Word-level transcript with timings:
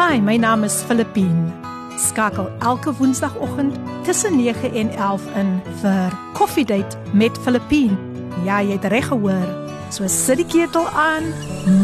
Hi, 0.00 0.16
my 0.18 0.38
naam 0.38 0.62
is 0.64 0.82
Filippine. 0.82 1.52
Skakel 1.98 2.46
elke 2.58 2.92
woensdagoggend 2.96 3.76
tussen 4.04 4.36
9 4.36 4.72
en 4.72 4.90
11 4.90 5.26
in 5.36 5.50
vir 5.82 6.14
Coffee 6.32 6.64
Date 6.64 6.96
met 7.12 7.38
Filippine. 7.38 7.98
Ja, 8.44 8.62
jy 8.62 8.78
het 8.78 8.84
reg 8.88 9.10
gehoor. 9.10 9.50
So 9.92 10.08
sit 10.08 10.40
die 10.40 10.46
ketel 10.48 10.88
aan, 10.88 11.28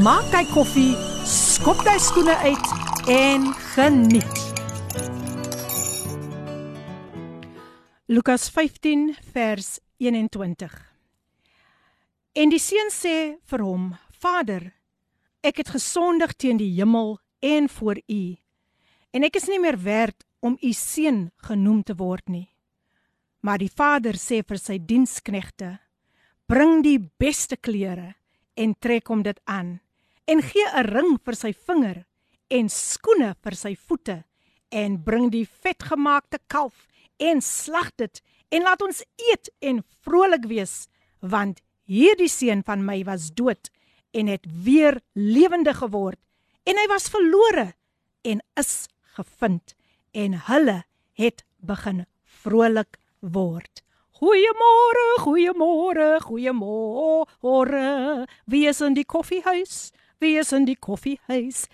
maak 0.00 0.32
jy 0.32 0.40
koffie, 0.54 0.94
skop 1.28 1.84
jy 1.84 1.98
skoene 2.00 2.38
uit 2.40 2.72
en 3.12 3.44
geniet. 3.74 4.40
Lukas 8.08 8.48
15 8.48 9.12
vers 9.36 9.76
21. 10.00 10.72
En 12.32 12.48
die 12.48 12.64
seun 12.64 12.88
sê 12.96 13.18
vir 13.44 13.68
hom: 13.68 13.92
Vader, 14.08 14.72
ek 15.44 15.60
het 15.60 15.76
gesondig 15.76 16.32
teen 16.40 16.56
die 16.56 16.72
hemel 16.80 17.18
en 17.46 17.68
voor 17.68 18.00
u. 18.06 18.36
En 19.10 19.24
ek 19.26 19.38
is 19.38 19.46
nie 19.50 19.60
meer 19.62 19.78
werd 19.82 20.24
om 20.44 20.58
u 20.60 20.72
seun 20.72 21.30
genoem 21.46 21.82
te 21.86 21.94
word 21.96 22.28
nie. 22.28 22.48
Maar 23.40 23.62
die 23.62 23.70
vader 23.70 24.18
sê 24.18 24.42
vir 24.42 24.58
sy 24.58 24.78
diensknegte: 24.82 25.76
Bring 26.50 26.82
die 26.82 26.98
beste 27.18 27.56
klere 27.56 28.14
en 28.58 28.74
trek 28.78 29.08
hom 29.12 29.22
dit 29.22 29.38
aan 29.44 29.78
en 30.26 30.42
gee 30.42 30.66
'n 30.74 30.90
ring 30.90 31.18
vir 31.24 31.36
sy 31.38 31.52
vinger 31.52 32.04
en 32.50 32.68
skoene 32.68 33.34
vir 33.42 33.54
sy 33.54 33.74
voete 33.76 34.24
en 34.70 35.02
bring 35.02 35.30
die 35.30 35.46
vetgemaakte 35.46 36.38
kalf 36.48 36.86
en 37.18 37.40
slag 37.40 37.90
dit 37.96 38.22
en 38.50 38.62
laat 38.62 38.82
ons 38.82 39.02
eet 39.30 39.50
en 39.60 39.84
vrolik 40.02 40.46
wees 40.46 40.88
want 41.20 41.62
hierdie 41.86 42.28
seun 42.28 42.62
van 42.62 42.84
my 42.84 43.04
was 43.04 43.30
dood 43.30 43.70
en 44.12 44.26
het 44.26 44.46
weer 44.64 45.00
lewendig 45.14 45.78
geword 45.78 46.18
en 46.66 46.78
hy 46.80 46.86
was 46.90 47.08
verlore 47.12 47.72
en 48.26 48.42
is 48.58 48.88
gevind 49.16 49.74
en 50.16 50.34
hulle 50.48 50.82
het 51.16 51.44
begin 51.62 52.04
vrolik 52.42 52.98
word. 53.20 53.82
Goeiemôre, 54.16 55.06
goeiemôre, 55.20 56.08
goeiemôre. 56.24 57.86
Wie 58.48 58.64
is 58.68 58.80
in 58.80 58.94
die 58.96 59.04
koffiehuis? 59.04 59.92
Wie 60.24 60.38
is 60.40 60.52
in 60.56 60.64
die 60.64 60.78
koffiehuis? 60.80 61.66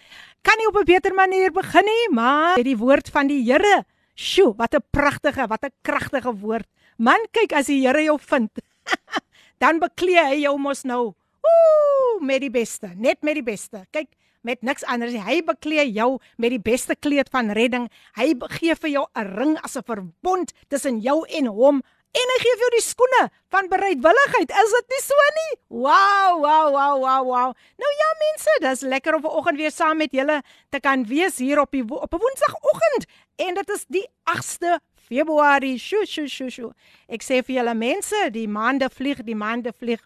Kan 0.42 0.58
nie 0.58 0.66
op 0.66 0.76
'n 0.76 0.84
beter 0.84 1.14
manier 1.14 1.52
begin 1.52 1.84
nie, 1.84 2.08
maar 2.10 2.62
die 2.62 2.76
woord 2.76 3.08
van 3.08 3.26
die 3.28 3.44
Here. 3.44 3.84
Sjoe, 4.14 4.54
wat 4.56 4.74
'n 4.74 4.82
pragtige, 4.90 5.46
wat 5.46 5.64
'n 5.64 5.72
kragtige 5.82 6.34
woord. 6.34 6.66
Man, 6.98 7.26
kyk 7.30 7.52
as 7.52 7.66
die 7.66 7.86
Here 7.86 8.02
jou 8.02 8.18
vind. 8.18 8.50
dan 9.62 9.78
beklee 9.78 10.24
hy 10.24 10.42
jou 10.42 10.58
mos 10.58 10.82
nou. 10.82 11.14
Ooh, 11.42 12.20
met 12.20 12.40
die 12.40 12.50
beste, 12.50 12.90
net 12.96 13.22
met 13.22 13.34
die 13.34 13.42
beste. 13.42 13.86
Kyk, 13.90 14.08
met 14.42 14.62
niks 14.62 14.84
anders. 14.84 15.14
Hy 15.14 15.40
beklee 15.46 15.88
jou 15.92 16.18
met 16.36 16.50
die 16.50 16.62
beste 16.62 16.94
kleed 16.94 17.30
van 17.30 17.50
redding. 17.50 17.88
Hy 18.18 18.34
gee 18.58 18.74
vir 18.74 18.90
jou 18.90 19.06
'n 19.14 19.34
ring 19.38 19.58
as 19.62 19.76
'n 19.76 19.82
verbond 19.82 20.52
tussen 20.68 21.00
jou 21.00 21.24
en 21.28 21.46
hom 21.46 21.82
en 22.12 22.32
hy 22.34 22.38
gee 22.42 22.56
vir 22.56 22.64
jou 22.66 22.72
die 22.74 22.84
skoene 22.84 23.22
van 23.52 23.68
bereidwilligheid. 23.72 24.50
Is 24.50 24.74
dit 24.76 24.94
nie 24.94 25.02
so 25.02 25.26
nie? 25.38 25.52
Wow, 25.68 26.40
wow, 26.44 26.68
wow, 26.74 27.00
wow, 27.00 27.24
wow. 27.24 27.54
Nou 27.80 27.92
ja 28.00 28.08
mense, 28.20 28.56
dis 28.60 28.84
lekker 28.92 29.16
om 29.16 29.22
vanoggend 29.22 29.60
weer 29.60 29.72
saam 29.72 29.96
met 29.96 30.12
julle 30.12 30.42
te 30.70 30.80
kan 30.80 31.06
wees 31.08 31.38
hier 31.38 31.60
op 31.60 31.70
die 31.70 31.82
op 31.82 32.12
'n 32.12 32.22
Woensdagoggend 32.24 33.06
en 33.36 33.54
dit 33.54 33.68
is 33.70 33.84
die 33.88 34.06
8ste 34.24 34.80
Februarie. 35.08 35.78
Sjoe, 35.78 36.06
sjoe, 36.06 36.28
sjoe, 36.28 36.50
sjoe. 36.50 36.72
Ek 37.08 37.22
sê 37.22 37.42
vir 37.44 37.56
julle 37.56 37.74
mense, 37.74 38.30
die 38.30 38.48
maande 38.48 38.88
vlieg, 38.90 39.24
die 39.24 39.36
maande 39.36 39.72
vlieg. 39.72 40.00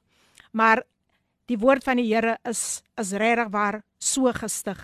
Maar 0.53 0.83
die 1.51 1.59
woord 1.59 1.85
van 1.87 2.01
die 2.01 2.09
Here 2.11 2.37
is 2.49 2.83
is 2.99 3.13
regtig 3.13 3.51
waar 3.55 3.83
so 3.99 4.33
gestig. 4.35 4.79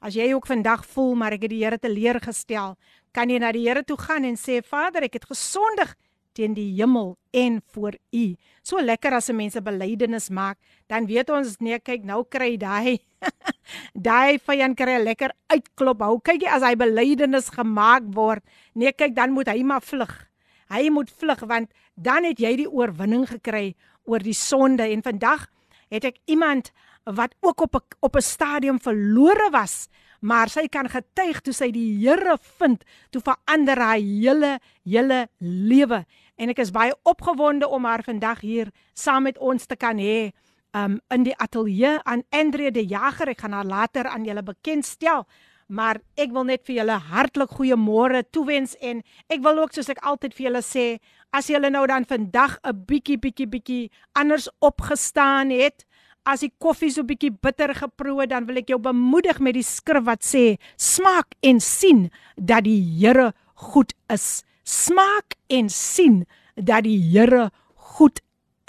As 0.00 0.14
jy 0.16 0.30
ook 0.32 0.46
vandag 0.48 0.84
voel 0.94 1.14
maar 1.14 1.36
ek 1.36 1.44
het 1.46 1.52
die 1.52 1.62
Here 1.62 1.78
te 1.78 1.90
leer 1.90 2.20
gestel, 2.20 2.76
kan 3.12 3.30
jy 3.30 3.38
na 3.38 3.52
die 3.52 3.66
Here 3.66 3.84
toe 3.84 3.98
gaan 4.00 4.24
en 4.24 4.38
sê 4.40 4.60
Vader, 4.64 5.06
ek 5.06 5.20
het 5.20 5.28
gesondig 5.30 5.94
teen 6.34 6.54
die 6.54 6.70
hemel 6.78 7.16
en 7.34 7.58
voor 7.74 7.96
U. 8.14 8.24
So 8.62 8.80
lekker 8.80 9.14
as 9.14 9.28
'n 9.30 9.36
mens 9.36 9.56
'n 9.56 9.62
belydenis 9.62 10.30
maak, 10.30 10.58
dan 10.88 11.06
weet 11.06 11.30
ons 11.30 11.58
nee, 11.60 11.78
kyk 11.78 12.04
nou 12.04 12.24
kry 12.24 12.56
daai 12.56 12.98
daai 13.94 14.38
vyand 14.38 14.76
kry 14.76 14.98
lekker 15.02 15.30
uitklop. 15.48 16.00
Hou 16.02 16.20
kyk 16.20 16.42
jy 16.42 16.48
as 16.48 16.62
hy 16.62 16.74
belydenis 16.74 17.50
gemaak 17.50 18.02
word, 18.14 18.42
nee 18.74 18.92
kyk 18.92 19.14
dan 19.14 19.32
moet 19.32 19.48
hy 19.48 19.62
maar 19.62 19.82
vlug. 19.82 20.30
Hy 20.70 20.88
moet 20.90 21.10
vlug 21.10 21.40
want 21.46 21.70
dan 21.96 22.24
het 22.24 22.38
jy 22.38 22.56
die 22.56 22.70
oorwinning 22.70 23.26
gekry 23.26 23.74
oor 24.06 24.18
die 24.18 24.34
sonde 24.34 24.82
en 24.82 25.02
vandag 25.02 25.46
het 25.90 26.06
ek 26.08 26.20
iemand 26.30 26.70
wat 27.04 27.34
ook 27.40 27.60
op 27.60 27.74
'n 27.74 27.84
op 28.00 28.16
'n 28.16 28.22
stadium 28.22 28.80
verlore 28.80 29.50
was, 29.50 29.88
maar 30.20 30.48
sy 30.48 30.68
kan 30.68 30.88
getuig 30.88 31.40
toe 31.40 31.52
sy 31.52 31.70
die 31.70 32.06
Here 32.06 32.38
vind, 32.58 32.84
toe 33.10 33.22
verander 33.22 33.78
haar 33.78 33.96
hele 33.96 34.60
hele 34.84 35.28
lewe. 35.38 36.06
En 36.36 36.48
ek 36.48 36.58
is 36.58 36.70
baie 36.70 36.94
opgewonde 37.02 37.68
om 37.68 37.84
haar 37.84 38.02
vandag 38.02 38.40
hier 38.40 38.70
saam 38.92 39.22
met 39.22 39.38
ons 39.38 39.66
te 39.66 39.76
kan 39.76 39.98
hê 39.98 40.30
um 40.72 41.00
in 41.08 41.22
die 41.22 41.36
ateljee 41.36 41.98
aan 42.02 42.22
Andre 42.30 42.70
de 42.70 42.86
Jager. 42.86 43.28
Ek 43.28 43.40
gaan 43.40 43.52
haar 43.52 43.64
later 43.64 44.06
aan 44.06 44.24
julle 44.24 44.42
bekendstel. 44.42 45.26
Maar 45.70 46.00
ek 46.18 46.32
wil 46.34 46.48
net 46.48 46.64
vir 46.66 46.80
julle 46.80 46.96
hartlik 47.12 47.52
goeiemôre 47.54 48.24
toewens 48.34 48.72
en 48.82 49.04
ek 49.30 49.42
wil 49.44 49.60
ook 49.62 49.76
soos 49.76 49.90
ek 49.92 50.02
altyd 50.02 50.34
vir 50.34 50.48
julle 50.48 50.62
sê, 50.66 50.86
as 51.30 51.46
julle 51.46 51.70
nou 51.70 51.84
dan 51.86 52.04
vandag 52.10 52.58
'n 52.66 52.74
bietjie 52.88 53.18
bietjie 53.22 53.46
bietjie 53.46 53.90
anders 54.18 54.48
opgestaan 54.58 55.54
het, 55.54 55.86
as 56.26 56.40
die 56.40 56.52
koffie 56.58 56.90
so 56.90 57.06
bietjie 57.06 57.30
bitter 57.30 57.70
geproe, 57.74 58.26
dan 58.26 58.46
wil 58.46 58.58
ek 58.58 58.68
jou 58.68 58.78
bemoedig 58.78 59.38
met 59.38 59.54
die 59.54 59.62
skrif 59.62 60.04
wat 60.04 60.26
sê: 60.26 60.58
"Smaak 60.76 61.38
en 61.42 61.60
sien 61.60 62.10
dat 62.36 62.64
die 62.64 62.82
Here 62.98 63.32
goed 63.54 63.94
is." 64.08 64.42
Smaak 64.64 65.34
en 65.48 65.68
sien 65.68 66.26
dat 66.56 66.82
die 66.84 66.98
Here 66.98 67.50
goed 67.74 68.20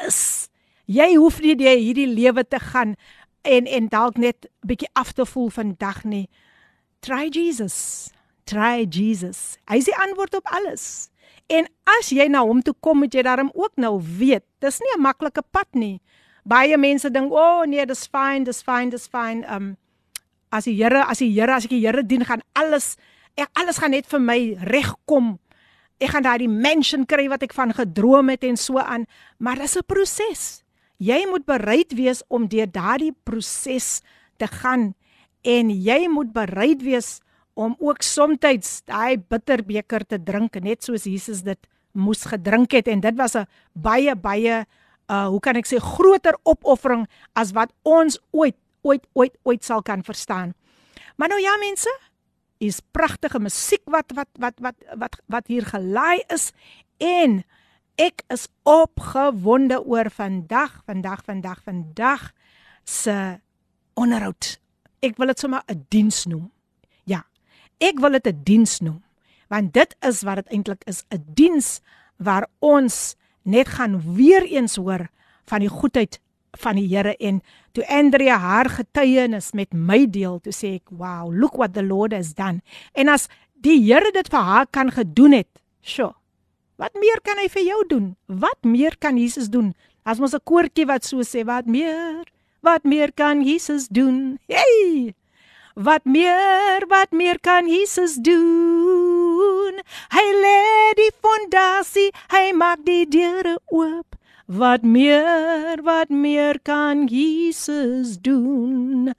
is. 0.07 0.49
Jy 0.85 1.15
hoef 1.15 1.41
nie 1.41 1.55
hierdie 1.55 2.07
lewe 2.07 2.43
te 2.43 2.59
gaan 2.59 2.95
en 3.41 3.65
en 3.65 3.87
dalk 3.87 4.17
net 4.17 4.47
bietjie 4.65 4.89
af 4.93 5.13
te 5.13 5.25
voel 5.25 5.49
vandag 5.49 6.03
nie. 6.03 6.29
Try 7.01 7.29
Jesus. 7.29 8.09
Try 8.45 8.85
Jesus. 8.85 9.57
Hy 9.67 9.77
is 9.77 9.89
die 9.89 9.97
antwoord 9.97 10.35
op 10.35 10.47
alles. 10.53 11.09
En 11.49 11.67
as 11.99 12.09
jy 12.09 12.27
na 12.29 12.45
hom 12.45 12.61
toe 12.61 12.75
kom, 12.79 13.01
moet 13.03 13.13
jy 13.13 13.23
daarom 13.25 13.51
ook 13.53 13.75
nou 13.75 13.99
weet, 13.99 14.45
dis 14.59 14.79
nie 14.79 14.93
'n 14.95 15.01
maklike 15.01 15.43
pad 15.51 15.67
nie 15.73 15.99
baie 16.43 16.77
mense 16.77 17.09
dink, 17.09 17.31
"O 17.31 17.37
oh, 17.37 17.65
nee, 17.65 17.85
dis 17.85 18.07
fine, 18.07 18.43
dis 18.45 18.61
fine, 18.61 18.89
dis 18.89 19.07
fine." 19.07 19.45
Um 19.47 19.77
as 20.51 20.65
die 20.65 20.75
Here, 20.75 21.05
as 21.05 21.19
die 21.19 21.31
Here, 21.31 21.53
as 21.53 21.65
ek 21.65 21.69
die 21.69 21.85
Here 21.85 22.03
dien, 22.03 22.25
gaan 22.25 22.41
alles 22.53 22.97
ek 23.37 23.49
alles 23.55 23.77
gaan 23.77 23.91
net 23.91 24.05
vir 24.05 24.19
my 24.19 24.57
regkom. 24.67 25.39
Ek 25.99 26.09
gaan 26.09 26.23
daai 26.23 26.47
mansion 26.47 27.05
kry 27.05 27.29
wat 27.29 27.43
ek 27.43 27.53
van 27.53 27.71
gedroom 27.73 28.29
het 28.29 28.43
en 28.43 28.57
so 28.57 28.77
aan, 28.77 29.05
maar 29.39 29.55
dis 29.55 29.77
'n 29.77 29.85
proses. 29.87 30.63
Jy 30.99 31.25
moet 31.29 31.45
bereid 31.45 31.93
wees 31.93 32.23
om 32.27 32.47
deur 32.47 32.67
daardie 32.67 33.15
proses 33.23 34.01
te 34.37 34.47
gaan 34.47 34.93
en 35.41 35.69
jy 35.69 36.07
moet 36.07 36.33
bereid 36.33 36.81
wees 36.81 37.19
om 37.53 37.75
ook 37.79 38.01
soms 38.01 38.39
daai 38.85 39.17
bitterbeker 39.17 40.05
te 40.05 40.17
drink 40.23 40.55
net 40.61 40.83
soos 40.83 41.03
Jesus 41.03 41.41
dit 41.41 41.59
moes 41.93 42.23
gedrink 42.23 42.71
het 42.71 42.87
en 42.87 43.01
dit 43.01 43.15
was 43.15 43.35
'n 43.35 43.47
baie 43.73 44.15
baie 44.15 44.65
uh 45.09 45.27
hoe 45.27 45.39
kan 45.39 45.55
ek 45.55 45.67
sê 45.67 45.77
groter 45.79 46.37
opoffering 46.43 47.07
as 47.33 47.51
wat 47.51 47.71
ons 47.83 48.19
ooit 48.31 48.55
ooit 48.81 49.05
ooit 49.13 49.35
ooit 49.43 49.63
sal 49.63 49.81
kan 49.81 50.03
verstaan. 50.03 50.53
Maar 51.15 51.29
nou 51.29 51.41
ja 51.41 51.57
mense, 51.57 51.91
is 52.57 52.79
pragtige 52.93 53.39
musiek 53.39 53.83
wat 53.85 54.11
wat 54.15 54.29
wat 54.39 54.59
wat 54.59 54.75
wat 54.97 55.19
wat 55.25 55.47
hier 55.47 55.65
gelaai 55.65 56.21
is 56.29 56.51
en 56.97 57.43
ek 57.97 58.23
is 58.33 58.47
opgewonde 58.63 59.81
oor 59.85 60.09
vandag, 60.09 60.81
vandag, 60.85 61.21
vandag, 61.25 61.61
vandag 61.63 62.31
se 62.85 63.39
onderhoud. 63.93 64.57
Ek 65.01 65.17
wil 65.17 65.27
dit 65.27 65.39
sommer 65.39 65.63
'n 65.67 65.85
diens 65.89 66.25
noem. 66.25 66.51
Ja. 67.05 67.25
Ek 67.79 67.99
wil 67.99 68.11
dit 68.11 68.27
'n 68.27 68.43
diens 68.43 68.79
noem 68.79 69.01
want 69.51 69.73
dit 69.75 69.95
is 70.07 70.23
wat 70.23 70.35
dit 70.35 70.53
eintlik 70.55 70.83
is, 70.87 71.03
'n 71.11 71.23
diens 71.35 71.81
waar 72.17 72.47
ons 72.59 73.15
net 73.43 73.67
gaan 73.67 73.99
weer 74.15 74.43
eens 74.47 74.75
hoor 74.75 75.09
van 75.45 75.59
die 75.59 75.69
goedheid 75.69 76.19
van 76.51 76.75
die 76.75 76.87
Here 76.87 77.15
en 77.17 77.41
toe 77.71 77.87
Andrea 77.87 78.37
haar 78.37 78.69
getuienis 78.69 79.51
met 79.51 79.73
my 79.73 80.05
deel, 80.09 80.39
toe 80.39 80.53
sê 80.53 80.75
ek, 80.75 80.89
"Wow, 80.89 81.31
look 81.33 81.55
what 81.55 81.73
the 81.73 81.83
Lord 81.83 82.13
has 82.13 82.33
done." 82.33 82.61
En 82.93 83.07
as 83.07 83.27
die 83.53 83.79
Here 83.83 84.11
dit 84.11 84.27
vir 84.27 84.39
haar 84.39 84.67
kan 84.67 84.91
gedoen 84.91 85.31
het, 85.31 85.47
sjo. 85.81 86.15
Wat 86.77 86.93
meer 86.93 87.21
kan 87.23 87.37
hy 87.37 87.47
vir 87.47 87.63
jou 87.63 87.87
doen? 87.87 88.15
Wat 88.27 88.63
meer 88.63 88.97
kan 88.97 89.17
Jesus 89.17 89.49
doen? 89.49 89.73
As 90.03 90.19
ons 90.19 90.33
'n 90.33 90.43
koortjie 90.43 90.85
wat 90.85 91.05
so 91.05 91.21
sê, 91.21 91.45
"Wat 91.45 91.65
meer? 91.65 92.23
Wat 92.61 92.83
meer 92.83 93.11
kan 93.13 93.43
Jesus 93.43 93.87
doen?" 93.87 94.39
Hey! 94.47 95.13
Wat 95.75 96.03
meer, 96.03 96.83
wat 96.87 97.11
meer 97.11 97.39
kan 97.39 97.67
Jesus 97.69 98.15
doen? 98.19 99.79
Hy 100.11 100.25
lê 100.43 100.63
die 100.99 101.11
fondasie, 101.23 102.09
hy 102.27 102.51
maak 102.51 102.83
die 102.83 103.05
deure 103.07 103.55
oop. 103.71 104.17
Wat 104.51 104.83
meer, 104.83 105.79
wat 105.79 106.11
meer 106.11 106.59
kan 106.59 107.07
Jesus 107.07 108.17
doen? 108.19 109.13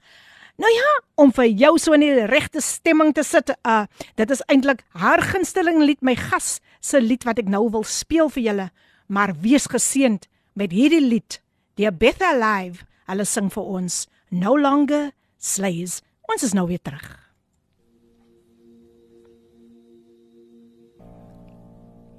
Nou 0.61 0.69
ja, 0.69 0.91
om 1.17 1.33
vir 1.33 1.49
jou 1.49 1.73
so 1.81 1.97
in 1.97 2.05
die 2.05 2.27
regte 2.29 2.61
stemming 2.61 3.15
te 3.17 3.25
sit, 3.25 3.49
uh 3.65 3.89
dit 4.15 4.29
is 4.29 4.45
eintlik 4.45 4.85
haar 4.93 5.25
gunsteling 5.33 5.81
lied, 5.81 6.03
my 6.05 6.13
gas 6.13 6.59
se 6.79 7.01
lied 7.01 7.25
wat 7.25 7.41
ek 7.41 7.49
nou 7.49 7.65
wil 7.73 7.83
speel 7.83 8.29
vir 8.29 8.45
julle. 8.45 8.69
Maar 9.09 9.33
wees 9.41 9.65
geseënd 9.73 10.29
met 10.53 10.71
hierdie 10.71 11.01
lied, 11.01 11.41
die 11.81 11.89
Better 11.89 12.29
Alive. 12.29 12.85
Hulle 13.09 13.25
sing 13.27 13.49
vir 13.51 13.75
ons 13.79 14.05
No 14.31 14.55
Longer 14.55 15.11
Slaves. 15.37 16.01
Ons 16.31 16.43
is 16.47 16.55
nou 16.55 16.67
weer 16.69 16.81
terug. 16.81 17.09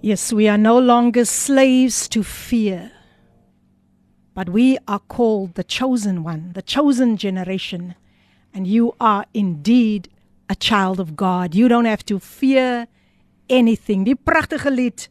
Yes, 0.05 0.33
we 0.35 0.49
are 0.49 0.59
no 0.59 0.79
longer 0.79 1.25
slaves 1.25 2.09
to 2.11 2.23
fear. 2.23 2.93
But 4.35 4.51
we 4.51 4.77
are 4.87 4.99
called 4.99 5.55
the 5.55 5.65
chosen 5.65 6.23
one, 6.23 6.53
the 6.53 6.61
chosen 6.61 7.17
generation. 7.17 7.95
And 8.53 8.67
you 8.67 8.95
are 9.01 9.25
indeed 9.33 10.11
a 10.51 10.55
child 10.55 11.01
of 11.01 11.17
God. 11.17 11.55
You 11.55 11.69
don't 11.69 11.87
have 11.87 12.05
to 12.07 12.19
fear 12.19 12.87
anything. 13.49 14.05
Die 14.05 14.15
pragtige 14.15 14.71
lied 14.71 15.09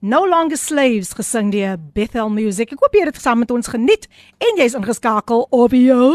No 0.00 0.24
Longer 0.24 0.56
Slaves 0.56 1.12
gesing 1.12 1.50
deur 1.52 1.76
Bethel 1.92 2.30
Music. 2.32 2.70
Ek 2.72 2.80
hoop 2.80 2.94
jy 2.96 3.02
het 3.04 3.12
dit 3.12 3.20
saam 3.20 3.42
met 3.42 3.50
ons 3.52 3.68
geniet 3.68 4.06
en 4.40 4.56
jy's 4.56 4.72
ingeskakel 4.72 5.42
op 5.52 5.74
jou 5.76 6.06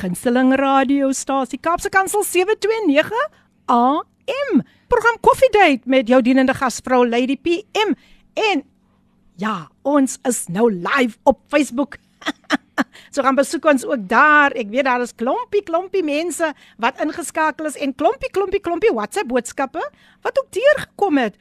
gunsteling 0.00 0.50
radiostasie 0.58 1.60
Kaapse 1.62 1.86
Kansel 1.94 2.24
729 2.26 3.14
AM. 3.70 4.58
Program 4.90 5.20
Coffee 5.22 5.52
Date 5.54 5.86
met 5.86 6.10
jou 6.10 6.18
dienende 6.26 6.56
gasvrou 6.58 7.04
Lady 7.06 7.36
PM. 7.38 7.94
En 8.34 8.64
ja, 9.38 9.68
ons 9.86 10.16
is 10.26 10.40
nou 10.50 10.66
live 10.74 11.14
op 11.30 11.38
Facebook. 11.54 12.00
so 13.14 13.22
gaan 13.22 13.38
besoek 13.38 13.68
ons 13.70 13.84
ook 13.86 14.02
daar. 14.10 14.56
Ek 14.58 14.72
weet 14.72 14.88
daar 14.88 15.04
is 15.06 15.14
klompie 15.14 15.62
klompie 15.62 16.02
mense 16.02 16.50
wat 16.82 16.98
ingeskakel 17.06 17.70
is 17.70 17.78
en 17.78 17.94
klompie 17.94 18.32
klompie 18.34 18.58
klompie 18.66 18.90
WhatsApp 18.98 19.30
boodskappe 19.30 19.86
wat 20.26 20.42
ook 20.42 20.50
deurgekom 20.58 21.22
het. 21.22 21.38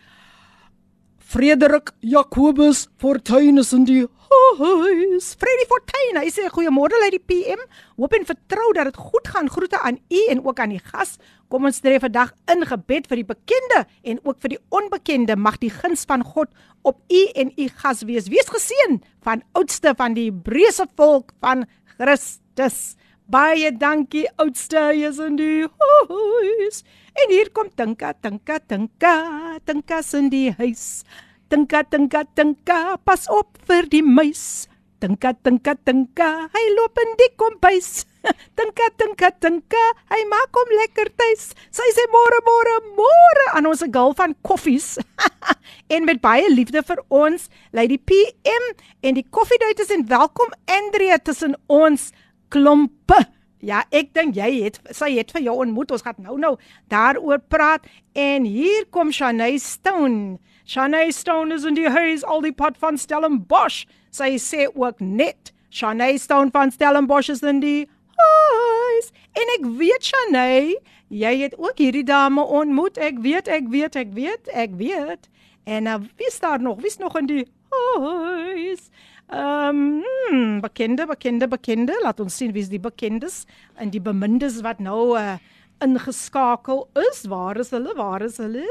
Frederik 1.27 1.91
Jacobus 1.99 2.85
Fortuinus 3.01 3.73
in 3.75 3.83
die 3.83 4.05
huis. 4.31 5.33
Freddy 5.35 5.65
Fortuin, 5.67 6.19
hy 6.21 6.29
sê 6.31 6.45
goeiemôre 6.47 7.01
uit 7.03 7.17
die 7.17 7.19
PM. 7.19 7.65
Hoop 7.99 8.15
en 8.15 8.27
vertrou 8.29 8.67
dat 8.77 8.87
dit 8.87 8.99
goed 9.09 9.27
gaan. 9.33 9.49
Groete 9.51 9.81
aan 9.83 9.99
u 10.07 10.21
en 10.31 10.39
ook 10.45 10.61
aan 10.63 10.71
die 10.71 10.79
gas. 10.79 11.17
Kom 11.51 11.67
ons 11.67 11.81
tree 11.83 11.99
vandag 11.99 12.31
in 12.53 12.63
gebed 12.69 13.09
vir 13.11 13.19
die 13.19 13.27
bekende 13.27 13.81
en 14.07 14.21
ook 14.23 14.39
vir 14.45 14.55
die 14.55 14.61
onbekende. 14.71 15.35
Mag 15.35 15.59
die 15.59 15.73
guns 15.73 16.07
van 16.07 16.23
God 16.23 16.47
op 16.87 17.03
u 17.11 17.21
en 17.35 17.51
u 17.59 17.67
gas 17.83 18.05
wees. 18.07 18.31
Wees 18.31 18.47
geseën 18.47 19.01
van 19.27 19.43
oudste 19.59 19.91
van 19.99 20.15
die 20.15 20.29
Hebreëse 20.29 20.87
volk 20.95 21.35
van 21.43 21.67
Christus. 21.97 22.95
Baie 23.27 23.73
dankie 23.75 24.23
oudste 24.39 24.79
is 24.95 25.17
in 25.19 25.35
die 25.35 25.67
huis. 26.07 26.83
En 27.11 27.31
hier 27.33 27.49
kom 27.51 27.67
Tinka, 27.75 28.13
Tinka, 28.13 28.55
Tinka, 28.63 29.59
Tinka 29.67 29.99
in 30.15 30.29
die 30.31 30.53
huis. 30.55 31.03
Tinka, 31.51 31.83
Tinka, 31.83 32.23
Tinka, 32.23 32.95
pas 33.03 33.27
op 33.27 33.57
vir 33.67 33.89
die 33.91 33.99
muis. 34.01 34.69
Tinka, 35.03 35.33
Tinka, 35.43 35.75
Tinka, 35.75 36.29
hy 36.55 36.63
loop 36.77 37.01
in 37.03 37.11
die 37.19 37.27
kombuis. 37.35 38.05
Tinka, 38.57 38.87
Tinka, 38.95 39.33
Tinka, 39.43 39.83
hy 40.07 40.21
maak 40.31 40.55
hom 40.55 40.71
lekker 40.79 41.11
tuis. 41.19 41.49
Sy 41.67 41.89
sê 41.97 42.05
môre, 42.13 42.39
môre, 42.47 42.77
môre 42.95 43.49
aan 43.59 43.67
ons 43.67 43.83
gal 43.91 44.15
van 44.15 44.37
koffies. 44.47 44.95
en 45.93 46.07
met 46.07 46.23
baie 46.23 46.47
liefde 46.53 46.79
vir 46.79 47.03
ons, 47.11 47.49
Lady 47.75 47.99
PM 47.99 48.71
en 49.03 49.19
die 49.19 49.27
koffieduiters 49.27 49.91
en 49.91 50.07
welkom 50.07 50.55
Andrea 50.79 51.19
tussen 51.19 51.59
ons 51.67 52.07
klompe. 52.53 53.19
Ja, 53.59 53.81
ek 53.89 54.11
dink 54.13 54.35
jy 54.37 54.49
het 54.61 54.77
sy 54.93 55.09
het 55.15 55.31
vir 55.33 55.47
jou 55.47 55.55
ontmoet. 55.63 55.91
Ons 55.91 56.05
gaan 56.05 56.19
nou-nou 56.21 56.55
daaroor 56.93 57.41
praat 57.49 57.87
en 58.13 58.45
hier 58.45 58.85
kom 58.93 59.11
Shanay 59.11 59.57
Stone. 59.61 60.37
Shanay 60.67 61.11
Stone 61.11 61.55
is 61.55 61.65
in 61.65 61.77
die 61.77 61.89
huis 61.89 62.25
al 62.25 62.43
die 62.45 62.53
pot 62.53 62.77
van 62.77 62.99
Stellenbosch. 63.01 63.85
Sy 64.13 64.35
sê 64.41 64.67
ook 64.69 65.01
net 65.01 65.53
Shanay 65.73 66.17
Stone 66.21 66.53
van 66.53 66.71
Stellenbosch 66.71 67.31
is 67.33 67.41
in 67.41 67.63
die 67.63 67.87
huis. 68.17 69.11
En 69.37 69.53
ek 69.57 69.65
weet 69.79 70.05
Shanay, 70.05 70.77
jy 71.09 71.33
het 71.41 71.57
ook 71.57 71.81
hierdie 71.81 72.05
dame 72.05 72.45
ontmoet. 72.45 72.97
Ek 73.01 73.21
weet, 73.25 73.49
ek 73.49 73.69
weet, 73.73 73.95
ek 73.95 74.13
weet, 74.13 74.53
ek 74.53 74.77
weet. 74.77 75.29
En 75.67 75.89
uh, 75.89 75.99
wie 76.17 76.31
staan 76.31 76.61
nog? 76.63 76.81
Wie's 76.81 76.97
nog 76.97 77.17
in 77.17 77.27
die 77.27 77.45
huis? 77.69 78.89
Ehm, 79.29 80.01
um, 80.31 80.61
bekende, 80.61 81.05
bekende, 81.05 81.47
bekende. 81.47 81.99
Laat 82.03 82.19
ons 82.19 82.37
sien 82.37 82.53
wie's 82.55 82.69
die 82.71 82.79
bekendes 82.79 83.43
en 83.75 83.89
die 83.91 83.99
bemindes 83.99 84.61
wat 84.63 84.79
nou 84.79 85.17
uh, 85.19 85.35
ingeskakel 85.83 86.85
is. 87.09 87.25
Waar 87.27 87.59
is 87.59 87.73
hulle? 87.75 87.95
Waar 87.97 88.23
is 88.23 88.37
hulle? 88.39 88.63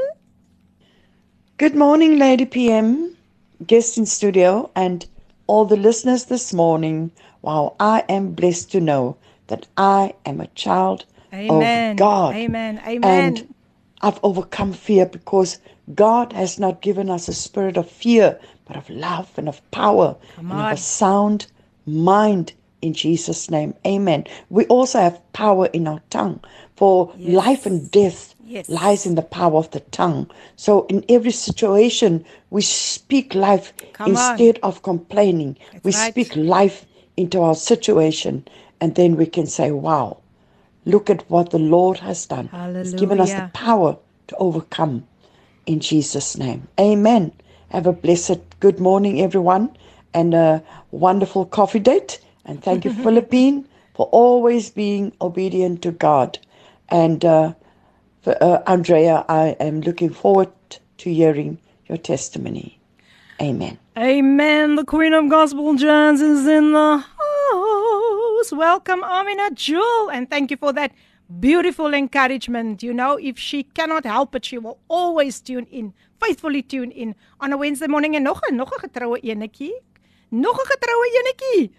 Good 1.61 1.75
morning, 1.75 2.17
Lady 2.17 2.45
PM, 2.45 3.15
guest 3.67 3.97
in 3.97 4.05
studio, 4.05 4.69
and 4.75 5.07
all 5.47 5.65
the 5.65 5.77
listeners 5.77 6.25
this 6.25 6.53
morning. 6.53 7.11
Wow, 7.41 7.75
I 7.79 8.03
am 8.09 8.33
blessed 8.33 8.71
to 8.71 8.79
know 8.79 9.17
that 9.47 9.67
I 9.77 10.13
am 10.25 10.41
a 10.41 10.47
child 10.55 11.05
Amen. 11.33 11.91
of 11.91 11.97
God. 11.97 12.35
Amen. 12.35 12.81
Amen. 12.85 13.03
And 13.03 13.53
I've 14.01 14.19
overcome 14.23 14.73
fear 14.73 15.05
because 15.05 15.59
God 15.95 16.33
has 16.33 16.59
not 16.59 16.81
given 16.81 17.09
us 17.09 17.27
a 17.27 17.33
spirit 17.33 17.77
of 17.77 17.89
fear, 17.89 18.39
but 18.65 18.77
of 18.77 18.89
love 18.89 19.31
and 19.37 19.47
of 19.47 19.61
power 19.71 20.15
and 20.37 20.51
of 20.51 20.71
a 20.71 20.77
sound 20.77 21.47
mind 21.85 22.53
in 22.81 22.93
Jesus' 22.93 23.49
name. 23.49 23.73
Amen. 23.85 24.25
We 24.49 24.65
also 24.65 24.99
have 24.99 25.21
power 25.33 25.67
in 25.67 25.87
our 25.87 26.01
tongue, 26.09 26.39
for 26.75 27.11
Yes. 27.17 27.35
life 27.45 27.65
and 27.65 27.89
death 27.91 28.35
Yes. 28.45 28.69
lies 28.69 29.05
in 29.05 29.15
the 29.15 29.21
power 29.23 29.57
of 29.57 29.71
the 29.71 29.79
tongue. 29.79 30.29
So 30.55 30.85
in 30.89 31.03
every 31.09 31.31
situation, 31.31 32.23
we 32.51 32.61
speak 32.61 33.33
life 33.33 33.73
Come 33.93 34.15
on. 34.15 34.39
instead 34.39 34.59
of 34.61 34.83
complaining. 34.83 35.57
That's 35.71 35.83
we 35.85 35.91
right. 35.91 36.11
speak 36.11 36.35
life 36.35 36.85
into 37.17 37.41
our 37.41 37.55
situation, 37.55 38.45
and 38.79 38.93
then 38.95 39.15
we 39.15 39.25
can 39.25 39.47
say, 39.47 39.71
Wow, 39.71 40.17
look 40.87 41.09
at 41.09 41.29
what 41.29 41.49
the 41.51 41.59
Lord 41.59 41.99
has 41.99 42.25
done. 42.25 42.49
He's 42.75 42.93
given 42.93 43.19
us 43.19 43.33
the 43.33 43.49
power 43.53 43.97
to 44.27 44.35
overcome 44.37 45.05
in 45.65 45.79
Jesus' 45.81 46.37
name. 46.37 46.67
Amen. 46.79 47.33
Have 47.69 47.85
a 47.85 47.93
blessed 47.93 48.39
good 48.61 48.79
morning, 48.79 49.21
everyone, 49.21 49.77
and 50.13 50.33
a 50.33 50.63
wonderful 50.91 51.45
coffee 51.45 51.79
date. 51.79 52.21
And 52.45 52.63
thank 52.63 52.85
you, 52.85 52.93
Philippine, 53.03 53.67
for 53.93 54.07
always 54.07 54.69
being 54.69 55.11
obedient 55.19 55.81
to 55.81 55.91
God. 55.91 56.39
And 56.89 57.25
uh, 57.25 57.53
for, 58.21 58.41
uh, 58.41 58.63
Andrea, 58.65 59.25
I 59.27 59.57
am 59.59 59.81
looking 59.81 60.09
forward 60.09 60.51
to 60.99 61.13
hearing 61.13 61.59
your 61.87 61.97
testimony. 61.97 62.79
Amen. 63.41 63.77
Amen. 63.97 64.75
The 64.75 64.85
Queen 64.85 65.13
of 65.13 65.29
Gospel 65.29 65.75
Jazz 65.75 66.21
is 66.21 66.47
in 66.47 66.71
the 66.71 67.03
house. 68.47 68.57
Welcome, 68.57 69.03
Amina 69.03 69.51
Jewel, 69.51 70.09
and 70.11 70.29
thank 70.29 70.51
you 70.51 70.57
for 70.57 70.73
that 70.73 70.91
beautiful 71.39 71.93
encouragement. 71.93 72.83
You 72.83 72.93
know, 72.93 73.17
if 73.17 73.37
she 73.37 73.63
cannot 73.63 74.05
help 74.05 74.35
it, 74.35 74.45
she 74.45 74.57
will 74.57 74.79
always 74.87 75.39
tune 75.41 75.67
in, 75.71 75.93
faithfully 76.19 76.61
tune 76.61 76.91
in 76.91 77.15
on 77.39 77.53
a 77.53 77.57
Wednesday 77.57 77.87
morning. 77.87 78.15
En 78.15 78.23
nog 78.23 78.41
'n 78.49 78.55
nog 78.55 78.71
'n 78.71 78.79
getroue 78.79 79.19
enetjie, 79.19 79.75
nog 80.29 80.57
'n 80.57 80.67
getroue 80.73 81.07
enetjie. 81.19 81.71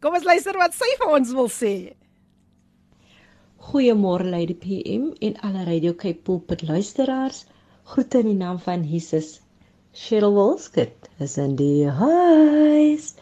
Kom 0.00 0.14
ons 0.14 0.24
luister 0.24 0.56
wat 0.56 0.74
sy 0.74 0.96
vir 0.98 1.08
ons 1.08 1.32
wil 1.32 1.48
sê. 1.48 1.94
Goeiemôre 3.58 4.24
Lady 4.24 4.54
PM 4.54 5.14
en 5.20 5.36
alle 5.40 5.64
Radio 5.64 5.94
Cape 5.94 6.22
Pulpit 6.22 6.62
luisteraars. 6.62 7.46
Groete 7.84 8.18
in 8.18 8.26
die 8.26 8.34
naam 8.34 8.58
van 8.58 8.84
Jesus. 8.84 9.40
Cheryl 9.92 10.34
Wolskut 10.34 11.08
is 11.18 11.36
in 11.36 11.56
die 11.56 11.88
huis. 11.88 13.14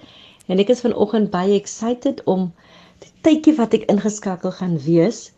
En 0.47 0.59
ek 0.59 0.69
is 0.69 0.81
vanoggend 0.81 1.31
baie 1.31 1.55
excited 1.55 2.23
om 2.25 2.53
tydjie 3.25 3.55
wat 3.57 3.75
ek 3.79 3.87
ingeskakel 3.89 4.53
gaan 4.53 4.77
wees 4.85 5.31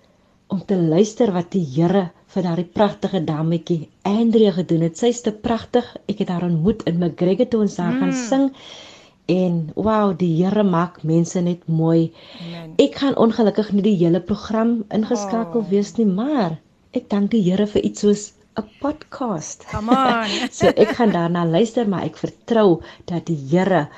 om 0.51 0.59
te 0.67 0.77
luister 0.79 1.31
wat 1.35 1.53
die 1.55 1.65
Here 1.75 2.09
vir 2.35 2.47
daardie 2.47 2.69
pragtige 2.79 3.21
dametjie 3.27 3.89
Andrea 4.07 4.53
gedoen 4.57 4.83
het. 4.87 4.99
Sy's 4.99 5.23
te 5.23 5.33
pragtig. 5.33 5.87
Ek 6.11 6.23
het 6.23 6.31
haar 6.35 6.47
ontmoet 6.49 6.83
in 6.91 6.99
McGregor 6.99 7.49
toe 7.51 7.61
ons 7.67 7.79
daar 7.79 7.95
mm. 7.95 8.01
gaan 8.03 8.17
sing. 8.19 8.47
En 9.31 9.61
wow, 9.75 10.15
die 10.19 10.33
Here 10.39 10.63
maak 10.67 11.03
mense 11.07 11.43
net 11.43 11.67
mooi. 11.67 12.13
Amen. 12.43 12.75
Ek 12.83 12.99
gaan 13.03 13.19
ongelukkig 13.23 13.73
nie 13.75 13.85
die 13.87 13.97
hele 14.03 14.23
program 14.23 14.81
ingeskakel 14.95 15.63
Oh. 15.63 15.71
wees 15.71 15.95
nie, 15.99 16.07
maar 16.07 16.59
ek 16.95 17.09
dank 17.11 17.31
die 17.35 17.43
Here 17.47 17.67
vir 17.71 17.87
iets 17.87 18.03
soos 18.07 18.33
'n 18.59 18.67
podcast. 18.83 19.67
Come 19.71 19.95
on. 19.95 20.31
so 20.59 20.71
ek 20.75 20.95
gaan 20.99 21.15
daarna 21.15 21.47
luister, 21.47 21.89
maar 21.89 22.07
ek 22.07 22.19
vertrou 22.19 22.83
dat 23.07 23.27
die 23.27 23.39
Here 23.51 23.89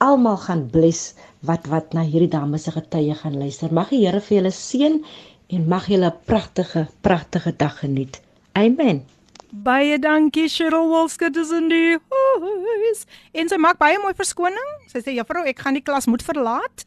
almal 0.00 0.36
gaan 0.36 0.68
bless 0.70 1.14
wat 1.46 1.66
wat 1.70 1.94
na 1.96 2.04
hierdie 2.06 2.30
dames 2.32 2.64
se 2.66 2.72
getuie 2.74 3.14
gaan 3.14 3.38
luister. 3.38 3.72
Mag 3.72 3.90
die 3.92 4.04
Here 4.04 4.20
vir 4.20 4.38
julle 4.38 4.52
seën 4.54 5.00
en 5.54 5.68
mag 5.68 5.88
julle 5.88 6.10
'n 6.10 6.20
pragtige 6.26 6.86
pragtige 7.02 7.52
dag 7.56 7.78
geniet. 7.78 8.20
Amen. 8.52 9.04
Baie 9.52 9.98
dankie 9.98 10.48
Cheryl 10.48 10.88
Wolskut 10.88 11.36
is 11.36 11.50
in 11.50 11.68
die 11.68 11.98
huis. 12.42 13.06
En 13.32 13.48
sy 13.48 13.56
maak 13.56 13.78
baie 13.78 13.98
mooi 13.98 14.14
verskoning. 14.14 14.70
Sy 14.90 14.98
sê 14.98 15.14
juffrou, 15.14 15.44
ek 15.46 15.58
gaan 15.58 15.74
die 15.74 15.82
klas 15.82 16.06
moet 16.06 16.22
verlaat. 16.22 16.86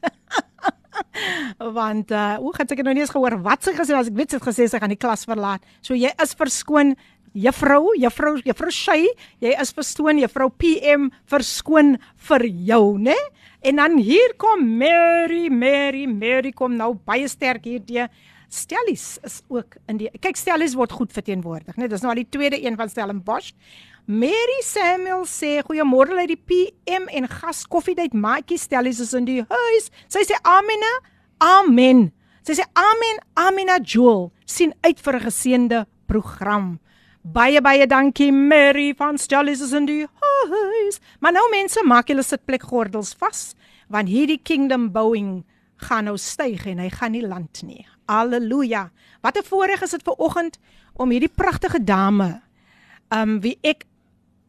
Want 1.77 2.11
uh 2.11 2.37
o, 2.41 2.51
het 2.57 2.71
ek 2.71 2.77
het 2.77 2.85
nog 2.85 2.97
nie 2.97 3.01
eens 3.01 3.13
gehoor 3.13 3.37
wat 3.41 3.63
sy 3.63 3.71
gesê 3.71 3.93
het 3.93 4.01
as 4.01 4.09
ek 4.09 4.17
weet 4.17 4.31
sy 4.31 4.37
het 4.37 4.47
gesê 4.49 4.67
sy 4.67 4.79
gaan 4.79 4.89
die 4.89 4.99
klas 4.99 5.23
verlaat. 5.29 5.61
So 5.81 5.93
jy 5.93 6.11
is 6.23 6.33
verskoon 6.33 6.95
Juffrou, 7.37 7.91
juffrou, 8.01 8.39
juffrou 8.41 8.71
Shay, 8.73 9.03
jy 9.43 9.51
is 9.61 9.69
verstoon, 9.75 10.17
juffrou 10.23 10.47
PM 10.57 11.11
verskoon 11.29 11.97
vir 12.29 12.45
jou, 12.65 12.95
né? 12.97 13.13
En 13.61 13.76
dan 13.76 13.97
hier 13.99 14.35
kom 14.37 14.64
Mary, 14.78 15.49
Mary, 15.49 16.06
Mary 16.06 16.52
kom 16.52 16.76
nou 16.76 16.94
baie 16.94 17.28
sterk 17.28 17.64
hierdie. 17.64 18.09
Stellies 18.52 19.16
is 19.25 19.40
ook 19.49 19.78
in 19.88 19.97
die 20.02 20.11
kyk 20.21 20.37
Stellies 20.37 20.75
word 20.76 20.92
goed 20.92 21.12
verteenwoordig, 21.14 21.76
né? 21.80 21.88
Dis 21.88 22.02
nou 22.04 22.12
al 22.12 22.21
die 22.21 22.28
tweede 22.28 22.61
een 22.61 22.76
van 22.76 22.90
Stellenbosch. 22.92 23.54
Mary 24.04 24.59
Samuel 24.66 25.25
sê 25.30 25.61
goeiemôre 25.62 26.18
uit 26.18 26.35
die 26.35 26.40
PM 26.50 27.06
en 27.09 27.28
gas 27.30 27.62
koffiedייט 27.71 28.16
maatjie 28.18 28.59
Stellies 28.61 29.00
is 29.00 29.14
in 29.16 29.28
die 29.28 29.40
huis. 29.49 29.88
Sy 30.11 30.26
sê 30.28 30.37
amena, 30.42 30.90
amen. 31.38 32.11
Sy 32.42 32.59
sê 32.59 32.66
amen, 32.76 33.23
amena 33.38 33.78
Joel 33.78 34.32
sien 34.44 34.75
uit 34.82 34.99
vir 35.00 35.16
'n 35.16 35.26
geseënde 35.30 35.87
program. 36.06 36.80
Baie 37.27 37.60
baie 37.60 37.84
dankie 37.89 38.29
Mary 38.31 38.93
van 38.96 39.17
Stellies 39.19 39.60
is 39.65 39.74
in 39.75 39.88
die 39.88 40.05
huis. 40.48 41.00
Maar 41.19 41.34
nou 41.36 41.43
mense, 41.51 41.81
maak 41.84 42.07
julle 42.07 42.24
sitplekgordels 42.24 43.15
vas 43.19 43.51
want 43.91 44.12
hierdie 44.12 44.39
kingdom 44.43 44.89
bouing 44.91 45.46
gaan 45.88 46.07
nou 46.10 46.17
styg 46.19 46.65
en 46.67 46.79
hy 46.84 46.89
gaan 46.91 47.13
nie 47.15 47.24
land 47.24 47.62
nie. 47.63 47.86
Halleluja. 48.07 48.89
Wat 49.24 49.38
'n 49.38 49.43
voorreg 49.43 49.81
is 49.81 49.91
dit 49.91 50.03
vir 50.03 50.15
oggend 50.17 50.60
om 50.96 51.10
hierdie 51.10 51.31
pragtige 51.31 51.84
dame 51.84 52.41
um 53.12 53.39
wie 53.41 53.57
ek 53.62 53.86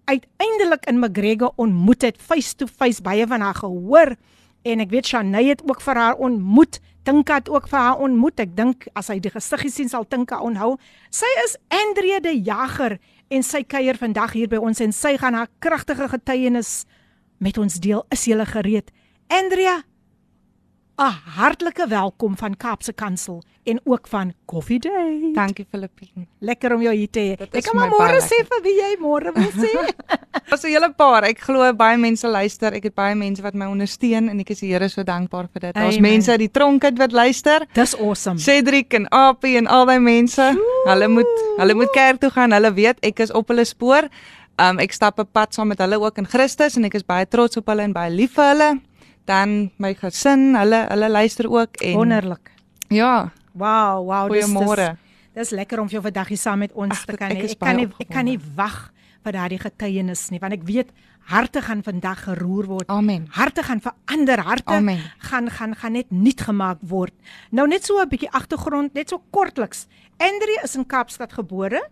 uiteindelik 0.04 0.86
in 0.86 0.98
McGregor 0.98 1.52
ontmoet 1.56 2.02
het 2.02 2.22
face 2.22 2.54
to 2.56 2.66
face 2.66 3.02
baie 3.02 3.26
van 3.26 3.40
haar 3.40 3.54
gehoor 3.54 4.16
en 4.62 4.80
ek 4.84 4.90
weet 4.90 5.06
Shanay 5.06 5.50
het 5.50 5.62
ook 5.66 5.80
vir 5.84 6.00
haar 6.00 6.16
ontmoet. 6.16 6.80
Tinka 7.06 7.38
het 7.40 7.48
ook 7.48 7.68
vir 7.70 7.78
haar 7.78 8.02
ontmoet. 8.04 8.40
Ek 8.40 8.56
dink 8.56 8.86
as 8.98 9.08
hy 9.08 9.18
die 9.22 9.32
gesiggie 9.32 9.70
sien 9.72 9.88
sal 9.88 10.04
Tinka 10.08 10.40
onthou. 10.44 10.76
Sy 11.10 11.30
is 11.44 11.56
Andrea 11.72 12.20
de 12.20 12.34
Jager 12.36 12.98
en 13.28 13.44
sy 13.44 13.62
kuier 13.64 13.96
vandag 13.96 14.34
hier 14.36 14.48
by 14.48 14.60
ons 14.60 14.80
en 14.80 14.92
sy 14.92 15.16
gaan 15.20 15.36
haar 15.36 15.50
kragtige 15.64 16.08
getuienis 16.08 16.84
met 17.38 17.58
ons 17.58 17.80
deel. 17.80 18.04
Is 18.12 18.26
jy 18.26 18.44
gereed? 18.44 18.92
Andrea 19.28 19.82
'n 20.98 21.14
hartlike 21.38 21.86
welkom 21.88 22.36
van 22.36 22.56
Kaapse 22.56 22.92
Kansel 22.92 23.42
en 23.62 23.80
ook 23.84 24.08
van 24.08 24.32
Coffee 24.44 24.78
Day. 24.78 25.30
Dankie 25.32 25.66
Filippine. 25.70 26.26
Lekker 26.38 26.74
om 26.74 26.82
jou 26.82 26.94
hier 26.94 27.10
te 27.10 27.20
hê. 27.20 27.46
Ek 27.52 27.64
kan 27.64 27.76
maar 27.76 27.92
môre 27.92 28.18
sê 28.24 28.40
vir 28.48 28.62
wie 28.64 28.74
jy 28.74 28.96
môre 28.98 29.32
wil 29.34 29.52
sê. 29.54 29.70
Was 30.50 30.64
'n 30.64 30.72
hele 30.74 30.90
paar. 30.92 31.22
Ek 31.22 31.38
glo 31.38 31.72
baie 31.72 31.96
mense 31.96 32.28
luister. 32.28 32.74
Ek 32.74 32.82
het 32.82 32.94
baie 32.94 33.14
mense 33.14 33.42
wat 33.42 33.54
my 33.54 33.66
ondersteun 33.66 34.28
en 34.28 34.40
ek 34.40 34.50
is 34.50 34.60
die 34.60 34.72
Here 34.72 34.88
so 34.88 35.02
dankbaar 35.02 35.46
vir 35.52 35.60
dit. 35.60 35.74
Daar's 35.74 36.00
mense 36.00 36.30
uit 36.30 36.40
die 36.40 36.50
tronk 36.50 36.82
wat 36.98 37.12
luister. 37.12 37.66
Dis 37.74 37.94
awesome. 37.94 38.38
Cedric 38.38 38.92
en 38.94 39.06
Apie 39.08 39.56
en 39.56 39.66
al 39.66 39.86
daai 39.86 40.00
mense. 40.00 40.50
Hulle 40.84 41.08
moet 41.08 41.34
hulle 41.58 41.74
moet 41.74 41.90
kerk 41.92 42.20
toe 42.20 42.30
gaan. 42.30 42.52
Hulle 42.52 42.74
weet 42.74 42.98
ek 43.02 43.20
is 43.20 43.30
op 43.32 43.48
hulle 43.48 43.64
spoor. 43.64 44.08
Um 44.58 44.78
ek 44.78 44.92
stap 44.92 45.20
'n 45.20 45.28
pad 45.32 45.54
saam 45.54 45.68
met 45.68 45.78
hulle 45.78 46.00
ook 46.00 46.18
in 46.18 46.26
Christus 46.26 46.76
en 46.76 46.84
ek 46.84 46.94
is 46.94 47.04
baie 47.04 47.26
trots 47.26 47.56
op 47.56 47.66
hulle 47.66 47.82
en 47.82 47.92
baie 47.92 48.10
lief 48.10 48.34
vir 48.34 48.44
hulle 48.44 48.87
dan 49.28 49.70
my 49.76 49.92
gesin, 49.98 50.54
hulle 50.56 50.84
hulle 50.88 51.10
luister 51.12 51.48
ook 51.52 51.82
en 51.84 51.98
wonderlik. 52.00 52.52
Ja. 52.88 53.32
Wow, 53.52 54.06
wow, 54.06 54.32
dis 54.32 54.46
Goeiemôre. 54.46 54.94
Dis 55.36 55.52
lekker 55.54 55.80
om 55.82 55.88
vir 55.90 55.98
jou 55.98 56.04
vandag 56.08 56.30
hier 56.32 56.40
saam 56.40 56.64
met 56.64 56.72
ons 56.72 56.94
Ach, 56.94 57.04
te 57.06 57.18
kan 57.18 57.34
hê. 57.34 57.44
Ek, 57.44 57.52
ek 57.54 57.60
kan 57.62 57.76
nie 57.78 57.88
ek 57.98 58.08
kan 58.10 58.26
nie 58.26 58.38
wag 58.56 58.88
vir 59.26 59.34
daardie 59.34 59.60
getuienis 59.60 60.28
nie, 60.32 60.40
want 60.40 60.56
ek 60.56 60.64
weet 60.66 60.90
harte 61.28 61.60
gaan 61.62 61.82
vandag 61.84 62.24
geroer 62.24 62.68
word. 62.70 62.88
Amen. 62.88 63.26
Harte 63.36 63.62
gaan 63.66 63.82
verander, 63.84 64.40
harte 64.46 64.78
Amen. 64.78 65.02
gaan 65.28 65.50
gaan 65.52 65.76
gaan 65.76 65.98
net 65.98 66.10
nuut 66.10 66.40
gemaak 66.48 66.80
word. 66.80 67.14
Nou 67.50 67.68
net 67.68 67.84
so 67.84 68.00
'n 68.00 68.08
bietjie 68.08 68.32
agtergrond, 68.32 68.94
net 68.94 69.10
so 69.10 69.22
kortliks. 69.30 69.86
Andri 70.16 70.56
is 70.64 70.76
in 70.76 70.86
Kaapstad 70.86 71.32
gebore 71.32 71.82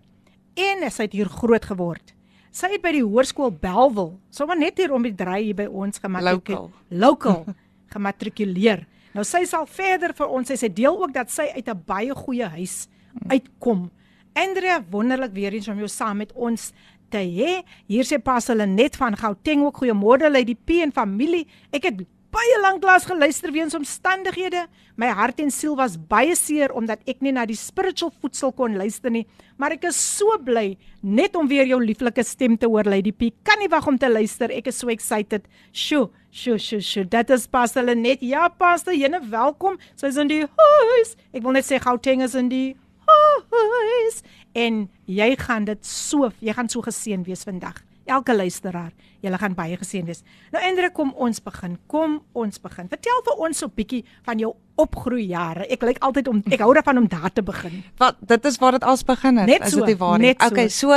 en 0.57 0.83
hy 0.83 0.91
het 0.97 1.13
hier 1.13 1.29
groot 1.29 1.65
geword. 1.65 2.16
Sy 2.57 2.71
het 2.73 2.81
by 2.81 2.95
die 2.95 3.05
hoërskool 3.05 3.51
Belwel, 3.61 4.15
sommer 4.33 4.57
net 4.57 4.79
hier 4.81 4.95
om 4.97 5.05
die 5.05 5.13
draai 5.13 5.43
hier 5.51 5.57
by 5.59 5.67
ons 5.69 6.01
gematrikuleer. 6.01 6.71
Local 7.03 7.43
gematrikuleer. 7.95 8.87
Nou 9.13 9.25
sy 9.29 9.43
sal 9.49 9.67
verder 9.69 10.15
vir 10.17 10.33
ons 10.33 10.49
sê 10.49 10.57
sy 10.61 10.71
deel 10.73 10.97
ook 10.97 11.13
dat 11.13 11.29
sy 11.33 11.51
uit 11.53 11.69
'n 11.69 11.83
baie 11.85 12.17
goeie 12.17 12.49
huis 12.57 12.89
uitkom. 13.29 13.91
Andrea, 14.33 14.81
wonderlik 14.91 15.33
weer 15.33 15.53
eens 15.53 15.69
om 15.69 15.79
jou 15.79 15.89
saam 15.89 16.17
met 16.17 16.33
ons 16.33 16.73
te 17.11 17.19
hê. 17.19 17.63
Hier 17.89 18.05
sê 18.05 18.19
pas 18.23 18.47
hulle 18.49 18.67
net 18.67 18.97
van 18.97 19.17
Gauteng 19.17 19.63
ook 19.65 19.77
goeiemôre 19.83 20.33
uit 20.33 20.47
die 20.47 20.57
P 20.57 20.81
en 20.81 20.93
familie. 20.93 21.47
Ek 21.73 21.85
het 21.85 22.05
baie 22.33 22.59
lank 22.63 22.85
lank 22.85 23.07
geluister 23.09 23.53
weens 23.53 23.75
omstandighede. 23.75 24.67
My 24.97 25.09
hart 25.13 25.41
en 25.41 25.51
siel 25.53 25.77
was 25.77 25.97
baie 25.97 26.35
seer 26.37 26.73
omdat 26.77 27.03
ek 27.09 27.21
nie 27.25 27.33
na 27.33 27.45
die 27.47 27.57
spiritual 27.57 28.13
voedsel 28.21 28.53
kon 28.57 28.77
luister 28.77 29.13
nie, 29.13 29.27
maar 29.61 29.75
ek 29.77 29.85
is 29.91 29.97
so 29.97 30.39
bly 30.43 30.77
net 31.03 31.37
om 31.37 31.49
weer 31.49 31.67
jou 31.69 31.81
lieflike 31.83 32.25
stem 32.25 32.57
te 32.57 32.67
hoor, 32.67 32.89
Lady 32.89 33.13
P. 33.13 33.31
Kan 33.45 33.61
nie 33.61 33.71
wag 33.73 33.87
om 33.87 33.99
te 33.99 34.09
luister. 34.11 34.51
Ek 34.51 34.71
is 34.73 34.79
so 34.81 34.89
excited. 34.93 35.45
Sjoe, 35.73 36.09
sjoe, 36.31 36.59
sjoe, 36.59 36.81
sjoe. 36.81 37.05
Dit 37.05 37.31
is 37.31 37.47
Pastor 37.47 37.85
net. 37.95 38.25
Ja, 38.25 38.49
Pastor, 38.49 38.95
jene 38.97 39.21
welkom. 39.31 39.79
Sy's 39.97 40.17
in 40.21 40.33
die 40.33 40.45
huis. 40.45 41.17
Ek 41.33 41.45
wil 41.45 41.59
net 41.59 41.69
sê 41.69 41.81
Gauteng 41.83 42.25
is 42.25 42.35
in 42.35 42.51
die 42.53 42.75
huis 43.07 44.23
en 44.57 44.87
jy 45.07 45.29
gaan 45.39 45.67
dit 45.69 45.85
so, 45.87 46.31
jy 46.41 46.55
gaan 46.57 46.71
so 46.73 46.83
geseën 46.83 47.23
wees 47.27 47.45
vandag 47.47 47.83
elke 48.07 48.35
luisteraar. 48.35 48.93
Julle 49.27 49.41
gaan 49.43 49.57
baie 49.59 49.77
geseën 49.77 50.07
wees. 50.07 50.23
Nou 50.55 50.63
Andre, 50.63 50.91
kom 50.95 51.11
ons 51.19 51.43
begin. 51.43 51.75
Kom 51.91 52.21
ons 52.39 52.61
begin. 52.63 52.89
Vertel 52.93 53.23
vir 53.27 53.43
ons 53.49 53.59
so 53.59 53.67
'n 53.67 53.75
bietjie 53.75 54.05
van 54.25 54.39
jou 54.39 54.55
opgroeijare. 54.77 55.67
Ek 55.73 55.83
lyk 55.83 55.99
altyd 55.99 56.29
om 56.29 56.43
ek 56.51 56.61
hou 56.61 56.73
daarvan 56.75 56.99
om 56.99 57.09
daar 57.09 57.33
te 57.33 57.43
begin. 57.43 57.83
Wat 57.99 58.17
dit 58.21 58.45
is 58.45 58.59
waar 58.59 58.73
dit 58.73 58.85
als 58.85 59.03
begin 59.03 59.37
het. 59.37 59.47
Net 59.47 59.71
so, 59.71 59.81
is 59.81 59.87
dit 59.87 59.99
waar? 59.99 60.19
Net 60.19 60.41
so. 60.41 60.49
Okay, 60.49 60.69
so 60.69 60.93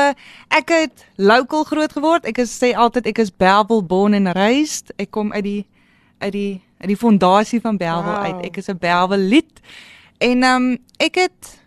ek 0.47 0.69
het 0.69 1.05
local 1.15 1.63
groot 1.63 1.91
geword. 1.91 2.25
Ek 2.25 2.37
is 2.37 2.53
sê 2.53 2.75
altyd 2.75 3.07
ek 3.07 3.17
is 3.17 3.31
Bellville 3.31 3.83
born 3.83 4.13
and 4.13 4.35
raised. 4.35 4.91
Ek 4.97 5.11
kom 5.11 5.33
uit 5.33 5.43
die 5.43 5.65
uit 6.19 6.31
die 6.31 6.61
uit 6.79 6.87
die 6.87 6.97
fondasie 6.97 7.61
van 7.61 7.77
Bellville 7.77 8.15
wow. 8.15 8.25
uit. 8.25 8.45
Ek 8.45 8.57
is 8.57 8.69
'n 8.69 8.77
Bellville 8.77 9.23
lid. 9.23 9.59
En 10.19 10.43
ehm 10.43 10.55
um, 10.55 10.77
ek 10.97 11.15
het 11.15 11.58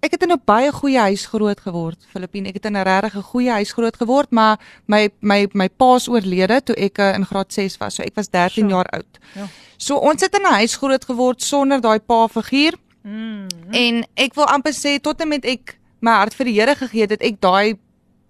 Ek 0.00 0.12
het 0.14 0.22
in 0.22 0.32
'n 0.32 0.42
baie 0.44 0.72
goeie 0.72 0.98
huis 0.98 1.26
groot 1.26 1.60
geword, 1.60 2.06
Filippine. 2.10 2.48
Ek 2.48 2.54
het 2.54 2.64
in 2.64 2.76
'n 2.76 2.82
regtig 2.82 3.24
goeie 3.24 3.50
huis 3.50 3.72
groot 3.72 3.96
geword, 3.96 4.30
maar 4.30 4.58
my 4.86 5.10
my 5.20 5.48
my 5.52 5.68
pa's 5.68 6.08
oorlede 6.08 6.62
toe 6.62 6.76
ek 6.76 6.98
uh, 6.98 7.14
in 7.14 7.24
graad 7.26 7.52
6 7.52 7.76
was. 7.76 7.94
So 7.94 8.02
ek 8.02 8.14
was 8.14 8.30
13 8.30 8.50
sure. 8.50 8.68
jaar 8.68 8.86
oud. 8.86 9.18
Ja. 9.34 9.46
So 9.76 9.96
ons 9.96 10.20
het 10.20 10.34
in 10.34 10.42
'n 10.42 10.54
huis 10.54 10.76
groot 10.76 11.04
geword 11.04 11.42
sonder 11.42 11.80
daai 11.80 11.98
pa 11.98 12.28
figuur. 12.28 12.74
Mm. 13.02 13.46
En 13.70 14.06
ek 14.14 14.34
wil 14.34 14.46
amper 14.46 14.72
sê 14.72 15.00
tot 15.00 15.20
en 15.20 15.28
met 15.28 15.44
ek 15.44 15.78
my 16.00 16.10
hart 16.10 16.34
vir 16.34 16.46
die 16.46 16.60
Here 16.60 16.74
gegee 16.74 17.00
het, 17.00 17.10
het 17.10 17.22
ek 17.22 17.40
daai 17.40 17.78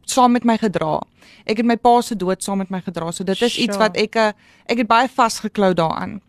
saam 0.04 0.32
met 0.32 0.44
my 0.44 0.56
gedra. 0.56 1.00
Ek 1.44 1.56
het 1.56 1.66
my 1.66 1.76
pa 1.76 2.00
se 2.00 2.16
dood 2.16 2.42
saam 2.42 2.58
met 2.58 2.70
my 2.70 2.80
gedra. 2.80 3.12
So 3.12 3.24
dit 3.24 3.42
is 3.42 3.52
sure. 3.52 3.64
iets 3.64 3.76
wat 3.76 3.96
ek 3.96 4.16
uh, 4.16 4.32
ek 4.66 4.78
het 4.78 4.86
baie 4.86 5.08
vasgeklou 5.08 5.74
daaraan. 5.74 6.20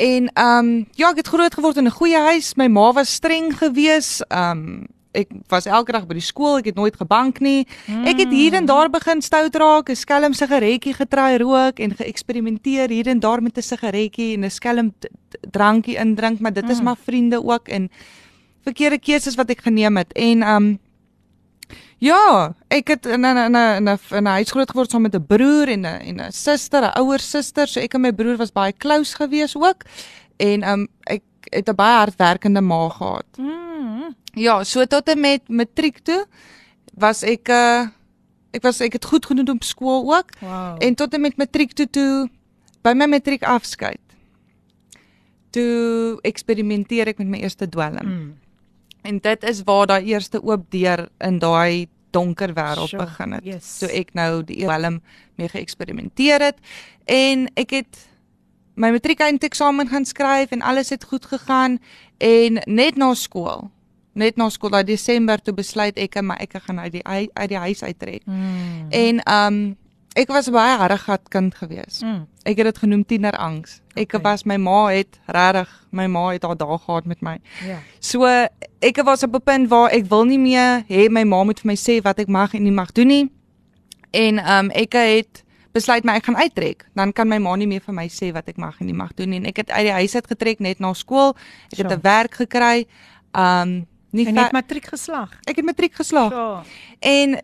En 0.00 0.30
ehm 0.32 0.66
um, 0.66 0.86
ja, 0.96 1.10
ek 1.10 1.20
het 1.20 1.28
groot 1.28 1.54
geword 1.54 1.76
in 1.76 1.84
'n 1.84 1.98
goeie 2.00 2.16
huis. 2.16 2.54
My 2.54 2.66
ma 2.66 2.92
was 2.92 3.12
streng 3.12 3.52
gewees. 3.52 4.22
Ehm 4.28 4.50
um, 4.50 4.86
ek 5.12 5.28
was 5.48 5.66
elke 5.66 5.92
dag 5.92 6.06
by 6.06 6.14
die 6.14 6.24
skool. 6.24 6.58
Ek 6.58 6.70
het 6.70 6.74
nooit 6.74 6.96
gebank 6.96 7.40
nie. 7.40 7.66
Mm. 7.86 8.06
Ek 8.06 8.18
het 8.18 8.30
hier 8.30 8.54
en 8.54 8.66
daar 8.66 8.90
begin 8.90 9.20
stout 9.22 9.54
raak, 9.54 9.90
'n 9.90 9.96
skelm 9.96 10.32
sigaretjie 10.32 10.94
getry 10.94 11.36
rook 11.36 11.78
en 11.78 11.96
geëksperimenteer 11.96 12.88
hier 12.88 13.06
en 13.06 13.20
daar 13.20 13.42
met 13.42 13.58
'n 13.58 13.62
sigaretjie 13.62 14.34
en 14.34 14.44
'n 14.44 14.50
skelm 14.50 14.94
drankie 15.50 15.96
indrink, 15.96 16.40
maar 16.40 16.52
dit 16.52 16.64
mm. 16.64 16.70
is 16.70 16.80
maar 16.80 16.96
vriende 16.96 17.44
ook 17.44 17.68
en 17.68 17.90
verkeerde 18.62 18.98
keuses 18.98 19.34
wat 19.34 19.50
ek 19.50 19.60
geneem 19.60 19.96
het. 19.96 20.12
En 20.12 20.42
ehm 20.42 20.56
um, 20.56 20.78
Ja, 22.00 22.54
ek 22.72 22.88
het 22.94 23.06
in 23.06 23.20
'n 23.20 23.36
in 23.36 23.52
'n 23.52 23.76
in 23.76 23.88
'n 23.88 23.98
in 24.10 24.24
'n 24.24 24.36
huis 24.40 24.50
groot 24.50 24.70
geword 24.70 24.90
saam 24.90 25.02
met 25.02 25.14
'n 25.14 25.26
broer 25.26 25.68
en 25.68 25.80
'n 25.80 26.00
en 26.00 26.20
'n 26.20 26.32
suster, 26.32 26.82
'n 26.82 26.98
ouer 26.98 27.20
suster, 27.20 27.68
so 27.68 27.80
ek 27.80 27.94
en 27.94 28.00
my 28.00 28.12
broer 28.12 28.36
was 28.36 28.52
baie 28.52 28.72
close 28.72 29.14
gewees 29.14 29.56
ook. 29.56 29.84
En 30.38 30.68
um 30.68 30.88
ek 31.04 31.22
het 31.50 31.68
'n 31.68 31.74
baie 31.74 31.96
hardwerkende 31.96 32.60
ma 32.60 32.88
gehad. 32.88 33.26
Mm. 33.36 34.14
Ja, 34.34 34.64
so 34.64 34.84
tot 34.84 35.08
en 35.08 35.20
met 35.20 35.48
matriek 35.48 35.98
toe 35.98 36.26
was 36.94 37.22
ek 37.22 37.48
'n 37.48 37.52
uh, 37.52 37.88
ek 38.50 38.62
was 38.62 38.80
ek 38.80 38.92
het 38.92 39.04
goed 39.04 39.26
gedoen 39.26 39.48
op 39.48 39.62
skool 39.62 40.16
ook. 40.16 40.30
Wow. 40.40 40.76
En 40.78 40.94
tot 40.94 41.14
en 41.14 41.20
met 41.20 41.36
matriek 41.36 41.72
toe 41.72 41.90
toe 41.90 42.28
by 42.82 42.92
my 42.92 43.06
matriek 43.06 43.42
afskeid. 43.42 44.00
Toe 45.50 46.18
eksperimenteer 46.22 47.06
ek 47.06 47.18
met 47.18 47.26
my 47.26 47.38
eerste 47.38 47.68
dwelm. 47.68 48.06
Mm. 48.06 48.39
En 49.02 49.18
dit 49.18 49.42
is 49.42 49.62
waar 49.64 49.86
daai 49.86 50.04
eerste 50.12 50.42
oop 50.42 50.70
deur 50.70 51.08
in 51.18 51.38
daai 51.38 51.88
donker 52.10 52.52
wêreld 52.54 52.88
sure, 52.88 53.04
begin 53.04 53.32
het. 53.32 53.44
Yes. 53.44 53.72
So 53.78 53.86
ek 53.86 54.14
nou 54.18 54.44
die 54.44 54.66
Willem 54.66 55.00
mee 55.38 55.48
geëksperimenteer 55.48 56.50
het 56.50 56.58
en 57.04 57.46
ek 57.54 57.76
het 57.80 58.06
my 58.80 58.90
matriekeinteksamen 58.94 59.90
gaan 59.92 60.06
skryf 60.08 60.50
en 60.50 60.62
alles 60.62 60.90
het 60.90 61.04
goed 61.04 61.26
gegaan 61.26 61.78
en 62.18 62.62
net 62.66 62.96
na 62.96 63.14
skool 63.14 63.70
net 64.12 64.36
na 64.36 64.48
skool 64.50 64.72
daai 64.74 64.84
Desember 64.84 65.38
toe 65.42 65.54
besluit 65.54 65.98
ek 66.00 66.18
en 66.20 66.30
my 66.30 66.36
ek 66.42 66.58
gaan 66.64 66.80
uit 66.82 66.98
die 66.98 67.04
uit 67.06 67.48
die 67.50 67.60
huis 67.60 67.82
uittrek. 67.82 68.26
Mm. 68.26 68.90
En 68.90 69.22
um 69.34 69.60
ek 70.16 70.28
was 70.28 70.48
baie 70.50 70.76
harregat 70.78 71.28
kind 71.28 71.54
gewees. 71.54 72.00
Mm. 72.02 72.26
Ek 72.44 72.56
het 72.56 72.64
dit 72.66 72.78
genoem 72.78 73.04
tienerangs. 73.06 73.80
Ek 73.94 74.14
Okay. 74.14 74.20
was 74.22 74.44
my 74.44 74.56
ma 74.56 74.86
het 74.88 75.18
regtig 75.26 75.68
my 75.92 76.06
ma 76.06 76.28
het 76.32 76.42
haar 76.42 76.56
dae 76.56 76.78
gehad 76.78 77.04
met 77.06 77.20
my. 77.22 77.38
Ja. 77.66 77.78
So 78.00 78.24
ek 78.80 79.02
was 79.04 79.22
op 79.22 79.34
'n 79.34 79.40
punt 79.42 79.68
waar 79.68 79.90
ek 79.90 80.06
wil 80.08 80.24
nie 80.24 80.38
meer 80.38 80.82
hê 80.88 81.08
my 81.10 81.24
ma 81.24 81.44
moet 81.44 81.60
vir 81.60 81.66
my 81.66 81.76
sê 81.76 82.02
wat 82.02 82.18
ek 82.18 82.28
mag 82.28 82.54
en 82.54 82.62
nie 82.62 82.72
mag 82.72 82.92
doen 82.92 83.06
nie. 83.06 83.30
En 84.10 84.38
ehm 84.38 84.64
um, 84.64 84.70
ek 84.70 84.92
het 84.92 85.44
besluit 85.72 86.04
my 86.04 86.14
ek 86.14 86.24
gaan 86.24 86.36
uittrek. 86.36 86.84
Dan 86.94 87.12
kan 87.12 87.28
my 87.28 87.38
ma 87.38 87.54
nie 87.56 87.66
meer 87.66 87.80
vir 87.80 87.94
my 87.94 88.08
sê 88.08 88.32
wat 88.32 88.48
ek 88.48 88.56
mag 88.56 88.80
en 88.80 88.86
nie 88.86 88.94
mag 88.94 89.14
doen 89.14 89.28
nie. 89.28 89.38
En 89.38 89.46
ek 89.46 89.56
het 89.56 89.70
uit 89.70 89.84
die 89.84 89.92
huis 89.92 90.14
uit 90.14 90.26
getrek 90.26 90.58
net 90.60 90.80
na 90.80 90.92
skool. 90.92 91.28
Ek 91.72 91.78
het 91.78 91.86
Sure. 91.86 91.94
'n 91.96 92.00
werk 92.02 92.34
gekry. 92.34 92.86
Ehm 93.32 93.62
um, 93.62 93.86
nie 94.12 94.26
En 94.26 94.34
ver- 94.34 94.42
het 94.42 94.52
matriek 94.52 94.86
geslaag. 94.86 95.30
ek 95.46 95.56
het 95.56 95.64
matriek 95.64 95.94
geslaag. 95.94 96.30
Ja. 96.32 96.62
En 96.98 97.38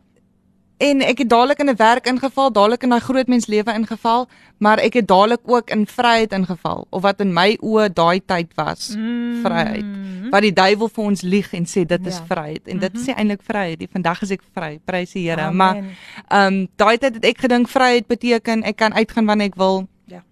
en 0.79 1.01
ek 1.03 1.19
het 1.19 1.29
dadelik 1.29 1.59
in 1.59 1.71
'n 1.71 1.77
werk 1.77 2.07
ingeval, 2.07 2.51
dadelik 2.53 2.83
in 2.83 2.93
'n 2.93 3.01
groot 3.01 3.27
mens 3.29 3.47
lewe 3.47 3.73
ingeval, 3.75 4.29
maar 4.59 4.79
ek 4.79 4.95
het 4.95 5.07
dadelik 5.07 5.41
ook 5.45 5.71
in 5.71 5.87
vryheid 5.87 6.33
ingeval 6.33 6.87
of 6.91 7.03
wat 7.03 7.21
in 7.21 7.33
my 7.33 7.57
oë 7.63 7.93
daai 7.93 8.21
tyd 8.27 8.55
was, 8.55 8.95
Mm. 8.97 9.41
vryheid. 9.43 9.85
Wat 10.31 10.43
die 10.43 10.53
duiwel 10.53 10.89
vir 10.89 11.05
ons 11.05 11.23
lieg 11.23 11.53
en 11.55 11.65
sê 11.65 11.85
dit 11.87 12.07
is 12.07 12.17
Ja. 12.19 12.25
vryheid 12.29 12.69
en 12.69 12.79
dit 12.79 12.95
is 12.95 13.07
nie 13.07 13.15
eintlik 13.15 13.43
vryheid 13.43 13.79
nie. 13.79 13.89
Vandag 13.93 14.23
is 14.23 14.31
ek 14.31 14.41
vry, 14.55 14.79
prys 14.85 15.13
die 15.13 15.29
Here, 15.31 15.51
maar 15.51 15.77
ehm 16.29 16.47
um, 16.55 16.69
daai 16.77 16.99
tyd 16.99 17.15
het 17.15 17.25
ek 17.25 17.39
gedink 17.39 17.69
vryheid 17.69 18.07
beteken 18.07 18.63
ek 18.63 18.77
kan 18.77 18.93
uitgaan 18.93 19.27
wanneer 19.27 19.47
ek 19.47 19.55
wil. 19.57 19.87
Ja. 20.07 20.23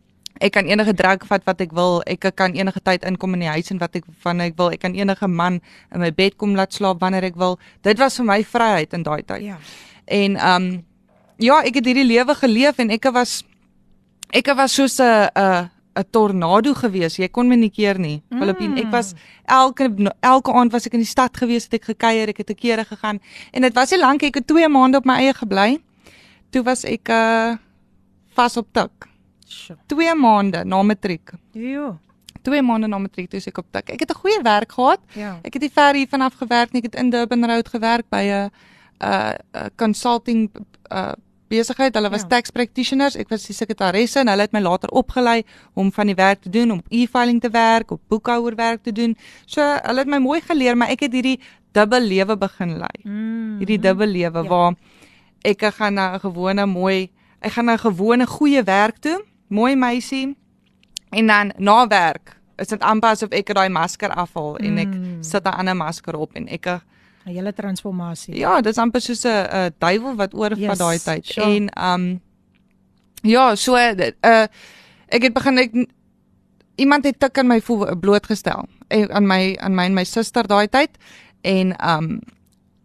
Ek 0.40 0.52
kan 0.52 0.64
enige 0.66 0.92
drank 0.94 1.24
vat 1.26 1.44
wat 1.44 1.60
ek 1.60 1.72
wil. 1.72 2.02
Ek 2.06 2.32
kan 2.34 2.52
enige 2.52 2.80
tyd 2.82 3.04
inkom 3.04 3.32
in 3.34 3.40
die 3.40 3.48
huis 3.48 3.70
en 3.70 3.78
wat 3.78 3.94
ek 3.96 4.04
wanneer 4.22 4.46
ek 4.46 4.56
wil. 4.56 4.70
Ek 4.70 4.80
kan 4.80 4.94
enige 4.94 5.28
man 5.28 5.60
in 5.92 6.00
my 6.00 6.10
bed 6.12 6.36
kom 6.36 6.54
laat 6.54 6.72
slaap 6.74 7.00
wanneer 7.00 7.22
ek 7.24 7.36
wil. 7.36 7.58
Dit 7.82 7.98
was 7.98 8.16
vir 8.16 8.24
my 8.26 8.42
vryheid 8.44 8.92
in 8.92 9.02
daai 9.02 9.22
tyd. 9.22 9.42
Ja. 9.42 9.56
En 10.04 10.37
um, 10.49 10.84
ja, 11.37 11.62
ek 11.62 11.75
het 11.80 11.87
hierdie 11.87 12.06
lewe 12.06 12.34
geleef 12.34 12.78
en 12.78 12.90
ek 12.90 13.08
was 13.12 13.42
ek 14.34 14.50
was 14.56 14.75
soos 14.75 14.99
'n 15.00 15.30
'n 15.34 15.70
'n 15.94 16.04
tornado 16.11 16.75
gewees. 16.75 17.16
Jy 17.18 17.28
kon 17.28 17.49
my 17.49 17.56
nie 17.56 17.70
keer 17.70 17.99
nie. 17.99 18.23
Mm. 18.28 18.38
Filippin, 18.38 18.76
ek 18.78 18.90
was 18.90 19.14
elke 19.46 19.88
elke 20.20 20.52
aand 20.52 20.73
was 20.73 20.87
ek 20.87 20.94
in 20.94 21.04
die 21.04 21.08
stad 21.08 21.37
gewees, 21.37 21.64
het 21.64 21.75
ek 21.75 21.84
gekuier, 21.94 22.28
ek 22.28 22.42
het 22.42 22.46
te 22.46 22.54
kere 22.54 22.84
gegaan 22.84 23.20
en 23.52 23.62
dit 23.62 23.75
was 23.75 23.90
nie 23.90 24.00
lank 24.00 24.23
ek 24.23 24.34
het 24.34 24.46
2 24.46 24.68
maande 24.68 24.99
op 24.99 25.04
my 25.06 25.20
eie 25.23 25.34
gebly. 25.34 25.78
Toe 26.50 26.62
was 26.62 26.84
ek 26.84 27.08
uh 27.08 27.56
vas 28.34 28.56
op 28.56 28.66
tik. 28.73 29.06
Sjoe. 29.46 29.76
2 29.87 30.14
maande 30.18 30.64
na 30.64 30.82
matriek. 30.82 31.32
Jo. 31.52 31.99
2 32.42 32.62
maande 32.62 32.88
na 32.90 32.99
matriek 32.99 33.30
toe 33.30 33.40
ek 33.40 33.58
op 33.58 33.66
tik. 33.70 33.94
Ek 33.94 34.00
het 34.00 34.11
'n 34.11 34.18
goeie 34.18 34.42
werk 34.42 34.73
gehad. 34.73 35.00
Ja. 35.14 35.38
Ek 35.42 35.54
het 35.54 35.62
nie 35.62 35.70
ver 35.70 35.94
hier 35.94 36.08
vanaf 36.08 36.34
gewerk 36.34 36.73
nie. 36.73 36.82
Ek 36.82 36.92
het 36.92 37.00
in 37.00 37.11
Durban 37.11 37.44
Road 37.46 37.68
gewerk 37.68 38.11
by 38.11 38.25
'n 38.26 38.50
consulting 39.76 40.50
uh 40.92 41.12
besigheid. 41.48 41.94
Hulle 41.94 42.10
was 42.10 42.20
Ja. 42.22 42.28
tax 42.28 42.50
practitioners. 42.50 43.16
Ek 43.16 43.28
was 43.28 43.44
die 43.46 43.54
sekretaresse 43.54 44.18
en 44.20 44.28
hulle 44.28 44.40
het 44.42 44.52
my 44.52 44.60
later 44.60 44.88
opgelei 44.90 45.42
om 45.74 45.92
van 45.92 46.06
die 46.06 46.14
werk 46.14 46.40
te 46.42 46.48
doen, 46.50 46.70
om 46.70 46.82
e-filing 46.88 47.40
te 47.40 47.50
werk, 47.50 47.90
op 47.90 48.00
boekhouerwerk 48.08 48.82
te 48.82 48.92
doen. 48.92 49.16
So 49.46 49.60
hulle 49.60 49.98
het 49.98 50.08
my 50.08 50.18
mooi 50.18 50.40
geleer, 50.40 50.76
maar 50.76 50.88
ek 50.88 51.00
het 51.00 51.12
hierdie 51.12 51.38
dubbel 51.72 52.00
lewe 52.00 52.36
begin 52.36 52.78
lei. 52.78 52.96
Mm. 53.04 53.58
Hierdie 53.58 53.78
dubbel 53.78 54.06
lewe 54.08 54.42
Ja. 54.42 54.48
waar 54.48 54.74
ek 55.44 55.62
gaan 55.74 55.94
na 55.94 56.14
'n 56.14 56.20
gewone 56.20 56.66
mooi, 56.66 57.10
ek 57.40 57.52
gaan 57.52 57.64
na 57.66 57.72
'n 57.74 57.78
gewone 57.78 58.26
goeie 58.26 58.62
werk 58.64 58.98
toe, 58.98 59.22
mooi 59.48 59.76
meisie. 59.76 60.36
En 61.10 61.26
dan 61.26 61.52
na 61.58 61.86
werk 61.86 62.40
is 62.58 62.68
dit 62.68 62.80
amper 62.80 63.10
asof 63.10 63.28
ek 63.30 63.54
daai 63.54 63.68
masker 63.68 64.08
afhaal 64.10 64.56
en 64.58 64.78
ek 64.78 64.88
Mm. 64.88 65.22
sit 65.22 65.44
'n 65.44 65.48
ander 65.54 65.76
masker 65.76 66.16
op 66.16 66.32
en 66.34 66.48
ek 66.48 66.80
'n 67.26 67.31
hele 67.33 67.52
transformasie. 67.52 68.37
ja, 68.37 68.61
dis 68.61 68.78
amper 68.78 69.00
soos 69.00 69.25
'n 69.25 69.28
'n 69.28 69.75
duiwel 69.78 70.14
wat 70.16 70.35
oor 70.35 70.54
Yes, 70.59 70.66
van 70.66 70.76
daai 70.76 70.99
tyd. 70.99 71.26
sure. 71.26 71.47
En 71.47 71.90
um 71.93 72.21
ja, 73.23 73.54
so 73.54 73.75
uh 73.76 74.47
ek 75.09 75.23
het 75.23 75.33
begin 75.33 75.59
ek 75.59 75.87
iemand 76.76 77.04
het 77.04 77.19
tik 77.21 77.38
aan 77.38 77.47
my 77.47 77.61
voel 77.61 77.97
blootgestel 77.97 78.66
en 78.88 79.11
aan 79.11 79.26
my 79.26 79.57
aan 79.61 79.75
my 79.75 79.85
en 79.85 79.95
my 79.95 80.04
suster 80.04 80.47
daai 80.47 80.69
tyd 80.69 80.90
en 81.43 81.75
um 81.90 82.21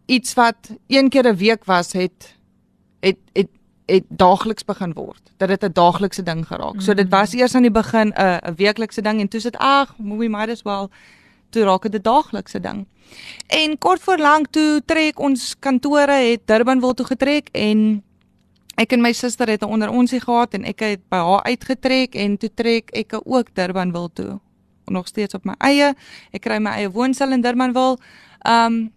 iets 0.06 0.34
wat 0.34 0.70
een 0.88 1.10
keer 1.10 1.28
'n 1.28 1.36
week 1.38 1.66
was 1.66 1.92
het 1.94 2.36
het 3.02 3.18
het 3.34 3.48
het 3.86 4.04
daagliks 4.10 4.64
begin 4.66 4.94
word. 4.94 5.22
Dat 5.38 5.48
dit 5.50 5.64
'n 5.64 5.72
daaglikse 5.74 6.24
ding 6.24 6.48
geraak. 6.48 6.82
So 6.82 6.94
dit 6.94 7.10
was 7.10 7.34
eers 7.34 7.56
aan 7.56 7.62
die 7.62 7.72
begin 7.72 8.14
'n 8.16 8.40
'n 8.50 8.56
weeklikse 8.56 9.02
ding 9.02 9.20
en 9.20 9.28
toe 9.28 9.40
sit 9.40 9.58
ag, 9.58 9.96
we 9.98 10.28
might 10.30 10.50
as 10.50 10.62
well 10.62 10.90
toe 11.50 11.64
raak 11.64 11.84
dit 11.84 11.96
'n 11.96 12.02
daaglikse 12.04 12.60
ding. 12.60 12.86
En 13.48 13.78
kort 13.78 14.02
voor 14.02 14.18
lank 14.18 14.48
toe 14.52 14.82
trek 14.86 15.20
ons 15.20 15.56
kantore 15.60 16.12
het 16.12 16.42
Durbanville 16.46 16.94
toe 16.94 17.06
getrek 17.06 17.50
en 17.54 18.04
ek 18.78 18.94
en 18.94 19.02
my 19.02 19.12
suster 19.14 19.50
het 19.50 19.62
'n 19.62 19.72
onder 19.72 19.90
onsie 19.90 20.20
gehad 20.20 20.54
en 20.54 20.64
ek 20.66 20.80
het 20.80 21.00
by 21.10 21.18
haar 21.18 21.44
uitgetrek 21.44 22.16
en 22.16 22.38
toe 22.38 22.50
trek 22.54 22.90
ek 22.94 23.14
ook 23.26 23.54
Durbanville 23.54 24.10
toe. 24.14 24.40
Nog 24.86 25.08
steeds 25.08 25.34
op 25.34 25.46
my 25.46 25.54
eie. 25.58 25.94
Ek 26.32 26.42
kry 26.42 26.58
my 26.58 26.70
eie 26.72 26.90
woonstel 26.92 27.32
in 27.32 27.42
Durbanville. 27.42 27.98
Um 28.48 28.92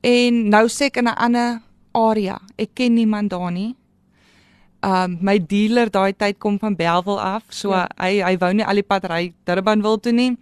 en 0.00 0.48
nou 0.48 0.68
sê 0.68 0.84
ek 0.86 0.96
in 0.96 1.04
'n 1.04 1.14
ander 1.16 1.60
area. 1.92 2.40
Ek 2.56 2.70
ken 2.74 2.94
niemand 2.94 3.30
daar 3.30 3.52
nie. 3.52 3.74
Um 4.82 5.18
my 5.20 5.38
dealer 5.38 5.90
daai 5.90 6.12
tyd 6.16 6.38
kom 6.38 6.58
van 6.58 6.76
Bellville 6.76 7.20
af, 7.20 7.42
so 7.48 7.70
Ja. 7.70 7.88
hy 7.98 8.22
hy 8.22 8.36
wou 8.38 8.52
nie 8.52 8.64
al 8.64 8.74
die 8.74 8.82
pad 8.82 9.04
ry 9.04 9.32
Durbanville 9.44 10.00
toe 10.00 10.12
nie. 10.12 10.36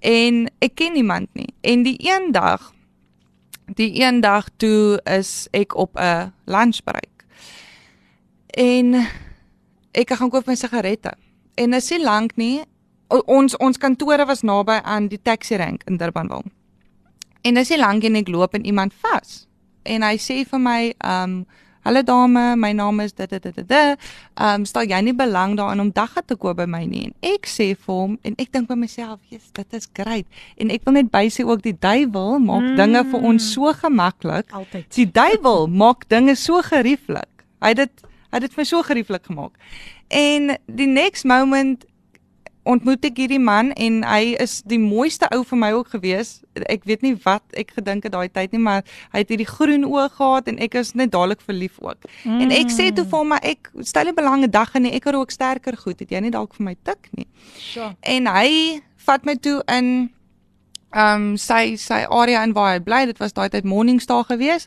En 0.00 0.46
ek 0.58 0.74
ken 0.74 0.92
niemand 0.92 1.28
nie. 1.32 1.54
En 1.60 1.82
die 1.82 1.96
een 1.98 2.32
dag 2.32 2.72
die 3.74 4.02
een 4.02 4.20
dag 4.20 4.48
toe 4.56 5.00
is 5.04 5.48
ek 5.50 5.74
op 5.76 5.98
'n 5.98 6.32
lunchbreak. 6.44 7.24
En 8.46 9.06
ek 9.90 10.10
gaan 10.10 10.30
koop 10.30 10.46
my 10.46 10.54
sigarette. 10.54 11.12
En 11.54 11.72
is 11.72 11.90
nie 11.90 12.02
lank 12.02 12.36
nie. 12.36 12.62
Ons 13.08 13.56
ons 13.56 13.78
kantore 13.78 14.24
was 14.26 14.42
naby 14.42 14.80
aan 14.82 15.08
die 15.08 15.22
taxi 15.22 15.56
rank 15.56 15.82
in 15.84 15.96
Durbanville. 15.96 16.50
En 17.40 17.54
dis 17.54 17.68
nie 17.68 17.78
lank 17.78 18.04
en 18.04 18.14
ek 18.14 18.28
loop 18.28 18.54
en 18.54 18.64
iemand 18.64 18.94
vas. 18.94 19.46
En 19.82 20.02
hy 20.02 20.16
sê 20.16 20.44
vir 20.48 20.60
my, 20.60 20.94
ehm, 20.98 21.30
um, 21.30 21.46
"Hallo 21.84 22.02
dame, 22.02 22.56
my 22.56 22.72
naam 22.72 23.00
is 23.00 23.12
dit 23.12 23.30
dit 23.30 23.42
dit 23.42 23.56
dit. 23.56 23.68
Ehm, 23.68 23.96
um, 24.60 24.64
stel 24.64 24.82
jy 24.82 25.00
nie 25.00 25.14
belang 25.14 25.56
daarin 25.56 25.80
om 25.80 25.90
dagga 25.92 26.22
te 26.26 26.36
koop 26.36 26.56
by 26.56 26.64
my 26.64 26.84
nie?" 26.84 27.04
En 27.04 27.14
ek 27.34 27.46
sê 27.46 27.74
vir 27.76 27.94
hom 27.94 28.18
en 28.22 28.34
ek 28.38 28.52
dink 28.52 28.68
by 28.68 28.74
myself, 28.74 29.20
"Jesus, 29.28 29.50
dit 29.52 29.72
is 29.72 29.88
great." 29.92 30.26
En 30.56 30.70
ek 30.70 30.84
wil 30.84 30.92
net 30.92 31.10
bysê 31.10 31.44
ook 31.44 31.62
die 31.62 31.76
duiwel 31.78 32.38
maak 32.38 32.62
mm. 32.62 32.76
dinge 32.76 33.04
vir 33.04 33.20
ons 33.20 33.52
so 33.52 33.72
gemaklik. 33.72 34.52
Altyd. 34.52 34.94
Die 34.94 35.10
duiwel 35.10 35.66
maak 35.82 36.08
dinge 36.08 36.34
so 36.34 36.60
gerieflik. 36.62 37.44
Hy 37.60 37.68
het 37.68 37.76
dit 37.76 38.06
hy 38.30 38.38
het 38.38 38.46
dit 38.46 38.54
vir 38.54 38.64
so 38.64 38.82
gerieflik 38.82 39.24
gemaak. 39.26 39.52
En 40.08 40.56
die 40.66 40.86
next 40.86 41.24
moment 41.24 41.84
ontmoet 42.68 43.04
ek 43.08 43.16
hierdie 43.22 43.40
man 43.40 43.72
en 43.72 44.02
hy 44.04 44.34
is 44.42 44.60
die 44.68 44.78
mooiste 44.80 45.28
ou 45.34 45.40
vir 45.48 45.60
my 45.60 45.70
ook 45.72 45.94
gewees. 45.94 46.32
Ek 46.68 46.84
weet 46.88 47.02
nie 47.06 47.14
wat 47.24 47.44
ek 47.58 47.72
gedink 47.78 48.04
het 48.04 48.12
daai 48.12 48.28
tyd 48.28 48.52
nie, 48.52 48.60
maar 48.60 48.84
hy 49.14 49.22
het 49.22 49.32
hierdie 49.32 49.48
groen 49.48 49.86
oë 49.88 50.08
gehad 50.18 50.50
en 50.52 50.60
ek 50.60 50.76
is 50.82 50.92
net 50.98 51.14
dadelik 51.14 51.40
verlief 51.46 51.80
ook. 51.80 52.04
Mm. 52.24 52.44
En 52.44 52.54
ek 52.60 52.72
sê 52.74 52.90
toe 52.92 53.06
vir 53.06 53.18
hom, 53.18 53.32
maar 53.32 53.44
ek 53.46 53.72
stel 53.86 54.10
nie 54.10 54.16
belang 54.16 54.44
in 54.44 54.52
dag 54.52 54.74
en 54.76 54.88
ek 54.90 55.08
rook 55.14 55.32
sterker 55.32 55.78
goed. 55.80 55.98
Het 56.02 56.16
jy 56.16 56.24
nie 56.26 56.34
dalk 56.34 56.54
vir 56.58 56.70
my 56.70 56.76
tik 56.84 57.10
nie? 57.16 57.28
Sjoe. 57.56 57.92
En 58.04 58.30
hy 58.30 58.80
vat 59.06 59.28
my 59.28 59.36
toe 59.40 59.60
in 59.72 60.10
ehm 60.90 61.30
um, 61.30 61.36
sy 61.38 61.76
sy 61.78 62.02
area 62.10 62.42
in 62.42 62.52
waar 62.52 62.74
hy 62.74 62.80
bly. 62.82 63.04
Dit 63.06 63.20
was 63.22 63.32
daai 63.32 63.48
tyd 63.48 63.64
Morningstar 63.64 64.24
gewees 64.26 64.66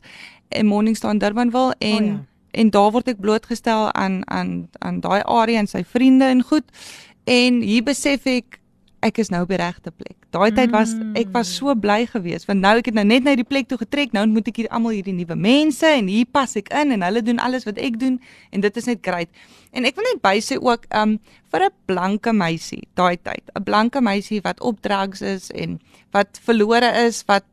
in 0.54 0.66
Morningstar 0.66 1.12
in 1.12 1.20
Durbanville 1.20 1.76
en 1.80 2.04
oh, 2.04 2.08
ja. 2.08 2.14
ja. 2.14 2.20
en 2.52 2.70
daar 2.70 2.92
word 2.92 3.10
ek 3.12 3.20
blootgestel 3.20 3.92
aan 3.92 4.22
aan 4.30 4.70
aan 4.80 5.02
daai 5.04 5.22
area 5.22 5.60
en 5.60 5.68
sy 5.68 5.84
vriende 5.84 6.26
en 6.32 6.44
goed. 6.44 6.64
En 7.30 7.62
hier 7.64 7.84
besef 7.84 8.28
ek 8.28 8.60
ek 9.04 9.18
is 9.20 9.28
nou 9.34 9.42
op 9.44 9.50
die 9.52 9.60
regte 9.60 9.92
plek. 9.92 10.16
Daai 10.32 10.54
tyd 10.56 10.72
was 10.72 10.94
ek 11.20 11.34
was 11.36 11.50
so 11.58 11.74
bly 11.76 12.06
geweest 12.08 12.48
want 12.48 12.64
nou 12.64 12.78
ek 12.80 12.88
het 12.90 12.96
nou 12.96 13.04
net 13.06 13.26
na 13.26 13.34
die 13.36 13.48
plek 13.48 13.68
toe 13.68 13.78
getrek. 13.82 14.14
Nou 14.16 14.24
ontmoet 14.26 14.48
ek 14.54 14.62
hier 14.62 14.70
almal 14.72 14.96
hierdie 14.96 15.16
nuwe 15.16 15.36
mense 15.36 15.88
en 15.88 16.08
hier 16.08 16.30
pas 16.32 16.56
ek 16.60 16.72
in 16.82 16.96
en 16.96 17.04
hulle 17.04 17.24
doen 17.26 17.42
alles 17.44 17.68
wat 17.68 17.82
ek 17.84 18.00
doen 18.00 18.16
en 18.52 18.64
dit 18.64 18.80
is 18.80 18.88
net 18.90 19.04
great. 19.04 19.32
En 19.76 19.88
ek 19.90 20.00
wil 20.00 20.08
net 20.08 20.24
bysê 20.24 20.60
ook 20.60 20.88
um 20.96 21.18
vir 21.52 21.68
'n 21.68 21.76
blanke 21.86 22.34
meisie 22.34 22.88
daai 22.96 23.18
tyd, 23.18 23.44
'n 23.56 23.64
blanke 23.64 24.02
meisie 24.02 24.42
wat 24.42 24.62
op 24.62 24.82
drugs 24.82 25.22
is 25.22 25.52
en 25.52 25.80
wat 26.12 26.40
verlore 26.42 26.92
is, 27.06 27.24
wat 27.28 27.44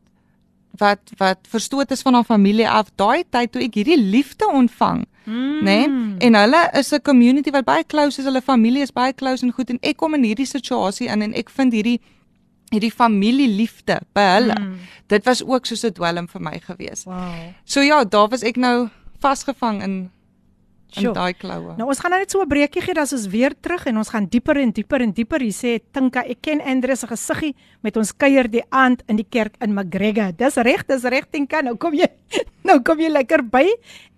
wat 0.78 1.00
wat 1.16 1.38
verstoot 1.48 1.90
is 1.90 2.02
van 2.02 2.14
haar 2.14 2.24
familie 2.24 2.68
af. 2.68 2.90
Daai 2.96 3.24
tyd 3.30 3.52
toe 3.52 3.62
ek 3.62 3.74
hierdie 3.74 3.98
liefde 4.00 4.46
ontvang, 4.48 5.04
Mm. 5.24 5.58
nê? 5.64 5.86
Nee? 5.86 6.16
En 6.18 6.34
hulle 6.34 6.70
is 6.72 6.92
'n 6.92 7.02
community 7.02 7.50
wat 7.50 7.64
baie 7.64 7.84
close 7.86 8.18
is, 8.18 8.24
hulle 8.24 8.40
familie 8.42 8.82
is 8.82 8.92
baie 8.92 9.12
close 9.14 9.44
en 9.44 9.52
goed 9.52 9.70
en 9.70 9.78
ek 9.82 9.96
kom 9.96 10.14
in 10.14 10.22
hierdie 10.24 10.46
situasie 10.46 11.08
in 11.08 11.22
en 11.22 11.34
ek 11.34 11.50
vind 11.50 11.72
hierdie 11.72 12.00
hierdie 12.70 12.92
familieliefde 12.92 14.00
by 14.12 14.20
hulle. 14.20 14.54
Mm. 14.60 14.78
Dit 15.06 15.24
was 15.24 15.42
ook 15.44 15.66
soos 15.66 15.84
'n 15.84 15.92
dwelm 15.92 16.28
vir 16.28 16.40
my 16.40 16.60
gewees. 16.60 17.04
Wow. 17.04 17.52
So 17.64 17.80
ja, 17.80 18.04
daar 18.04 18.28
was 18.28 18.42
ek 18.42 18.56
nou 18.56 18.88
vasgevang 19.20 19.82
in 19.82 20.10
in 20.96 21.02
Sjoe. 21.02 21.14
daai 21.14 21.34
kloue. 21.34 21.76
Nou 21.76 21.88
ons 21.88 21.98
gaan 21.98 22.10
nou 22.10 22.20
net 22.20 22.30
so 22.30 22.42
'n 22.42 22.48
breekie 22.48 22.82
gee, 22.82 22.94
dan 22.94 23.04
is 23.04 23.12
ons 23.12 23.26
weer 23.26 23.54
terug 23.60 23.86
en 23.86 23.96
ons 23.96 24.08
gaan 24.08 24.26
dieper 24.26 24.56
en 24.56 24.70
dieper 24.72 25.00
en 25.00 25.12
dieper. 25.12 25.40
Hier 25.40 25.52
sê 25.52 25.80
Tinka, 25.92 26.24
ek 26.24 26.40
ken 26.40 26.60
Andre 26.60 26.96
se 26.96 27.06
gesiggie 27.06 27.54
met 27.82 27.96
ons 27.96 28.12
kuier 28.16 28.50
die 28.50 28.64
aand 28.70 29.02
in 29.06 29.16
die 29.16 29.26
kerk 29.28 29.54
in 29.60 29.74
McGregor. 29.74 30.32
Dis 30.36 30.56
reg, 30.56 30.86
dis 30.86 31.02
reg 31.02 31.26
Tinka. 31.30 31.62
Nou 31.62 31.76
kom 31.76 31.94
jy 31.94 32.08
nou 32.68 32.80
kom 32.80 32.98
jy 32.98 33.08
lekker 33.08 33.42
by 33.42 33.68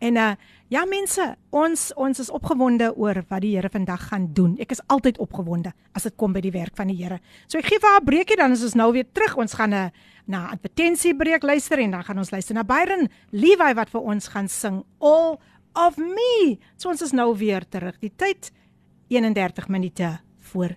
en 0.01 0.17
uh 0.17 0.35
Ja 0.73 0.87
mense, 0.89 1.21
ons 1.53 1.81
ons 2.01 2.21
is 2.23 2.31
opgewonde 2.33 2.87
oor 2.97 3.19
wat 3.29 3.43
die 3.45 3.51
Here 3.53 3.69
vandag 3.69 4.07
gaan 4.09 4.31
doen. 4.33 4.55
Ek 4.57 4.71
is 4.73 4.81
altyd 4.89 5.19
opgewonde 5.21 5.75
as 5.93 6.07
dit 6.09 6.15
kom 6.17 6.33
by 6.33 6.41
die 6.41 6.53
werk 6.55 6.73
van 6.79 6.89
die 6.89 6.97
Here. 6.97 7.19
So 7.45 7.61
ek 7.61 7.69
gee 7.69 7.81
vir 7.83 7.91
haar 7.93 8.01
'n 8.01 8.09
breekie 8.09 8.39
dan 8.41 8.53
is 8.57 8.65
ons 8.65 8.75
nou 8.75 8.89
weer 8.93 9.05
terug. 9.05 9.37
Ons 9.37 9.53
gaan 9.53 9.75
'n 9.75 9.93
na 10.27 10.49
'n 10.49 10.53
advertensiebreek 10.57 11.43
luister 11.43 11.79
en 11.79 11.91
dan 11.91 12.05
gaan 12.05 12.19
ons 12.19 12.31
luister 12.31 12.55
na 12.55 12.65
Byron 12.65 13.09
Levi 13.33 13.75
wat 13.75 13.91
vir 13.91 14.01
ons 14.01 14.29
gaan 14.29 14.49
sing 14.49 14.83
All 14.99 15.39
of 15.75 15.97
Me. 15.97 16.59
So 16.77 16.93
ons 16.93 17.03
is 17.03 17.15
nou 17.17 17.33
weer 17.39 17.67
terug. 17.69 17.99
Die 18.01 18.13
tyd 18.17 18.53
31 19.09 19.69
minute 19.69 20.19
voor 20.53 20.77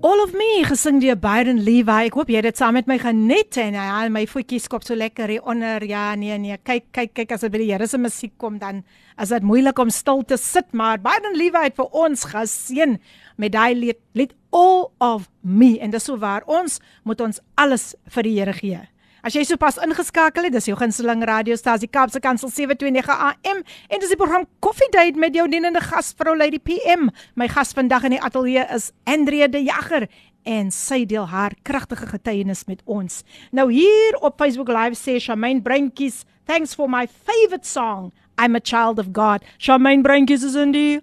All 0.00 0.20
of 0.22 0.32
me 0.32 0.64
gesing 0.64 0.96
deur 1.02 1.16
Byron 1.20 1.58
Levi. 1.60 2.06
Ek 2.08 2.14
hoop 2.16 2.30
jy 2.32 2.38
het 2.40 2.46
dit 2.48 2.60
saam 2.60 2.72
met 2.78 2.86
my 2.88 2.96
geniet 3.00 3.58
en 3.60 3.76
ja, 3.76 3.98
my 4.12 4.22
voetjies 4.28 4.64
skop 4.64 4.84
so 4.86 4.96
lekker 4.96 5.28
hier 5.28 5.44
onder. 5.44 5.84
Ja, 5.84 6.06
nee 6.16 6.38
nee, 6.40 6.56
kyk 6.64 6.86
kyk 6.96 7.12
kyk 7.16 7.34
as 7.36 7.44
dit 7.44 7.52
by 7.52 7.60
die 7.60 7.68
Here 7.68 7.88
se 7.88 8.00
musiek 8.00 8.32
kom 8.40 8.56
dan 8.62 8.80
is 9.20 9.32
dit 9.34 9.44
moeilik 9.44 9.78
om 9.80 9.92
stil 9.92 10.24
te 10.24 10.38
sit, 10.40 10.70
maar 10.72 11.02
Byron 11.04 11.36
Levi 11.36 11.66
het 11.66 11.76
vir 11.76 11.92
ons 11.92 12.24
geseën 12.32 12.96
met 13.36 13.52
daai 13.52 13.76
lied, 13.76 14.00
lied 14.16 14.32
All 14.56 14.88
of 15.04 15.28
Me 15.42 15.74
en 15.84 15.92
dis 15.92 16.08
so 16.08 16.16
waar 16.20 16.48
ons 16.48 16.80
moet 17.04 17.20
ons 17.20 17.44
alles 17.60 17.92
vir 18.16 18.28
die 18.28 18.36
Here 18.40 18.56
gee. 18.56 18.80
As 19.24 19.32
jy 19.32 19.40
sopas 19.48 19.78
ingeskakel 19.80 20.44
het, 20.44 20.52
dis 20.52 20.66
jou 20.68 20.74
gunsteling 20.76 21.22
radiostasie 21.24 21.88
Kaapse 21.88 22.20
Kansel 22.20 22.50
729 22.52 23.08
AM 23.08 23.62
en 23.64 24.02
dis 24.02 24.10
die 24.12 24.18
program 24.20 24.42
Coffee 24.60 24.92
Date 24.92 25.16
met 25.16 25.32
jou 25.32 25.46
dienende 25.48 25.80
gasvrou 25.80 26.34
Lady 26.36 26.58
PM. 26.60 27.06
My 27.32 27.48
gas 27.48 27.72
vandag 27.72 28.04
in 28.04 28.18
die 28.18 28.20
ateljee 28.20 28.66
is 28.76 28.90
Andrea 29.08 29.48
De 29.48 29.62
Jager 29.64 30.04
en 30.44 30.68
sy 30.68 31.06
deel 31.08 31.24
haar 31.32 31.56
kragtige 31.64 32.10
getuienis 32.10 32.66
met 32.68 32.82
ons. 32.84 33.22
Nou 33.48 33.70
hier 33.72 34.20
op 34.20 34.36
Facebook 34.36 34.68
Live 34.68 35.00
sê 35.00 35.16
Shamaine 35.16 35.64
Brentjies, 35.64 36.26
"Thanks 36.44 36.74
for 36.74 36.86
my 36.86 37.08
favorite 37.08 37.64
song. 37.64 38.12
I'm 38.36 38.54
a 38.54 38.60
child 38.60 38.98
of 38.98 39.14
God." 39.14 39.40
Shamaine 39.56 40.02
Brentjies 40.02 40.44
is 40.44 40.54
in 40.54 40.72
die. 40.72 41.00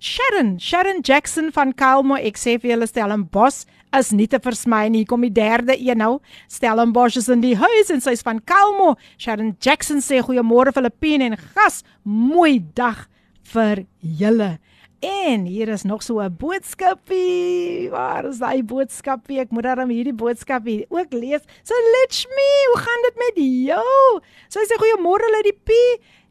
Sharon, 0.00 0.60
Sharon 0.60 1.00
Jackson 1.00 1.50
van 1.50 1.72
ek 2.18 2.36
sê 2.36 2.60
vir 2.60 2.76
julle 2.76 2.86
stel 2.86 3.10
'n 3.10 3.24
bos 3.24 3.64
is 3.98 4.12
nie 4.12 4.26
te 4.30 4.40
versmy 4.42 4.88
nie. 4.88 5.04
Hier 5.04 5.10
kom 5.10 5.24
die 5.24 5.32
derde 5.32 5.76
een 5.78 5.98
nou. 6.00 6.18
Stellenbosch 6.52 7.18
is 7.20 7.30
in 7.32 7.42
die 7.44 7.56
huis 7.56 7.90
en 7.94 8.02
sy's 8.04 8.24
van 8.26 8.40
Kalmo. 8.44 8.94
Sharon 9.18 9.54
Jackson 9.60 10.02
sê 10.04 10.22
goeiemôre 10.24 10.74
Filippine 10.74 11.30
en 11.30 11.36
gas. 11.54 11.82
Mooi 12.02 12.60
dag 12.74 13.06
vir 13.54 13.84
julle. 14.00 14.56
En 15.04 15.44
hier 15.44 15.68
is 15.68 15.82
nog 15.82 16.02
so 16.02 16.20
'n 16.20 16.36
boodskapie. 16.38 17.90
Waar 17.90 18.24
is 18.24 18.38
daai 18.38 18.62
boodskapie? 18.62 19.40
Ek 19.40 19.50
moet 19.50 19.62
daarom 19.62 19.90
hierdie 19.90 20.14
boodskapie 20.14 20.86
ook 20.88 21.12
lees. 21.12 21.42
So 21.62 21.74
let 21.74 22.26
me, 22.28 22.50
hoe 22.72 22.80
gaan 22.80 23.02
dit 23.02 23.16
met 23.16 23.36
jou? 23.66 24.20
Sy 24.48 24.60
sê 24.60 24.76
goeiemôre 24.76 25.34
uit 25.34 25.44
die 25.44 25.60
P. 25.64 25.70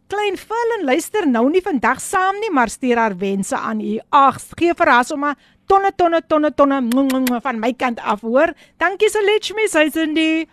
Klein 0.08 0.38
Phil 0.38 0.73
en 0.80 0.86
luister 0.86 1.28
nou 1.28 1.49
nie 1.49 1.62
vandag 1.62 2.02
saam 2.02 2.36
nie, 2.39 2.52
maar 2.52 2.69
stuur 2.69 2.97
haar 2.97 3.17
wense 3.17 3.58
aan 3.58 3.80
u. 3.82 3.99
Ag, 4.10 4.38
gee 4.60 4.73
vir 4.73 4.88
haar 4.88 5.06
sommer 5.06 5.36
tonne 5.67 5.91
tonne 5.95 6.21
tonne 6.28 6.52
tonne 6.54 7.39
van 7.41 7.60
my 7.60 7.73
kant 7.73 7.99
af 7.99 8.21
hoor. 8.21 8.54
Dankie 8.78 9.10
Selechme, 9.10 9.67
sy's 9.69 9.95
in 9.95 10.13
die 10.17 10.47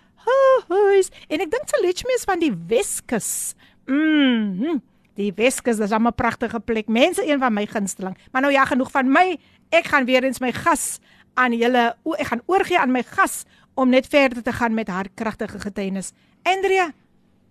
huis. 0.69 1.11
En 1.29 1.41
ek 1.41 1.51
dink 1.51 1.69
Selechme 1.71 2.15
is 2.17 2.27
van 2.29 2.41
die 2.43 2.53
Weskus. 2.53 3.55
Mm. 3.87 4.81
Die 5.19 5.33
Weskus 5.37 5.79
is 5.79 5.93
'n 5.93 6.13
pragtige 6.15 6.61
plek. 6.61 6.89
Mense 6.89 7.27
een 7.27 7.39
van 7.39 7.53
my 7.53 7.67
gunsteling. 7.67 8.17
Maar 8.33 8.43
nou 8.43 8.53
ja, 8.53 8.65
genoeg 8.65 8.91
van 8.91 9.13
my. 9.13 9.39
Ek 9.71 9.87
gaan 9.87 10.05
weer 10.05 10.25
eens 10.25 10.41
my 10.41 10.53
gas 10.53 10.99
aan 11.35 11.53
julle. 11.53 11.97
Ek 12.19 12.27
gaan 12.27 12.43
oorgie 12.47 12.79
aan 12.79 12.91
my 12.91 13.03
gas 13.03 13.45
om 13.75 13.89
net 13.89 14.07
verder 14.07 14.43
te 14.43 14.53
gaan 14.53 14.75
met 14.75 14.89
haar 14.89 15.09
kragtige 15.15 15.61
getuienis. 15.61 16.13
Andrea, 16.43 16.93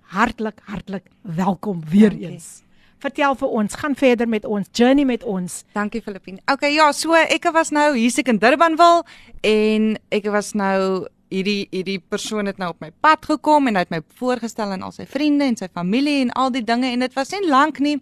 hartlik 0.02 0.60
hartlik 0.64 1.06
welkom 1.22 1.82
weer 1.90 2.10
Dankie. 2.10 2.30
eens. 2.30 2.64
Vertel 3.00 3.36
vir 3.40 3.54
ons, 3.62 3.76
gaan 3.80 3.96
verder 3.96 4.28
met 4.28 4.46
ons 4.46 4.68
journey 4.76 5.06
met 5.08 5.24
ons. 5.24 5.62
Dankie 5.74 6.02
Filippine. 6.04 6.42
Okay, 6.52 6.74
ja, 6.76 6.90
so 6.92 7.16
ek 7.16 7.48
was 7.56 7.72
nou 7.72 7.94
hier 7.96 8.12
seker 8.12 8.36
in 8.36 8.42
Durbanville 8.42 9.06
en 9.48 9.94
ek 10.12 10.28
was 10.34 10.52
nou 10.60 11.08
hierdie 11.30 11.70
hierdie 11.72 12.00
persoon 12.02 12.50
het 12.50 12.58
nou 12.60 12.72
op 12.74 12.82
my 12.84 12.90
pad 13.06 13.24
gekom 13.30 13.70
en 13.70 13.78
hy 13.78 13.86
het 13.86 13.94
my 13.94 14.02
voorgestel 14.20 14.74
aan 14.74 14.84
al 14.84 14.92
sy 14.96 15.06
vriende 15.08 15.48
en 15.48 15.56
sy 15.60 15.70
familie 15.72 16.24
en 16.26 16.34
al 16.36 16.52
die 16.52 16.66
dinge 16.66 16.90
en 16.90 17.06
dit 17.06 17.16
was 17.16 17.32
nie 17.36 17.46
lank 17.48 17.80
nie. 17.86 18.00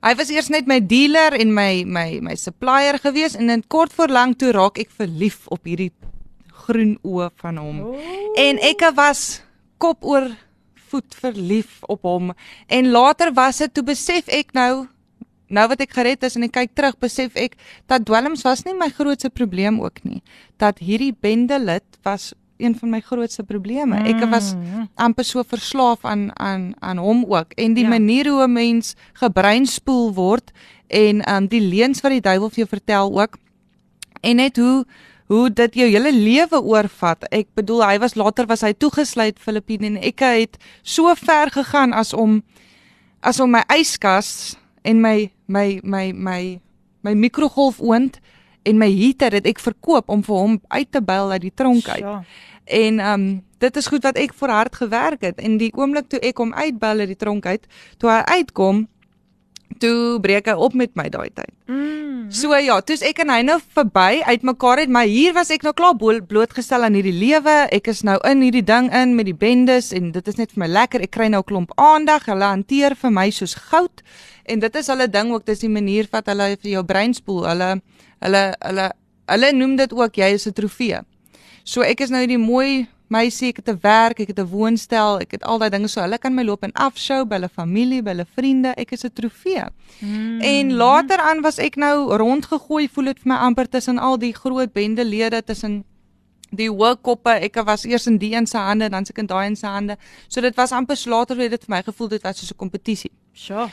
Hy 0.00 0.14
was 0.16 0.30
eers 0.32 0.48
net 0.48 0.70
my 0.70 0.78
dealer 0.80 1.36
en 1.36 1.52
my 1.52 1.84
my 1.84 2.22
my 2.24 2.36
supplier 2.40 2.96
gewees 3.02 3.36
en 3.36 3.52
in 3.52 3.64
kort 3.68 3.92
voor 3.92 4.08
lank 4.08 4.38
toe 4.40 4.54
raak 4.56 4.80
ek 4.80 4.94
verlief 4.96 5.44
op 5.52 5.68
hierdie 5.68 5.90
groen 6.64 6.96
oë 7.04 7.28
van 7.42 7.60
hom. 7.60 7.82
Oh. 7.90 7.98
En 8.38 8.62
ek 8.64 8.86
was 8.96 9.42
kop 9.82 10.06
oor 10.08 10.30
voet 10.90 11.14
verlief 11.22 11.78
op 11.86 12.02
hom. 12.02 12.32
En 12.66 12.90
later 12.90 13.32
was 13.34 13.62
dit 13.62 13.74
toe 13.74 13.84
besef 13.86 14.28
ek 14.28 14.52
nou 14.56 14.86
nou 15.50 15.66
wat 15.70 15.80
ek 15.82 15.96
gered 15.96 16.22
is 16.26 16.36
en 16.38 16.46
ek 16.46 16.54
kyk 16.54 16.76
terug 16.78 16.98
besef 17.02 17.34
ek 17.38 17.56
dat 17.90 18.04
dwelms 18.06 18.44
was 18.46 18.62
nie 18.66 18.76
my 18.78 18.90
grootste 18.94 19.30
probleem 19.34 19.80
ook 19.82 19.98
nie. 20.06 20.22
Dat 20.62 20.78
hierdie 20.78 21.12
bendelid 21.12 21.86
was 22.06 22.30
een 22.60 22.76
van 22.76 22.92
my 22.92 23.00
grootste 23.00 23.42
probleme. 23.42 23.98
Mm. 23.98 24.06
ek 24.06 24.30
was 24.30 24.54
amper 24.94 25.24
so 25.24 25.42
verslaaf 25.42 26.04
aan 26.04 26.30
aan 26.38 26.72
aan 26.78 27.00
hom 27.02 27.24
ook. 27.24 27.56
En 27.56 27.74
die 27.74 27.84
ja. 27.88 27.94
manier 27.96 28.28
hoe 28.28 28.46
'n 28.46 28.52
mens 28.52 28.94
gebreinspoel 29.12 30.14
word 30.14 30.52
en 30.86 31.22
um 31.34 31.46
die 31.46 31.62
leuns 31.62 32.00
wat 32.00 32.12
die 32.12 32.20
duiwel 32.20 32.50
vir 32.50 32.66
jou 32.66 32.68
vertel 32.68 33.20
ook. 33.20 33.38
En 34.20 34.36
net 34.36 34.56
hoe 34.56 34.84
hoe 35.30 35.46
dit 35.54 35.76
jou 35.78 35.86
hele 35.86 36.10
lewe 36.10 36.58
oorvat. 36.58 37.22
Ek 37.30 37.46
bedoel 37.54 37.84
hy 37.86 37.98
was 38.02 38.16
later 38.18 38.48
was 38.50 38.64
hy 38.66 38.72
toegesluit 38.74 39.38
Filippine 39.38 39.92
en 39.92 39.98
ek 40.02 40.24
het 40.26 40.58
so 40.82 41.12
ver 41.14 41.52
gegaan 41.54 41.94
as 41.94 42.10
om 42.10 42.40
as 43.22 43.38
om 43.38 43.52
my 43.54 43.62
yskas 43.76 44.56
en 44.82 44.98
my 44.98 45.30
my 45.46 45.78
my 45.84 46.10
my 46.12 46.42
my 47.06 47.14
mikrogolfoond 47.14 48.18
en 48.66 48.80
my 48.80 48.90
heater 48.90 49.38
het 49.38 49.46
ek 49.46 49.62
verkoop 49.62 50.10
om 50.10 50.24
vir 50.26 50.34
hom 50.36 50.58
uit 50.68 50.90
te 50.90 51.02
byl 51.02 51.30
uit 51.36 51.46
die 51.46 51.54
tronk 51.54 51.88
uit. 51.88 52.02
Ja. 52.02 52.18
En 52.64 53.00
um 53.00 53.28
dit 53.60 53.76
is 53.76 53.86
goed 53.86 54.02
wat 54.02 54.18
ek 54.18 54.34
vir 54.34 54.50
hard 54.50 54.76
gewerk 54.82 55.22
het 55.22 55.38
en 55.38 55.58
die 55.60 55.70
oomblik 55.76 56.08
toe 56.10 56.18
ek 56.26 56.42
hom 56.42 56.54
uitbel 56.56 57.04
uit 57.04 57.12
die 57.12 57.20
tronk 57.20 57.46
uit, 57.46 57.66
toe 58.00 58.10
hy 58.10 58.22
uitkom, 58.40 58.88
toe 59.78 60.20
breek 60.20 60.46
hy 60.46 60.56
op 60.58 60.74
met 60.74 60.94
my 60.98 61.08
daai 61.08 61.30
tyd. 61.34 61.52
Mm. 61.66 62.30
So 62.30 62.54
ja, 62.54 62.76
toe's 62.80 63.02
ek 63.02 63.18
en 63.24 63.30
hy 63.32 63.40
nou 63.42 63.56
verby 63.74 64.22
uitmekaar 64.22 64.84
het, 64.84 64.90
maar 64.92 65.08
hier 65.10 65.32
was 65.34 65.50
ek 65.50 65.64
nou 65.66 65.72
klaar 65.74 65.96
blootgestel 65.98 66.86
aan 66.86 66.94
hierdie 66.94 67.14
lewe. 67.14 67.56
Ek 67.74 67.90
is 67.90 68.04
nou 68.06 68.18
in 68.28 68.42
hierdie 68.44 68.62
ding 68.66 68.90
in 68.94 69.16
met 69.18 69.26
die 69.26 69.34
bendes 69.34 69.90
en 69.96 70.12
dit 70.14 70.28
is 70.30 70.38
net 70.38 70.54
vir 70.54 70.62
my 70.62 70.68
lekker. 70.70 71.02
Ek 71.02 71.10
kry 71.16 71.26
nou 71.28 71.42
'n 71.42 71.48
klomp 71.50 71.72
aandag. 71.76 72.26
Hulle 72.26 72.44
hanteer 72.44 72.94
vir 72.94 73.10
my 73.10 73.30
soos 73.30 73.54
goud. 73.54 74.02
En 74.46 74.58
dit 74.58 74.76
is 74.76 74.86
hulle 74.86 75.08
ding 75.08 75.32
ook, 75.32 75.46
dis 75.46 75.58
die 75.58 75.68
manier 75.68 76.06
wat 76.12 76.26
hulle 76.26 76.56
vir 76.62 76.70
jou 76.70 76.84
brein 76.84 77.14
spoel. 77.14 77.46
Hulle 77.48 77.80
hulle 78.20 78.54
hulle 78.60 78.92
hulle 79.26 79.52
noem 79.52 79.76
dit 79.76 79.92
ook 79.92 80.16
jy 80.16 80.34
is 80.34 80.46
'n 80.46 80.52
trofee. 80.52 81.00
So 81.64 81.82
ek 81.82 82.00
is 82.00 82.10
nou 82.10 82.20
hierdie 82.20 82.38
mooi 82.38 82.86
meisie, 83.10 83.48
ek 83.50 83.60
het 83.62 83.68
'n 83.68 83.78
werk, 83.82 84.20
ek 84.20 84.28
het 84.28 84.38
'n 84.38 84.48
woonstel, 84.48 85.20
ek 85.20 85.30
het 85.30 85.44
al 85.44 85.58
daai 85.58 85.70
dinge 85.70 85.88
so. 85.88 86.00
Hulle 86.00 86.18
kan 86.18 86.34
my 86.34 86.42
loop 86.42 86.62
en 86.62 86.72
afshow 86.72 87.26
by 87.28 87.36
hulle 87.36 87.48
familie, 87.48 88.02
by 88.02 88.10
hulle 88.10 88.26
vriende. 88.36 88.74
Ek 88.76 88.92
is 88.92 89.04
'n 89.04 89.12
trofee. 89.12 89.64
Mm. 90.00 90.40
En 90.40 90.72
later 90.72 91.18
aan 91.18 91.40
was 91.40 91.58
ek 91.58 91.76
nou 91.76 92.16
rondgegooi, 92.16 92.88
voel 92.88 93.04
dit 93.04 93.18
vir 93.18 93.32
my 93.32 93.38
amper 93.38 93.68
tussen 93.68 93.98
al 93.98 94.18
die 94.18 94.32
groot 94.32 94.72
bendelede 94.72 95.44
tussen 95.44 95.84
die 96.50 96.70
workkoppe. 96.70 97.30
Ek 97.30 97.54
was 97.64 97.84
eers 97.84 98.06
in 98.06 98.18
die 98.18 98.34
een 98.34 98.46
se 98.46 98.58
hande, 98.58 98.88
dan 98.88 99.04
se 99.04 99.12
ek 99.12 99.18
in 99.18 99.26
daai 99.26 99.46
een 99.46 99.56
se 99.56 99.66
hande. 99.66 99.96
So 100.28 100.40
dit 100.40 100.56
was 100.56 100.72
amper 100.72 100.98
later 101.06 101.36
het 101.36 101.50
dit 101.50 101.64
vir 101.64 101.76
my 101.76 101.82
gevoel 101.82 102.08
dit 102.08 102.22
was 102.22 102.38
soos 102.38 102.52
'n 102.52 102.56
kompetisie. 102.56 103.10
Sure. 103.32 103.70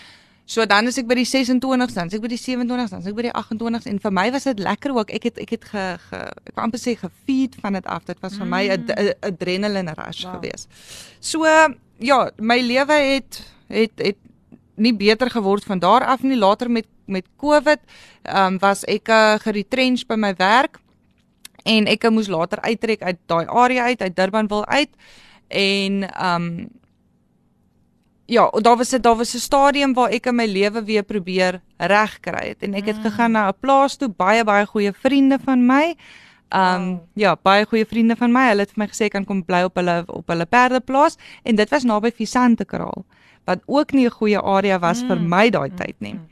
So 0.48 0.64
dan 0.64 0.88
is 0.88 0.96
ek 0.96 1.10
by 1.10 1.18
die 1.20 1.28
26s, 1.28 1.96
dan 1.98 2.08
is 2.08 2.16
ek 2.16 2.22
by 2.24 2.30
die 2.32 2.40
27s, 2.40 2.94
dan 2.94 3.02
is 3.04 3.10
ek 3.12 3.16
by 3.18 3.26
die 3.26 3.34
28s 3.36 3.90
en 3.92 3.98
vir 4.00 4.14
my 4.16 4.30
was 4.32 4.48
dit 4.48 4.62
lekker 4.64 4.94
ook. 4.96 5.12
Ek 5.18 5.28
het 5.28 5.42
ek 5.44 5.52
het 5.58 5.68
ge, 5.74 5.84
ge 6.06 6.22
ek 6.48 6.54
wou 6.56 6.64
amper 6.64 6.80
sê 6.80 6.94
gefeed 6.96 7.58
van 7.60 7.76
dit 7.76 7.90
af. 7.92 8.06
Dit 8.08 8.24
was 8.24 8.38
vir 8.40 8.48
my 8.48 8.64
'n 8.72 8.86
mm. 8.88 9.12
adrenaline 9.28 9.96
rush 10.00 10.24
wow. 10.24 10.38
geweest. 10.38 10.72
So 11.20 11.44
ja, 12.00 12.20
my 12.40 12.60
lewe 12.64 12.96
het 12.96 13.44
het 13.68 13.92
het 14.00 14.18
nie 14.78 14.94
beter 14.96 15.30
geword 15.30 15.68
van 15.68 15.80
daar 15.84 16.06
af 16.06 16.24
nie. 16.24 16.38
Later 16.38 16.72
met 16.72 16.88
met 17.08 17.26
COVID, 17.38 17.80
ehm 18.24 18.54
um, 18.54 18.60
was 18.60 18.84
ek 18.88 19.10
uh, 19.10 19.36
geretrench 19.40 20.06
by 20.08 20.16
my 20.16 20.34
werk 20.36 20.80
en 21.64 21.88
ek 21.88 22.10
moes 22.10 22.28
later 22.28 22.60
uittrek 22.62 23.02
uit 23.02 23.20
daai 23.26 23.48
area 23.48 23.84
uit, 23.84 24.02
uit 24.02 24.16
Durbanville 24.16 24.66
uit 24.66 24.90
en 25.48 26.04
ehm 26.08 26.44
um, 26.44 26.70
ja, 28.28 28.50
daar 28.62 28.78
was 28.78 28.94
'n 28.94 29.02
daar 29.02 29.16
was 29.16 29.34
'n 29.36 29.40
stadium 29.40 29.94
waar 29.94 30.10
ek 30.10 30.26
in 30.26 30.36
my 30.36 30.46
lewe 30.46 30.84
weer 30.84 31.04
probeer 31.04 31.62
regkry 31.78 32.48
het 32.48 32.64
en 32.64 32.74
ek 32.74 32.86
het 32.86 32.98
mm. 32.98 33.04
gegaan 33.04 33.32
na 33.32 33.48
'n 33.48 33.60
plaas 33.60 33.96
toe, 33.96 34.10
baie 34.10 34.44
baie 34.44 34.66
goeie 34.66 34.94
vriende 34.94 35.38
van 35.44 35.66
my. 35.66 35.96
Um 36.50 36.88
wow. 36.88 37.00
ja, 37.14 37.36
baie 37.42 37.66
goeie 37.66 37.86
vriende 37.86 38.16
van 38.16 38.32
my. 38.32 38.48
Hulle 38.48 38.62
het 38.62 38.72
vir 38.72 38.84
my 38.84 38.88
gesê 38.88 39.08
kan 39.08 39.26
kom 39.26 39.46
bly 39.46 39.64
op 39.64 39.76
hulle 39.76 40.04
op 40.08 40.28
hulle 40.28 40.46
perdeplaas 40.46 41.18
en 41.44 41.56
dit 41.56 41.70
was 41.70 41.84
naby 41.84 42.12
Visante 42.12 42.66
Kraal 42.66 43.06
wat 43.46 43.60
ook 43.66 43.92
nie 43.92 44.06
'n 44.06 44.12
goeie 44.12 44.42
area 44.42 44.80
was 44.80 45.02
mm. 45.02 45.08
vir 45.08 45.20
my 45.22 45.50
daai 45.50 45.70
tyd 45.76 45.96
nie. 46.00 46.14
Mm. 46.14 46.28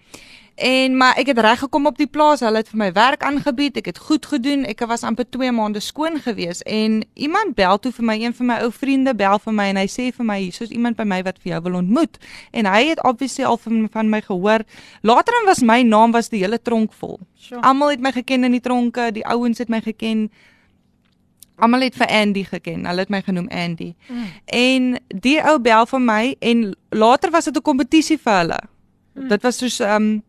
En 0.55 0.97
maar 0.97 1.17
ek 1.19 1.27
het 1.33 1.39
reg 1.39 1.59
gekom 1.59 1.85
op 1.85 1.97
die 1.99 2.07
plaas. 2.07 2.39
Hulle 2.39 2.61
het 2.63 2.69
vir 2.71 2.79
my 2.79 2.91
werk 2.95 3.23
aangebied. 3.27 3.75
Ek 3.81 3.89
het 3.91 3.97
goed 3.99 4.25
gedoen. 4.25 4.63
Ek 4.63 4.85
was 4.87 5.03
amper 5.03 5.27
2 5.29 5.51
maande 5.51 5.81
skoon 5.83 6.15
gewees 6.23 6.61
en 6.63 7.01
iemand 7.13 7.55
bel 7.59 7.79
toe 7.79 7.91
vir 7.91 8.05
my, 8.07 8.15
een 8.21 8.33
van 8.33 8.47
my 8.47 8.59
ou 8.63 8.71
vriende 8.71 9.11
bel 9.15 9.35
vir 9.43 9.53
my 9.53 9.65
en 9.73 9.79
hy 9.81 9.87
sê 9.91 10.05
vir 10.15 10.25
my, 10.25 10.37
"Soos 10.49 10.71
iemand 10.71 10.95
by 10.95 11.03
my 11.03 11.21
wat 11.23 11.39
vir 11.43 11.51
jou 11.51 11.61
wil 11.61 11.75
ontmoet." 11.75 12.17
En 12.51 12.65
hy 12.65 12.87
het 12.87 13.03
obviously 13.03 13.43
al 13.43 13.57
van, 13.57 13.87
van 13.91 14.09
my 14.09 14.21
gehoor. 14.21 14.63
Later 15.01 15.33
was 15.45 15.59
my 15.61 15.81
naam 15.81 16.11
was 16.11 16.29
die 16.29 16.39
hele 16.39 16.61
tronk 16.61 16.93
vol. 16.93 17.19
Sure. 17.35 17.61
Almal 17.61 17.89
het 17.89 17.99
my 17.99 18.11
geken 18.11 18.43
in 18.43 18.51
die 18.51 18.61
tronke, 18.61 19.11
die 19.11 19.25
ouens 19.25 19.57
het 19.57 19.69
my 19.69 19.81
geken. 19.81 20.31
Almal 21.55 21.81
het 21.81 21.95
vir 21.95 22.07
Andy 22.07 22.43
geken. 22.43 22.85
Hulle 22.85 22.99
het 22.99 23.09
my 23.09 23.21
genoem 23.21 23.47
Andy. 23.49 23.93
Mm. 24.07 24.25
En 24.45 24.99
die 25.07 25.41
ou 25.43 25.59
bel 25.59 25.85
vir 25.85 25.99
my 26.01 26.35
en 26.39 26.75
later 26.89 27.31
was 27.31 27.43
dit 27.43 27.57
'n 27.57 27.61
kompetisie 27.61 28.17
vir 28.17 28.37
hulle. 28.37 28.59
Mm. 29.13 29.27
Dit 29.27 29.41
was 29.41 29.57
soos 29.57 29.79
ehm 29.79 29.95
um, 29.95 30.23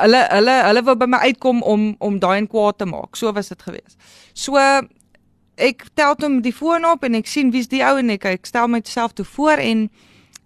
hulle 0.00 0.22
hulle 0.30 0.56
hulle 0.66 0.82
wou 0.86 0.96
by 0.96 1.08
my 1.10 1.20
uitkom 1.28 1.62
om 1.62 1.92
om 2.00 2.18
daai 2.22 2.38
en 2.42 2.48
kwaad 2.48 2.78
te 2.78 2.88
maak. 2.88 3.16
So 3.16 3.32
was 3.32 3.52
dit 3.52 3.62
gewees. 3.62 3.96
So 4.32 4.58
ek 5.56 5.84
tel 5.94 6.16
hom 6.22 6.40
die 6.42 6.54
foon 6.54 6.86
op 6.88 7.04
en 7.04 7.18
ek 7.18 7.28
sien 7.28 7.52
wie's 7.52 7.68
die 7.68 7.84
ou 7.84 7.98
en 8.00 8.10
ek 8.14 8.24
ek 8.30 8.48
stel 8.48 8.70
myself 8.72 9.12
toe 9.12 9.26
voor 9.36 9.62
en 9.62 9.90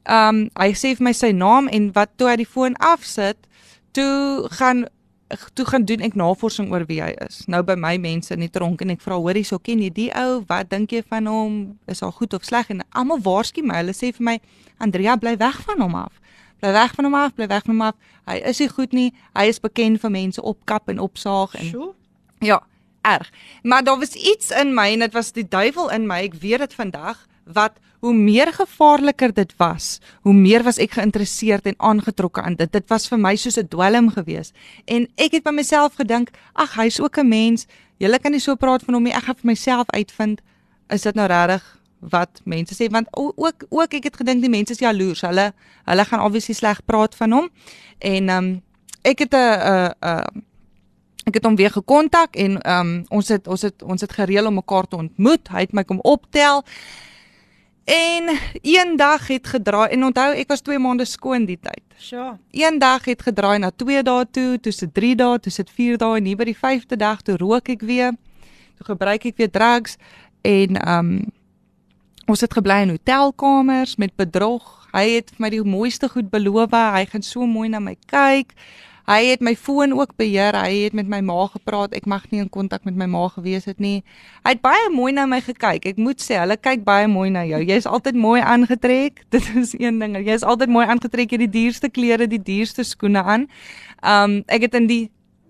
ehm 0.07 0.29
um, 0.29 0.43
hy 0.55 0.71
sê 0.79 0.95
vir 0.95 1.05
my 1.09 1.13
sy 1.19 1.33
naam 1.35 1.67
en 1.75 1.91
wat 1.95 2.13
toe 2.17 2.29
hy 2.31 2.37
die 2.43 2.47
foon 2.47 2.77
afsit, 2.79 3.39
toe 3.93 4.47
gaan 4.55 4.87
toe 5.59 5.65
gaan 5.67 5.85
doen 5.85 6.05
ek 6.07 6.15
navorsing 6.15 6.71
oor 6.71 6.85
wie 6.87 7.01
hy 7.03 7.11
is. 7.27 7.41
Nou 7.51 7.63
by 7.67 7.75
my 7.75 7.97
mense 7.99 8.31
in 8.35 8.45
die 8.45 8.53
tronk 8.53 8.83
en 8.85 8.93
ek 8.95 9.03
vra 9.03 9.19
hoor 9.19 9.35
hierso 9.35 9.59
ken 9.59 9.83
jy 9.83 9.91
die 9.91 10.11
ou? 10.15 10.45
Wat 10.47 10.71
dink 10.71 10.95
jy 10.95 11.03
van 11.03 11.27
hom? 11.27 11.57
Is 11.91 12.05
hy 12.05 12.11
goed 12.15 12.37
of 12.37 12.47
sleg? 12.47 12.71
En 12.71 12.85
almal 12.95 13.23
waarsku 13.25 13.65
my. 13.67 13.81
Hulle 13.81 13.97
sê 13.97 14.13
vir 14.15 14.29
my 14.31 14.37
Andrea 14.79 15.17
bly 15.19 15.35
weg 15.41 15.59
van 15.67 15.83
hom 15.83 15.99
af. 15.99 16.21
Bly 16.61 16.73
weg 16.73 16.95
van 16.95 17.05
hom 17.05 17.15
af, 17.15 17.35
bly 17.35 17.47
weg 17.47 17.65
van 17.65 17.75
hom 17.75 17.85
af. 17.89 17.95
Hy 18.25 18.41
is 18.49 18.59
nie 18.59 18.69
goed 18.69 18.93
nie. 18.93 19.11
Hy 19.37 19.47
is 19.53 19.61
bekend 19.61 20.01
vir 20.01 20.11
mense 20.11 20.43
opkap 20.43 20.89
en 20.89 20.99
opsaag 20.99 21.55
en 21.55 21.71
Sjoe. 21.71 21.93
Ja, 22.45 22.61
erg. 23.03 23.31
Maar 23.63 23.85
daar 23.85 23.99
was 23.99 24.15
iets 24.15 24.51
in 24.51 24.75
my 24.75 24.93
en 24.93 25.05
dit 25.07 25.13
was 25.13 25.33
die 25.33 25.49
duiwel 25.49 25.91
in 25.91 26.07
my. 26.07 26.23
Ek 26.27 26.35
weet 26.41 26.65
dit 26.65 26.75
vandag 26.75 27.27
wat 27.45 27.79
hoe 28.01 28.15
meer 28.15 28.53
gevaarliker 28.53 29.33
dit 29.35 29.53
was, 29.57 30.01
hoe 30.27 30.35
meer 30.35 30.63
was 30.67 30.79
ek 30.83 30.97
geïnteresseerd 30.99 31.67
en 31.67 31.79
aangetrokke 31.79 32.43
aan 32.43 32.59
dit. 32.59 32.73
Dit 32.73 32.89
was 32.93 33.09
vir 33.09 33.19
my 33.19 33.37
soos 33.37 33.59
'n 33.59 33.69
dwelm 33.69 34.11
gewees. 34.11 34.53
En 34.85 35.09
ek 35.17 35.33
het 35.33 35.43
by 35.43 35.51
myself 35.51 35.95
gedink, 35.95 36.31
ag, 36.53 36.75
hy's 36.75 37.01
ook 37.01 37.19
'n 37.19 37.29
mens. 37.29 37.67
Julle 37.99 38.19
kan 38.19 38.31
nie 38.31 38.41
so 38.41 38.55
praat 38.55 38.83
van 38.83 38.95
hom 38.95 39.03
nie. 39.03 39.13
Ek 39.13 39.25
gaan 39.25 39.35
vir 39.35 39.51
myself 39.51 39.87
uitvind 39.91 40.41
is 40.89 41.03
dit 41.03 41.15
nou 41.15 41.27
regtig 41.27 41.79
wat 42.01 42.41
mense 42.45 42.75
sê 42.75 42.89
want 42.91 43.09
ook 43.11 43.67
ook 43.69 43.95
ek 43.95 44.11
het 44.11 44.17
gedink 44.17 44.41
die 44.41 44.53
mense 44.53 44.73
is 44.73 44.83
jaloers. 44.83 45.21
Hulle 45.21 45.53
hulle 45.85 46.05
gaan 46.05 46.25
obviously 46.25 46.55
sleg 46.55 46.85
praat 46.85 47.15
van 47.15 47.33
hom. 47.33 47.49
En 47.99 48.29
ehm 48.29 48.45
um, 48.45 48.63
ek 49.03 49.19
het 49.19 49.35
'n 49.35 49.37
'n 49.37 49.93
'n 50.03 50.45
ek 51.27 51.35
het 51.35 51.45
hom 51.45 51.57
weer 51.57 51.71
gekontak 51.71 52.37
en 52.37 52.61
ehm 52.61 52.87
um, 52.87 53.05
ons 53.09 53.29
het 53.29 53.47
ons 53.47 53.63
het 53.63 53.83
ons 53.83 54.01
het 54.01 54.13
gereël 54.13 54.47
om 54.47 54.55
mekaar 54.55 54.87
te 54.87 54.97
ontmoet. 54.97 55.49
Hy 55.49 55.61
het 55.61 55.73
my 55.73 55.85
kom 55.85 55.99
optel. 56.01 56.65
En 57.87 58.31
eendag 58.63 59.27
het 59.27 59.47
gedraai 59.47 59.91
en 59.95 60.05
onthou 60.05 60.35
ek 60.35 60.49
was 60.49 60.61
2 60.61 60.79
maande 60.79 61.05
skoon 61.05 61.45
die 61.47 61.59
tyd. 61.63 61.83
Sjoe. 61.99 62.39
Eendag 62.51 63.05
het 63.05 63.23
gedraai 63.23 63.59
na 63.59 63.71
2 63.71 64.03
dae 64.03 64.27
toe, 64.31 64.59
toe 64.61 64.73
se 64.73 64.93
3 64.93 65.15
dae, 65.15 65.39
toe 65.39 65.53
se 65.53 65.65
4 65.75 65.99
dae 65.99 66.17
en 66.19 66.25
hier 66.25 66.37
by 66.37 66.45
die 66.45 66.57
5de 66.59 66.97
dag 66.97 67.23
toe 67.23 67.37
rook 67.37 67.69
ek 67.69 67.83
weer. 67.87 68.13
Toe 68.77 68.87
gebruik 68.87 69.25
ek 69.25 69.37
weer 69.37 69.51
drugs 69.51 69.97
en 70.43 70.77
ehm 70.77 70.99
um, 70.99 71.35
ons 72.31 72.43
het 72.43 72.57
gebly 72.57 72.81
in 72.85 72.95
hotelkamers 72.95 73.97
met 73.97 74.15
bedrog. 74.19 74.89
Hy 74.97 75.05
het 75.19 75.31
vir 75.35 75.45
my 75.45 75.51
die 75.53 75.63
mooiste 75.63 76.09
goed 76.11 76.31
beloof. 76.33 76.75
Hy 76.75 77.07
gaan 77.13 77.23
so 77.23 77.47
mooi 77.47 77.69
na 77.71 77.81
my 77.83 77.97
kyk. 78.11 78.55
Hy 79.07 79.21
het 79.29 79.43
my 79.45 79.53
foon 79.55 79.93
ook 79.95 80.17
beheer. 80.19 80.57
Hy 80.59 80.87
het 80.89 80.95
met 80.99 81.07
my 81.07 81.21
ma 81.23 81.47
gepraat. 81.53 81.95
Ek 81.95 82.09
mag 82.11 82.25
nie 82.33 82.41
in 82.43 82.51
kontak 82.51 82.83
met 82.89 82.97
my 82.99 83.07
ma 83.07 83.29
gewees 83.31 83.69
het 83.71 83.79
nie. 83.79 84.01
Hy 84.43 84.57
het 84.57 84.63
baie 84.65 84.89
mooi 84.91 85.13
na 85.15 85.29
my 85.31 85.39
gekyk. 85.47 85.87
Ek 85.87 86.01
moet 86.03 86.23
sê, 86.23 86.41
hulle 86.43 86.57
kyk 86.59 86.83
baie 86.87 87.07
mooi 87.07 87.29
na 87.31 87.45
jou. 87.47 87.61
Jy's 87.63 87.87
altyd 87.87 88.19
mooi 88.19 88.41
aangetrek. 88.43 89.23
Dit 89.35 89.47
is 89.55 89.77
een 89.79 90.03
ding. 90.03 90.19
Jy's 90.27 90.43
altyd 90.43 90.75
mooi 90.75 90.87
aangetrek. 90.91 91.31
Jy 91.31 91.39
het 91.39 91.47
die 91.47 91.55
duurste 91.61 91.91
klere, 91.91 92.27
die 92.27 92.43
duurste 92.43 92.83
skoene 92.83 93.23
aan. 93.23 93.47
Um 94.03 94.41
ek 94.51 94.67
het 94.67 94.75
in 94.75 94.91
die 94.91 95.05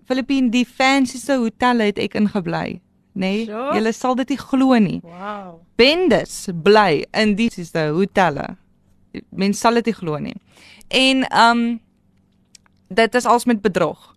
Filippine 0.06 0.52
die 0.54 0.66
fancyste 0.66 1.40
hotel 1.40 1.82
het 1.82 1.96
ek 1.98 2.14
ingebly, 2.18 2.78
nê? 3.16 3.20
Nee? 3.24 3.44
Sure. 3.48 3.74
Julle 3.76 3.92
sal 3.96 4.16
dit 4.20 4.34
nie 4.34 4.40
glo 4.40 4.78
nie. 4.82 5.00
Wow. 5.04 5.60
Bendes 5.80 6.36
bly 6.52 7.04
in 7.16 7.34
dieselfde 7.38 7.88
hotelle. 7.96 8.46
Mense 9.30 9.60
sal 9.64 9.80
dit 9.80 9.90
nie 9.90 9.96
glo 9.96 10.20
nie. 10.22 10.36
En 10.88 11.24
um 11.32 11.64
dit 12.88 13.14
is 13.14 13.26
als 13.26 13.44
met 13.44 13.62
bedrog. 13.62 14.14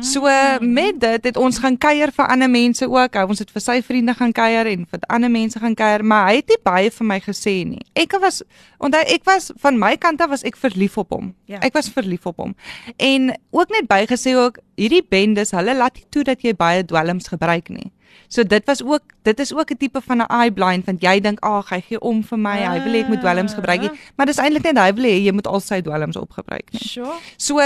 So 0.00 0.28
met 0.60 1.00
dit 1.00 1.24
het 1.24 1.36
ons 1.36 1.58
gaan 1.58 1.78
kuier 1.78 2.12
vir 2.12 2.26
ander 2.26 2.50
mense 2.50 2.88
ook. 2.88 3.14
Ons 3.28 3.38
het 3.38 3.50
vir 3.50 3.64
sy 3.64 3.82
vriende 3.82 4.14
gaan 4.14 4.32
kuier 4.32 4.66
en 4.66 4.86
vir 4.90 5.04
ander 5.08 5.30
mense 5.30 5.58
gaan 5.58 5.74
kuier, 5.74 6.04
maar 6.04 6.28
hy 6.30 6.40
het 6.40 6.48
nie 6.48 6.60
baie 6.64 6.90
vir 6.90 7.06
my 7.06 7.20
gesê 7.20 7.54
nie. 7.66 7.84
Ek 7.94 8.16
was 8.20 8.42
onthou 8.78 9.02
ek 9.06 9.24
was 9.28 9.50
van 9.60 9.78
my 9.78 9.96
kant 9.96 10.20
af 10.20 10.30
was 10.30 10.44
ek 10.44 10.56
verlief 10.56 10.98
op 10.98 11.10
hom. 11.16 11.34
Ja. 11.50 11.60
Ek 11.60 11.74
was 11.76 11.88
verlief 11.92 12.26
op 12.26 12.36
hom. 12.36 12.54
En 12.96 13.32
ook 13.50 13.72
net 13.76 13.88
bygesê 13.90 14.36
ook 14.36 14.60
hierdie 14.80 15.04
bendes, 15.04 15.50
hulle 15.56 15.74
laat 15.76 15.96
nie 15.96 16.06
toe 16.10 16.24
dat 16.24 16.42
jy 16.42 16.54
baie 16.56 16.84
dwelms 16.84 17.28
gebruik 17.28 17.68
nie. 17.68 17.90
So 18.30 18.42
dit 18.46 18.64
was 18.66 18.82
ook 18.82 19.02
dit 19.22 19.40
is 19.40 19.54
ook 19.54 19.70
'n 19.70 19.76
tipe 19.76 20.00
van 20.00 20.18
'n 20.22 20.26
eye 20.28 20.52
blind 20.52 20.84
want 20.86 21.02
jy 21.02 21.20
dink 21.20 21.40
ag 21.44 21.68
hy 21.68 21.80
gee 21.80 22.00
om 22.00 22.22
vir 22.22 22.38
my, 22.38 22.56
hy 22.56 22.82
wil 22.84 22.92
hê 22.92 23.00
ek 23.00 23.08
moet 23.08 23.20
dwelms 23.20 23.54
gebruik 23.54 23.80
nie, 23.80 23.90
maar 24.16 24.26
dis 24.26 24.38
eintlik 24.38 24.62
net 24.62 24.78
hy 24.78 24.92
wil 24.92 25.04
hê 25.04 25.24
jy 25.24 25.32
moet 25.32 25.46
al 25.46 25.60
sy 25.60 25.80
dwelms 25.80 26.16
opgebruik 26.16 26.72
nie. 26.72 26.80
Sjoe. 26.80 27.14
So 27.36 27.58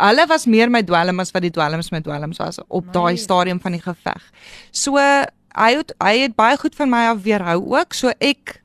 hulle 0.00 0.26
was 0.30 0.46
meer 0.46 0.70
my 0.72 0.82
dwelm 0.86 1.20
as 1.22 1.32
wat 1.34 1.44
die 1.44 1.52
dwelms 1.54 1.90
my 1.92 2.00
dwelms 2.04 2.40
was 2.40 2.60
op 2.68 2.88
daai 2.94 3.16
stadium 3.20 3.60
van 3.60 3.76
die 3.76 3.84
geveg. 3.84 4.24
So 4.70 4.96
hy 5.00 5.70
het 5.76 5.94
hy 6.02 6.16
het 6.24 6.36
baie 6.38 6.58
goed 6.60 6.76
van 6.78 6.90
my 6.92 7.06
af 7.12 7.22
weerhou 7.26 7.60
ook. 7.76 7.94
So 7.96 8.12
ek 8.18 8.60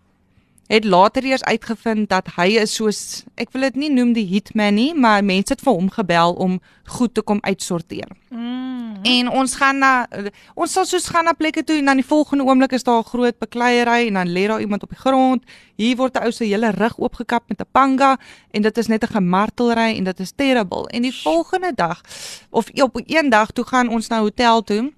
het 0.67 0.85
later 0.85 1.23
eers 1.23 1.43
uitgevind 1.43 2.09
dat 2.09 2.31
hy 2.39 2.55
is 2.61 2.73
soos 2.75 3.01
ek 3.37 3.51
wil 3.53 3.67
dit 3.67 3.83
nie 3.85 3.91
noem 3.93 4.15
die 4.17 4.25
hitman 4.25 4.79
nie, 4.79 4.91
maar 4.93 5.23
mense 5.23 5.53
het 5.53 5.61
vir 5.61 5.77
hom 5.77 5.91
gebel 5.93 6.33
om 6.41 6.59
goed 6.97 7.13
te 7.13 7.21
kom 7.21 7.41
uitsorteer. 7.45 8.09
Mm. 8.29 8.74
En 9.03 9.29
ons 9.29 9.55
gaan 9.55 9.77
na 9.77 10.07
ons 10.53 10.71
sal 10.71 10.85
soos 10.85 11.07
gaan 11.07 11.25
na 11.25 11.33
plekke 11.33 11.63
toe 11.63 11.77
en 11.77 11.85
dan 11.85 11.99
die 11.99 12.05
volgende 12.05 12.43
oomblik 12.43 12.71
is 12.71 12.83
daar 12.83 12.99
'n 12.99 13.03
groot 13.03 13.37
bekleierery 13.39 14.07
en 14.07 14.13
dan 14.13 14.27
lê 14.27 14.47
daar 14.47 14.61
iemand 14.61 14.83
op 14.83 14.89
die 14.89 14.99
grond. 14.99 15.43
Hier 15.75 15.95
word 15.95 16.15
'n 16.15 16.23
ou 16.23 16.31
se 16.31 16.43
hele 16.43 16.69
rug 16.71 16.97
oopgekap 16.97 17.43
met 17.47 17.59
'n 17.59 17.71
panga 17.71 18.17
en 18.51 18.61
dit 18.61 18.77
is 18.77 18.87
net 18.87 19.03
'n 19.03 19.13
gemartelry 19.13 19.97
en 19.97 20.03
dit 20.03 20.19
is 20.19 20.31
terrible. 20.35 20.87
En 20.87 21.01
die 21.01 21.21
volgende 21.21 21.71
dag 21.75 22.01
of 22.49 22.69
op 22.73 23.01
een 23.05 23.29
dag 23.29 23.51
toe 23.51 23.65
gaan 23.65 23.87
ons 23.87 24.07
na 24.07 24.19
hotel 24.19 24.63
toe. 24.63 24.93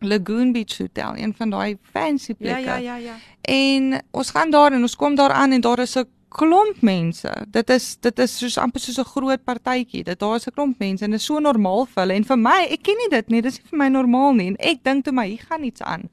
Lagoon 0.00 0.52
Beach 0.52 0.78
Hotel, 0.78 1.16
een 1.16 1.34
van 1.36 1.50
daai 1.50 1.76
fancy 1.82 2.28
Ja 2.28 2.34
plekke. 2.38 2.60
ja 2.62 2.76
ja 2.76 2.96
ja. 2.96 3.14
En 3.40 4.02
ons 4.10 4.30
gaan 4.30 4.50
daar 4.50 4.72
en 4.72 4.80
ons 4.80 4.96
kom 4.96 5.14
daar 5.14 5.30
aan 5.30 5.52
en 5.52 5.60
daar 5.60 5.78
is 5.78 5.94
'n 5.96 6.06
klomp 6.34 6.82
mense. 6.82 7.30
Dit 7.54 7.70
is 7.70 7.94
dit 8.02 8.22
is 8.24 8.36
soos 8.38 8.56
amper 8.58 8.82
soos 8.82 8.98
'n 8.98 9.10
groot 9.14 9.44
partytjie. 9.44 10.04
Dit 10.04 10.18
daar 10.18 10.36
is 10.36 10.46
'n 10.46 10.54
klomp 10.54 10.78
mense 10.78 11.04
en 11.04 11.10
dit 11.10 11.20
is 11.20 11.26
so 11.26 11.38
normaal 11.38 11.86
vir 11.86 12.02
hulle 12.02 12.14
en 12.14 12.24
vir 12.24 12.38
my, 12.38 12.66
ek 12.70 12.82
ken 12.82 12.96
nie 12.98 13.10
dit 13.10 13.28
nie. 13.28 13.42
Dis 13.42 13.58
nie 13.58 13.68
vir 13.70 13.78
my 13.78 13.88
normaal 13.88 14.32
nie. 14.34 14.46
En 14.46 14.56
ek 14.58 14.84
dink 14.84 15.04
toe 15.04 15.12
my 15.12 15.26
hier 15.28 15.44
gaan 15.48 15.64
iets 15.64 15.82
aan. 15.82 16.08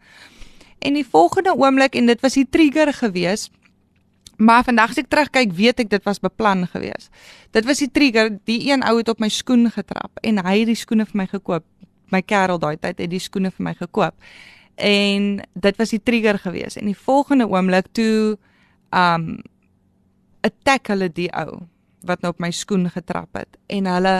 En 0.80 0.94
die 0.94 1.06
volgende 1.06 1.56
oomblik 1.56 1.96
en 1.96 2.06
dit 2.06 2.22
was 2.22 2.34
die 2.34 2.48
trigger 2.50 2.94
gewees. 2.94 3.50
Maar 4.38 4.64
vandag 4.64 4.90
as 4.90 4.98
ek 4.98 5.10
terugkyk, 5.10 5.52
weet 5.54 5.80
ek 5.80 5.90
dit 5.90 6.04
was 6.04 6.20
beplan 6.20 6.68
gewees. 6.68 7.10
Dit 7.52 7.66
was 7.66 7.78
die 7.78 7.92
trigger. 7.92 8.40
Die 8.46 8.72
een 8.72 8.84
ou 8.84 8.98
het 8.98 9.10
op 9.10 9.20
my 9.20 9.30
skoen 9.30 9.70
getrap 9.72 10.12
en 10.22 10.38
hy 10.46 10.60
het 10.60 10.68
die 10.68 10.76
skoene 10.76 11.06
vir 11.06 11.18
my 11.18 11.28
gekoop. 11.28 11.64
My 12.12 12.22
kerel 12.22 12.60
daai 12.60 12.78
tyd 12.78 12.98
het 13.00 13.10
die 13.10 13.20
skoene 13.20 13.52
vir 13.52 13.64
my 13.64 13.74
gekoop. 13.74 14.14
En 14.76 15.42
dit 15.54 15.78
was 15.78 15.90
die 15.90 16.02
trigger 16.04 16.40
gewees. 16.40 16.78
En 16.78 16.86
die 16.86 16.98
volgende 16.98 17.48
oomblik 17.48 17.86
toe 17.94 18.38
um 18.92 19.42
attack 20.48 20.92
hulle 20.94 21.10
die 21.10 21.30
ou 21.34 21.64
wat 22.08 22.22
nou 22.22 22.34
op 22.34 22.40
my 22.42 22.52
skoen 22.52 22.90
getrap 22.90 23.38
het 23.38 23.58
en 23.70 23.90
hulle 23.90 24.16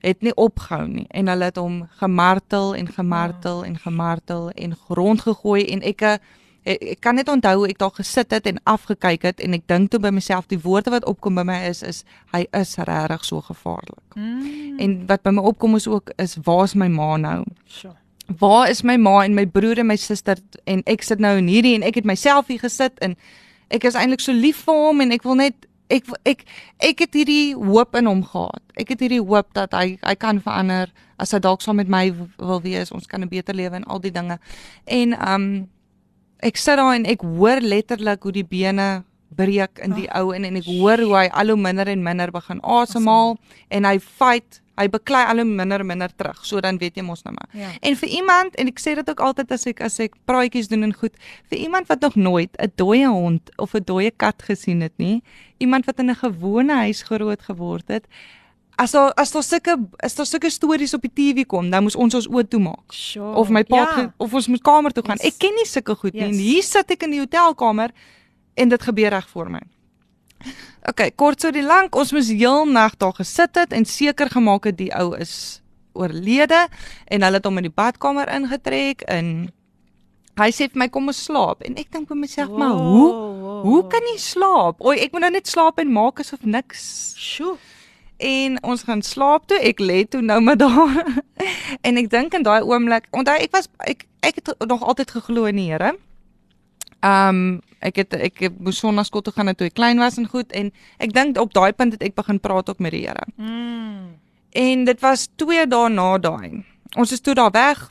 het 0.00 0.22
nie 0.24 0.34
opgehou 0.40 0.86
nie 0.88 1.06
en 1.10 1.28
hulle 1.28 1.50
het 1.50 1.58
hom 1.60 1.82
gemartel 2.00 2.74
en 2.74 2.88
gemartel 2.88 3.64
en 3.64 3.78
gemartel 3.78 4.50
en 4.50 4.76
grond 4.76 5.20
gegooi 5.26 5.64
en 5.74 5.82
ek 5.82 6.06
ek, 6.64 6.82
ek 6.94 7.00
kan 7.00 7.16
net 7.16 7.28
onthou 7.28 7.54
hoe 7.62 7.68
ek 7.72 7.80
daar 7.80 7.94
gesit 7.96 8.32
het 8.34 8.46
en 8.48 8.60
afgekyk 8.68 9.24
het 9.28 9.40
en 9.44 9.56
ek 9.56 9.66
dink 9.70 9.90
toe 9.92 10.00
by 10.02 10.12
myself 10.14 10.48
die 10.50 10.60
woorde 10.60 10.92
wat 10.94 11.06
opkom 11.08 11.40
by 11.40 11.44
my 11.46 11.58
is 11.68 11.82
is 11.86 12.02
hy 12.34 12.46
is 12.56 12.76
regtig 12.76 13.24
so 13.24 13.40
gevaarlik. 13.44 14.16
Mm. 14.16 14.78
En 14.80 14.98
wat 15.08 15.24
by 15.26 15.34
my 15.36 15.44
opkom 15.52 15.76
is 15.76 15.88
ook 15.88 16.12
is 16.18 16.36
waar's 16.44 16.74
my 16.74 16.88
ma 16.88 17.16
nou? 17.16 17.42
Sjoe. 17.66 17.96
Waar 18.38 18.70
is 18.70 18.84
my 18.86 18.96
ma 18.96 19.24
en 19.24 19.34
my 19.34 19.46
broer 19.46 19.80
en 19.82 19.88
my 19.90 19.96
suster 19.98 20.38
en 20.64 20.84
ek 20.86 21.02
sit 21.02 21.18
nou 21.18 21.36
in 21.40 21.48
hierdie 21.50 21.74
en 21.78 21.86
ek 21.86 22.02
het 22.02 22.08
myself 22.08 22.52
hier 22.52 22.62
gesit 22.62 22.98
en 23.02 23.16
ek 23.70 23.84
is 23.84 23.98
eintlik 23.98 24.20
so 24.20 24.32
lief 24.32 24.64
vir 24.66 24.74
hom 24.74 25.00
en 25.00 25.12
ek 25.12 25.26
wil 25.26 25.38
net 25.38 25.66
ek 25.90 26.06
ek 26.28 26.44
ek 26.78 27.04
het 27.04 27.16
hierdie 27.18 27.54
hoop 27.54 27.96
in 27.98 28.06
hom 28.06 28.22
gehad. 28.24 28.62
Ek 28.78 28.92
het 28.94 29.02
hierdie 29.02 29.22
hoop 29.22 29.50
dat 29.58 29.74
hy 29.74 29.98
hy 30.02 30.14
kan 30.14 30.40
verander 30.42 30.92
as 31.20 31.34
hy 31.34 31.40
dalk 31.42 31.62
saam 31.62 31.80
met 31.82 31.90
my 31.90 32.10
wil 32.38 32.62
wees. 32.62 32.92
Ons 32.94 33.06
kan 33.10 33.22
'n 33.22 33.28
beter 33.28 33.54
lewe 33.54 33.76
en 33.76 33.84
al 33.84 34.00
die 34.00 34.14
dinge. 34.14 34.38
En 34.86 35.14
um 35.28 35.68
ek 36.42 36.56
sit 36.56 36.76
daar 36.76 36.94
en 36.94 37.04
ek 37.04 37.20
hoor 37.20 37.60
letterlik 37.60 38.22
hoe 38.22 38.32
die 38.32 38.46
bene 38.46 39.04
breek 39.36 39.78
in 39.78 39.94
die 39.94 40.08
ou 40.14 40.32
en 40.34 40.44
en 40.44 40.56
ek 40.56 40.66
hoor 40.66 40.98
hoe 40.98 41.16
hy 41.16 41.28
al 41.28 41.52
hoe 41.52 41.60
minder 41.60 41.88
en 41.88 42.02
minder 42.02 42.30
begin 42.30 42.60
asemhaal 42.62 43.36
en 43.70 43.84
hy 43.84 43.98
fight 43.98 44.60
hy 44.80 44.88
beklei 44.88 45.22
al 45.28 45.42
hoe 45.42 45.44
minder 45.44 45.84
minder 45.84 46.10
terug 46.16 46.40
so 46.46 46.60
dan 46.64 46.78
weet 46.80 46.96
jy 46.96 47.02
mos 47.04 47.22
nou 47.24 47.34
maar 47.36 47.48
Ja. 47.52 47.68
en 47.82 47.96
vir 47.96 48.08
iemand 48.08 48.56
en 48.56 48.66
ek 48.72 48.80
sê 48.80 48.94
dit 48.96 49.10
ook 49.10 49.20
altyd 49.20 49.52
as 49.52 49.66
ek 49.66 49.80
as 49.86 50.00
ek 50.00 50.14
praatjies 50.26 50.68
doen 50.72 50.82
en 50.88 50.94
goed 50.94 51.14
vir 51.50 51.58
iemand 51.58 51.86
wat 51.88 52.00
nog 52.00 52.16
nooit 52.16 52.50
'n 52.58 52.72
dooie 52.76 53.06
hond 53.08 53.50
of 53.58 53.74
'n 53.74 53.84
dooie 53.84 54.10
kat 54.10 54.42
gesien 54.42 54.80
het 54.80 54.96
nie 54.98 55.22
iemand 55.58 55.84
wat 55.86 55.98
in 56.00 56.10
'n 56.10 56.16
gewone 56.16 56.72
huis 56.74 57.02
groot 57.02 57.42
geword 57.42 57.88
het 57.88 58.06
as 58.78 58.92
daar 58.92 59.12
as 59.16 59.30
daar 59.32 59.42
sulke 59.42 59.76
as 60.02 60.14
daar 60.14 60.26
sulke 60.26 60.50
stories 60.50 60.94
op 60.94 61.02
die 61.02 61.12
TV 61.14 61.46
kom 61.46 61.70
dan 61.70 61.82
moes 61.82 61.96
ons 61.96 62.14
ons 62.14 62.26
oë 62.28 62.48
toemaak 62.48 62.92
Sure. 62.92 63.34
of 63.36 63.48
my 63.50 63.62
pa 63.64 63.76
ja. 63.76 64.14
of 64.16 64.32
ons 64.34 64.48
moet 64.48 64.62
kamer 64.62 64.90
toe 64.92 65.02
gaan. 65.04 65.16
Yes. 65.20 65.26
Ek 65.34 65.38
ken 65.38 65.54
nie 65.54 65.66
sulke 65.66 65.94
goed 65.94 66.12
nie. 66.14 66.22
Yes. 66.22 66.30
En 66.36 66.42
hier 66.42 66.62
sit 66.62 66.90
ek 66.90 67.02
in 67.02 67.10
die 67.10 67.20
hotelkamer 67.20 67.90
en 68.54 68.68
dit 68.68 68.82
gebeur 68.82 69.10
reg 69.10 69.28
voor 69.28 69.50
my. 69.50 69.60
OK, 70.88 71.02
kort 71.16 71.40
so 71.44 71.50
die 71.52 71.62
lank, 71.66 71.94
ons 71.96 72.12
moes 72.16 72.30
heel 72.32 72.64
nag 72.66 72.94
daar 72.98 73.12
gesit 73.18 73.54
het 73.60 73.72
en 73.76 73.84
seker 73.84 74.30
gemaak 74.32 74.64
het 74.70 74.76
die 74.78 74.90
ou 74.96 75.12
is 75.20 75.60
oorlede 75.92 76.68
en 77.10 77.22
hulle 77.26 77.36
het 77.40 77.44
hom 77.48 77.58
in 77.60 77.66
die 77.68 77.74
badkamer 77.76 78.30
ingetrek 78.32 79.02
en 79.10 79.50
hy 80.40 80.48
sê 80.54 80.70
vir 80.70 80.78
my 80.84 80.88
kom 80.88 81.10
ons 81.12 81.18
slaap 81.26 81.60
en 81.66 81.76
ek 81.76 81.90
dink 81.92 82.08
by 82.08 82.16
myself 82.16 82.50
maar 82.56 82.72
hoe 82.78 83.10
Wow, 83.10 83.62
hoe 83.66 83.82
kan 83.92 84.00
jy 84.08 84.16
slaap? 84.22 84.78
Oei, 84.86 84.96
ek 85.04 85.12
moet 85.12 85.26
nou 85.26 85.30
net 85.34 85.50
slaap 85.50 85.80
en 85.82 85.90
maak 85.92 86.20
asof 86.22 86.46
niks 86.48 86.84
Sjoe. 87.20 87.56
en 88.20 88.56
ons 88.64 88.82
gaan 88.86 89.02
slaap 89.04 89.46
toe. 89.50 89.58
Ek 89.60 89.80
lê 89.80 90.04
toe 90.08 90.22
nou 90.24 90.38
maar 90.40 90.56
daar. 90.64 91.02
en 91.82 91.96
ek 92.00 92.08
dink 92.12 92.34
in 92.38 92.46
daai 92.46 92.62
oomblik, 92.64 93.10
onthou 93.12 93.34
ek 93.36 93.52
was 93.52 93.68
ek 93.84 94.06
ek 94.24 94.40
het 94.40 94.52
nog 94.68 94.82
altyd 94.84 95.10
geglo 95.18 95.44
in 95.50 95.56
die 95.60 95.66
Here. 95.72 95.92
Um 97.00 97.60
ek 97.80 97.96
het 97.96 98.14
ek 98.14 98.42
het 98.44 98.58
moes 98.60 98.78
sonnaskool 98.82 99.22
toe 99.24 99.32
gaan 99.32 99.54
toe 99.56 99.70
ek 99.70 99.74
klein 99.78 99.98
was 99.98 100.18
en 100.20 100.26
goed 100.28 100.52
en 100.52 100.68
ek 101.00 101.14
dink 101.16 101.38
op 101.40 101.54
daai 101.56 101.72
punt 101.72 101.94
het 101.96 102.02
ek 102.04 102.14
begin 102.14 102.40
praat 102.40 102.68
ook 102.68 102.78
met 102.78 102.92
die 102.92 103.06
Here. 103.06 103.24
Mm. 103.36 104.18
En 104.50 104.84
dit 104.84 105.00
was 105.00 105.28
2 105.40 105.66
dae 105.66 105.88
na 105.88 106.18
daai. 106.18 106.64
Ons 106.96 107.12
is 107.12 107.20
toe 107.20 107.34
daar 107.34 107.50
weg. 107.50 107.90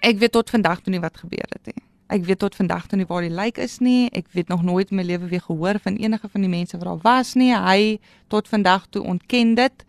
Ek 0.00 0.18
weet 0.18 0.32
tot 0.32 0.50
vandag 0.50 0.80
toe 0.80 0.92
nie 0.94 1.02
wat 1.02 1.18
gebeur 1.20 1.46
het 1.50 1.66
nie. 1.66 1.82
Ek 2.08 2.24
weet 2.24 2.38
tot 2.38 2.54
vandag 2.56 2.86
toe 2.88 2.96
nie 2.96 3.06
waar 3.06 3.26
die 3.26 3.34
lijk 3.34 3.58
is 3.58 3.78
nie. 3.84 4.08
Ek 4.16 4.30
weet 4.32 4.48
nog 4.48 4.62
nooit 4.62 4.90
in 4.90 4.96
my 4.96 5.04
lewe 5.04 5.28
weer 5.28 5.44
gehoor 5.44 5.76
van 5.82 5.96
enige 6.00 6.28
van 6.28 6.40
die 6.40 6.48
mense 6.50 6.78
wat 6.78 6.86
daar 6.86 7.02
was 7.02 7.34
nie. 7.34 7.52
Hy 7.52 7.98
tot 8.28 8.48
vandag 8.48 8.86
toe 8.88 9.02
ontken 9.02 9.54
dit. 9.54 9.84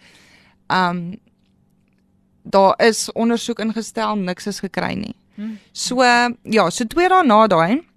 Um 0.67 1.19
daar 2.43 2.73
is 2.81 3.11
ondersoek 3.11 3.59
ingestel, 3.59 4.15
niks 4.15 4.47
is 4.47 4.59
gekry 4.59 4.93
nie. 4.97 5.15
So 5.71 6.03
ja, 6.43 6.69
so 6.69 6.85
2 6.85 7.07
dae 7.09 7.23
na 7.23 7.47
daai 7.47 7.88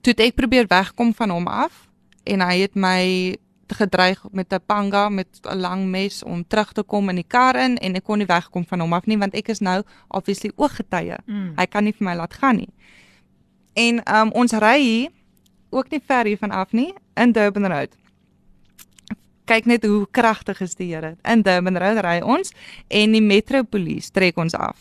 toe 0.00 0.14
ek 0.16 0.34
probeer 0.34 0.66
wegkom 0.68 1.14
van 1.14 1.30
hom 1.30 1.46
af 1.46 1.86
en 2.24 2.40
hy 2.40 2.56
het 2.64 2.74
my 2.74 3.36
gedreig 3.70 4.24
met 4.32 4.52
'n 4.52 4.60
panga 4.66 5.08
met 5.08 5.26
'n 5.42 5.60
lang 5.60 5.86
mes 5.86 6.22
om 6.22 6.46
terug 6.46 6.72
te 6.72 6.82
kom 6.82 7.08
in 7.08 7.14
die 7.14 7.26
kar 7.28 7.56
in 7.56 7.78
en 7.78 7.94
ek 7.94 8.04
kon 8.04 8.18
nie 8.18 8.26
wegkom 8.26 8.66
van 8.66 8.80
hom 8.80 8.92
af 8.92 9.06
nie 9.06 9.18
want 9.18 9.34
ek 9.34 9.48
is 9.48 9.60
nou 9.60 9.82
obviously 10.08 10.52
ooggetuie. 10.56 11.16
Mm. 11.26 11.52
Hy 11.56 11.66
kan 11.66 11.84
nie 11.84 11.92
vir 11.92 12.04
my 12.04 12.14
laat 12.14 12.34
gaan 12.34 12.56
nie. 12.56 12.72
En 13.72 14.02
um 14.20 14.30
ons 14.32 14.52
ry 14.52 14.80
hier 14.80 15.10
ook 15.70 15.90
nie 15.90 16.02
ver 16.06 16.24
hiervan 16.24 16.50
af 16.50 16.72
nie 16.72 16.94
in 17.14 17.32
Durban 17.32 17.66
Road. 17.66 17.96
Kyk 19.44 19.64
net 19.64 19.84
hoe 19.84 20.06
kragtig 20.10 20.60
is 20.60 20.74
die 20.74 20.94
Here. 20.94 21.16
In 21.24 21.42
Durban 21.42 21.78
Road 21.78 22.04
ry 22.04 22.20
ons 22.20 22.52
en 22.88 23.12
die 23.12 23.22
metropolisie 23.22 24.10
trek 24.12 24.36
ons 24.36 24.54
af. 24.54 24.76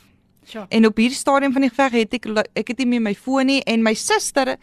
Sjoe. 0.49 0.65
En 0.69 0.86
op 0.86 0.97
hierdie 0.97 1.17
stadium 1.17 1.53
van 1.53 1.62
die 1.62 1.69
geveg 1.69 1.91
het 1.91 2.13
ek 2.13 2.25
ek 2.53 2.67
het 2.67 2.77
nie 2.77 2.88
meer 2.88 3.01
my 3.01 3.15
foon 3.15 3.45
nie 3.45 3.62
en 3.63 3.84
my 3.86 3.93
suster 3.93 4.58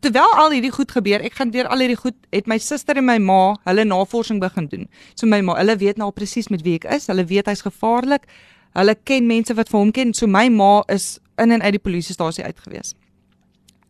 terwyl 0.00 0.36
al 0.42 0.54
hierdie 0.54 0.72
goed 0.74 0.92
gebeur, 0.92 1.22
ek 1.24 1.38
gaan 1.38 1.50
deur 1.54 1.68
al 1.70 1.82
hierdie 1.84 1.98
goed, 1.98 2.16
het 2.34 2.48
my 2.50 2.58
suster 2.60 2.98
en 3.00 3.06
my 3.06 3.18
ma 3.22 3.40
hulle 3.68 3.84
navorsing 3.88 4.40
begin 4.42 4.68
doen. 4.70 4.86
So 5.14 5.28
my 5.30 5.40
ma, 5.46 5.56
hulle 5.60 5.76
weet 5.80 6.00
nou 6.00 6.10
presies 6.16 6.50
met 6.52 6.64
wie 6.66 6.76
ek 6.80 6.88
is. 6.96 7.08
Hulle 7.12 7.24
weet 7.30 7.50
hy's 7.50 7.64
gevaarlik. 7.66 8.28
Hulle 8.78 8.94
ken 9.04 9.26
mense 9.26 9.54
wat 9.58 9.70
vir 9.72 9.78
hom 9.80 9.92
ken. 9.94 10.14
So 10.14 10.30
my 10.30 10.48
ma 10.52 10.80
is 10.88 11.18
in 11.40 11.54
en 11.56 11.62
uit 11.62 11.78
die 11.78 11.82
polisiestasie 11.82 12.44
uit 12.44 12.58
gewees. 12.66 12.94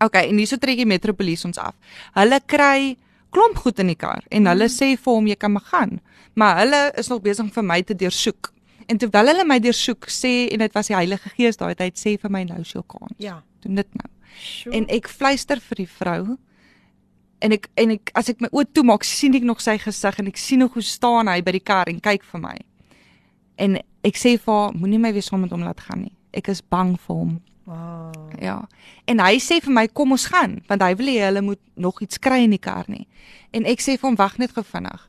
OK, 0.01 0.17
en 0.23 0.39
hierso 0.41 0.57
trek 0.57 0.79
die 0.81 0.89
metropolisie 0.89 1.51
ons 1.51 1.61
af. 1.61 1.75
Hulle 2.17 2.39
kry 2.49 2.97
klomp 3.35 3.61
goed 3.63 3.79
in 3.83 3.91
die 3.93 3.99
kar 3.99 4.25
en 4.35 4.49
hulle 4.51 4.71
sê 4.73 4.95
vir 4.97 5.13
hom 5.13 5.29
jy 5.29 5.37
kan 5.39 5.53
maar 5.55 5.67
gaan. 5.73 5.99
Maar 6.39 6.63
hulle 6.63 6.81
is 7.03 7.11
nog 7.13 7.23
besig 7.27 7.45
om 7.45 7.53
vir 7.53 7.67
my 7.67 7.83
te 7.83 7.97
deursoek. 7.99 8.53
En 8.91 8.99
terwyl 8.99 9.31
hulle 9.33 9.45
my 9.47 9.59
deursoek 9.63 10.09
sê 10.11 10.33
en 10.55 10.65
dit 10.65 10.79
was 10.79 10.91
die 10.91 10.97
Heilige 10.97 11.35
Gees 11.37 11.61
daai 11.61 11.75
tyd 11.79 12.01
sê 12.01 12.17
vir 12.19 12.33
my 12.33 12.47
nou 12.49 12.63
is 12.63 12.73
jou 12.75 12.83
kans. 12.87 13.15
Ja. 13.23 13.41
Doen 13.65 13.83
dit 13.83 14.01
nou. 14.01 14.09
Sjoe. 14.39 14.73
En 14.77 14.87
ek 14.93 15.09
fluister 15.09 15.61
vir 15.61 15.83
die 15.83 15.91
vrou 15.91 16.37
en 17.41 17.57
ek 17.57 17.69
en 17.81 17.95
ek 17.97 18.13
as 18.19 18.31
ek 18.33 18.43
my 18.45 18.51
oë 18.53 18.69
toemaak 18.77 19.05
sien 19.07 19.35
ek 19.37 19.47
nog 19.49 19.63
sy 19.65 19.77
gesig 19.81 20.19
en 20.21 20.29
ek 20.31 20.41
sien 20.41 20.65
hoe 20.65 20.85
staan 20.85 21.31
hy 21.31 21.41
by 21.45 21.55
die 21.57 21.65
kar 21.65 21.89
en 21.89 22.01
kyk 22.01 22.27
vir 22.33 22.43
my. 22.43 22.57
En 23.61 23.79
ek 24.07 24.17
sê 24.21 24.37
vir 24.41 24.55
haar 24.55 24.75
moenie 24.77 25.01
my 25.01 25.13
weer 25.17 25.25
saam 25.25 25.45
met 25.45 25.55
hom 25.55 25.65
laat 25.65 25.81
gaan 25.85 26.05
nie. 26.07 26.17
Ek 26.37 26.49
is 26.53 26.63
bang 26.63 26.95
vir 27.01 27.17
hom. 27.17 27.39
Wow. 27.71 28.13
Ja. 28.43 28.57
En 29.07 29.21
hy 29.23 29.37
sê 29.43 29.61
vir 29.63 29.75
my 29.75 29.87
kom 29.89 30.13
ons 30.17 30.27
gaan 30.33 30.59
want 30.69 30.83
hy 30.83 30.95
wil 30.99 31.13
hê 31.13 31.21
hulle 31.29 31.45
moet 31.45 31.61
nog 31.77 32.01
iets 32.03 32.21
kry 32.23 32.43
in 32.47 32.57
die 32.57 32.63
kar 32.63 32.89
nie. 32.89 33.07
En 33.57 33.69
ek 33.69 33.83
sê 33.85 33.97
vir 33.97 34.11
hom 34.11 34.19
wag 34.21 34.39
net 34.43 34.55
gou 34.57 34.65
vinnig. 34.67 35.07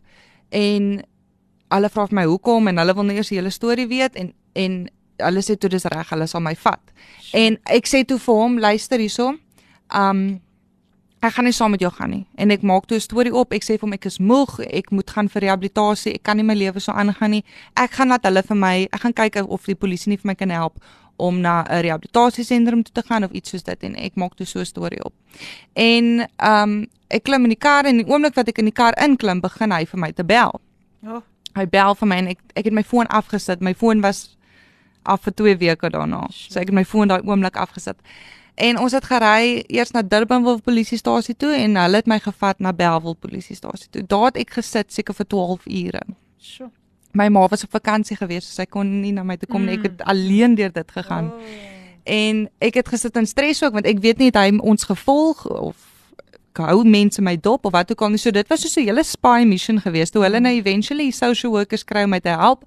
En 0.51 0.91
hulle 1.71 1.91
vra 1.91 2.07
vir 2.07 2.19
my 2.19 2.25
hoekom 2.27 2.67
en 2.67 2.84
hulle 2.84 2.95
wil 2.97 3.07
nou 3.07 3.15
eers 3.15 3.31
die 3.31 3.39
hele 3.39 3.53
storie 3.53 3.88
weet 3.91 4.19
en 4.19 4.34
en 4.60 4.81
hulle 5.23 5.41
sê 5.45 5.57
toe 5.57 5.69
dis 5.69 5.86
reg, 5.86 6.10
hulle 6.10 6.27
sal 6.27 6.41
my 6.41 6.55
vat. 6.63 6.93
En 7.34 7.57
ek 7.65 7.89
sê 7.89 8.03
toe 8.07 8.19
vir 8.19 8.36
hom, 8.36 8.57
luister 8.60 8.99
hierso. 8.99 9.36
Um 9.89 10.41
ek 11.21 11.36
gaan 11.36 11.45
nie 11.45 11.53
saam 11.53 11.69
met 11.69 11.84
jou 11.84 11.91
gaan 11.93 12.10
nie. 12.10 12.23
En 12.41 12.49
ek 12.49 12.63
maak 12.65 12.88
toe 12.89 12.97
'n 12.97 13.01
storie 13.01 13.34
op. 13.34 13.53
Ek 13.53 13.63
sê 13.63 13.77
vir 13.77 13.86
hom 13.86 13.93
ek 13.93 14.05
is 14.05 14.17
moeg, 14.19 14.60
ek 14.60 14.91
moet 14.91 15.10
gaan 15.10 15.29
vir 15.29 15.41
rehabilitasie. 15.41 16.13
Ek 16.15 16.23
kan 16.23 16.38
nie 16.38 16.43
my 16.43 16.55
lewe 16.55 16.79
so 16.79 16.91
aangaan 16.91 17.31
nie. 17.31 17.43
Ek 17.77 17.91
gaan 17.91 18.07
laat 18.07 18.23
hulle 18.23 18.41
vir 18.41 18.57
my, 18.57 18.88
ek 18.91 19.01
gaan 19.01 19.13
kyk 19.13 19.36
of 19.47 19.65
die 19.65 19.75
polisie 19.75 20.10
nie 20.10 20.17
vir 20.17 20.27
my 20.27 20.36
kan 20.36 20.49
help 20.49 20.79
om 21.17 21.41
na 21.41 21.63
'n 21.69 21.81
rehabilitasiesentrum 21.84 22.84
toe 22.84 22.93
te 22.93 23.07
gaan 23.07 23.23
of 23.23 23.31
iets 23.31 23.49
soos 23.49 23.63
dit 23.63 23.84
en 23.84 23.95
ek 23.95 24.15
maak 24.15 24.36
toe 24.36 24.45
so 24.45 24.60
'n 24.60 24.65
storie 24.65 25.03
op. 25.05 25.13
En 25.75 26.27
um 26.39 26.88
ek 27.10 27.23
klim 27.23 27.43
in 27.43 27.49
die 27.49 27.60
kar 27.60 27.86
en 27.86 27.97
die 27.97 28.07
oomblik 28.07 28.36
wat 28.36 28.47
ek 28.47 28.57
in 28.57 28.65
die 28.65 28.73
kar 28.73 28.93
inklim, 28.97 29.41
begin 29.41 29.71
hy 29.71 29.86
vir 29.86 29.99
my 29.99 30.12
te 30.12 30.23
bel. 30.23 30.60
Oh, 31.07 31.21
Hy 31.55 31.65
bel 31.67 31.95
vir 31.95 32.07
my 32.07 32.17
en 32.21 32.27
ek 32.27 32.39
ek 32.55 32.65
het 32.65 32.73
my 32.73 32.84
foon 32.84 33.07
afgesit. 33.07 33.62
My 33.62 33.73
foon 33.73 34.01
was 34.01 34.38
af 35.04 35.22
vir 35.22 35.34
2 35.34 35.58
weke 35.58 35.90
daarna. 35.90 36.28
So 36.30 36.60
ek 36.60 36.70
het 36.72 36.76
my 36.76 36.86
foon 36.86 37.08
daai 37.08 37.22
oomblik 37.24 37.56
afgesit. 37.56 37.98
En 38.56 38.78
ons 38.78 38.92
het 38.92 39.06
gery 39.06 39.64
eers 39.68 39.92
na 39.92 40.02
Durbanville 40.02 40.62
polisiestasie 40.62 41.36
toe 41.36 41.54
en 41.56 41.76
hulle 41.80 42.02
het 42.02 42.08
my 42.08 42.20
gevat 42.20 42.60
na 42.60 42.74
Bellville 42.74 43.16
polisiestasie 43.16 43.90
toe. 43.90 44.04
Daar 44.04 44.30
het 44.30 44.38
ek 44.44 44.58
gesit 44.60 44.94
seker 44.94 45.18
vir 45.18 45.28
12 45.28 45.66
ure. 45.66 46.02
sjoe. 46.38 46.70
My 47.14 47.28
ma 47.28 47.48
was 47.48 47.64
op 47.64 47.72
vakansie 47.72 48.16
gewees, 48.16 48.46
so 48.48 48.56
sy 48.62 48.66
kon 48.66 48.88
nie 49.02 49.12
na 49.12 49.24
my 49.28 49.36
toe 49.38 49.50
kom 49.52 49.66
nie. 49.66 49.76
Ek 49.76 49.90
het 49.90 50.04
alleen 50.08 50.56
deur 50.56 50.72
dit 50.72 50.92
gegaan. 50.92 51.28
Oh. 51.28 51.56
En 52.04 52.46
ek 52.64 52.80
het 52.80 52.88
gesit 52.88 53.18
in 53.20 53.28
stres 53.28 53.64
ook 53.64 53.74
want 53.74 53.86
ek 53.86 54.00
weet 54.00 54.22
nie 54.22 54.32
het 54.32 54.40
hy 54.40 54.54
ons 54.58 54.88
gevolg 54.88 55.44
of 55.52 55.90
hou 56.60 56.84
mense 56.84 57.22
my 57.24 57.38
dop 57.40 57.66
of 57.66 57.74
wat 57.76 57.92
ook 57.92 58.02
al 58.02 58.14
nie. 58.14 58.20
So 58.20 58.32
dit 58.32 58.48
was 58.48 58.62
so 58.62 58.82
'n 58.82 58.86
hele 58.86 59.04
spy 59.04 59.44
mission 59.46 59.80
geweest. 59.80 60.14
Toe 60.14 60.24
hulle 60.24 60.40
nou 60.40 60.54
eventually 60.54 61.12
social 61.12 61.52
workers 61.52 61.84
kry 61.84 62.04
om 62.04 62.10
my 62.10 62.20
te 62.20 62.30
help. 62.30 62.64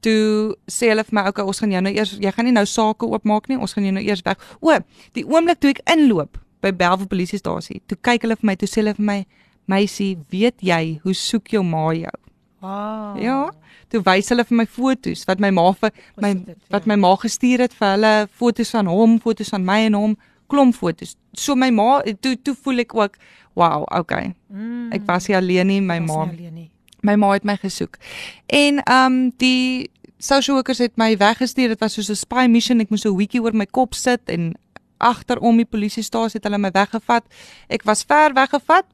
Toe 0.00 0.56
sê 0.70 0.92
hulle 0.92 1.04
vir 1.04 1.14
my, 1.14 1.28
"Oké, 1.28 1.42
ons 1.42 1.58
gaan 1.58 1.70
jou 1.70 1.80
nou 1.82 1.94
eers 1.94 2.18
jy 2.18 2.32
gaan 2.32 2.44
nie 2.44 2.52
nou 2.52 2.66
sake 2.66 3.06
oopmaak 3.06 3.48
nie. 3.48 3.58
Ons 3.58 3.72
gaan 3.72 3.84
jou 3.84 3.92
nou 3.92 4.04
eers 4.04 4.22
weg." 4.22 4.36
O, 4.60 4.78
die 5.12 5.24
oomblik 5.24 5.60
toe 5.60 5.70
ek 5.70 5.80
inloop 5.90 6.38
by 6.60 6.72
Bellville 6.72 7.08
polisiestasie, 7.08 7.82
toe 7.86 7.98
kyk 8.00 8.22
hulle 8.22 8.36
vir 8.36 8.46
my, 8.46 8.54
toe 8.54 8.68
sê 8.68 8.82
hulle 8.82 8.94
vir 8.94 9.04
my, 9.04 9.26
"Meisie, 9.66 10.18
weet 10.30 10.60
jy 10.60 11.00
hoe 11.02 11.14
soek 11.14 11.48
jou 11.48 11.62
ma 11.62 11.92
jou?" 11.92 12.28
Wow. 12.60 13.14
Ja. 13.22 13.50
Toe 13.88 14.00
wys 14.02 14.28
hulle 14.32 14.44
vir 14.44 14.56
my 14.60 14.66
foto's 14.66 15.22
wat 15.28 15.40
my 15.40 15.50
ma 15.54 15.70
vir 15.78 15.92
my 16.20 16.32
dit, 16.34 16.56
wat 16.72 16.86
ja. 16.86 16.90
my 16.90 16.96
ma 16.96 17.12
gestuur 17.16 17.62
het 17.64 17.76
vir 17.78 17.92
hulle, 17.94 18.14
foto's 18.40 18.72
van 18.74 18.90
hom, 18.90 19.18
foto's 19.22 19.52
van 19.54 19.64
my 19.64 19.78
en 19.86 19.98
hom, 19.98 20.16
klomp 20.50 20.74
foto's. 20.74 21.14
So 21.38 21.54
my 21.54 21.70
ma 21.74 22.00
toe 22.20 22.34
toe 22.36 22.56
voel 22.58 22.84
ek 22.84 22.96
ook, 22.98 23.14
wow, 23.58 23.86
okay. 23.94 24.34
Mm. 24.50 24.90
Ek 24.96 25.06
was 25.06 25.28
nie 25.30 25.38
alleen 25.38 25.70
nie, 25.70 25.80
my 25.80 26.00
ma 26.02 26.24
nie 26.26 26.34
alleen 26.34 26.54
nie. 26.64 26.68
My 27.00 27.14
ma 27.14 27.32
het 27.32 27.44
my 27.44 27.56
gesoek. 27.56 27.98
En 28.46 28.82
ehm 28.82 29.12
um, 29.12 29.32
die 29.36 29.90
social 30.18 30.56
workers 30.56 30.78
het 30.78 30.96
my 30.96 31.16
weggestuur. 31.16 31.68
Dit 31.68 31.80
was 31.80 31.94
soos 31.94 32.10
'n 32.10 32.14
spy 32.14 32.46
mission. 32.50 32.80
Ek 32.80 32.90
moes 32.90 33.04
'n 33.04 33.16
weekie 33.16 33.42
oor 33.42 33.54
my 33.54 33.66
kop 33.66 33.94
sit 33.94 34.20
en 34.24 34.54
agterom 34.98 35.56
die 35.56 35.64
polisiestasie 35.64 36.40
het 36.40 36.44
hulle 36.44 36.58
my 36.58 36.70
weggevat. 36.70 37.24
Ek 37.68 37.82
was 37.82 38.02
ver 38.02 38.34
weggevat. 38.34 38.86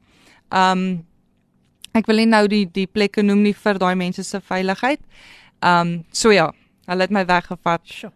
Ehm 0.49 0.71
um, 0.71 1.05
ek 1.93 2.05
wil 2.05 2.15
nie 2.15 2.25
nou 2.25 2.47
die 2.47 2.65
die 2.71 2.87
plekke 2.87 3.21
noem 3.23 3.41
nie 3.41 3.53
vir 3.53 3.77
daai 3.77 3.95
mense 3.95 4.23
se 4.23 4.41
veiligheid. 4.41 4.99
Ehm 5.59 5.87
um, 5.87 6.05
so 6.11 6.31
ja, 6.31 6.51
hulle 6.85 7.01
het 7.01 7.11
my 7.11 7.25
weggevat. 7.25 7.81
Sjoe. 7.83 8.11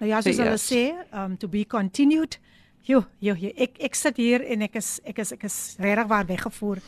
Nou 0.00 0.08
ja, 0.10 0.20
soos 0.24 0.36
hulle 0.40 0.56
eers. 0.56 0.72
sê, 0.72 0.94
um 1.12 1.36
to 1.36 1.48
be 1.48 1.64
continued. 1.64 2.38
Jo, 2.88 3.04
jo, 3.18 3.34
jo, 3.36 3.50
ek 3.60 3.76
ek 3.84 3.94
sit 3.94 4.16
hier 4.16 4.40
en 4.40 4.64
ek 4.64 4.78
is 4.80 4.98
ek 5.04 5.18
is 5.18 5.32
ek 5.36 5.44
is 5.44 5.56
regtig 5.78 6.08
waar 6.08 6.26
weggevoer. 6.26 6.80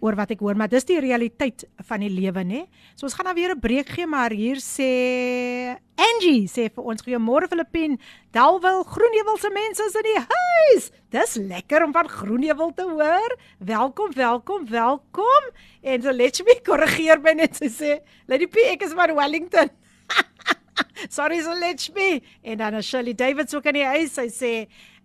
Oor 0.00 0.14
wat 0.18 0.30
ek 0.30 0.42
hoor, 0.44 0.56
maar 0.58 0.70
dis 0.70 0.86
die 0.86 1.00
realiteit 1.02 1.64
van 1.88 2.02
die 2.04 2.10
lewe, 2.12 2.44
nê? 2.46 2.60
So 2.94 3.08
ons 3.08 3.16
gaan 3.18 3.26
nou 3.26 3.34
weer 3.34 3.54
'n 3.54 3.60
breek 3.60 3.88
gee, 3.88 4.06
maar 4.06 4.30
hier 4.30 4.56
sê 4.56 5.78
Angie 5.98 6.46
sê 6.46 6.70
vir 6.70 6.84
ons 6.84 7.02
goeiemôre 7.02 7.48
Filippin. 7.48 7.98
Dalwil 8.32 8.84
Groenewil 8.84 9.38
se 9.38 9.50
mense 9.50 9.82
is 9.82 9.94
in 9.94 10.06
die 10.06 10.22
huis. 10.28 10.90
Dis 11.10 11.34
lekker 11.36 11.84
om 11.84 11.92
van 11.92 12.08
Groenewil 12.08 12.72
te 12.74 12.82
hoor. 12.82 13.36
Welkom, 13.58 14.12
welkom, 14.14 14.66
welkom. 14.66 15.50
En 15.82 16.02
so 16.02 16.12
let 16.12 16.40
me 16.44 16.60
korrigeer 16.64 17.20
my 17.20 17.32
net 17.32 17.56
sy 17.56 17.66
sê, 17.66 18.00
Lady 18.26 18.46
P, 18.46 18.56
ek 18.74 18.82
is 18.82 18.94
maar 18.94 19.14
Wellington. 19.14 19.70
Sorry 21.08 21.40
so 21.42 21.54
let 21.58 21.90
me. 21.94 22.22
En 22.42 22.58
dan 22.58 22.82
Shirley 22.82 23.14
Davids 23.14 23.54
ook 23.54 23.64
in 23.64 23.80
die 23.80 23.86
huis. 23.86 24.14
Sy 24.14 24.28
sê 24.32 24.52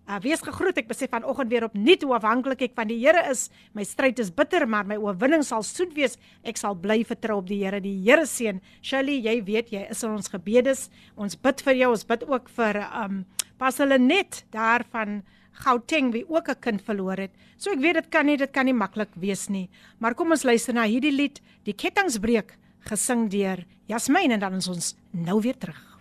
Uh, 0.03 0.17
wees 0.19 0.41
gegroet. 0.43 0.81
Ek 0.81 0.89
besef 0.89 1.13
vanoggend 1.13 1.51
weer 1.53 1.63
op 1.63 1.75
nuut 1.79 2.01
hoe 2.03 2.15
afhanklik 2.17 2.65
ek 2.65 2.73
van 2.75 2.89
die 2.89 2.97
Here 2.99 3.21
is. 3.31 3.45
My 3.71 3.85
stryd 3.87 4.19
is 4.19 4.33
bitter, 4.35 4.65
maar 4.67 4.83
my 4.83 4.97
oorwinning 4.99 5.45
sal 5.47 5.63
soet 5.63 5.93
wees. 5.95 6.17
Ek 6.43 6.59
sal 6.59 6.75
bly 6.75 7.05
vertrou 7.07 7.37
op 7.39 7.47
die 7.47 7.61
Here. 7.61 7.79
Die 7.79 7.95
Here 8.03 8.25
seën. 8.27 8.59
Shirley, 8.83 9.21
jy 9.23 9.37
weet 9.47 9.71
jy 9.71 9.85
is 9.87 10.03
in 10.03 10.17
ons 10.17 10.27
gebedes. 10.33 10.89
Ons 11.15 11.39
bid 11.39 11.63
vir 11.63 11.79
jou. 11.79 11.93
Ons 11.95 12.03
bid 12.09 12.25
ook 12.27 12.51
vir 12.57 12.81
um 12.89 13.23
Pastor 13.61 13.87
Lenet 13.87 14.43
daarvan 14.51 15.21
Gauteng 15.63 16.11
wie 16.11 16.25
ook 16.27 16.49
'n 16.49 16.59
kind 16.59 16.81
verloor 16.81 17.17
het. 17.17 17.31
So 17.57 17.71
ek 17.71 17.79
weet 17.79 17.93
dit 17.93 18.09
kan 18.09 18.25
nie 18.25 18.37
dit 18.37 18.51
kan 18.51 18.65
nie 18.65 18.73
maklik 18.73 19.15
wees 19.15 19.47
nie. 19.49 19.69
Maar 19.99 20.15
kom 20.15 20.31
ons 20.31 20.43
luister 20.43 20.73
na 20.73 20.83
hierdie 20.83 21.15
lied, 21.15 21.39
Die 21.63 21.73
Kettingsbreek, 21.73 22.57
gesing 22.89 23.29
deur 23.29 23.65
Jasmine 23.87 24.33
en 24.33 24.39
dan 24.39 24.53
ons 24.53 24.95
nou 25.11 25.41
weer 25.41 25.57
terug. 25.57 25.92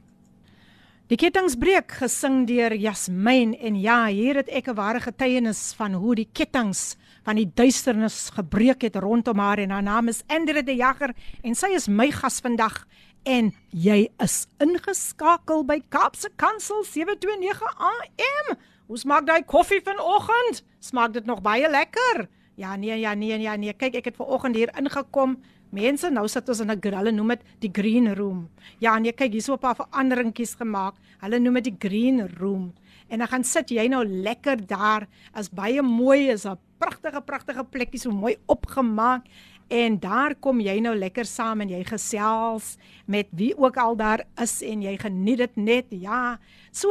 Die 1.13 1.19
kettingsbreek 1.21 1.93
gesing 2.01 2.47
deur 2.49 2.73
Jasmin 2.73 3.51
en 3.61 3.75
ja, 3.77 4.07
hier 4.09 4.39
het 4.41 4.49
ek 4.49 4.71
'n 4.73 4.75
ware 4.81 5.01
getuienis 5.01 5.75
van 5.77 5.93
hoe 5.93 6.15
die 6.15 6.29
kettinge 6.33 6.97
van 7.23 7.37
die 7.37 7.53
duisternis 7.55 8.31
gebreek 8.33 8.81
het 8.81 8.97
rondom 8.97 9.39
haar 9.39 9.59
en 9.59 9.71
haar 9.71 9.83
naam 9.83 10.09
is 10.09 10.23
Andre 10.27 10.63
de 10.63 10.75
Jager 10.75 11.13
en 11.43 11.55
sy 11.55 11.67
is 11.77 11.87
my 11.87 12.11
gas 12.11 12.41
vandag 12.41 12.87
en 13.25 13.53
jy 13.69 14.09
is 14.25 14.47
ingeskakel 14.59 15.67
by 15.67 15.83
Kaapse 15.91 16.31
Kansel 16.37 16.83
729 16.85 17.61
AM. 17.77 18.57
Hoe 18.87 18.99
smaak 18.99 19.27
daai 19.27 19.45
koffie 19.45 19.83
vanoggend? 19.85 20.65
Smaak 20.81 21.13
dit 21.13 21.27
nog 21.27 21.43
baie 21.43 21.69
lekker? 21.69 22.29
Ja 22.57 22.77
nee 22.77 22.99
ja 23.01 23.15
nee 23.15 23.39
ja 23.39 23.57
nee. 23.57 23.73
Kyk, 23.73 23.95
ek 23.95 24.05
het 24.05 24.17
ver 24.17 24.27
oggend 24.27 24.57
hier 24.57 24.73
ingekom 24.79 25.37
Mense, 25.73 26.11
nou 26.13 26.27
sit 26.29 26.49
ons 26.53 26.61
in 26.61 26.71
'n 26.71 26.81
hulle 26.83 27.13
noem 27.13 27.29
dit 27.29 27.43
die 27.61 27.71
green 27.73 28.15
room. 28.15 28.51
Ja, 28.79 28.99
nee, 28.99 29.13
kyk, 29.13 29.33
hier's 29.33 29.49
'n 29.49 29.59
paar 29.59 29.75
veranderingkies 29.75 30.55
gemaak. 30.57 30.95
Hulle 31.21 31.39
noem 31.39 31.55
dit 31.55 31.65
die 31.65 31.89
green 31.89 32.29
room. 32.39 32.75
En 33.09 33.19
dan 33.19 33.29
gaan 33.29 33.45
sit 33.45 33.71
jy 33.71 33.89
nou 33.89 34.05
lekker 34.05 34.67
daar. 34.67 35.09
As 35.33 35.49
baie 35.49 35.83
mooi 35.83 36.31
is 36.31 36.45
'n 36.45 36.59
pragtige 36.79 37.21
pragtige 37.21 37.65
plekkie 37.65 37.99
so 37.99 38.11
mooi 38.11 38.37
opgemaak. 38.47 39.27
En 39.69 39.99
daar 39.99 40.35
kom 40.35 40.61
jy 40.61 40.81
nou 40.81 40.95
lekker 40.95 41.25
saam 41.25 41.61
en 41.61 41.69
jy 41.69 41.85
gesels 41.85 42.77
met 43.07 43.27
wie 43.31 43.57
ook 43.57 43.77
al 43.77 43.97
daar 43.97 44.25
is 44.43 44.63
en 44.63 44.83
jy 44.83 44.97
geniet 44.99 45.39
dit 45.39 45.57
net. 45.57 45.87
Ja. 45.89 46.39
So, 46.71 46.89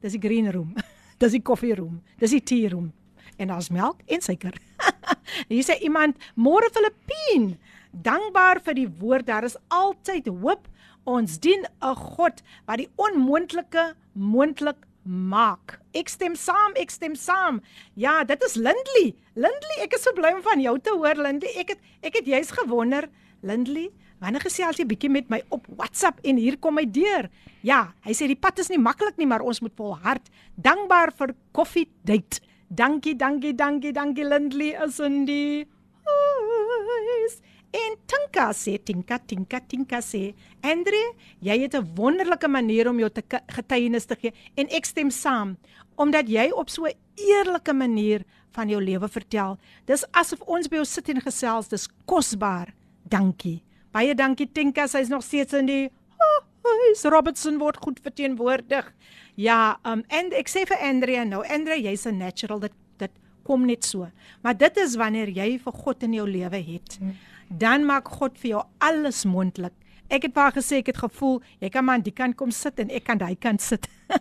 dis 0.00 0.12
die 0.12 0.20
green 0.20 0.50
room. 0.50 0.74
dis 1.20 1.32
die 1.32 1.42
koffie 1.42 1.74
room. 1.74 2.02
Dis 2.18 2.30
die 2.30 2.42
tea 2.42 2.68
room. 2.68 2.92
En 3.36 3.48
daar's 3.48 3.68
melk 3.70 4.00
en 4.06 4.20
suiker. 4.20 4.54
Hier 5.48 5.64
sê 5.64 5.78
iemand, 5.80 6.16
"Môre 6.34 6.70
Filippine." 6.72 7.58
Dankbaar 8.02 8.60
vir 8.64 8.74
die 8.74 8.88
woord. 9.00 9.26
Daar 9.26 9.44
is 9.44 9.56
altyd 9.68 10.28
hoop. 10.28 10.68
Ons 11.08 11.38
dien 11.38 11.64
'n 11.64 11.94
God 11.94 12.42
wat 12.66 12.78
die 12.78 12.90
onmoontlike 12.96 13.94
moontlik 14.12 14.76
maak. 15.08 15.78
Ek 15.96 16.08
stem 16.08 16.36
saam, 16.36 16.74
ek 16.76 16.90
stem 16.90 17.14
saam. 17.16 17.62
Ja, 17.94 18.24
dit 18.24 18.42
is 18.44 18.56
Lindley. 18.56 19.14
Lindley, 19.34 19.78
ek 19.82 19.94
is 19.94 20.02
so 20.02 20.12
bly 20.12 20.34
om 20.36 20.42
van 20.42 20.60
jou 20.60 20.76
te 20.78 20.90
hoor, 20.90 21.16
Lindley. 21.16 21.54
Ek 21.56 21.68
het 21.68 21.78
ek 22.02 22.20
het 22.20 22.26
juis 22.26 22.50
gewonder, 22.50 23.08
Lindley, 23.42 23.90
wanneer 24.20 24.42
gesels 24.42 24.78
jy 24.78 24.84
bietjie 24.84 25.10
met 25.10 25.30
my 25.30 25.40
op 25.54 25.66
WhatsApp 25.78 26.20
en 26.26 26.36
hier 26.36 26.58
kom 26.58 26.78
hy 26.78 26.84
deur. 26.84 27.30
Ja, 27.62 27.94
hy 28.04 28.12
sê 28.12 28.28
die 28.28 28.38
pad 28.38 28.58
is 28.58 28.68
nie 28.68 28.78
maklik 28.78 29.16
nie, 29.16 29.26
maar 29.26 29.42
ons 29.46 29.62
moet 29.64 29.74
volhard. 29.78 30.28
Dankbaar 30.56 31.12
vir 31.16 31.34
koffie 31.52 31.88
date. 32.04 32.42
Dankie, 32.68 33.16
dankie, 33.16 33.54
dankie, 33.56 33.94
dankie 33.96 34.26
Lindley 34.26 34.74
as 34.76 35.00
in 35.00 35.24
die 35.24 35.64
huis. 36.04 37.38
En 37.72 37.96
Tinka 38.08 38.48
sê 38.56 38.78
Tinka 38.80 39.18
Tinka 39.18 39.60
Tinka 39.60 40.00
sê 40.00 40.32
Andre, 40.64 41.00
jy 41.40 41.58
het 41.60 41.74
'n 41.74 41.94
wonderlike 41.94 42.48
manier 42.48 42.88
om 42.88 42.98
jou 42.98 43.10
te 43.10 43.22
getuienis 43.48 44.06
te 44.06 44.16
gee 44.16 44.32
en 44.56 44.66
ek 44.70 44.84
stem 44.84 45.10
saam 45.10 45.56
omdat 45.96 46.28
jy 46.28 46.50
op 46.50 46.70
so 46.70 46.86
'n 46.86 46.94
eerlike 47.16 47.72
manier 47.72 48.24
van 48.52 48.68
jou 48.68 48.80
lewe 48.80 49.08
vertel. 49.08 49.58
Dis 49.86 50.04
asof 50.12 50.40
ons 50.40 50.68
by 50.68 50.76
jou 50.76 50.84
sit 50.84 51.08
en 51.08 51.20
gesels, 51.20 51.68
dis 51.68 51.88
kosbaar. 52.06 52.74
Dankie. 53.08 53.62
Baie 53.92 54.14
dankie 54.14 54.48
Tinka, 54.52 54.86
sy's 54.86 55.08
nog 55.08 55.22
steeds 55.22 55.52
in 55.52 55.66
die 55.66 55.90
oh, 56.18 57.10
Robertson 57.10 57.58
word 57.58 57.76
goed 57.76 58.00
verteenwoordig. 58.00 58.94
Ja, 59.34 59.78
um 59.84 60.04
en 60.08 60.32
ek 60.32 60.48
sê 60.48 60.66
vir 60.66 60.78
Andrea 60.80 61.24
nou, 61.24 61.44
Andrea, 61.46 61.76
jy's 61.76 62.06
'n 62.06 62.18
natural 62.18 62.60
dit 62.60 62.72
dit 62.98 63.10
kom 63.44 63.66
net 63.66 63.84
so. 63.84 64.08
Maar 64.42 64.56
dit 64.56 64.76
is 64.76 64.96
wanneer 64.96 65.28
jy 65.28 65.58
vir 65.58 65.72
God 65.72 66.02
in 66.02 66.12
jou 66.12 66.26
lewe 66.26 66.56
het. 66.56 66.98
Hmm 66.98 67.14
dan 67.48 67.84
maak 67.88 68.08
God 68.08 68.38
vir 68.38 68.50
jou 68.50 68.62
alles 68.78 69.24
moontlik. 69.24 69.72
Ek 70.08 70.24
het 70.24 70.32
baie 70.32 70.52
gesê 70.56 70.80
ek 70.80 70.92
het 70.92 71.00
gevoel 71.02 71.42
jy 71.60 71.68
kan 71.72 71.84
maar 71.84 71.98
aan 71.98 72.06
die 72.06 72.14
kant 72.16 72.36
kom 72.36 72.50
sit 72.50 72.80
en 72.80 72.90
ek 72.90 73.04
kan 73.04 73.18
daai 73.20 73.36
kant 73.36 73.60
sit. 73.60 73.88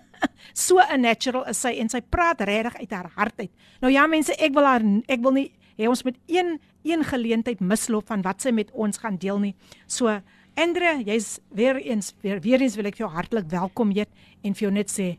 so 0.54 0.80
'n 0.80 1.02
natural 1.02 1.46
is 1.48 1.62
sy 1.62 1.78
en 1.80 1.90
sy 1.90 2.02
praat 2.02 2.42
regtig 2.42 2.76
uit 2.76 2.92
haar 2.92 3.12
hart 3.16 3.40
uit. 3.40 3.52
Nou 3.82 3.92
ja 3.92 4.08
mense, 4.08 4.36
ek 4.36 4.54
wil 4.54 4.66
haar 4.66 4.84
ek 5.08 5.22
wil 5.22 5.32
nie 5.32 5.52
hê 5.78 5.88
ons 5.88 6.04
met 6.04 6.18
een 6.28 6.60
een 6.84 7.04
geleentheid 7.04 7.60
misloop 7.60 8.08
van 8.08 8.22
wat 8.22 8.42
sy 8.42 8.52
met 8.52 8.72
ons 8.72 8.98
gaan 8.98 9.18
deel 9.18 9.40
nie. 9.40 9.56
So 9.88 10.22
Andre, 10.58 11.04
jy's 11.06 11.38
weer 11.54 11.78
eens 11.78 12.16
weer 12.22 12.40
weer 12.42 12.62
eens 12.62 12.76
wil 12.76 12.90
ek 12.90 12.98
jou 12.98 13.10
hartlik 13.10 13.46
welkom 13.52 13.92
heet 13.94 14.10
en 14.42 14.56
vir 14.58 14.66
jou 14.66 14.72
net 14.74 14.90
sê 14.90 15.18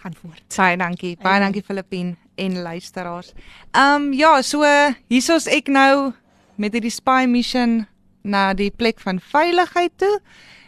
gaan 0.00 0.14
voort. 0.16 0.44
Baie 0.56 0.78
dankie. 0.80 1.16
Baie 1.20 1.42
dankie 1.42 1.62
Filippin 1.64 2.14
en 2.40 2.62
luisteraars. 2.64 3.34
Ehm 3.72 4.08
um, 4.08 4.12
ja, 4.16 4.40
so 4.42 4.64
hiersoos 5.12 5.48
ek 5.52 5.68
nou 5.68 6.14
met 6.58 6.72
hierdie 6.72 6.92
spy 6.94 7.24
mission 7.28 7.86
na 8.22 8.54
die 8.54 8.70
plek 8.70 9.00
van 9.00 9.20
veiligheid 9.20 9.92
toe. 9.96 10.20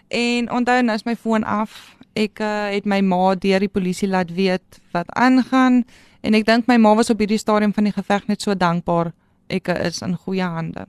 En 0.08 0.50
onthou 0.50 0.82
nou 0.82 0.96
is 0.96 1.04
my 1.04 1.16
foon 1.16 1.44
af. 1.44 1.96
Ek 2.18 2.40
uh, 2.40 2.70
het 2.72 2.86
my 2.86 3.00
ma 3.00 3.34
deur 3.34 3.60
die 3.60 3.72
polisie 3.72 4.08
laat 4.08 4.32
weet 4.34 4.80
wat 4.92 5.10
aangaan 5.14 5.84
en 6.20 6.34
ek 6.34 6.46
dink 6.46 6.66
my 6.66 6.76
ma 6.76 6.94
was 6.98 7.10
op 7.10 7.20
hierdie 7.22 7.38
stadium 7.38 7.74
van 7.74 7.86
die 7.86 7.94
geveg 7.94 8.26
net 8.26 8.42
so 8.42 8.56
dankbaar 8.58 9.12
ek 9.48 9.68
is 9.68 10.02
in 10.02 10.16
goeie 10.16 10.44
hande. 10.44 10.86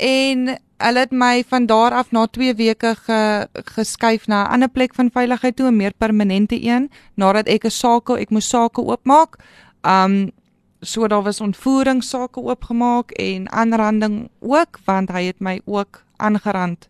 En 0.00 0.48
hulle 0.80 1.04
het 1.04 1.12
my 1.12 1.44
van 1.48 1.66
daar 1.66 1.92
af 1.92 2.10
na 2.10 2.26
2 2.26 2.54
weke 2.54 2.94
ge, 2.96 3.46
geskuif 3.52 4.26
na 4.26 4.44
'n 4.44 4.52
ander 4.52 4.68
plek 4.68 4.94
van 4.94 5.10
veiligheid 5.10 5.56
toe, 5.56 5.70
'n 5.70 5.76
meer 5.76 5.92
permanente 5.98 6.64
een, 6.64 6.90
nadat 7.14 7.46
ek 7.46 7.64
'n 7.64 7.70
saak, 7.70 8.10
ek 8.10 8.30
moes 8.30 8.48
sake 8.48 8.80
oopmaak. 8.80 9.36
Um 9.82 10.30
so 10.80 11.06
daar 11.06 11.22
was 11.22 11.40
ontvoeringssake 11.40 12.40
oopgemaak 12.40 13.10
en 13.10 13.50
aanranding 13.52 14.28
ook 14.40 14.78
want 14.84 15.10
hy 15.10 15.24
het 15.24 15.40
my 15.40 15.60
ook 15.64 16.02
aangerand 16.16 16.88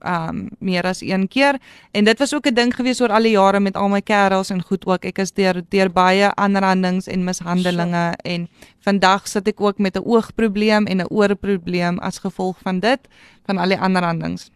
um 0.00 0.48
meer 0.58 0.84
as 0.84 1.00
een 1.00 1.28
keer 1.28 1.58
en 1.92 2.04
dit 2.04 2.18
was 2.18 2.34
ook 2.34 2.46
'n 2.46 2.54
ding 2.54 2.74
gewees 2.74 3.00
oor 3.00 3.12
al 3.12 3.22
die 3.22 3.36
jare 3.36 3.60
met 3.60 3.76
al 3.76 3.88
my 3.88 4.00
kerels 4.00 4.50
en 4.50 4.62
goed 4.62 4.86
ook 4.86 5.04
ek 5.04 5.18
is 5.18 5.32
deur 5.32 5.62
deur 5.68 5.90
baie 5.92 6.34
aanrandings 6.34 7.06
en 7.06 7.24
mishandelinge 7.24 8.12
so. 8.12 8.30
en 8.30 8.48
vandag 8.80 9.28
sit 9.28 9.48
ek 9.48 9.60
ook 9.60 9.78
met 9.78 9.96
'n 9.96 10.04
oogprobleem 10.04 10.86
en 10.86 11.00
'n 11.00 11.10
oorprobleem 11.10 11.98
as 11.98 12.18
gevolg 12.18 12.56
van 12.62 12.80
dit 12.80 13.00
van 13.46 13.58
al 13.58 13.68
die 13.68 13.78
aanrandings. 13.78 14.50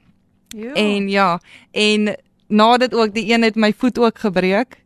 En 0.74 1.09
ja, 1.09 1.41
en 1.70 2.16
na 2.49 2.76
dit 2.76 2.95
ook 2.95 3.14
die 3.14 3.32
een 3.32 3.43
het 3.43 3.55
my 3.55 3.72
voet 3.76 3.99
ook 3.99 4.18
gebreek 4.18 4.84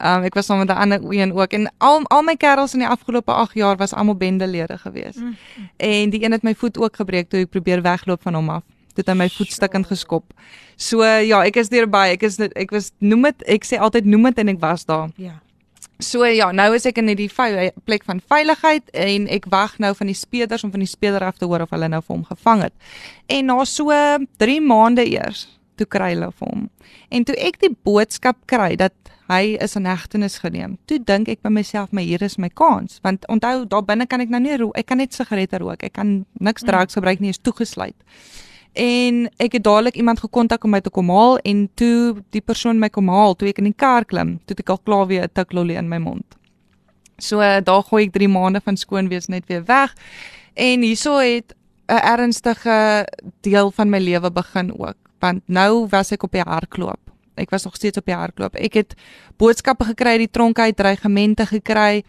Um 0.00 0.24
ek 0.24 0.34
was 0.34 0.46
saam 0.46 0.58
met 0.58 0.68
'n 0.68 0.80
ander 0.80 1.00
een 1.08 1.32
ook 1.32 1.52
en 1.52 1.72
al 1.78 2.00
al 2.08 2.22
my 2.22 2.36
kerels 2.36 2.72
in 2.72 2.78
die 2.78 2.88
afgelope 2.88 3.32
8 3.32 3.54
jaar 3.54 3.76
was 3.76 3.92
almal 3.92 4.16
bendelede 4.16 4.78
gewees. 4.78 5.16
Mm. 5.16 5.36
En 5.76 6.10
die 6.10 6.24
een 6.24 6.32
het 6.32 6.42
my 6.42 6.54
voet 6.54 6.78
ook 6.78 6.96
gebreek 6.96 7.28
toe 7.28 7.40
ek 7.40 7.50
probeer 7.50 7.82
wegloop 7.82 8.22
van 8.22 8.34
hom 8.34 8.48
af. 8.48 8.62
Dit 8.94 9.06
het 9.06 9.16
my 9.16 9.28
voet 9.28 9.52
stukkend 9.52 9.86
geskop. 9.86 10.32
So 10.76 11.04
ja, 11.04 11.44
ek 11.44 11.56
is 11.56 11.68
deur 11.68 11.88
baie. 11.88 12.12
Ek 12.12 12.22
is 12.22 12.38
ek 12.38 12.70
was 12.70 12.90
noem 12.98 13.22
dit 13.22 13.42
ek 13.42 13.64
sê 13.64 13.78
altyd 13.78 14.04
noem 14.04 14.22
dit 14.22 14.38
en 14.38 14.48
ek 14.48 14.60
was 14.60 14.84
daar. 14.84 15.08
Ja. 15.16 15.40
So 15.98 16.24
ja, 16.24 16.50
nou 16.52 16.74
is 16.74 16.86
ek 16.88 16.96
in 16.98 17.10
hierdie 17.12 17.30
plek 17.84 18.04
van 18.04 18.20
veiligheid 18.20 18.90
en 18.90 19.28
ek 19.28 19.46
wag 19.52 19.78
nou 19.78 19.94
van 19.94 20.06
die 20.06 20.16
speerders 20.16 20.64
om 20.64 20.70
van 20.70 20.80
die 20.80 20.88
speeder 20.88 21.20
af 21.20 21.36
te 21.36 21.44
hoor 21.44 21.60
of 21.60 21.70
hulle 21.70 21.88
nou 21.88 22.00
vir 22.00 22.16
hom 22.16 22.24
gevang 22.24 22.62
het. 22.62 22.72
En 23.26 23.46
na 23.52 23.64
so 23.64 23.92
3 24.36 24.60
maande 24.60 25.04
eers 25.04 25.59
toe 25.80 25.88
kry 25.88 26.12
hulle 26.14 26.30
vir 26.36 26.52
hom. 26.52 26.68
En 27.10 27.24
toe 27.26 27.36
ek 27.40 27.60
die 27.64 27.72
boodskap 27.86 28.42
kry 28.50 28.74
dat 28.80 28.94
hy 29.30 29.56
is 29.62 29.76
in 29.78 29.86
hegtenis 29.86 30.40
geneem. 30.42 30.76
Toe 30.90 30.98
dink 31.06 31.30
ek 31.30 31.42
by 31.46 31.52
myself, 31.54 31.92
my 31.94 32.02
hier 32.02 32.22
is 32.26 32.36
my 32.42 32.50
kans, 32.50 32.98
want 33.06 33.26
onthou 33.30 33.64
daar 33.70 33.86
binne 33.86 34.08
kan 34.10 34.22
ek 34.24 34.32
nou 34.32 34.42
nie 34.42 34.56
rook, 34.58 34.74
ek 34.78 34.90
kan 34.90 34.98
net 34.98 35.14
sigarette 35.14 35.60
rook. 35.62 35.84
Ek 35.86 35.94
kan 35.98 36.24
niks 36.42 36.64
mm. 36.64 36.70
drugs 36.70 36.98
gebruik 36.98 37.22
nie, 37.22 37.30
is 37.34 37.42
toegesluit. 37.42 37.96
En 38.78 39.24
ek 39.42 39.56
het 39.58 39.64
dadelik 39.66 39.96
iemand 39.98 40.22
gekontak 40.22 40.64
om 40.64 40.74
my 40.74 40.80
te 40.82 40.92
kom 40.94 41.10
haal 41.10 41.40
en 41.46 41.64
toe 41.78 42.20
die 42.34 42.42
persoon 42.42 42.78
my 42.78 42.90
kom 42.90 43.10
haal, 43.10 43.34
toe 43.34 43.50
ek 43.50 43.62
in 43.62 43.70
die 43.70 43.76
kar 43.76 44.06
klim, 44.06 44.38
toe 44.46 44.58
ek 44.58 44.70
al 44.70 44.82
klaar 44.86 45.08
weer 45.10 45.26
'n 45.26 45.34
tiklolie 45.34 45.78
in 45.78 45.88
my 45.88 45.98
mond. 45.98 46.36
So 47.18 47.38
daar 47.38 47.82
gooi 47.82 48.06
ek 48.06 48.12
3 48.12 48.28
maande 48.28 48.60
van 48.60 48.76
skoon 48.76 49.08
wees 49.08 49.28
net 49.28 49.46
weer 49.46 49.64
weg. 49.64 49.94
En 50.54 50.82
hierso 50.82 51.18
het 51.18 51.54
'n 51.88 52.02
ernstige 52.02 53.06
deel 53.42 53.70
van 53.70 53.90
my 53.90 53.98
lewe 53.98 54.30
begin 54.30 54.78
ook, 54.78 54.96
want 55.20 55.42
nou 55.46 55.86
was 55.90 56.12
ek 56.12 56.24
op 56.26 56.32
die 56.32 56.44
hardloop. 56.44 57.00
Ek 57.40 57.50
was 57.50 57.64
nog 57.64 57.76
steeds 57.76 57.98
op 58.00 58.08
die 58.08 58.16
hardloop. 58.16 58.56
Ek 58.60 58.74
het 58.80 58.96
boodskappe 59.40 59.86
gekry 59.92 60.16
uit 60.18 60.24
die 60.26 60.32
tronk 60.32 60.58
uit, 60.58 60.76
dreigemente 60.76 61.46
gekry. 61.46 62.02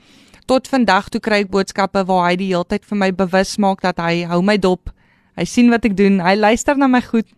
Tot 0.49 0.68
vandag 0.68 1.09
toe 1.09 1.22
kry 1.24 1.43
ek 1.45 1.51
boodskappe 1.53 2.03
waar 2.07 2.30
hy 2.30 2.36
die 2.41 2.49
hele 2.51 2.68
tyd 2.68 2.88
vir 2.88 2.97
my 2.97 3.12
bewus 3.16 3.55
maak 3.62 3.84
dat 3.86 4.01
hy 4.01 4.26
hou 4.28 4.41
my 4.43 4.57
dop. 4.59 4.91
Hy 5.39 5.45
sien 5.47 5.72
wat 5.72 5.86
ek 5.88 5.95
doen. 5.99 6.20
Hy 6.24 6.36
luister 6.36 6.78
na 6.78 6.89
my 6.91 7.01
goed. 7.05 7.30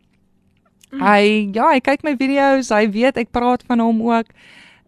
Hy 0.93 1.49
ja, 1.53 1.71
hy 1.73 1.81
kyk 1.81 2.05
my 2.05 2.15
video's. 2.17 2.71
Hy 2.73 2.87
weet 2.93 3.17
ek 3.21 3.33
praat 3.33 3.65
van 3.69 3.81
hom 3.83 4.01
ook. 4.09 4.33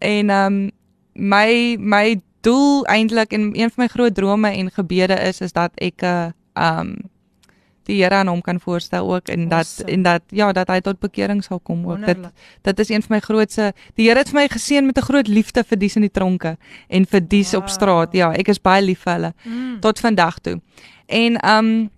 En 0.02 0.30
ehm 0.30 0.54
um, 0.54 0.72
my 1.16 1.78
my 1.80 2.20
doel 2.44 2.84
eintlik 2.92 3.32
en 3.34 3.54
een 3.56 3.72
van 3.72 3.86
my 3.86 3.88
groot 3.88 4.16
drome 4.16 4.50
en 4.52 4.72
gebede 4.72 5.16
is 5.24 5.40
is 5.42 5.54
dat 5.56 5.72
ek 5.80 6.02
'n 6.02 6.06
uh, 6.06 6.30
ehm 6.54 6.80
um, 6.80 6.96
die 7.86 7.98
Here 8.02 8.16
aan 8.16 8.28
hom 8.28 8.42
kan 8.42 8.60
voorstel 8.60 9.14
ook 9.14 9.30
en 9.34 9.48
dat 9.50 9.66
awesome. 9.66 9.92
en 9.92 10.04
dat 10.04 10.24
ja 10.30 10.52
dat 10.54 10.68
hy 10.68 10.80
tot 10.82 11.00
bekering 11.00 11.44
sal 11.44 11.60
kom 11.60 11.86
ook. 11.88 12.06
Dit 12.06 12.18
dit 12.62 12.80
is 12.80 12.90
een 12.90 13.04
van 13.06 13.16
my 13.16 13.20
grootste 13.20 13.74
die 13.96 14.08
Here 14.08 14.20
het 14.20 14.30
vir 14.30 14.42
my 14.42 14.48
geseën 14.52 14.86
met 14.86 14.98
'n 14.98 15.08
groot 15.08 15.28
liefde 15.28 15.64
vir 15.64 15.78
dies 15.78 15.96
in 15.96 16.02
die 16.02 16.12
tronke 16.12 16.58
en 16.90 17.06
vir 17.06 17.22
dies 17.28 17.52
wow. 17.52 17.62
op 17.62 17.70
straat. 17.70 18.14
Ja 18.14 18.32
ek 18.34 18.48
is 18.48 18.62
baie 18.62 18.82
lief 18.82 19.04
vir 19.04 19.14
hulle. 19.14 19.34
Mm. 19.44 19.80
tot 19.80 20.00
vandag 20.00 20.40
toe. 20.40 20.62
En 21.06 21.38
um 21.50 21.90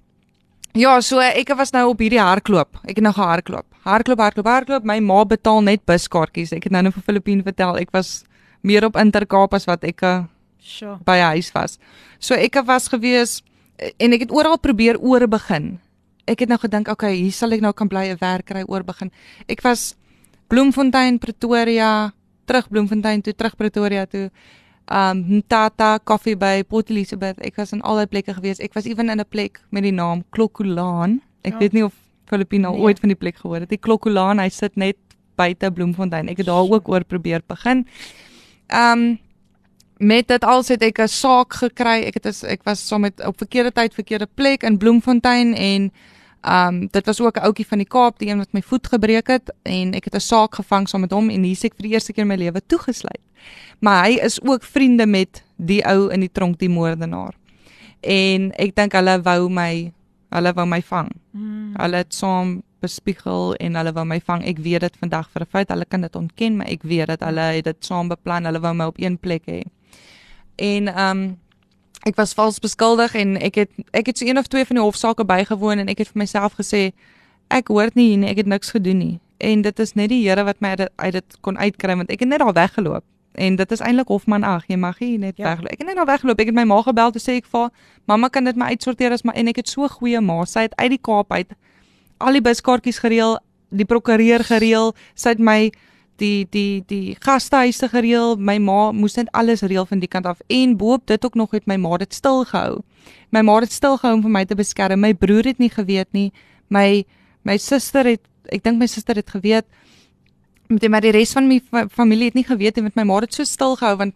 ja 0.74 1.02
so 1.02 1.20
ek 1.20 1.56
was 1.56 1.72
nou 1.72 1.90
op 1.90 2.00
hierdie 2.00 2.22
hardloop. 2.22 2.80
Ek 2.84 2.96
het 2.96 3.04
nou 3.04 3.14
gehardloop. 3.14 3.66
Hardloop 3.82 4.20
hardloop 4.20 4.46
hardloop. 4.46 4.84
My 4.84 5.00
ma 5.00 5.26
betaal 5.26 5.62
net 5.62 5.86
buskaartjies. 5.86 6.52
Ek 6.52 6.64
het 6.64 6.72
nou 6.72 6.82
net 6.82 6.94
vir 6.94 7.04
Filippine 7.04 7.44
vertel 7.44 7.78
ek 7.78 7.92
was 7.92 8.24
meer 8.62 8.86
op 8.86 8.98
Intercape 8.98 9.56
as 9.56 9.66
wat 9.66 9.84
ek 9.84 10.02
uh, 10.02 10.24
sure. 10.60 10.98
by 11.06 11.18
huis 11.34 11.52
was. 11.56 11.78
So 12.20 12.36
ek 12.36 12.60
was 12.66 12.90
gewees 12.92 13.42
en 13.78 14.14
ek 14.14 14.28
het 14.28 14.32
oral 14.32 14.58
probeer 14.60 15.00
oor 15.00 15.28
begin. 15.28 15.78
Ek 16.28 16.40
het 16.44 16.50
nou 16.50 16.60
gedink, 16.60 16.90
okay, 16.92 17.14
hier 17.16 17.32
sal 17.32 17.56
ek 17.56 17.62
nou 17.64 17.74
kan 17.74 17.88
bly 17.88 18.10
'n 18.12 18.18
werk 18.20 18.46
kry 18.46 18.64
oor 18.68 18.84
begin. 18.84 19.12
Ek 19.48 19.62
was 19.62 19.96
Bloemfontein, 20.48 21.20
Pretoria, 21.20 22.14
terug 22.46 22.70
Bloemfontein 22.70 23.22
toe, 23.22 23.34
terug 23.34 23.56
Pretoria 23.56 24.06
toe. 24.06 24.30
Um 24.88 25.44
Tata 25.48 26.00
Coffee 26.00 26.36
by 26.36 26.64
Port 26.64 26.90
Elizabeth. 26.90 27.40
Ek 27.44 27.56
was 27.56 27.74
in 27.74 27.82
al 27.82 27.96
daai 27.96 28.08
plekke 28.08 28.34
gewees. 28.34 28.60
Ek 28.60 28.74
was 28.74 28.86
ewen 28.86 29.10
in 29.10 29.20
'n 29.20 29.26
plek 29.30 29.60
met 29.70 29.84
die 29.84 29.92
naam 29.92 30.24
Klokkolaan. 30.32 31.22
Ek 31.44 31.54
ja. 31.54 31.60
weet 31.60 31.74
nie 31.74 31.84
of 31.84 31.94
Filippino 32.26 32.72
nee. 32.72 32.80
ooit 32.80 33.00
van 33.00 33.10
die 33.10 33.16
plek 33.16 33.36
gehoor 33.36 33.60
het. 33.60 33.70
Die 33.70 33.78
Klokkolaan, 33.78 34.40
hy 34.40 34.50
sit 34.50 34.76
net 34.76 34.96
buite 35.36 35.72
Bloemfontein. 35.72 36.30
Ek 36.30 36.38
het 36.38 36.46
daar 36.46 36.64
ook 36.64 36.88
oor 36.88 37.04
probeer 37.04 37.42
begin. 37.48 37.86
Um 38.72 39.20
met 39.98 40.28
dit 40.28 40.44
als 40.44 40.68
het 40.68 40.82
ek 40.82 41.00
'n 41.00 41.08
saak 41.08 41.54
gekry. 41.54 42.04
Ek 42.04 42.14
het 42.14 42.26
as 42.26 42.44
ek 42.44 42.64
was 42.64 42.88
saam 42.88 43.02
met 43.02 43.26
op 43.26 43.38
verkeerde 43.38 43.72
tyd, 43.72 43.94
verkeerde 43.94 44.28
plek 44.34 44.64
in 44.64 44.78
Bloemfontein 44.78 45.56
en 45.56 45.92
um 46.42 46.88
dit 46.92 47.06
was 47.06 47.22
ook 47.22 47.38
'n 47.38 47.44
ouetjie 47.44 47.68
van 47.68 47.78
die 47.78 47.88
Kaap, 47.88 48.20
die 48.20 48.30
een 48.30 48.38
wat 48.38 48.52
my 48.54 48.62
voet 48.62 48.88
gebreek 48.88 49.28
het 49.28 49.54
en 49.64 49.94
ek 49.94 50.04
het 50.04 50.16
'n 50.16 50.20
saak 50.20 50.56
gevang 50.56 50.90
saam 50.90 51.02
met 51.02 51.12
hom 51.12 51.30
en 51.30 51.44
hier 51.44 51.56
se 51.56 51.68
ek 51.68 51.76
vir 51.76 51.84
die 51.84 51.94
eerste 51.94 52.14
keer 52.14 52.22
in 52.22 52.28
my 52.28 52.36
lewe 52.36 52.62
toegesluit. 52.68 53.22
Maar 53.80 54.06
hy 54.06 54.12
is 54.12 54.42
ook 54.42 54.64
vriende 54.64 55.06
met 55.06 55.44
die 55.56 55.86
ou 55.86 56.12
in 56.12 56.20
die 56.20 56.32
tronk, 56.32 56.60
die 56.60 56.70
moordenaar. 56.70 57.34
En 58.02 58.52
ek 58.58 58.76
dink 58.76 58.94
hulle 58.94 59.22
wou 59.22 59.50
my 59.50 59.94
hulle 60.30 60.54
wou 60.54 60.66
my 60.66 60.82
vang. 60.82 61.12
Hmm. 61.32 61.74
Hulle 61.78 61.96
het 61.96 62.14
saam 62.14 62.62
bespiegel 62.80 63.56
en 63.56 63.76
hulle 63.76 63.94
wou 63.94 64.06
my 64.06 64.20
vang. 64.20 64.44
Ek 64.44 64.58
weet 64.58 64.82
dit 64.82 64.98
vandag 65.00 65.30
vir 65.34 65.42
'n 65.42 65.50
feit. 65.50 65.70
Hulle 65.70 65.86
kan 65.86 66.02
dit 66.02 66.16
ontken, 66.16 66.58
maar 66.58 66.68
ek 66.68 66.84
weet 66.84 67.08
dat 67.08 67.20
hulle 67.20 67.42
het 67.42 67.64
dit 67.64 67.86
saam 67.86 68.08
beplan. 68.08 68.46
Hulle 68.46 68.60
wou 68.60 68.74
my 68.74 68.86
op 68.86 69.00
een 69.00 69.18
plek 69.18 69.44
hê. 69.46 69.64
En 70.58 70.88
ehm 70.88 71.18
um, 71.18 71.38
ek 72.08 72.16
was 72.16 72.34
vals 72.34 72.60
beskuldig 72.64 73.14
en 73.20 73.36
ek 73.44 73.56
het 73.56 73.72
ek 73.92 74.06
het 74.12 74.18
so 74.18 74.26
een 74.26 74.38
of 74.38 74.48
twee 74.48 74.66
van 74.66 74.80
die 74.80 74.84
hofsaake 74.84 75.26
bygewoon 75.28 75.84
en 75.84 75.90
ek 75.92 75.98
het 76.04 76.12
vir 76.14 76.22
myself 76.24 76.56
gesê 76.56 76.92
ek 77.52 77.68
hoort 77.68 77.96
nie 77.96 78.10
hier 78.10 78.22
nie, 78.22 78.30
ek 78.30 78.44
het 78.44 78.48
niks 78.48 78.72
gedoen 78.72 78.98
nie. 78.98 79.20
En 79.38 79.62
dit 79.62 79.80
is 79.80 79.94
net 79.94 80.10
die 80.10 80.22
Here 80.24 80.44
wat 80.44 80.62
my 80.64 80.76
uit 80.96 81.14
dit 81.14 81.38
kon 81.42 81.58
uitkry 81.58 81.96
want 81.96 82.12
ek 82.12 82.20
het 82.20 82.30
net 82.30 82.40
daar 82.40 82.54
weggeloop. 82.54 83.04
En 83.38 83.56
dit 83.56 83.72
is 83.72 83.84
eintlik 83.86 84.08
hofman 84.10 84.44
ag, 84.44 84.64
jy 84.68 84.76
mag 84.82 84.98
hier 84.98 85.20
net 85.20 85.38
ja. 85.38 85.52
wegloop. 85.52 85.72
Ek 85.72 85.84
het 85.84 85.88
net 85.88 85.96
daar 86.00 86.10
weggeloop. 86.10 86.40
Ek 86.42 86.50
het 86.50 86.56
my 86.58 86.64
ma 86.66 86.82
gebel 86.82 87.12
te 87.14 87.22
sê 87.22 87.38
ek 87.38 87.50
vir 87.52 87.70
mamma 88.10 88.30
kan 88.34 88.48
dit 88.50 88.58
my 88.58 88.72
uitsorteer 88.74 89.14
as 89.14 89.22
maar 89.24 89.38
en 89.38 89.52
ek 89.52 89.62
het 89.62 89.70
so 89.70 89.88
goeie 89.88 90.22
ma. 90.22 90.40
Sy 90.46 90.66
het 90.66 90.74
uit 90.82 90.96
die 90.96 91.02
Kaap 91.02 91.32
uit 91.32 91.54
al 92.18 92.40
die 92.40 92.42
buskaartjies 92.42 92.98
gereël, 93.04 93.38
die 93.70 93.86
prokureur 93.86 94.42
gereël, 94.48 94.96
sy 95.14 95.36
het 95.36 95.44
my 95.44 95.60
die 96.18 96.48
die 96.50 96.84
die 96.88 97.16
gastehuise 97.24 97.90
gereël. 97.92 98.36
My 98.38 98.58
ma 98.58 98.92
moes 98.92 99.18
net 99.18 99.32
alles 99.32 99.64
reël 99.66 99.86
van 99.86 100.00
die 100.00 100.10
kant 100.12 100.26
af 100.26 100.42
en 100.48 100.78
boop 100.78 101.06
dit 101.08 101.26
ook 101.26 101.36
nog 101.36 101.52
het 101.52 101.68
my 101.68 101.78
ma 101.78 101.98
dit 101.98 102.14
stil 102.14 102.44
gehou. 102.46 102.82
My 103.32 103.42
ma 103.42 103.60
het 103.60 103.72
stil 103.72 103.98
gehou 103.98 104.16
om 104.18 104.24
vir 104.26 104.32
my 104.32 104.46
te 104.46 104.56
beskerm. 104.56 105.00
My 105.02 105.14
broer 105.14 105.46
het 105.52 105.60
nie 105.60 105.70
geweet 105.70 106.12
nie. 106.12 106.32
My 106.70 107.06
my 107.44 107.58
suster 107.58 108.06
het 108.06 108.24
ek 108.52 108.64
dink 108.64 108.80
my 108.80 108.88
suster 108.88 109.16
het 109.16 109.30
geweet. 109.30 109.66
Met 110.68 110.88
maar 110.90 111.02
die 111.02 111.12
res 111.16 111.32
van 111.32 111.48
my 111.48 111.62
familie 111.90 112.32
het 112.32 112.36
nie 112.36 112.48
geweet 112.48 112.78
en 112.78 112.84
met 112.84 112.96
my 112.96 113.04
ma 113.04 113.22
het 113.24 113.34
so 113.34 113.44
stil 113.44 113.76
gehou 113.76 113.96
want 113.98 114.14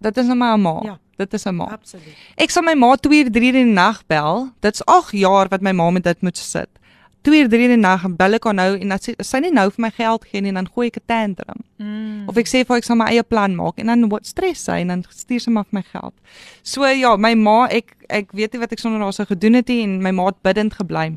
dit 0.00 0.16
is 0.18 0.26
nou 0.26 0.36
my 0.36 0.56
ma. 0.56 0.78
Ja. 0.84 0.98
Dit 1.16 1.32
is 1.32 1.44
'n 1.44 1.54
ma. 1.54 1.64
Absoluut. 1.64 2.16
Ek 2.36 2.50
sal 2.50 2.62
my 2.62 2.74
ma 2.74 2.96
2 2.96 3.24
uur 3.24 3.30
3 3.30 3.46
in 3.46 3.52
die 3.52 3.72
nag 3.72 4.06
bel. 4.06 4.50
Dit's 4.60 4.84
8 4.84 5.12
jaar 5.12 5.48
wat 5.48 5.60
my 5.60 5.72
ma 5.72 5.90
met 5.90 6.02
dit 6.02 6.20
moet 6.22 6.38
sit. 6.38 6.68
2 7.24 7.40
uur 7.40 7.48
3 7.48 7.64
in 7.64 7.72
die 7.74 7.80
nag 7.80 8.04
en 8.04 8.16
bel 8.16 8.36
ek 8.36 8.44
haar 8.44 8.56
nou 8.58 8.70
en 8.76 8.90
dan 8.92 9.00
sê 9.00 9.14
sy 9.24 9.40
nie 9.40 9.52
nou 9.54 9.64
vir 9.72 9.82
my 9.86 9.90
geld 9.96 10.26
gee 10.28 10.42
nie 10.44 10.52
en 10.52 10.60
dan 10.60 10.68
gooi 10.68 10.88
ek 10.90 10.98
'n 11.00 11.06
tantrum. 11.08 11.60
Mm. 11.80 12.28
Of 12.28 12.36
ek 12.36 12.48
sê 12.48 12.64
vir 12.68 12.76
ek 12.76 12.84
sal 12.84 12.96
my 13.00 13.08
eie 13.12 13.22
plan 13.22 13.56
maak 13.56 13.78
en 13.78 13.86
dan 13.86 14.08
wat 14.12 14.26
stres 14.26 14.64
sy 14.64 14.80
en 14.84 14.88
dan 14.88 15.04
stuur 15.08 15.40
sy 15.40 15.50
maar 15.50 15.64
vir 15.64 15.80
my 15.80 15.84
geld. 15.92 16.14
So 16.62 16.84
ja, 16.84 17.16
my 17.16 17.34
ma, 17.34 17.66
ek 17.70 17.96
ek 18.08 18.32
weet 18.32 18.52
nie 18.52 18.60
wat 18.60 18.72
ek 18.72 18.78
sonder 18.78 19.00
haar 19.00 19.12
sou 19.12 19.26
gedoen 19.26 19.54
het 19.54 19.68
nie 19.68 19.82
en 19.82 20.02
my 20.02 20.10
ma 20.10 20.26
het 20.26 20.42
bidend 20.42 20.74
gebly. 20.74 21.16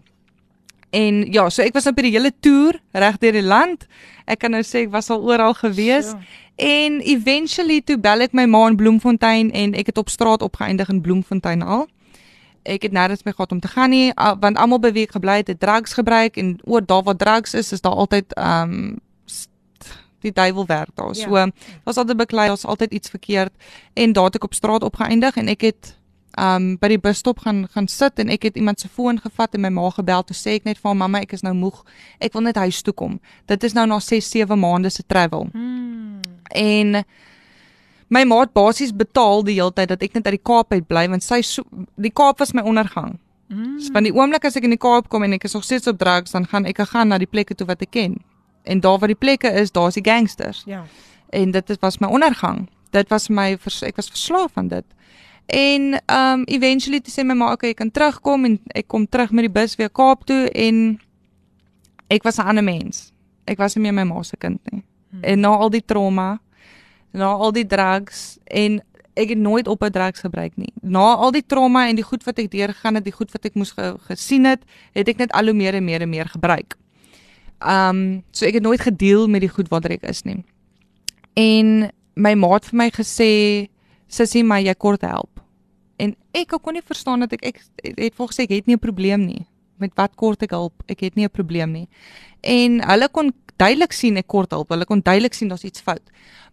En 0.90 1.32
ja, 1.32 1.50
so 1.50 1.62
ek 1.62 1.74
was 1.74 1.84
nou 1.84 1.94
by 1.94 2.02
die 2.02 2.16
hele 2.16 2.32
toer 2.40 2.80
reg 2.94 3.18
deur 3.20 3.36
die 3.36 3.44
land. 3.44 3.88
Ek 4.26 4.40
kan 4.40 4.52
nou 4.52 4.64
sê 4.64 4.88
ek 4.88 4.92
was 4.92 5.10
al 5.10 5.22
oral 5.28 5.54
gewees. 5.54 6.14
Sure. 6.16 6.24
En 6.56 7.02
eventually 7.02 7.82
toe 7.82 8.00
bel 8.00 8.22
ek 8.22 8.34
my 8.34 8.46
ma 8.46 8.68
in 8.68 8.78
Bloemfontein 8.80 9.52
en 9.52 9.76
ek 9.78 9.92
het 9.92 9.98
op 9.98 10.10
straat 10.10 10.42
opgeëindig 10.42 10.90
in 10.90 11.02
Bloemfontein 11.02 11.62
al 11.62 11.88
ek 12.68 12.88
het 12.88 12.94
nêrens 12.96 13.24
meer 13.24 13.34
gehad 13.34 13.52
om 13.52 13.60
te 13.64 13.72
gaan 13.72 13.90
nie 13.90 14.12
want 14.14 14.58
almal 14.58 14.80
beweeg 14.80 15.12
gebly 15.16 15.42
het 15.42 15.60
drugs 15.60 15.94
gebruik 15.94 16.38
en 16.38 16.58
oor 16.64 16.86
daar 16.86 17.04
waar 17.04 17.16
drugs 17.16 17.54
is 17.54 17.72
is 17.72 17.82
daar 17.82 17.96
altyd 17.96 18.34
ehm 18.34 18.72
um, 18.72 18.96
die 20.26 20.34
duiwel 20.34 20.66
werk 20.66 20.90
daar. 20.94 21.16
So 21.16 21.38
ja. 21.38 21.50
was 21.84 21.98
altyd 21.98 22.18
beklei, 22.18 22.50
was 22.50 22.66
altyd 22.66 22.92
iets 22.92 23.10
verkeerd 23.10 23.54
en 23.94 24.14
daar 24.14 24.24
het 24.24 24.36
ek 24.36 24.44
op 24.44 24.54
straat 24.54 24.84
opgeëindig 24.84 25.38
en 25.38 25.48
ek 25.48 25.62
het 25.62 25.94
ehm 26.38 26.56
um, 26.56 26.66
by 26.78 26.88
die 26.94 27.00
busstop 27.02 27.40
gaan 27.46 27.66
gaan 27.74 27.88
sit 27.90 28.20
en 28.22 28.30
ek 28.30 28.44
het 28.50 28.56
iemand 28.56 28.80
se 28.80 28.90
foon 28.90 29.20
gevat 29.22 29.54
en 29.54 29.62
my 29.62 29.70
ma 29.74 29.90
gebel 29.90 30.24
toe 30.24 30.36
sê 30.38 30.58
ek 30.60 30.68
net 30.70 30.78
vir 30.78 30.96
mamma 30.96 31.22
ek 31.26 31.34
is 31.34 31.42
nou 31.42 31.54
moeg. 31.54 31.84
Ek 32.20 32.34
wil 32.34 32.46
net 32.46 32.60
huis 32.62 32.82
toe 32.82 32.94
kom. 32.94 33.20
Dit 33.46 33.64
is 33.64 33.74
nou 33.74 33.88
na 33.88 34.00
6 34.00 34.30
7 34.30 34.60
maande 34.60 34.90
se 34.90 35.04
travel. 35.06 35.48
Hmm. 35.54 36.20
En 36.54 37.04
my 38.08 38.24
maat 38.24 38.54
basies 38.56 38.94
betaal 38.96 39.44
die 39.44 39.58
hele 39.58 39.74
tyd 39.76 39.92
dat 39.92 40.04
ek 40.04 40.14
net 40.18 40.28
uit 40.28 40.38
die 40.38 40.46
Kaap 40.50 40.72
uit 40.72 40.88
bly 40.88 41.08
want 41.12 41.26
sy 41.26 41.42
so, 41.46 41.64
die 41.96 42.14
Kaap 42.14 42.40
was 42.40 42.54
my 42.56 42.64
ondergang. 42.64 43.18
Mm. 43.48 43.78
So 43.80 43.96
van 43.96 44.08
die 44.08 44.14
oomblik 44.16 44.48
as 44.48 44.58
ek 44.60 44.68
in 44.68 44.76
die 44.76 44.82
Kaap 44.82 45.10
kom 45.12 45.24
en 45.28 45.36
ek 45.38 45.48
is 45.48 45.56
nog 45.56 45.66
steeds 45.68 45.88
op 45.92 46.00
drugs 46.00 46.36
dan 46.36 46.48
gaan 46.48 46.68
ek 46.68 46.84
gaan 46.92 47.12
na 47.12 47.20
die 47.20 47.30
plekke 47.30 47.56
toe 47.56 47.68
wat 47.68 47.84
ek 47.84 47.92
ken. 47.96 48.18
En 48.68 48.84
daar 48.84 49.00
waar 49.00 49.12
die 49.12 49.20
plekke 49.20 49.52
is, 49.52 49.72
daar 49.72 49.92
is 49.92 50.00
die 50.00 50.04
gangsters. 50.04 50.64
Ja. 50.68 50.84
En 51.36 51.52
dit 51.52 51.80
was 51.80 52.00
my 52.04 52.08
ondergang. 52.12 52.68
Dit 52.92 53.10
was 53.12 53.28
my 53.30 53.56
ek 53.56 54.00
was 54.00 54.12
verslaaf 54.12 54.56
van 54.56 54.68
dit. 54.72 54.86
En 55.48 55.94
um 56.12 56.44
eventually 56.44 57.00
toe 57.00 57.14
sê 57.14 57.24
my 57.24 57.36
ma 57.36 57.54
okay, 57.56 57.72
ek 57.76 57.80
kan 57.84 57.92
terugkom 57.92 58.46
en 58.46 58.58
ek 58.76 58.88
kom 58.88 59.08
terug 59.08 59.32
met 59.32 59.48
die 59.48 59.54
bus 59.54 59.76
weer 59.80 59.92
Kaap 59.92 60.26
toe 60.28 60.48
en 60.52 61.00
ek 62.08 62.24
was 62.24 62.40
'n 62.40 62.48
ander 62.48 62.64
mens. 62.64 63.12
Ek 63.48 63.58
was 63.58 63.76
nie 63.76 63.84
meer 63.84 63.94
my 63.94 64.04
ma 64.04 64.24
se 64.24 64.36
kind 64.38 64.60
nie. 64.72 64.84
Hmm. 65.12 65.24
En 65.24 65.40
na 65.40 65.56
al 65.56 65.70
die 65.70 65.86
trauma 65.86 66.40
na 67.12 67.32
al 67.32 67.52
die 67.52 67.66
drugs 67.66 68.38
en 68.44 68.82
ek 69.18 69.34
het 69.34 69.38
nooit 69.38 69.68
op 69.68 69.84
'n 69.84 69.92
drugs 69.92 70.20
gebruik 70.20 70.56
nie. 70.56 70.74
Na 70.82 71.16
al 71.16 71.32
die 71.32 71.46
trauma 71.46 71.88
en 71.88 71.96
die 71.96 72.04
goed 72.04 72.24
wat 72.24 72.40
ek 72.40 72.52
deurgegaan 72.52 72.96
het, 72.96 73.04
die 73.04 73.14
goed 73.14 73.32
wat 73.32 73.46
ek 73.46 73.56
moes 73.56 73.72
ge 73.72 73.96
gesien 74.08 74.46
het, 74.46 74.62
het 74.94 75.08
ek 75.08 75.18
net 75.18 75.32
al 75.32 75.46
hoe 75.46 75.54
meer 75.54 75.74
en 75.74 75.84
meer 75.84 76.02
en 76.02 76.10
meer 76.10 76.28
gebruik. 76.28 76.78
Um 77.60 78.24
so 78.32 78.46
ek 78.46 78.54
het 78.54 78.64
nooit 78.64 78.82
gedeel 78.82 79.28
met 79.28 79.42
die 79.42 79.50
goed 79.50 79.68
wat 79.70 79.86
ek 79.86 80.04
is 80.04 80.24
nie. 80.24 80.44
En 81.34 81.92
my 82.14 82.34
maat 82.34 82.66
vir 82.66 82.78
my 82.78 82.90
gesê, 82.90 83.70
"Sissie, 84.08 84.44
maar 84.44 84.62
jy 84.62 84.74
kort 84.74 85.02
help." 85.02 85.42
En 85.98 86.16
ek 86.34 86.54
kon 86.62 86.74
nie 86.74 86.82
verstaan 86.82 87.20
dat 87.20 87.34
ek 87.34 87.46
ek 87.46 87.62
het 87.98 88.16
vol 88.16 88.28
gesê 88.28 88.44
ek 88.44 88.50
het 88.50 88.68
nie 88.68 88.76
'n 88.76 88.80
probleem 88.80 89.26
nie 89.26 89.48
met 89.78 89.94
wat 89.96 90.16
kort 90.16 90.42
ek 90.42 90.52
help. 90.56 90.84
Ek 90.88 91.00
het 91.00 91.16
nie 91.16 91.26
'n 91.26 91.32
probleem 91.32 91.72
nie. 91.72 91.88
En 92.42 92.82
hulle 92.82 93.10
kon 93.10 93.34
duidelik 93.58 93.94
sien 93.94 94.18
ek 94.18 94.28
kort 94.28 94.52
hulp. 94.52 94.70
Hulle 94.70 94.86
kon 94.86 95.02
duidelik 95.04 95.34
sien 95.34 95.52
daar's 95.52 95.66
iets 95.68 95.82
fout. 95.82 96.04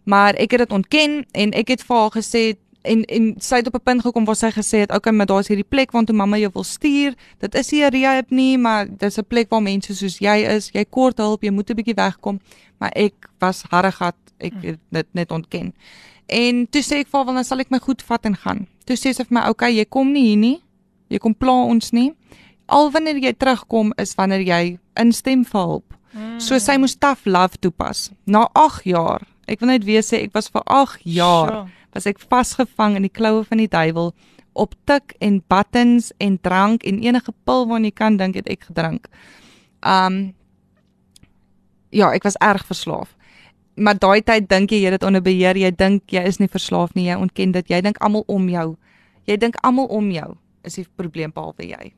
Maar 0.05 0.37
ek 0.41 0.51
het 0.51 0.65
dit 0.65 0.71
ontken 0.71 1.23
en 1.33 1.53
ek 1.57 1.73
het 1.75 1.83
vir 1.83 1.97
haar 1.97 2.13
gesê 2.13 2.43
en 2.85 3.01
en 3.09 3.31
sy 3.41 3.61
het 3.61 3.67
op 3.67 3.75
'n 3.75 3.83
punt 3.83 4.01
gekom 4.01 4.25
waar 4.25 4.35
sy 4.35 4.51
gesê 4.51 4.77
het, 4.83 4.89
"Oké, 4.89 4.97
okay, 4.97 5.13
maar 5.13 5.25
daar's 5.25 5.47
hierdie 5.47 5.69
plek 5.69 5.91
waartoe 5.91 6.15
mamma 6.15 6.37
jou 6.37 6.49
wil 6.53 6.63
stuur. 6.63 7.13
Dit 7.39 7.55
is 7.55 7.71
nie 7.71 7.83
'n 7.83 7.89
rehab 7.91 8.29
nie, 8.29 8.57
maar 8.57 8.87
dis 8.97 9.17
'n 9.17 9.25
plek 9.27 9.49
waar 9.49 9.61
mense 9.61 9.95
soos 9.95 10.19
jy 10.19 10.45
is, 10.55 10.69
jy 10.73 10.85
kort 10.89 11.17
hulp, 11.17 11.43
jy 11.43 11.49
moet 11.51 11.69
'n 11.69 11.75
bietjie 11.75 11.95
wegkom." 11.95 12.39
Maar 12.77 12.91
ek 12.95 13.13
was 13.39 13.63
harregat, 13.69 14.15
ek 14.37 14.53
het 14.61 14.79
dit 14.91 15.07
net 15.11 15.31
ontken. 15.31 15.73
En 16.27 16.67
toe 16.69 16.81
sê 16.81 16.99
ek 16.99 17.07
vir 17.07 17.23
haar, 17.23 17.33
"Dan 17.33 17.43
sal 17.43 17.59
ek 17.59 17.69
my 17.71 17.79
goed 17.79 18.01
vat 18.01 18.25
en 18.25 18.35
gaan." 18.35 18.67
Toe 18.83 18.95
sê 18.95 19.13
sy 19.13 19.23
vir 19.23 19.27
my, 19.29 19.39
"Oké, 19.39 19.49
okay, 19.49 19.75
jy 19.75 19.85
kom 19.85 20.11
nie 20.11 20.23
hier 20.23 20.37
nie. 20.37 20.63
Jy 21.09 21.17
kom 21.17 21.35
pla 21.35 21.51
ons 21.51 21.91
nie. 21.91 22.13
Al 22.65 22.91
wanneer 22.91 23.19
jy 23.19 23.33
terugkom 23.33 23.93
is 23.97 24.15
wanneer 24.15 24.41
jy 24.41 24.79
instem 24.95 25.45
vir 25.45 25.61
hulp. 25.61 25.93
Mm. 26.15 26.39
So 26.39 26.57
sy 26.59 26.77
moes 26.79 26.95
tough 26.95 27.25
love 27.27 27.59
toepas. 27.59 28.09
Na 28.25 28.45
8 28.55 28.85
jaar. 28.87 29.25
Ek 29.47 29.59
wil 29.61 29.69
net 29.73 29.83
weer 29.85 30.01
sê 30.01 30.23
ek 30.23 30.33
was 30.33 30.47
vir 30.49 30.63
8 30.65 31.01
jaar 31.03 31.49
Sure. 31.51 31.65
was 31.93 32.07
ek 32.07 32.19
vasgevang 32.19 32.95
in 32.95 33.03
die 33.05 33.11
kloue 33.13 33.43
van 33.45 33.57
die 33.61 33.67
duiwel 33.71 34.13
op 34.55 34.73
tik 34.87 35.15
en 35.19 35.41
buttons 35.51 36.11
en 36.17 36.37
drank 36.41 36.83
en 36.83 37.01
enige 37.03 37.33
pil 37.43 37.67
wat 37.67 37.83
jy 37.83 37.91
kan 37.91 38.17
dink 38.17 38.35
het 38.35 38.47
ek 38.47 38.63
gedrink. 38.69 39.07
Um 39.83 40.33
ja, 41.91 42.11
ek 42.15 42.23
was 42.23 42.39
erg 42.41 42.65
verslaaf. 42.65 43.11
Maar 43.75 43.99
daai 43.99 44.21
tyd 44.23 44.47
dink 44.49 44.71
jy 44.71 44.81
jy 44.85 44.89
dit 44.95 45.03
onder 45.03 45.21
beheer, 45.21 45.55
jy 45.59 45.71
dink 45.75 46.03
jy 46.11 46.23
is 46.23 46.39
nie 46.39 46.47
verslaaf 46.51 46.95
nie, 46.95 47.09
jy 47.09 47.15
ontken 47.19 47.51
dit. 47.51 47.67
Jy 47.69 47.81
dink 47.81 47.99
almal 47.99 48.23
om 48.27 48.47
jou. 48.49 48.77
Jy 49.27 49.37
dink 49.37 49.55
almal 49.63 49.85
om 49.91 50.09
jou 50.11 50.35
is 50.65 50.79
die 50.79 50.87
probleem 50.97 51.31
behalwe 51.35 51.67
jy. 51.67 51.93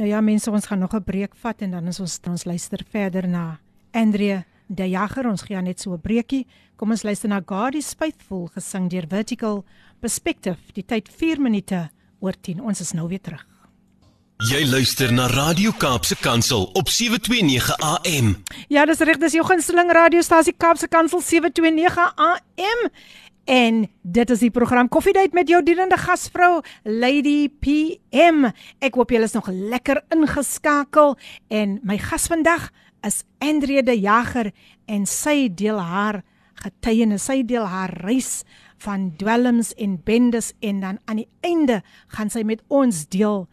Nou 0.00 0.08
ja, 0.08 0.20
mense, 0.24 0.48
ons 0.50 0.66
gaan 0.66 0.78
nog 0.78 0.94
'n 0.96 1.04
breek 1.04 1.34
vat 1.36 1.60
en 1.60 1.70
dan 1.70 1.86
is 1.86 2.00
ons 2.00 2.18
ons 2.24 2.44
luister 2.44 2.80
verder 2.90 3.28
na 3.28 3.60
Andre 3.90 4.44
De 4.66 4.88
Jager. 4.88 5.28
Ons 5.28 5.42
gee 5.42 5.60
net 5.60 5.80
so 5.80 5.92
'n 5.92 6.00
breekie. 6.00 6.46
Kom 6.76 6.90
ons 6.90 7.02
luister 7.02 7.28
na 7.28 7.42
God 7.44 7.74
is 7.74 7.94
faithful 7.98 8.48
gesing 8.54 8.88
deur 8.88 9.04
Vertical 9.08 9.64
Perspective. 9.98 10.56
Die 10.72 10.84
tyd 10.84 11.08
4 11.08 11.40
minute 11.40 11.90
oor 12.20 12.32
10. 12.40 12.60
Ons 12.60 12.80
is 12.80 12.92
nou 12.92 13.08
weer 13.08 13.20
terug. 13.20 13.46
Jy 14.38 14.70
luister 14.70 15.12
na 15.12 15.26
Radio 15.26 15.70
Kaapse 15.70 16.16
Kansel 16.16 16.64
op 16.72 16.88
729 16.88 17.76
AM. 17.78 18.44
Ja, 18.68 18.86
dis 18.86 18.98
reg, 18.98 19.18
dis 19.18 19.32
jou 19.32 19.44
gunsteling 19.44 19.92
radiostasie 19.92 20.54
Kaapse 20.56 20.88
Kansel 20.88 21.20
729 21.20 22.12
AM 22.16 22.88
En 23.49 23.83
dit 24.01 24.29
is 24.33 24.41
die 24.41 24.51
program 24.51 24.87
Koffiedייט 24.89 25.35
met 25.37 25.49
jou 25.49 25.61
dienende 25.63 25.97
gasvrou 26.01 26.63
Lady 26.83 27.49
PM. 27.61 28.47
Ek 28.81 28.97
hoop 28.97 29.13
julle 29.13 29.29
is 29.29 29.35
nog 29.37 29.49
lekker 29.51 30.01
ingeskakel 30.15 31.13
en 31.53 31.79
my 31.85 31.99
gas 32.01 32.25
vandag 32.31 32.71
is 33.05 33.21
Andrea 33.39 33.83
De 33.85 33.93
Jager 33.99 34.49
en 34.89 35.05
sy 35.05 35.49
deel 35.53 35.77
haar 35.77 36.23
getuienis, 36.63 37.27
sy 37.27 37.43
deel 37.45 37.67
haar 37.69 37.93
reis 38.01 38.43
van 38.81 39.11
dwelms 39.19 39.73
en 39.81 39.99
bendes 40.03 40.53
en 40.65 40.81
dan 40.81 40.99
aan 41.05 41.21
die 41.21 41.29
einde 41.45 41.81
gaan 42.17 42.31
sy 42.33 42.43
met 42.47 42.63
ons 42.67 43.05
deel 43.13 43.45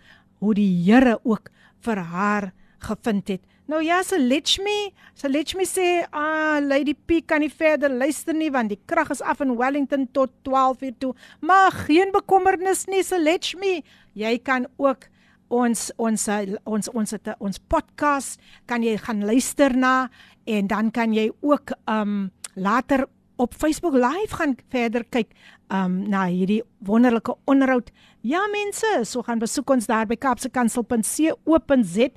hoe 0.42 0.54
die 0.56 0.70
Here 0.86 1.18
ook 1.22 1.50
vir 1.84 2.00
haar 2.14 2.52
gevind 2.82 3.28
het. 3.28 3.42
Nou 3.67 3.81
ja, 3.83 4.01
se 4.03 4.15
Lechmi, 4.19 4.93
se 5.13 5.27
Lechmi 5.29 5.65
sê, 5.65 6.05
"Ah, 6.11 6.59
Lady 6.61 6.93
P 6.93 7.21
kan 7.25 7.39
nie 7.39 7.49
verder 7.51 7.89
luister 7.89 8.33
nie 8.33 8.49
want 8.51 8.69
die 8.69 8.79
krag 8.85 9.09
is 9.11 9.21
af 9.21 9.41
in 9.41 9.57
Wellington 9.57 10.07
tot 10.11 10.29
12:00 10.43 10.91
toe." 10.99 11.13
Maar 11.41 11.71
geen 11.71 12.11
bekommernis 12.11 12.85
nie, 12.85 13.03
se 13.03 13.19
Lechmi. 13.19 13.83
Jy 14.13 14.37
kan 14.43 14.67
ook 14.77 15.07
ons 15.49 15.91
ons 15.97 16.27
ons 16.65 16.89
ons 16.89 17.13
'n- 17.13 17.35
ons 17.39 17.57
podcast 17.67 18.39
kan 18.65 18.81
jy 18.83 18.97
gaan 18.97 19.25
luister 19.25 19.75
na 19.77 20.09
en 20.45 20.67
dan 20.67 20.91
kan 20.91 21.13
jy 21.13 21.31
ook 21.41 21.71
um 21.85 22.31
later 22.55 23.05
op 23.37 23.53
Facebook 23.53 23.93
live 23.93 24.35
gaan 24.35 24.55
verder 24.69 25.03
kyk 25.09 25.31
um 25.69 26.09
na 26.09 26.25
hierdie 26.25 26.63
wonderlike 26.79 27.35
onderhoud. 27.45 27.91
Ja 28.21 28.47
mense, 28.51 29.03
so 29.05 29.21
gaan 29.21 29.39
besoek 29.39 29.69
ons 29.69 29.85
daar 29.85 30.05
by 30.05 30.15
kapsekansel.co.za. 30.15 32.07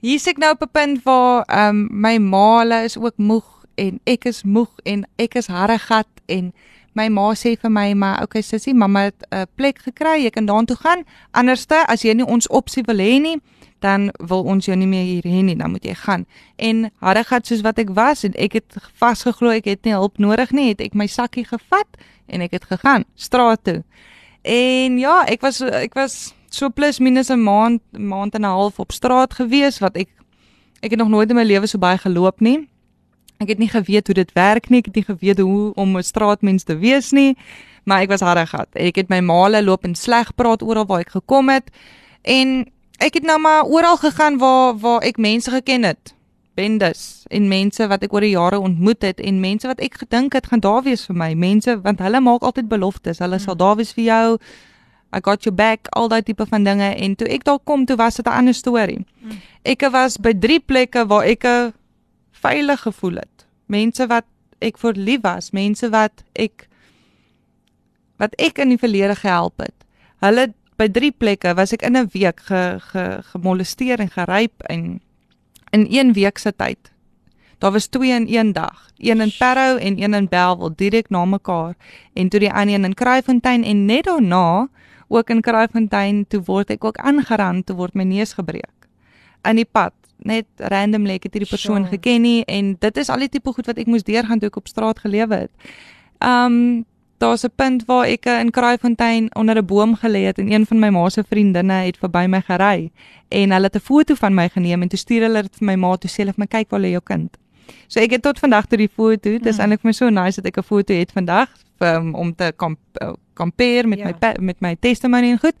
hier's 0.00 0.26
ek 0.26 0.38
nou 0.42 0.52
op 0.52 0.62
'n 0.62 0.72
punt 0.72 1.02
waar 1.04 1.44
ehm 1.46 1.68
um, 1.68 1.88
my 1.90 2.18
ma 2.18 2.58
hulle 2.58 2.82
is 2.84 2.98
ook 2.98 3.16
moeg 3.16 3.64
en 3.74 4.00
ek 4.04 4.24
is 4.24 4.42
moeg 4.42 4.70
en 4.84 5.06
ek 5.16 5.34
is 5.34 5.46
harregat 5.46 6.08
en 6.26 6.52
my 6.94 7.08
ma 7.08 7.32
sê 7.34 7.56
vir 7.60 7.70
my 7.70 7.92
maar 7.94 8.22
okay 8.22 8.42
sussie, 8.42 8.74
mamma 8.74 9.00
het 9.10 9.24
'n 9.30 9.46
plek 9.56 9.78
gekry, 9.78 10.24
jy 10.24 10.30
kan 10.30 10.46
daartoe 10.46 10.76
gaan. 10.76 11.04
Anderste, 11.30 11.86
as 11.86 12.02
jy 12.02 12.14
nie 12.14 12.26
ons 12.26 12.48
opsie 12.48 12.82
wil 12.86 12.98
hê 12.98 13.20
nie, 13.20 13.40
dan 13.80 14.10
wil 14.18 14.42
ons 14.42 14.66
jou 14.66 14.76
nie 14.76 14.86
meer 14.86 15.04
hier 15.04 15.26
hê 15.26 15.42
nie, 15.42 15.56
dan 15.56 15.70
moet 15.70 15.84
jy 15.84 15.94
gaan. 15.94 16.26
En 16.56 16.90
harregat 17.02 17.46
soos 17.46 17.60
wat 17.60 17.78
ek 17.78 17.90
was 17.94 18.24
en 18.24 18.32
ek 18.38 18.52
het 18.52 18.76
vasgeglo 19.00 19.50
ek 19.50 19.64
het 19.64 19.84
nie 19.84 19.92
hulp 19.92 20.18
nodig 20.18 20.52
nie, 20.52 20.68
het 20.68 20.80
ek 20.80 20.94
my 20.94 21.06
sakkie 21.06 21.44
gevat 21.44 21.98
en 22.28 22.40
ek 22.40 22.50
het 22.50 22.64
gegaan 22.70 23.04
straat 23.16 23.64
toe. 23.64 23.82
En 24.42 24.98
ja, 24.98 25.24
ek 25.26 25.40
was 25.40 25.60
ek 25.60 25.94
was 25.94 26.34
so 26.50 26.70
plus 26.70 26.98
minus 26.98 27.30
'n 27.30 27.42
maand, 27.42 27.80
maand 27.90 28.34
en 28.34 28.42
'n 28.42 28.54
half 28.54 28.78
op 28.78 28.92
straat 28.92 29.34
gewees 29.34 29.78
wat 29.78 29.96
ek 29.96 30.08
ek 30.82 30.90
het 30.90 30.98
nog 30.98 31.08
nooit 31.08 31.30
in 31.30 31.36
my 31.36 31.44
lewe 31.44 31.66
so 31.66 31.78
baie 31.78 31.98
geloop 31.98 32.40
nie. 32.40 32.68
Ek 33.42 33.48
het 33.48 33.58
nie 33.58 33.70
geweet 33.70 34.06
hoe 34.06 34.14
dit 34.14 34.32
werk 34.38 34.68
nie, 34.70 34.78
ek 34.78 34.92
het 34.92 35.00
nie 35.00 35.08
geweet 35.08 35.40
hoe 35.42 35.72
om 35.74 35.96
'n 35.98 36.02
straatmens 36.02 36.62
te 36.62 36.76
wees 36.78 37.10
nie, 37.10 37.36
maar 37.84 38.02
ek 38.02 38.08
was 38.08 38.20
harregat. 38.20 38.68
Ek 38.72 38.96
het 38.96 39.08
my 39.08 39.20
maale 39.20 39.62
loop 39.62 39.84
en 39.84 39.94
sleg 39.94 40.34
praat 40.34 40.62
oral 40.62 40.86
waar 40.86 41.00
ek 41.00 41.10
gekom 41.10 41.48
het 41.48 41.70
en 42.22 42.70
ek 42.98 43.14
het 43.14 43.24
nou 43.24 43.38
maar 43.38 43.64
oral 43.64 43.96
gegaan 43.96 44.38
waar 44.38 44.78
waar 44.78 45.02
ek 45.02 45.18
mense 45.18 45.50
geken 45.50 45.82
het. 45.82 46.14
Bendes 46.54 47.24
en 47.30 47.48
mense 47.48 47.86
wat 47.88 48.02
ek 48.02 48.12
oor 48.12 48.20
die 48.20 48.36
jare 48.36 48.58
ontmoet 48.58 49.02
het 49.02 49.20
en 49.20 49.40
mense 49.40 49.66
wat 49.66 49.80
ek 49.80 49.94
gedink 49.94 50.32
het 50.32 50.46
gaan 50.46 50.60
daar 50.60 50.82
wees 50.82 51.06
vir 51.06 51.16
my. 51.16 51.34
Mense 51.34 51.80
want 51.80 51.98
hulle 51.98 52.20
maak 52.20 52.42
altyd 52.42 52.68
beloftes. 52.68 53.18
Hulle 53.18 53.38
sal 53.38 53.56
daar 53.56 53.76
wees 53.76 53.92
vir 53.92 54.04
jou. 54.04 54.38
I 55.14 55.20
got 55.20 55.44
your 55.44 55.54
back, 55.54 55.88
al 55.92 56.08
daai 56.08 56.22
tipe 56.22 56.46
van 56.46 56.64
dinge 56.64 56.94
en 56.94 57.16
toe 57.16 57.28
ek 57.28 57.44
daar 57.44 57.58
kom, 57.64 57.84
toe 57.84 57.96
was 57.96 58.16
dit 58.16 58.26
'n 58.26 58.30
ander 58.30 58.54
storie. 58.54 59.04
Ek 59.62 59.80
was 59.90 60.16
by 60.16 60.32
drie 60.32 60.60
plekke 60.60 61.06
waar 61.06 61.24
ek 61.24 61.72
veilig 62.42 62.80
gevoel 62.80 63.14
het. 63.22 63.31
Mense 63.72 64.06
wat 64.10 64.28
ek 64.62 64.78
vir 64.78 64.98
lief 64.98 65.22
was, 65.24 65.50
mense 65.56 65.88
wat 65.92 66.24
ek 66.38 66.68
wat 68.22 68.36
ek 68.38 68.60
in 68.62 68.74
die 68.74 68.78
verlede 68.78 69.16
gehelp 69.18 69.58
het. 69.64 69.74
Hulle 70.22 70.52
by 70.78 70.86
drie 70.92 71.10
plekke 71.10 71.56
was 71.58 71.72
ek 71.74 71.82
in 71.82 71.96
'n 71.96 72.10
week 72.12 72.40
ge, 72.48 72.78
ge 72.92 73.04
gemolesteer 73.32 74.00
en 74.00 74.10
geryp 74.10 74.62
en 74.70 75.00
in 75.72 75.86
een 75.90 76.12
week 76.12 76.38
se 76.38 76.52
tyd. 76.52 76.92
Daar 77.58 77.72
was 77.72 77.86
twee 77.86 78.10
in 78.10 78.26
een 78.28 78.52
dag, 78.52 78.90
een 78.98 79.20
in 79.20 79.32
Parow 79.38 79.78
en 79.78 80.02
een 80.02 80.14
in 80.14 80.28
Bellville 80.28 80.74
direk 80.76 81.10
na 81.10 81.24
mekaar 81.24 81.74
en 82.12 82.28
toe 82.28 82.40
die 82.40 82.52
ander 82.52 82.74
een 82.74 82.84
in 82.84 82.94
Kraaifontein 82.94 83.64
en 83.64 83.84
net 83.86 84.04
daarna 84.04 84.68
ook 85.08 85.30
in 85.30 85.40
Kraaifontein 85.40 86.26
toe 86.28 86.42
word 86.42 86.70
ek 86.70 86.84
ook 86.84 86.96
aangeraan 86.96 87.64
toe 87.64 87.76
word 87.76 87.94
my 87.94 88.02
neus 88.02 88.32
gebreek. 88.32 88.88
In 89.42 89.56
die 89.56 89.68
pad, 89.68 89.94
net 90.24 90.46
randomly 90.56 91.14
ek 91.14 91.22
het 91.22 91.32
hierdie 91.34 91.50
persoon 91.50 91.84
Sure. 91.86 91.88
geken 91.98 92.22
nie 92.22 92.44
en 92.44 92.76
dit 92.80 92.96
is 92.96 93.08
al 93.08 93.18
die 93.18 93.28
tipe 93.28 93.52
goed 93.52 93.66
wat 93.66 93.78
ek 93.78 93.86
moes 93.86 94.02
deurgaan 94.02 94.38
toe 94.38 94.48
ek 94.48 94.56
op 94.56 94.68
straat 94.68 94.98
gelewe 94.98 95.34
het. 95.34 95.50
Um 96.20 96.84
daar's 97.22 97.44
'n 97.44 97.52
punt 97.56 97.84
waar 97.86 98.04
ek 98.06 98.26
in 98.26 98.50
Kraaifontein 98.50 99.34
onder 99.36 99.56
'n 99.56 99.64
boom 99.66 99.96
gelê 99.96 100.24
het 100.26 100.38
en 100.38 100.52
een 100.52 100.66
van 100.66 100.78
my 100.78 100.88
ma 100.90 101.08
se 101.08 101.22
vriendinne 101.24 101.72
het 101.86 101.96
verby 101.96 102.26
my 102.28 102.40
gery 102.40 102.90
en 103.30 103.50
hulle 103.50 103.64
het 103.64 103.76
'n 103.76 103.80
foto 103.80 104.14
van 104.14 104.34
my 104.34 104.48
geneem 104.48 104.82
en 104.82 104.88
toe 104.88 104.98
stuur 104.98 105.22
hulle 105.22 105.42
dit 105.42 105.56
vir 105.58 105.66
my 105.66 105.74
ma 105.76 105.96
toe 105.96 106.10
sê 106.10 106.16
hulle 106.16 106.32
vir 106.32 106.38
my 106.38 106.46
kyk 106.46 106.70
waar 106.70 106.80
lê 106.80 106.90
jou 106.90 107.00
kind. 107.04 107.36
So 107.88 108.00
ek 108.00 108.10
het 108.10 108.22
tot 108.22 108.38
vandag 108.38 108.66
toe 108.66 108.78
die 108.78 108.88
foto, 108.88 109.38
dis 109.38 109.56
Mm. 109.56 109.60
eintlik 109.60 109.80
vir 109.80 109.88
my 109.88 109.92
so 109.92 110.08
nice 110.10 110.40
dat 110.40 110.46
ek 110.46 110.56
'n 110.58 110.62
foto 110.62 110.94
het 110.94 111.12
vandag 111.12 111.48
um, 111.78 112.14
om 112.14 112.34
te 112.34 112.52
kamp, 112.56 112.78
uh, 113.02 113.12
compare 113.34 113.86
met 113.86 113.98
Ja. 113.98 114.04
my 114.20 114.34
met 114.40 114.60
my 114.60 114.76
testimony 114.80 115.30
en 115.30 115.38
goed. 115.38 115.54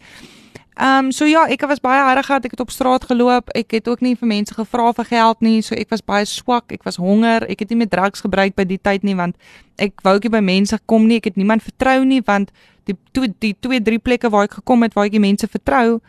Ehm 0.74 1.04
um, 1.04 1.12
so 1.12 1.24
ja, 1.28 1.44
ek 1.52 1.66
was 1.68 1.80
baie 1.84 2.00
harde 2.00 2.22
gehad. 2.22 2.44
Ek 2.44 2.50
het 2.50 2.60
op 2.60 2.70
straat 2.70 3.04
geloop. 3.04 3.50
Ek 3.52 3.70
het 3.76 3.88
ook 3.88 4.00
nie 4.00 4.14
vir 4.16 4.28
mense 4.28 4.54
gevra 4.54 4.92
vir 4.96 5.04
geld 5.04 5.40
nie. 5.40 5.60
So 5.62 5.74
ek 5.74 5.90
was 5.92 6.00
baie 6.00 6.24
swak. 6.24 6.72
Ek 6.72 6.82
was 6.88 6.96
honger. 6.96 7.44
Ek 7.44 7.60
het 7.60 7.68
nie 7.68 7.78
met 7.84 7.90
drugs 7.90 8.24
gebruik 8.24 8.54
by 8.56 8.64
die 8.64 8.80
tyd 8.80 9.04
nie 9.04 9.14
want 9.14 9.36
ek 9.76 10.00
wou 10.02 10.14
ook 10.16 10.24
nie 10.24 10.32
by 10.32 10.40
mense 10.40 10.78
kom 10.86 11.06
nie. 11.06 11.20
Ek 11.20 11.28
het 11.32 11.36
niemand 11.36 11.62
vertrou 11.62 12.04
nie 12.04 12.22
want 12.24 12.52
die 12.88 12.96
toe 13.12 13.28
die 13.38 13.52
twee 13.60 13.82
drie 13.82 13.98
plekke 13.98 14.30
waar 14.32 14.48
ek 14.48 14.58
gekom 14.62 14.82
het 14.82 14.96
waar 14.96 15.10
ek 15.10 15.16
die 15.16 15.22
mense 15.22 15.48
vertrou, 15.48 16.00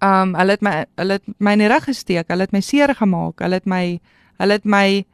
ehm 0.00 0.32
um, 0.32 0.34
hulle 0.40 0.56
het 0.56 0.64
my 0.64 0.74
hulle 1.00 1.18
het 1.20 1.36
my 1.38 1.52
in 1.56 1.64
die 1.64 1.70
rug 1.72 1.84
gesteek. 1.90 2.28
Hulle 2.32 2.48
het 2.48 2.56
my 2.56 2.60
seer 2.60 2.94
gemaak. 2.94 3.40
Hulle 3.44 3.60
het 3.60 3.68
my 3.68 3.84
hulle 4.40 4.58
het 4.58 4.64
my 4.64 5.04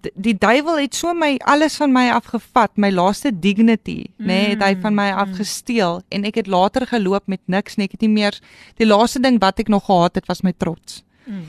die, 0.00 0.34
duiwel 0.38 0.78
het 0.78 0.94
so 0.94 1.12
my 1.16 1.36
alles 1.48 1.76
van 1.80 1.92
my 1.94 2.08
afgevat, 2.14 2.76
my 2.76 2.90
laaste 2.94 3.32
dignity, 3.34 4.04
nê, 4.16 4.26
nee, 4.26 4.48
het 4.54 4.62
hy 4.62 4.72
van 4.82 4.94
my 4.96 5.08
afgesteel 5.24 6.02
en 6.14 6.26
ek 6.28 6.40
het 6.42 6.50
later 6.50 6.86
geloop 6.86 7.26
met 7.26 7.42
niks 7.46 7.78
nie. 7.78 7.88
Ek 7.88 7.96
het 7.96 8.06
nie 8.06 8.12
meer 8.12 8.38
die 8.80 8.88
laaste 8.88 9.22
ding 9.24 9.40
wat 9.42 9.60
ek 9.62 9.72
nog 9.72 9.88
gehad 9.88 10.18
het 10.20 10.28
was 10.30 10.44
my 10.46 10.54
trots. 10.56 11.02
Mm. 11.26 11.46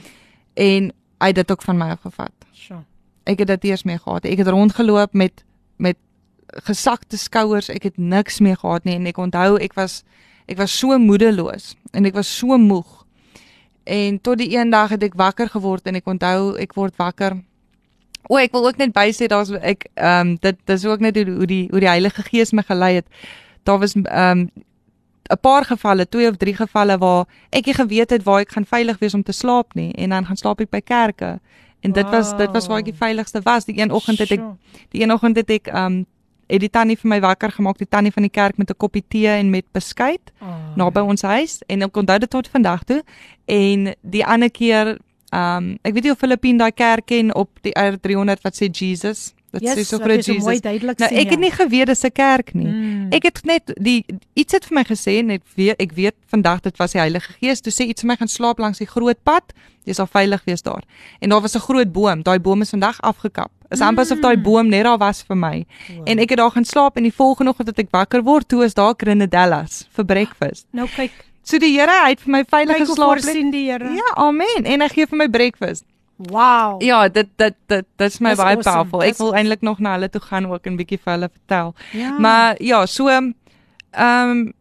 En 0.60 0.92
hy 1.20 1.32
het 1.32 1.42
dit 1.42 1.52
ook 1.52 1.66
van 1.66 1.78
my 1.80 1.90
afgevat. 1.96 2.34
Sure. 2.56 2.84
Ek 3.30 3.44
het 3.44 3.52
dit 3.54 3.70
eers 3.72 3.86
mee 3.86 4.00
gehad. 4.00 4.26
Ek 4.26 4.42
het 4.42 4.50
rondgeloop 4.50 5.14
met 5.14 5.46
met 5.80 5.98
gesakte 6.66 7.18
skouers. 7.18 7.70
Ek 7.70 7.84
het 7.84 7.98
niks 7.98 8.40
meer 8.40 8.58
gehad 8.58 8.84
nie 8.84 8.98
en 8.98 9.06
ek 9.06 9.20
onthou 9.22 9.60
ek 9.62 9.78
was 9.78 10.04
ek 10.50 10.58
was 10.58 10.74
so 10.74 10.98
moedeloos 10.98 11.76
en 11.94 12.10
ek 12.10 12.18
was 12.18 12.32
so 12.38 12.58
moeg. 12.58 13.06
En 13.90 14.22
tot 14.22 14.38
die 14.38 14.58
een 14.58 14.70
dag 14.70 14.90
het 14.90 15.04
ek 15.04 15.18
wakker 15.18 15.50
geword 15.50 15.86
en 15.90 15.98
ek 15.98 16.10
onthou 16.10 16.56
ek 16.58 16.74
word 16.78 16.98
wakker. 16.98 17.38
O, 18.28 18.38
ek 18.38 18.52
wil 18.52 18.68
ook 18.68 18.78
net 18.78 18.94
bysê 18.94 19.28
daar's 19.28 19.52
ek 19.62 19.88
ehm 19.94 20.28
um, 20.28 20.36
dit 20.42 20.58
dis 20.66 20.86
ook 20.86 21.00
net 21.00 21.16
hoe, 21.16 21.26
hoe 21.26 21.48
die 21.48 21.68
hoe 21.72 21.80
die 21.80 21.90
Heilige 21.90 22.24
Gees 22.24 22.52
my 22.52 22.64
gelei 22.64 22.96
het. 22.96 23.08
Daar 23.64 23.80
was 23.80 23.96
ehm 23.96 24.40
um, 24.40 24.50
'n 25.30 25.40
paar 25.42 25.66
gevalle, 25.66 26.10
twee 26.10 26.30
of 26.30 26.38
drie 26.38 26.56
gevalle 26.56 26.98
waar 26.98 27.26
ek 27.50 27.66
nie 27.66 27.74
geweet 27.74 28.10
het 28.10 28.24
waar 28.24 28.42
ek 28.42 28.52
gaan 28.52 28.66
veilig 28.66 29.00
wees 29.00 29.14
om 29.14 29.24
te 29.24 29.32
slaap 29.32 29.74
nie 29.74 29.92
en 29.94 30.10
dan 30.10 30.26
gaan 30.26 30.38
slaap 30.38 30.62
ek 30.62 30.70
by 30.70 30.82
kerke. 30.82 31.40
En 31.80 31.92
dit 31.92 32.04
wow. 32.04 32.14
was 32.14 32.38
dit 32.38 32.52
was 32.52 32.68
waar 32.68 32.80
ek 32.80 32.86
die 32.86 32.98
veiligste 32.98 33.42
was. 33.44 33.66
Die 33.66 33.78
een 33.82 33.92
oggend 33.92 34.20
het 34.20 34.32
ek 34.32 34.42
die 34.90 35.04
een 35.04 35.12
oggend 35.12 35.36
het 35.36 35.50
ek 35.50 35.68
ehm 35.68 35.86
um, 35.86 36.06
het 36.50 36.64
die 36.64 36.70
tannie 36.70 36.98
vir 36.98 37.10
my 37.10 37.20
wakker 37.22 37.52
gemaak, 37.54 37.78
die 37.78 37.88
tannie 37.88 38.12
van 38.12 38.26
die 38.26 38.34
kerk 38.34 38.58
met 38.58 38.70
'n 38.70 38.78
koppie 38.78 39.04
tee 39.08 39.30
en 39.30 39.50
met 39.50 39.66
beskuit 39.72 40.32
oh. 40.42 40.76
naby 40.76 41.00
ons 41.00 41.22
huis 41.22 41.62
en 41.68 41.82
ek 41.82 41.98
onthou 41.98 42.20
dit 42.20 42.30
tot 42.30 42.48
vandag 42.48 42.84
toe. 42.84 43.04
En 43.46 43.94
die 44.02 44.26
ander 44.26 44.52
keer 44.52 44.98
ehm 45.30 45.58
um, 45.58 45.78
ek 45.82 45.94
weet 45.94 46.04
nie 46.04 46.12
of 46.12 46.20
Filippine 46.20 46.58
daai 46.58 46.72
kerk 46.72 47.06
ken 47.06 47.34
op 47.36 47.50
die 47.62 47.74
R300 47.78 48.42
wat 48.42 48.56
sê 48.56 48.70
Jesus 48.72 49.34
Dit 49.50 49.66
yes, 49.66 49.80
sê 49.80 49.86
so 49.88 49.98
groot 49.98 50.22
Jesus. 50.22 50.46
Nou 50.46 50.94
sien, 50.94 51.18
ek 51.18 51.32
het 51.34 51.42
nie 51.42 51.52
geweet 51.54 51.90
dis 51.90 52.04
'n 52.06 52.14
kerk 52.14 52.54
nie. 52.54 52.70
Mm. 52.70 53.08
Ek 53.10 53.24
het 53.24 53.40
net 53.46 53.72
die 53.82 54.06
iets 54.38 54.54
het 54.54 54.66
vir 54.66 54.76
my 54.76 54.84
gesê 54.86 55.24
net 55.26 55.42
weet 55.56 55.82
ek 55.82 55.94
weet 55.98 56.16
vandag 56.30 56.62
dit 56.62 56.78
was 56.78 56.92
die 56.94 57.02
Heilige 57.02 57.34
Gees. 57.40 57.62
Toe 57.62 57.74
sê 57.74 57.90
iets 57.90 58.02
vir 58.02 58.10
my 58.14 58.16
gaan 58.16 58.28
slaap 58.28 58.60
langs 58.60 58.78
die 58.78 58.88
groot 58.88 59.18
pad. 59.24 59.54
Jy 59.86 59.94
sal 59.94 60.06
veilig 60.06 60.44
wees 60.46 60.62
daar. 60.62 60.84
En 61.20 61.30
daar 61.30 61.42
was 61.42 61.56
'n 61.56 61.66
groot 61.66 61.92
boom. 61.92 62.22
Daai 62.22 62.40
boom 62.40 62.62
is 62.62 62.70
vandag 62.70 63.02
afgekap. 63.02 63.52
Is 63.72 63.82
amper 63.82 64.04
asof 64.04 64.20
daai 64.20 64.38
mm. 64.38 64.44
boom 64.44 64.70
net 64.70 64.84
daar 64.84 64.98
was 64.98 65.24
vir 65.24 65.38
my. 65.38 65.66
Wow. 65.96 66.10
En 66.10 66.20
ek 66.20 66.30
het 66.30 66.38
daar 66.38 66.52
gaan 66.52 66.66
slaap 66.66 66.98
en 66.98 67.04
die 67.04 67.14
volgende 67.14 67.52
oggend 67.52 67.68
het 67.68 67.80
ek 67.80 67.90
wakker 67.92 68.24
word 68.24 68.48
toe 68.48 68.64
is 68.64 68.74
daar 68.74 68.94
Grenadellas 68.98 69.88
vir 69.92 70.06
breakfast. 70.06 70.68
Nou 70.72 70.88
kyk. 70.96 71.29
So 71.44 71.58
die 71.58 71.72
Here 71.74 72.08
het 72.08 72.22
vir 72.22 72.32
my 72.32 72.44
veilig 72.46 72.78
geslaap. 72.78 73.18
Kyk 73.18 73.24
hoe 73.26 73.34
sien 73.34 73.52
die 73.52 73.72
Here. 73.72 73.94
Ja, 73.96 74.14
amen. 74.16 74.66
En 74.66 74.82
hy 74.82 74.90
gee 74.90 75.08
vir 75.10 75.18
my 75.18 75.30
breakfast. 75.30 75.86
Wow. 76.20 76.82
Ja, 76.84 77.08
dit 77.08 77.28
dit 77.38 77.56
dit 77.68 77.86
dit 77.96 78.12
is 78.12 78.20
my 78.20 78.36
baie 78.36 78.58
awesome. 78.58 78.74
powerful. 78.74 79.04
Ek 79.08 79.18
wil 79.18 79.36
eintlik 79.40 79.62
nog 79.64 79.80
na 79.80 79.94
hulle 79.96 80.10
toe 80.12 80.22
gaan 80.22 80.50
ook 80.52 80.68
'n 80.68 80.76
bietjie 80.76 81.00
vir 81.00 81.14
hulle 81.14 81.30
vertel. 81.32 81.76
Ja. 81.92 82.20
Maar 82.20 82.62
ja, 82.62 82.86
so 82.86 83.08
ehm 83.08 83.34
um, 84.00 84.54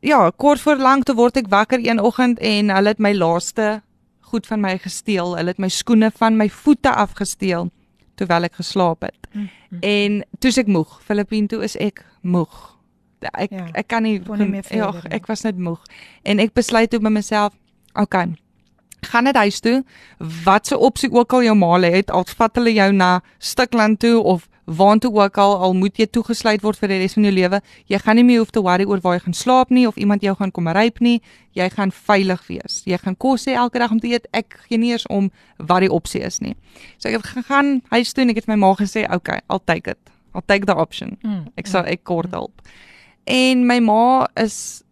ja, 0.00 0.30
kort 0.36 0.60
voor 0.60 0.76
lank 0.76 1.04
toe 1.04 1.14
word 1.14 1.36
ek 1.36 1.48
wakker 1.48 1.78
een 1.82 2.00
oggend 2.00 2.38
en 2.38 2.70
hulle 2.70 2.88
het 2.88 2.98
my 2.98 3.12
laaste 3.12 3.82
goed 4.20 4.46
van 4.46 4.60
my 4.60 4.78
gesteel. 4.78 5.36
Hulle 5.36 5.48
het 5.48 5.58
my 5.58 5.68
skoene 5.68 6.10
van 6.14 6.36
my 6.36 6.48
voete 6.48 6.94
afgesteel 6.94 7.70
terwyl 8.14 8.42
ek 8.42 8.54
geslaap 8.54 9.02
het. 9.02 9.26
Mm 9.32 9.48
-hmm. 9.70 9.78
En 9.80 10.24
toe's 10.38 10.56
ek 10.56 10.66
moeg. 10.66 11.00
Filippine 11.02 11.46
toe 11.46 11.62
is 11.62 11.76
ek 11.76 12.04
moeg. 12.22 12.75
Ek 13.32 13.50
ja, 13.50 13.66
ek 13.74 13.88
kan 13.88 14.02
nie, 14.02 14.18
nie 14.20 14.62
ja, 14.70 14.92
ek 15.10 15.26
was 15.26 15.42
net 15.42 15.58
moeg. 15.58 15.82
En 16.22 16.38
ek 16.38 16.54
besluit 16.54 16.90
toe 16.90 17.00
by 17.00 17.12
myself, 17.12 17.54
okay 17.94 18.34
gaan 19.06 19.24
net 19.24 19.36
huis 19.36 19.60
toe. 19.60 19.84
Wat 20.44 20.66
se 20.66 20.78
opsie 20.78 21.12
ook 21.12 21.32
al 21.32 21.46
jou 21.46 21.54
maale 21.56 21.90
het, 21.94 22.10
al 22.10 22.26
vat 22.36 22.58
hulle 22.58 22.72
jou 22.74 22.92
na 22.92 23.20
Stikland 23.38 24.00
toe 24.02 24.18
of 24.22 24.48
waartoe 24.66 25.12
ook 25.14 25.38
al 25.38 25.52
al 25.62 25.74
moet 25.78 25.98
jy 25.98 26.08
toegesluit 26.10 26.62
word 26.62 26.78
vir 26.82 26.90
die 26.90 26.98
res 26.98 27.14
van 27.14 27.28
jou 27.28 27.32
lewe. 27.34 27.60
Jy 27.86 28.00
gaan 28.02 28.18
nie 28.18 28.24
meer 28.26 28.42
hoef 28.42 28.50
te 28.50 28.62
worry 28.62 28.84
oor 28.84 29.00
waar 29.04 29.14
jy 29.14 29.22
gaan 29.28 29.38
slaap 29.38 29.70
nie 29.70 29.86
of 29.86 29.96
iemand 29.96 30.26
jou 30.26 30.34
gaan 30.34 30.50
kom 30.50 30.66
ryp 30.74 30.98
nie. 31.00 31.20
Jy 31.54 31.68
gaan 31.76 31.92
veilig 31.94 32.42
wees. 32.48 32.80
Jy 32.86 32.98
gaan 33.04 33.16
kos 33.16 33.46
hê 33.46 33.54
elke 33.54 33.78
dag 33.78 33.94
om 33.94 34.02
te 34.02 34.10
eet. 34.10 34.26
Ek 34.34 34.58
gee 34.66 34.78
nie 34.82 34.90
eers 34.90 35.06
om 35.06 35.30
wat 35.56 35.86
die 35.86 35.92
opsie 35.92 36.24
is 36.26 36.40
nie. 36.42 36.56
So 36.98 37.08
ek 37.08 37.20
het 37.20 37.30
gegaan 37.38 37.80
huis 37.94 38.12
toe 38.12 38.26
en 38.26 38.34
ek 38.34 38.42
het 38.42 38.50
my 38.50 38.58
ma 38.58 38.74
gesê, 38.74 39.06
"Oké, 39.06 39.14
okay, 39.14 39.40
I'll 39.48 39.62
take 39.64 39.90
it. 39.90 39.98
I'll 40.34 40.46
take 40.46 40.66
the 40.66 40.74
option." 40.74 41.16
Mm, 41.22 41.46
ek 41.56 41.66
sê 41.68 41.86
ek 41.86 42.04
kort 42.04 42.32
hulp. 42.32 42.62
En 43.26 43.66
my 43.66 43.80
ma 43.82 44.26
is 44.38 44.82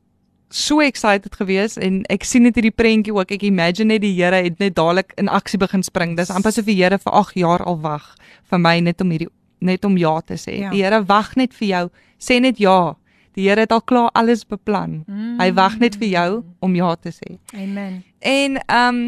so 0.55 0.80
excited 0.80 1.35
gewees 1.35 1.76
en 1.82 2.03
ek 2.12 2.26
sien 2.26 2.45
net 2.47 2.59
hierdie 2.59 2.74
prentjie 2.74 3.14
ook. 3.14 3.32
Ek 3.35 3.47
imagine 3.47 3.95
net 3.95 4.05
die 4.05 4.14
Here 4.14 4.43
het 4.45 4.61
net 4.62 4.76
dadelik 4.78 5.14
in 5.18 5.30
aksie 5.30 5.59
begin 5.59 5.82
spring. 5.87 6.14
Dis 6.18 6.30
amper 6.35 6.53
asof 6.53 6.68
die 6.68 6.76
Here 6.78 6.99
vir 6.99 7.14
8 7.14 7.39
jaar 7.39 7.64
al 7.66 7.80
wag 7.82 8.12
vir 8.51 8.62
my 8.62 8.76
net 8.82 9.03
om 9.03 9.11
hierdie 9.14 9.30
net 9.64 9.87
om 9.87 9.97
ja 9.99 10.18
te 10.20 10.37
sê. 10.39 10.61
Ja. 10.61 10.70
Die 10.74 10.85
Here 10.85 11.03
wag 11.09 11.35
net 11.41 11.55
vir 11.59 11.68
jou. 11.68 11.85
Sê 12.22 12.39
net 12.43 12.61
ja. 12.62 12.95
Die 13.35 13.49
Here 13.49 13.66
het 13.66 13.74
al 13.74 13.82
klaar 13.82 14.11
alles 14.14 14.45
beplan. 14.47 15.03
Mm. 15.07 15.39
Hy 15.41 15.51
wag 15.59 15.78
net 15.82 15.99
vir 15.99 16.11
jou 16.12 16.30
om 16.62 16.78
ja 16.78 16.95
te 16.95 17.14
sê. 17.14 17.39
Amen. 17.55 18.03
En 18.20 18.59
ehm 18.62 18.89
um, 18.89 19.05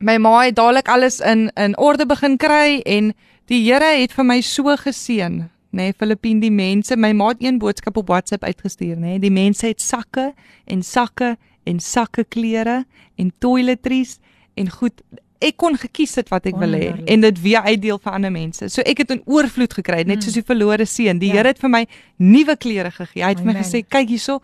my 0.00 0.16
ma 0.16 0.38
het 0.46 0.56
dadelik 0.56 0.88
alles 0.88 1.20
in 1.20 1.50
in 1.60 1.76
orde 1.78 2.06
begin 2.06 2.38
kry 2.40 2.80
en 2.86 3.12
die 3.46 3.62
Here 3.66 3.98
het 4.00 4.12
vir 4.16 4.24
my 4.24 4.40
so 4.40 4.76
geseën 4.76 5.42
nê 5.70 5.90
nee, 5.90 5.94
Filippine 5.98 6.42
die 6.42 6.50
mense 6.50 6.96
my 6.96 7.12
maat 7.14 7.42
een 7.42 7.58
boodskap 7.62 7.96
op 7.96 8.08
WhatsApp 8.10 8.44
uitgestuur 8.44 8.96
nê 8.96 9.14
nee, 9.14 9.22
die 9.22 9.30
mense 9.30 9.66
het 9.66 9.80
sakke 9.80 10.32
en 10.66 10.82
sakke 10.82 11.36
en 11.68 11.80
sakke 11.80 12.24
klere 12.24 12.84
en 13.16 13.32
toiletries 13.38 14.18
en 14.58 14.70
goed 14.70 15.02
ek 15.40 15.56
kon 15.56 15.76
gekies 15.80 16.18
het 16.20 16.28
wat 16.32 16.48
ek 16.50 16.58
wil 16.60 16.74
hê 16.76 16.90
en 17.08 17.22
dit 17.24 17.38
weer 17.40 17.64
uitdeel 17.64 18.00
vir 18.02 18.16
ander 18.16 18.32
mense 18.34 18.68
so 18.68 18.82
ek 18.82 19.04
het 19.04 19.14
'n 19.14 19.22
oorvloed 19.24 19.72
gekry 19.78 20.02
net 20.04 20.22
soos 20.22 20.34
die 20.34 20.42
hmm. 20.42 20.52
verlore 20.52 20.86
seun 20.86 21.18
die 21.18 21.30
ja. 21.30 21.40
Here 21.40 21.48
het 21.48 21.58
vir 21.58 21.70
my 21.70 21.86
nuwe 22.18 22.56
klere 22.56 22.90
gegee 22.90 23.22
hy 23.22 23.30
het 23.30 23.40
Amen. 23.40 23.54
my 23.54 23.62
gesê 23.62 23.86
kyk 23.86 24.08
hierso 24.08 24.40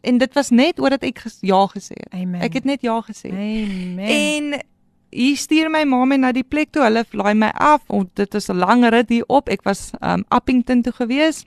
en 0.00 0.18
dit 0.18 0.34
was 0.34 0.50
net 0.50 0.78
omdat 0.78 1.02
ek 1.04 1.18
ges, 1.18 1.38
ja 1.42 1.66
gesê 1.66 1.98
het 1.98 2.14
Amen. 2.14 2.40
ek 2.40 2.54
het 2.54 2.64
net 2.64 2.82
ja 2.82 3.00
gesê 3.02 3.30
Amen. 3.30 4.06
en 4.06 4.62
hier 5.10 5.36
stuur 5.36 5.70
my 5.70 5.84
ma 5.84 6.04
my 6.04 6.16
na 6.16 6.32
die 6.32 6.46
plek 6.46 6.72
toe. 6.72 6.84
Hulle 6.86 7.04
laai 7.12 7.34
my 7.34 7.50
af. 7.54 7.82
Oh, 7.88 8.04
dit 8.14 8.34
is 8.34 8.48
'n 8.50 8.58
lang 8.58 8.84
rit 8.88 9.08
hier 9.08 9.24
op. 9.28 9.48
Ek 9.48 9.62
was 9.64 9.90
um 10.00 10.24
Appington 10.28 10.82
toe 10.82 10.92
gewees. 10.92 11.44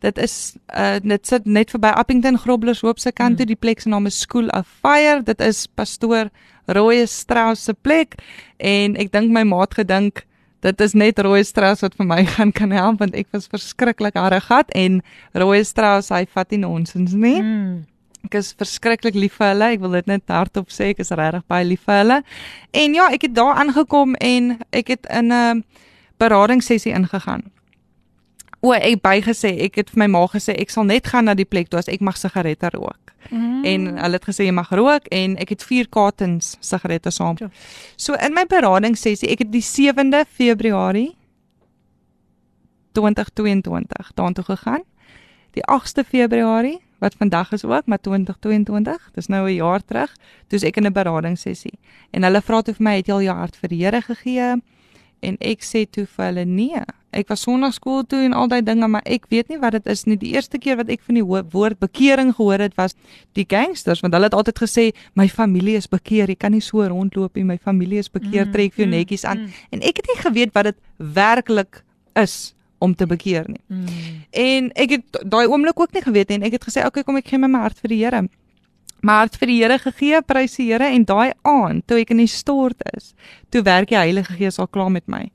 Dit 0.00 0.18
is 0.18 0.56
uh 0.74 0.98
dit 1.02 1.26
sit 1.26 1.44
net 1.46 1.70
verby 1.70 1.88
Appington 1.88 2.38
Grobblers 2.38 2.80
Hoop 2.80 2.98
se 2.98 3.12
kant 3.12 3.36
toe. 3.36 3.46
Hmm. 3.46 3.54
Die 3.54 3.60
plek 3.60 3.80
se 3.80 3.88
naam 3.88 4.06
is 4.06 4.20
School 4.20 4.48
of 4.48 4.66
Fire. 4.82 5.22
Dit 5.22 5.40
is 5.40 5.66
pastoor 5.66 6.30
Roy 6.66 7.06
Strauss 7.06 7.64
se 7.64 7.72
plek 7.72 8.14
en 8.56 8.96
ek 8.96 9.12
dink 9.12 9.30
my 9.32 9.42
maat 9.42 9.74
gedink 9.74 10.26
dit 10.60 10.80
is 10.80 10.94
net 10.94 11.18
Roy 11.22 11.42
Strauss 11.46 11.84
wat 11.84 11.94
vir 11.98 12.08
my 12.08 12.24
gaan 12.34 12.52
kan 12.52 12.74
help 12.74 13.02
want 13.02 13.16
ek 13.18 13.30
was 13.32 13.48
verskriklik 13.50 14.18
harregat 14.18 14.72
en 14.78 15.00
Roy 15.38 15.62
Strauss 15.66 16.12
hy 16.14 16.24
vat 16.34 16.50
nie 16.50 16.62
nonsens 16.64 17.14
nie. 17.14 17.38
Mm. 17.42 17.86
Ek 18.28 18.36
is 18.42 18.52
verskriklik 18.60 19.16
lief 19.16 19.38
vir 19.40 19.54
hulle. 19.54 19.72
Ek 19.72 19.80
wil 19.80 19.96
dit 19.96 20.08
net 20.10 20.28
hardop 20.28 20.68
sê. 20.68 20.92
Ek 20.92 20.98
is 21.00 21.14
regtig 21.16 21.46
baie 21.48 21.64
lief 21.64 21.86
vir 21.88 22.02
hulle. 22.02 22.18
En 22.76 22.96
ja, 22.98 23.08
ek 23.14 23.24
het 23.24 23.36
daar 23.38 23.56
aangekom 23.62 24.18
en 24.20 24.58
ek 24.76 24.92
het 24.92 25.08
in 25.08 25.32
'n 25.32 25.64
beradingssessie 26.20 26.92
ingegaan. 26.92 27.46
O, 28.60 28.72
ek 28.72 29.00
bygesê, 29.02 29.54
ek 29.62 29.76
het 29.76 29.90
vir 29.90 29.98
my 30.02 30.06
ma 30.06 30.26
gesê 30.26 30.56
ek 30.58 30.70
sal 30.70 30.84
net 30.84 31.06
gaan 31.06 31.24
na 31.24 31.34
die 31.34 31.46
plek 31.46 31.68
toe 31.70 31.78
as 31.78 31.88
ek 31.88 32.00
mag 32.00 32.16
sigarette 32.18 32.68
rook. 32.74 33.14
Mm. 33.30 33.64
En 33.64 33.86
hulle 33.98 34.18
het 34.18 34.24
gesê 34.24 34.44
jy 34.44 34.52
mag 34.52 34.70
rook 34.70 35.06
en 35.14 35.36
ek 35.38 35.48
het 35.48 35.62
4 35.62 35.88
kartons 35.88 36.56
sigarette 36.60 37.10
saam. 37.10 37.36
Ja. 37.38 37.48
So 37.96 38.14
in 38.14 38.34
my 38.34 38.44
beradingssessie, 38.44 39.30
ek 39.30 39.38
het 39.38 39.52
die 39.52 39.62
7de 39.62 40.24
Februarie 40.26 41.16
2022 42.92 44.12
daartoe 44.14 44.44
gegaan. 44.44 44.82
Die 45.54 45.62
8de 45.62 46.04
Februarie 46.04 46.80
wat 46.98 47.14
vandag 47.14 47.52
is 47.52 47.64
ook, 47.64 47.86
maar 47.86 48.00
2022, 48.00 49.10
dis 49.14 49.26
nou 49.26 49.48
'n 49.48 49.54
jaar 49.54 49.84
terug, 49.84 50.16
toe 50.46 50.58
ek 50.66 50.76
in 50.76 50.86
'n 50.86 50.92
beradingssessie. 50.92 51.78
En 52.10 52.22
hulle 52.22 52.42
vra 52.42 52.62
toe 52.62 52.74
vir 52.74 52.84
my, 52.84 52.96
"Het 52.96 53.06
jy 53.06 53.12
al 53.12 53.22
jou 53.22 53.36
hart 53.36 53.56
vir 53.56 53.68
die 53.68 53.84
Here 53.84 54.02
gegee?" 54.02 54.60
En 55.20 55.36
ek 55.40 55.62
sê 55.62 55.90
toe 55.90 56.06
vir 56.06 56.24
hulle, 56.24 56.44
"Nee, 56.44 56.82
ek 57.10 57.28
was 57.28 57.40
sonnaarskool 57.40 58.04
toe 58.06 58.20
en 58.24 58.32
al 58.32 58.48
daai 58.48 58.62
dinge, 58.62 58.88
maar 58.88 59.04
ek 59.04 59.26
weet 59.28 59.48
nie 59.48 59.58
wat 59.58 59.72
dit 59.72 59.86
is 59.86 60.04
nie. 60.04 60.16
Die 60.16 60.34
eerste 60.34 60.58
keer 60.58 60.76
wat 60.76 60.88
ek 60.88 61.00
van 61.06 61.14
die 61.14 61.24
woord 61.24 61.78
bekering 61.78 62.34
gehoor 62.34 62.58
het, 62.58 62.74
was 62.74 62.94
die 63.32 63.46
gangsters, 63.48 64.00
want 64.00 64.14
hulle 64.16 64.28
het 64.28 64.34
altyd 64.34 64.58
gesê, 64.58 64.92
"My 65.14 65.28
familie 65.28 65.76
is 65.76 65.86
bekeer, 65.86 66.28
jy 66.28 66.36
kan 66.36 66.52
nie 66.52 66.60
so 66.60 66.82
rondloop 66.82 67.34
nie. 67.36 67.44
My 67.44 67.58
familie 67.58 67.98
is 67.98 68.08
bekeer, 68.08 68.46
mm, 68.46 68.52
trek 68.52 68.74
jou 68.74 68.86
mm, 68.86 68.90
netjies 68.90 69.24
aan." 69.24 69.38
Mm. 69.38 69.52
En 69.70 69.80
ek 69.80 69.96
het 69.96 70.06
nie 70.06 70.22
geweet 70.22 70.52
wat 70.52 70.64
dit 70.64 70.76
werklik 70.96 71.82
is 72.14 72.54
om 72.78 72.94
te 72.94 73.06
bekeer 73.06 73.48
nie. 73.48 73.62
Mm. 73.66 73.86
En 74.30 74.68
ek 74.78 74.96
het 74.96 75.22
daai 75.22 75.46
oomblik 75.46 75.80
ook 75.80 75.94
nie 75.96 76.02
geweet 76.04 76.28
nie 76.28 76.38
en 76.40 76.46
ek 76.48 76.58
het 76.58 76.68
gesê 76.68 76.84
okay 76.86 77.04
kom 77.06 77.18
ek 77.20 77.30
gee 77.30 77.40
my, 77.40 77.50
my 77.50 77.64
hart 77.66 77.80
vir 77.82 77.94
die 77.94 78.00
Here. 78.02 78.22
My 79.02 79.20
hart 79.20 79.38
vir 79.38 79.50
die 79.50 79.58
Here 79.62 79.78
gegee, 79.82 80.22
prys 80.26 80.56
die 80.58 80.70
Here 80.70 80.90
en 80.94 81.04
daai 81.08 81.32
aand 81.46 81.86
toe 81.86 82.00
ek 82.02 82.14
in 82.14 82.22
die 82.22 82.30
stort 82.30 82.82
is, 82.94 83.12
toe 83.50 83.62
werk 83.66 83.90
die 83.92 83.98
Heilige 83.98 84.38
Gees 84.38 84.58
al 84.58 84.70
klaar 84.70 84.90
met 84.94 85.06
my. 85.10 85.26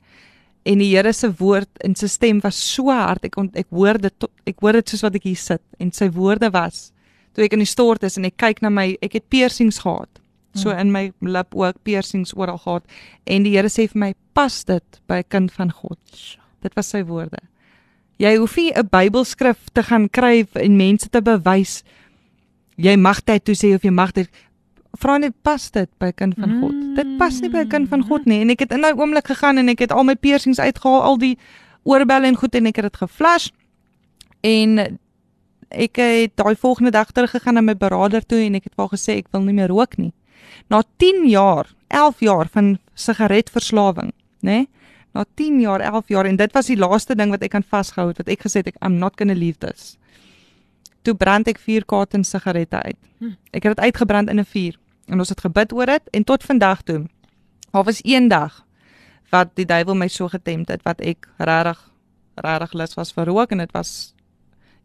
En 0.67 0.79
die 0.79 0.91
Here 0.93 1.13
se 1.13 1.31
woord 1.39 1.83
en 1.83 1.95
sy 1.99 2.07
stem 2.11 2.39
was 2.43 2.59
so 2.59 2.91
hard 2.91 3.25
ek 3.27 3.39
ek 3.59 3.69
hoor 3.71 3.99
dit 3.99 4.27
ek 4.47 4.59
hoor 4.63 4.79
dit 4.79 4.93
soos 4.93 5.03
wat 5.03 5.15
ek 5.19 5.27
hier 5.27 5.39
sit 5.39 5.63
en 5.79 5.91
sy 5.91 6.09
woorde 6.11 6.51
was 6.53 6.91
toe 7.33 7.47
ek 7.47 7.55
in 7.57 7.63
die 7.63 7.69
stort 7.69 8.03
is 8.05 8.17
en 8.19 8.29
ek 8.29 8.37
kyk 8.39 8.61
na 8.63 8.71
my 8.71 8.93
ek 9.01 9.17
het 9.19 9.29
piercings 9.33 9.81
gehad. 9.83 10.09
So 10.53 10.69
mm. 10.69 10.79
in 10.79 10.91
my 10.93 11.03
lip 11.25 11.55
ook 11.57 11.81
piercings 11.83 12.35
oral 12.37 12.61
gehad 12.61 12.85
en 13.25 13.43
die 13.47 13.55
Here 13.57 13.71
sê 13.73 13.87
vir 13.89 13.99
my 13.99 14.13
pas 14.37 14.63
dit 14.69 15.01
by 15.09 15.23
'n 15.23 15.29
kind 15.29 15.51
van 15.51 15.71
God. 15.71 15.99
Dit 16.63 16.73
was 16.79 16.89
sy 16.93 17.03
woorde. 17.03 17.41
Jy 18.21 18.37
hoef 18.37 18.55
nie 18.55 18.71
'n 18.71 18.87
Bybelskrif 18.89 19.69
te 19.73 19.83
gaan 19.83 20.09
kry 20.09 20.47
en 20.53 20.77
mense 20.77 21.09
te 21.09 21.21
bewys 21.21 21.83
jy 22.75 22.95
mag 22.97 23.21
dit 23.25 23.43
toe 23.45 23.55
sê 23.55 23.73
of 23.75 23.83
jy 23.85 23.91
mag 23.93 24.13
dit 24.15 24.29
vra 25.01 25.17
net 25.17 25.33
pas 25.45 25.71
dit 25.71 25.89
by 25.99 26.07
'n 26.07 26.13
kind 26.13 26.33
van 26.37 26.59
God. 26.61 26.73
Mm. 26.73 26.95
Dit 26.95 27.17
pas 27.17 27.41
nie 27.41 27.49
by 27.49 27.63
'n 27.65 27.69
kind 27.69 27.89
van 27.89 28.03
God 28.03 28.25
nie 28.25 28.41
en 28.41 28.49
ek 28.49 28.59
het 28.59 28.71
in 28.71 28.81
daai 28.81 28.93
oomblik 28.93 29.25
gegaan 29.25 29.57
en 29.57 29.69
ek 29.69 29.79
het 29.79 29.91
al 29.91 30.03
my 30.03 30.15
piercings 30.15 30.59
uitgehaal, 30.59 31.01
al 31.01 31.17
die 31.17 31.37
oorbelle 31.83 32.27
en 32.27 32.35
goed 32.35 32.55
en 32.55 32.65
ek 32.65 32.75
het 32.75 32.85
dit 32.85 32.97
geflash 32.97 33.49
en 34.41 34.99
ek 35.69 35.95
het 35.95 36.35
daai 36.35 36.55
volgende 36.55 36.91
dag 36.91 37.11
terug 37.11 37.31
gegaan 37.31 37.53
na 37.55 37.61
my 37.61 37.75
beraader 37.75 38.25
toe 38.25 38.39
en 38.45 38.55
ek 38.55 38.63
het 38.63 38.75
vir 38.75 38.85
hom 38.85 38.97
gesê 38.97 39.17
ek 39.17 39.27
wil 39.31 39.41
nie 39.41 39.53
meer 39.53 39.67
rook 39.67 39.97
nie. 39.97 40.13
Na 40.69 40.83
10 40.97 41.27
jaar, 41.29 41.73
11 41.89 42.19
jaar 42.19 42.47
van 42.47 42.77
sigaretverslawing, 42.93 44.13
nê? 44.41 44.51
Nee? 44.51 44.67
Na 45.13 45.25
10 45.37 45.59
jaar, 45.61 45.79
11 45.79 46.07
jaar 46.07 46.25
en 46.25 46.35
dit 46.35 46.53
was 46.53 46.69
die 46.71 46.77
laaste 46.77 47.15
ding 47.15 47.29
wat 47.33 47.43
ek 47.45 47.53
kan 47.53 47.63
vasgehou 47.63 48.09
het 48.09 48.17
wat 48.23 48.31
ek 48.33 48.45
gesê 48.47 48.63
het 48.63 48.73
ek 48.73 48.79
I'm 48.81 48.97
not 48.97 49.17
going 49.17 49.29
to 49.29 49.37
leave 49.37 49.61
this. 49.61 49.95
Toe 51.03 51.13
brand 51.15 51.47
ek 51.47 51.59
4 51.61 51.85
kartons 51.85 52.29
sigarette 52.33 52.81
uit. 52.81 52.99
Ek 53.53 53.63
het 53.63 53.75
dit 53.75 53.85
uitgebrand 53.85 54.29
in 54.29 54.39
'n 54.39 54.45
vuur 54.45 54.79
en 55.07 55.19
ons 55.19 55.29
het 55.29 55.41
gebid 55.41 55.73
oor 55.73 55.85
dit 55.85 56.09
en 56.11 56.23
tot 56.23 56.43
vandag 56.43 56.81
toe. 56.81 57.05
Daar 57.71 57.83
was 57.83 58.01
een 58.03 58.27
dag 58.27 58.65
wat 59.29 59.55
die 59.55 59.65
duiwel 59.65 59.95
my 59.95 60.07
so 60.07 60.27
getempt 60.27 60.69
het 60.69 60.83
wat 60.83 61.01
ek 61.01 61.27
regtig 61.37 61.79
regtig 62.35 62.73
lus 62.73 62.93
was 62.93 63.13
vir 63.13 63.25
rook 63.25 63.51
en 63.51 63.57
dit 63.57 63.71
was 63.71 64.13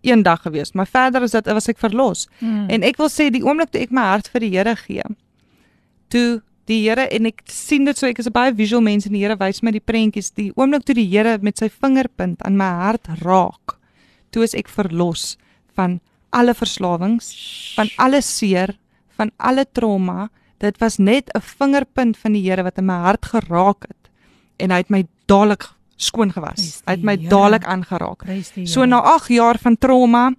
een 0.00 0.22
dag 0.22 0.42
gewees. 0.42 0.72
Maar 0.72 0.86
verder 0.86 1.22
is 1.22 1.30
dit 1.30 1.46
was 1.46 1.68
ek 1.68 1.78
verlos. 1.78 2.28
Mm. 2.38 2.68
En 2.68 2.82
ek 2.82 2.96
wil 2.96 3.08
sê 3.08 3.30
die 3.30 3.44
oomblik 3.44 3.70
toe 3.70 3.80
ek 3.80 3.90
my 3.90 4.04
hart 4.12 4.28
vir 4.28 4.40
die 4.40 4.50
Here 4.56 4.76
gee, 4.76 5.02
toe 6.08 6.42
die 6.68 6.82
Here 6.84 7.08
en 7.14 7.28
ek 7.30 7.42
sien 7.50 7.86
dit 7.88 7.98
so 7.98 8.06
ek 8.06 8.20
is 8.20 8.28
'n 8.28 8.34
baie 8.34 8.52
visual 8.54 8.82
mens 8.82 9.06
en 9.06 9.12
die 9.12 9.24
Here 9.24 9.36
wys 9.36 9.62
my 9.62 9.72
die 9.72 9.80
prentjies, 9.84 10.30
die 10.30 10.52
oomblik 10.56 10.84
toe 10.84 10.94
die 10.94 11.08
Here 11.08 11.38
met 11.40 11.58
sy 11.58 11.68
vingerpunt 11.68 12.42
aan 12.42 12.56
my 12.56 12.68
hart 12.84 13.08
raak, 13.24 13.78
toe 14.30 14.44
is 14.44 14.54
ek 14.54 14.68
verlos 14.68 15.36
van 15.74 16.00
alle 16.30 16.54
verslawings, 16.54 17.74
van 17.76 17.88
alle 17.98 18.20
seer, 18.20 18.76
van 19.16 19.30
alle 19.38 19.64
trauma. 19.64 20.28
Dit 20.60 20.78
was 20.80 20.98
net 20.98 21.30
'n 21.34 21.40
vingerpunt 21.40 22.16
van 22.16 22.32
die 22.32 22.42
Here 22.42 22.62
wat 22.62 22.78
in 22.78 22.86
my 22.86 23.00
hart 23.00 23.24
geraak 23.24 23.88
het 23.88 24.10
en 24.58 24.70
hy 24.70 24.76
het 24.76 24.90
my 24.90 25.06
dadelik 25.26 25.64
skoon 25.96 26.32
gewas. 26.32 26.82
Hy 26.86 26.92
het 26.92 27.02
my 27.02 27.16
dadelik 27.16 27.64
aangeraak. 27.64 28.24
So 28.66 28.84
na 28.84 29.00
8 29.00 29.28
jaar 29.28 29.58
van 29.58 29.76
trauma, 29.78 30.34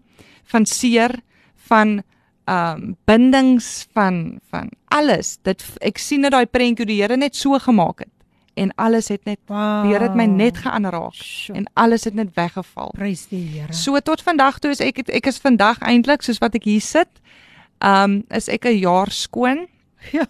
van 0.45 0.65
seer, 0.65 1.21
van 1.55 2.01
um, 2.49 2.95
bindings 3.05 3.87
van 3.93 4.39
van 4.49 4.71
alles. 4.95 5.37
Dit 5.45 5.63
ek 5.85 6.01
sien 6.01 6.25
dit 6.25 6.33
daai 6.33 6.45
prentjie 6.49 6.87
die 6.89 7.01
Here 7.01 7.17
net 7.17 7.35
so 7.35 7.59
gemaak 7.61 8.05
het 8.05 8.15
en 8.59 8.73
alles 8.75 9.07
het 9.07 9.23
net 9.23 9.39
wow. 9.47 9.83
die 9.83 9.93
Here 9.93 10.09
het 10.09 10.15
my 10.17 10.25
net 10.27 10.59
geaanraak 10.63 11.15
Sjoe. 11.15 11.55
en 11.55 11.67
alles 11.79 12.03
het 12.09 12.17
net 12.17 12.33
weggeval. 12.35 12.91
prys 12.97 13.27
die 13.31 13.43
Here. 13.53 13.73
So 13.73 13.99
tot 13.99 14.23
vandag 14.25 14.59
toe 14.59 14.73
is 14.75 14.83
ek 14.83 15.05
ek 15.07 15.31
is 15.31 15.39
vandag 15.39 15.79
eintlik 15.79 16.25
soos 16.25 16.41
wat 16.43 16.57
ek 16.59 16.67
hier 16.67 16.83
sit. 16.83 17.09
Um 17.79 18.23
is 18.29 18.49
ek 18.49 18.65
'n 18.65 18.79
jaar 18.79 19.11
skoon. 19.11 19.67
Ja. 20.15 20.25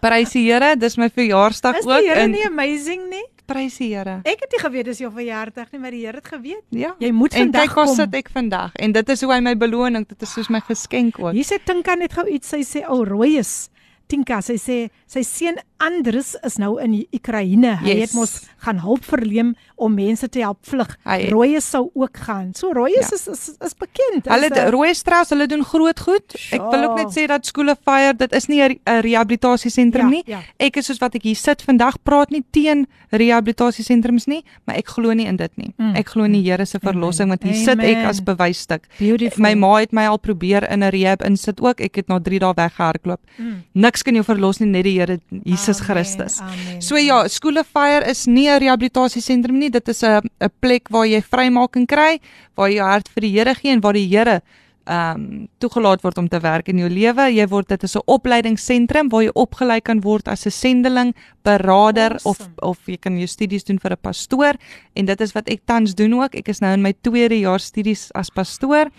Prys 0.00 0.32
die 0.32 0.46
Here, 0.48 0.76
dis 0.76 0.96
my 0.96 1.10
verjaarsdag 1.10 1.76
Is 1.78 1.86
ook 1.86 2.00
die 2.00 2.08
Here 2.08 2.26
nie 2.28 2.46
amazing 2.46 3.10
nie? 3.10 3.26
Prys 3.52 3.76
die 3.80 3.90
Here. 3.92 4.18
Ek 4.24 4.40
het 4.46 4.54
nie 4.56 4.60
geweet 4.62 4.88
dis 4.90 5.02
jou 5.04 5.10
verjaarsdag 5.12 5.72
nie, 5.74 5.80
maar 5.82 5.94
die 5.94 6.02
Here 6.06 6.18
het 6.22 6.30
geweet. 6.32 6.64
Ja. 6.74 6.94
Jy 7.02 7.12
moet 7.12 7.34
En 7.36 7.46
vandag 7.50 7.66
kyk 7.68 7.76
waar 7.76 7.90
kom. 7.90 7.96
sit 8.00 8.14
ek 8.22 8.32
vandag 8.32 8.72
en 8.80 8.92
dit 8.96 9.08
is 9.16 9.22
hoe 9.24 9.32
hy 9.34 9.40
my 9.44 9.54
beloning, 9.60 10.06
dit 10.08 10.22
is 10.26 10.32
soos 10.32 10.48
my 10.52 10.60
geskenk 10.66 11.20
ook. 11.20 11.32
Hier 11.36 11.44
sê 11.48 11.60
Tinka 11.64 11.94
net 12.00 12.12
gou 12.16 12.26
iets. 12.28 12.48
Sy 12.52 12.62
sê 12.66 12.82
al 12.84 13.04
rooi 13.08 13.36
is. 13.38 13.68
Tinka, 14.08 14.40
sy 14.44 14.58
sê 14.60 14.78
sy 15.08 15.22
seun 15.24 15.56
Andrus 15.82 16.34
is 16.46 16.56
nou 16.62 16.76
in 16.82 16.92
die 16.92 17.06
Oekraïne. 17.12 17.76
Hy 17.82 17.88
Yes. 17.88 18.00
het 18.00 18.12
mos 18.14 18.32
gaan 18.62 18.78
hulp 18.80 19.04
verleen 19.04 19.56
om 19.76 19.94
mense 19.94 20.28
te 20.28 20.38
help 20.40 20.58
vlug. 20.62 20.96
Hy- 21.04 21.28
Rooi 21.30 21.60
sou 21.60 21.90
ook 21.94 22.16
gaan. 22.16 22.54
So 22.54 22.70
rooi 22.72 22.92
is, 22.92 23.10
Ja. 23.10 23.16
is 23.16 23.26
is 23.28 23.56
is 23.60 23.74
bekend. 23.74 24.26
Hulle 24.26 24.48
uh, 24.50 24.68
rooi 24.70 24.94
strauss, 24.94 25.30
hulle 25.30 25.46
doen 25.46 25.64
groot 25.64 25.98
goed. 26.00 26.34
Ek 26.52 26.60
wil 26.70 26.84
ook 26.84 26.96
net 26.96 27.10
sê 27.18 27.26
dat 27.26 27.46
skole 27.46 27.74
fire, 27.84 28.14
dit 28.16 28.32
is 28.32 28.46
nie 28.48 28.60
'n 28.62 28.68
re- 28.68 28.80
'n 28.86 29.00
rehabilitasiesentrum 29.02 30.04
Ja, 30.04 30.08
nie. 30.10 30.22
ja. 30.26 30.40
Ek 30.58 30.76
is 30.76 30.86
soos 30.86 30.98
wat 31.00 31.14
ek 31.14 31.22
hier 31.22 31.36
sit 31.36 31.62
vandag 31.62 31.96
praat 32.04 32.30
nie 32.30 32.44
teen 32.52 32.86
rehabilitasiesentrums 33.10 34.26
nie, 34.28 34.42
maar 34.66 34.76
ek 34.76 34.88
glo 34.88 35.12
nie 35.12 35.26
in 35.26 35.36
dit 35.36 35.50
nie. 35.56 35.72
Mm. 35.78 35.94
Ek 35.96 36.08
glo 36.12 36.24
in 36.24 36.32
die 36.32 36.42
Here 36.42 36.64
se 36.66 36.78
verlossing 36.82 37.28
want 37.32 37.42
hier 37.42 37.54
sit 37.54 37.78
ek 37.80 37.96
Amen. 37.96 38.06
as 38.06 38.20
bewysstuk. 38.20 38.86
beautiful. 38.98 39.42
My 39.42 39.54
ma 39.54 39.76
het 39.80 39.92
my 39.92 40.06
al 40.06 40.18
probeer 40.18 40.64
in 40.70 40.82
'n 40.82 40.90
rehab 40.90 41.22
insit 41.24 41.60
ook. 41.60 41.80
Ek 41.80 41.96
het 41.96 42.08
na 42.08 42.18
3 42.20 42.38
dae 42.38 42.54
weggehardloop. 42.54 43.20
Mm. 43.38 43.62
Niks 43.74 44.02
kan 44.02 44.14
jou 44.14 44.24
verlos 44.24 44.60
nie 44.60 44.68
net 44.68 44.84
die 44.84 44.98
Here 44.98 45.18
Jesus 45.44 45.71
Amen, 45.80 46.04
Christus. 46.04 46.40
amen, 46.40 46.82
So 46.82 46.96
ja, 46.96 47.28
Skole 47.28 47.64
Fire 47.64 48.04
is 48.10 48.26
nie 48.26 48.48
'n 48.48 48.60
rehabilitasiesentrum 48.60 49.58
nie. 49.58 49.70
Dit 49.70 49.88
is 49.88 50.02
'n 50.02 50.20
'n 50.40 50.50
plek 50.60 50.88
waar 50.90 51.06
jy 51.06 51.20
vrymaking 51.22 51.86
kry, 51.86 52.20
waar 52.56 52.68
jy 52.68 52.76
jou 52.76 52.86
hart 52.88 53.08
vir 53.08 53.20
die 53.22 53.30
Here 53.38 53.54
gee 53.54 53.72
en 53.72 53.80
waar 53.80 53.92
die 53.94 54.06
Here 54.08 54.42
ehm 54.84 55.14
um, 55.14 55.48
toegelaat 55.60 56.02
word 56.02 56.18
om 56.18 56.28
te 56.28 56.40
werk 56.40 56.68
in 56.68 56.78
jou 56.78 56.88
lewe. 56.88 57.30
Jy 57.32 57.46
word 57.48 57.68
dit 57.68 57.82
is 57.84 57.94
'n 57.96 58.00
opleidingsentrum 58.06 59.08
waar 59.10 59.22
jy 59.22 59.30
opgelei 59.34 59.80
kan 59.80 60.00
word 60.00 60.26
as 60.28 60.44
'n 60.46 60.50
sendeling, 60.50 61.14
beraader 61.44 62.18
of 62.24 62.40
Awesome. 62.40 62.54
of 62.62 62.78
jy 62.86 62.96
kan 62.96 63.16
jou 63.16 63.26
studies 63.26 63.64
doen 63.64 63.78
vir 63.78 63.92
'n 63.92 64.00
pastoor 64.02 64.54
en 64.96 65.04
dit 65.04 65.20
is 65.20 65.32
wat 65.34 65.48
ek 65.48 65.60
tans 65.66 65.94
doen 65.94 66.12
ook. 66.14 66.34
Ek 66.34 66.48
is 66.48 66.60
nou 66.60 66.72
in 66.72 66.82
my 66.82 66.92
tweede 67.00 67.38
jaar 67.40 67.60
studies 67.60 68.10
as 68.14 68.30
pastoor. 68.30 68.90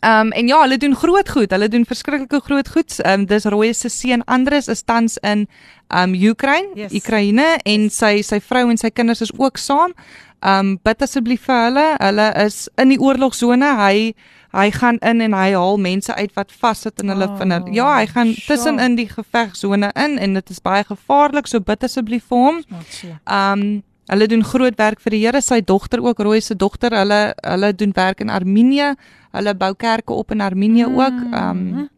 Ehm 0.00 0.26
um, 0.26 0.32
en 0.32 0.46
ja, 0.48 0.60
hulle 0.62 0.76
doen 0.78 0.94
groot 0.96 1.28
goed. 1.30 1.50
Hulle 1.50 1.68
doen 1.68 1.84
verskriklike 1.86 2.40
groot 2.44 2.68
goed. 2.68 2.98
Ehm 3.00 3.20
um, 3.20 3.26
dis 3.26 3.44
Roy 3.44 3.72
se 3.72 3.88
seun 3.88 4.22
Andres 4.24 4.68
is 4.68 4.82
tans 4.82 5.16
in 5.22 5.46
ehm 5.88 6.14
um, 6.14 6.28
Oekraïne, 6.30 6.68
Yes. 6.74 6.92
Oekraïne 6.92 7.46
en 7.64 7.90
sy 7.90 8.22
sy 8.22 8.40
vrou 8.40 8.68
en 8.70 8.76
sy 8.78 8.90
kinders 8.90 9.20
is 9.26 9.32
ook 9.38 9.58
saam. 9.58 9.94
Ehm 10.42 10.58
um, 10.66 10.78
bid 10.84 11.02
asseblief 11.02 11.46
vir 11.48 11.64
hulle. 11.64 11.86
Hulle 11.98 12.28
is 12.46 12.68
in 12.78 12.88
die 12.94 12.98
oorlogsone. 13.00 13.72
Hy 13.84 14.12
hy 14.52 14.70
gaan 14.72 14.96
in 15.04 15.20
en 15.20 15.34
hy 15.36 15.50
haal 15.52 15.76
mense 15.76 16.14
uit 16.14 16.30
wat 16.34 16.52
vassit 16.52 17.00
in 17.02 17.08
hulle 17.12 17.26
Oh, 17.28 17.34
van 17.36 17.50
hulle. 17.52 17.72
Ja, 17.74 17.90
hy 17.98 18.06
gaan 18.06 18.30
sure. 18.32 18.46
tussen 18.54 18.78
in 18.78 18.94
die 18.96 19.08
gevegsone 19.08 19.90
in 19.94 20.18
en 20.18 20.34
dit 20.34 20.50
is 20.50 20.60
baie 20.62 20.84
gevaarlik. 20.84 21.46
So 21.46 21.60
bid 21.60 21.84
asseblief 21.84 22.24
vir 22.30 22.38
hom. 22.38 22.62
So. 22.90 23.08
Um 23.26 23.82
hulle 24.08 24.26
doen 24.28 24.44
groot 24.44 24.76
werk 24.78 25.00
vir 25.04 25.14
die 25.14 25.20
Here. 25.26 25.40
Sy 25.44 25.60
dogter 25.60 26.02
ook, 26.04 26.20
Roy 26.24 26.40
se 26.40 26.56
dogter, 26.56 26.96
hulle 26.96 27.34
hulle 27.42 27.72
doen 27.76 27.92
werk 27.96 28.20
in 28.24 28.32
Armenië. 28.32 28.94
Hulle 29.36 29.54
bou 29.54 29.74
kerke 29.76 30.16
op 30.16 30.32
in 30.32 30.40
Armenië 30.40 30.88
ook. 30.88 31.22
Um 31.36 31.88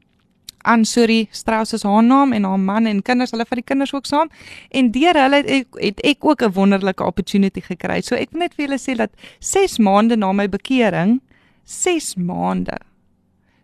Ansuri 0.62 1.28
Strauss 1.32 1.72
is 1.72 1.86
haar 1.88 2.02
naam 2.04 2.32
en 2.32 2.44
haar 2.44 2.61
man 2.61 2.86
en 2.86 3.02
kinders, 3.02 3.30
hulle 3.32 3.46
vat 3.48 3.61
die 3.62 3.64
kinders 3.64 3.94
ook 3.94 4.06
saam. 4.06 4.28
En 4.70 4.90
deur 4.92 5.16
hulle 5.16 5.40
het 5.40 5.48
ek, 5.54 5.78
het 5.80 6.00
ek 6.04 6.24
ook 6.24 6.42
'n 6.42 6.52
wonderlike 6.52 7.04
opportunity 7.04 7.61
gekry. 7.61 8.00
So 8.02 8.14
ek 8.14 8.30
wil 8.32 8.40
net 8.40 8.54
vir 8.54 8.66
julle 8.66 8.78
sê 8.78 8.96
dat 8.96 9.11
6 9.40 9.78
maande 9.78 10.16
na 10.16 10.32
my 10.32 10.48
bekering, 10.48 11.20
6 11.64 12.16
maande. 12.16 12.76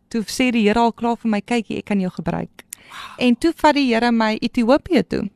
Toe 0.08 0.22
sê 0.22 0.50
die 0.50 0.62
Here 0.62 0.80
al 0.80 0.92
klaar 0.92 1.16
vir 1.16 1.30
my, 1.30 1.40
kykie, 1.40 1.78
ek 1.78 1.84
kan 1.84 2.00
jou 2.00 2.10
gebruik. 2.10 2.64
En 3.18 3.36
toe 3.36 3.52
vat 3.56 3.74
die 3.74 3.92
Here 3.92 4.12
my 4.12 4.38
Ethiopië 4.40 5.02
toe. 5.02 5.28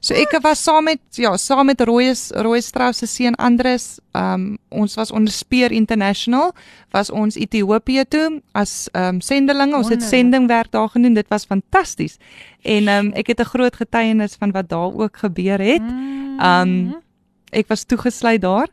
So 0.00 0.14
ek 0.14 0.36
was 0.42 0.62
saam 0.62 0.84
met 0.84 1.00
ja, 1.18 1.36
saam 1.36 1.66
met 1.66 1.80
Roy 1.80 2.12
Roy 2.30 2.60
Strauss 2.60 2.98
se 3.02 3.06
seun 3.06 3.34
Andres. 3.34 3.98
Um 4.14 4.58
ons 4.68 4.94
was 4.94 5.10
onder 5.10 5.32
Speer 5.32 5.72
International, 5.72 6.52
was 6.94 7.10
ons 7.10 7.36
Ethiopië 7.36 8.04
toe 8.08 8.40
as 8.52 8.88
um 8.94 9.20
sendelinge. 9.20 9.76
Ons 9.76 9.88
het 9.88 10.02
sendingwerk 10.02 10.70
daar 10.70 10.88
gedoen. 10.88 11.14
Dit 11.14 11.28
was 11.28 11.44
fantasties. 11.44 12.18
En 12.62 12.88
um 12.88 13.12
ek 13.12 13.34
het 13.34 13.40
'n 13.40 13.50
groot 13.54 13.76
getuienis 13.76 14.36
van 14.38 14.50
wat 14.52 14.68
daar 14.68 14.94
ook 14.94 15.16
gebeur 15.16 15.58
het. 15.58 15.82
Um 16.40 16.94
ek 17.50 17.68
was 17.68 17.84
toegesluit 17.84 18.40
daar. 18.40 18.68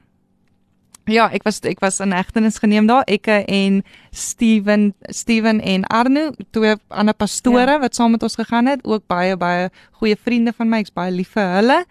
Ja, 1.06 1.28
ek 1.30 1.44
was 1.46 1.60
ek 1.62 1.80
was 1.84 2.00
in 2.02 2.14
hegtenis 2.16 2.58
geneem 2.58 2.88
daar. 2.90 3.06
Ek 3.06 3.28
en 3.28 3.84
Steven 4.12 4.94
Steven 5.14 5.62
en 5.62 5.86
Arno, 5.94 6.32
twee 6.52 6.76
ander 6.88 7.14
pastore 7.14 7.66
Ja. 7.66 7.72
ja. 7.78 7.80
wat 7.80 7.96
saam 7.96 8.12
met 8.12 8.24
ons 8.24 8.36
gegaan 8.36 8.66
het, 8.66 8.84
ook 8.84 9.08
baie 9.08 9.38
baie 9.38 9.70
goeie 9.92 10.16
vriende 10.16 10.54
van 10.54 10.70
my. 10.70 10.80
Ek's 10.80 10.94
baie 10.94 11.12
lief 11.12 11.36
vir 11.38 11.54
hulle. 11.60 11.86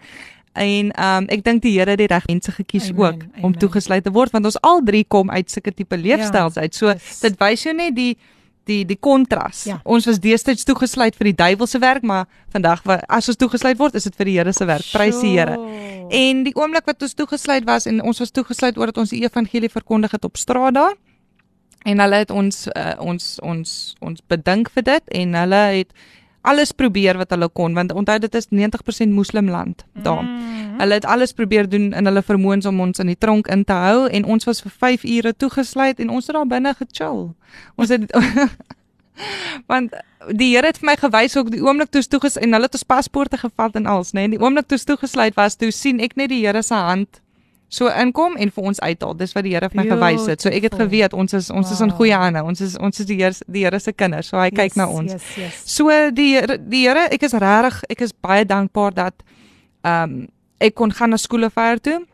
En 0.55 0.91
ehm 0.91 1.23
um, 1.23 1.27
ek 1.27 1.43
dink 1.43 1.61
die 1.61 1.73
Here 1.79 1.95
het 1.95 1.99
die 1.99 2.07
reg 2.07 2.27
mense 2.27 2.51
gekies 2.51 2.89
Amen, 2.89 3.01
ook 3.03 3.23
om 3.37 3.49
amen. 3.51 3.59
toegesluit 3.59 4.03
te 4.03 4.11
word 4.11 4.31
want 4.31 4.45
ons 4.45 4.59
al 4.61 4.79
drie 4.83 5.03
kom 5.03 5.31
uit 5.31 5.51
sulke 5.51 5.73
tipe 5.73 5.97
leefstyls 5.97 6.57
uit. 6.57 6.75
So 6.75 6.87
yes. 6.93 7.19
dit 7.19 7.35
wys 7.39 7.63
jou 7.63 7.75
net 7.75 7.95
die 7.95 8.15
die 8.69 8.83
die 8.85 8.97
kontras. 8.99 9.63
Ja. 9.69 9.79
Ons 9.83 10.07
was 10.09 10.19
deestyds 10.19 10.65
toegesluit 10.67 11.15
vir 11.17 11.31
die 11.31 11.35
duiwelse 11.37 11.79
werk, 11.83 12.03
maar 12.03 12.25
vandag 12.53 12.83
as 13.07 13.29
ons 13.31 13.39
toegesluit 13.39 13.77
word, 13.79 13.95
is 13.95 14.07
dit 14.09 14.15
vir 14.15 14.31
die 14.31 14.37
Here 14.37 14.53
se 14.53 14.65
werk. 14.65 14.85
Prys 14.93 15.21
die 15.21 15.35
Here. 15.37 15.57
En 16.09 16.43
die 16.45 16.53
oomblik 16.55 16.85
wat 16.85 17.01
ons 17.01 17.13
toegesluit 17.13 17.65
was 17.65 17.85
en 17.89 18.01
ons 18.01 18.19
was 18.19 18.31
toegesluit 18.31 18.77
oor 18.77 18.93
dat 18.93 19.01
ons 19.01 19.13
die 19.13 19.23
evangelie 19.23 19.69
verkondig 19.69 20.11
het 20.17 20.25
op 20.25 20.37
straat 20.37 20.75
daar. 20.77 20.95
En 21.85 22.01
hulle 22.01 22.21
het 22.23 22.31
ons 22.33 22.67
uh, 22.73 22.93
ons 22.99 23.39
ons 23.45 23.73
ons 24.01 24.21
bedink 24.27 24.71
vir 24.73 24.83
dit 24.83 25.17
en 25.21 25.35
hulle 25.41 25.63
het 25.79 25.91
alles 26.45 26.71
probeer 26.71 27.17
wat 27.17 27.33
hulle 27.33 27.49
kon 27.49 27.73
want 27.77 27.93
onthou 27.93 28.17
dit 28.19 28.35
is 28.35 28.47
90% 28.49 29.11
moslimland 29.11 29.83
daar. 29.93 30.23
Mhm. 30.23 30.79
Hulle 30.79 30.93
het 30.93 31.05
alles 31.05 31.33
probeer 31.33 31.69
doen 31.69 31.93
in 31.93 32.05
hulle 32.05 32.23
vermoëns 32.23 32.65
om 32.65 32.79
ons 32.79 32.99
in 32.99 33.11
die 33.11 33.17
tronk 33.17 33.47
in 33.47 33.63
te 33.63 33.73
hou 33.73 34.07
en 34.07 34.25
ons 34.25 34.43
was 34.45 34.61
vir 34.61 34.71
5 34.71 35.03
ure 35.03 35.35
toegesluit 35.35 35.99
en 35.99 36.09
ons 36.09 36.27
het 36.27 36.35
daar 36.35 36.47
binne 36.47 36.73
gechill. 36.77 37.29
Ons 37.75 37.89
het 37.89 38.11
want 39.71 39.95
die 40.27 40.55
Here 40.55 40.67
het 40.67 40.79
vir 40.81 40.89
my 40.89 40.95
gewys 40.99 41.37
ook 41.37 41.51
die 41.53 41.61
oomblik 41.63 41.89
toe 41.89 42.01
ons 42.01 42.11
toeges 42.11 42.37
en 42.37 42.53
hulle 42.53 42.67
het 42.67 42.75
ons 42.75 42.87
paspoorte 42.87 43.37
gevat 43.37 43.75
en 43.75 43.85
alles, 43.85 44.11
nê. 44.11 44.25
Nee, 44.25 44.37
die 44.37 44.41
oomblik 44.41 44.67
toe 44.67 44.77
ons 44.79 44.89
toegesluit 44.89 45.37
was, 45.37 45.55
toe 45.55 45.71
sien 45.71 46.01
ek 46.03 46.17
net 46.19 46.33
die 46.33 46.41
Here 46.45 46.63
se 46.63 46.75
hand 46.75 47.21
so 47.69 47.87
inkom 47.89 48.35
en 48.37 48.51
vir 48.51 48.63
ons 48.63 48.79
uithaal. 48.79 49.13
Dis 49.17 49.33
wat 49.33 49.43
die 49.43 49.53
Here 49.53 49.69
vir 49.69 49.75
my 49.83 49.87
gewys 49.89 50.25
het. 50.27 50.41
So 50.41 50.49
ek 50.49 50.63
het 50.63 50.75
geweet 50.75 51.13
ons 51.13 51.33
is 51.33 51.49
ons 51.49 51.71
is 51.71 51.79
in 51.81 51.89
Wow. 51.89 51.97
goeie 51.97 52.13
hande. 52.15 52.43
Ons 52.43 52.61
is 52.61 52.77
ons 52.77 52.99
is 52.99 53.05
die 53.05 53.17
Here 53.17 53.33
die 53.47 53.63
Here 53.65 53.79
se 53.79 53.91
kinders. 53.93 54.27
So 54.27 54.37
hy 54.37 54.49
kyk 54.49 54.75
na 54.75 54.87
ons. 54.87 55.11
Yes, 55.11 55.35
yes. 55.37 55.61
So 55.65 55.89
die 56.11 56.35
Here- 56.35 56.57
die 56.57 56.83
Here, 56.87 57.07
ek 57.11 57.23
is 57.23 57.33
regtig, 57.33 57.81
ek 57.89 58.01
is 58.01 58.13
baie 58.13 58.45
dankbaar 58.45 58.93
dat 58.93 59.13
ehm 59.83 60.03
um, 60.03 60.27
ek 60.59 60.75
kon 60.75 60.91
gaan 60.91 61.09
na 61.09 61.17
skole 61.17 61.49
ver 61.49 61.79
toe. 61.81 62.05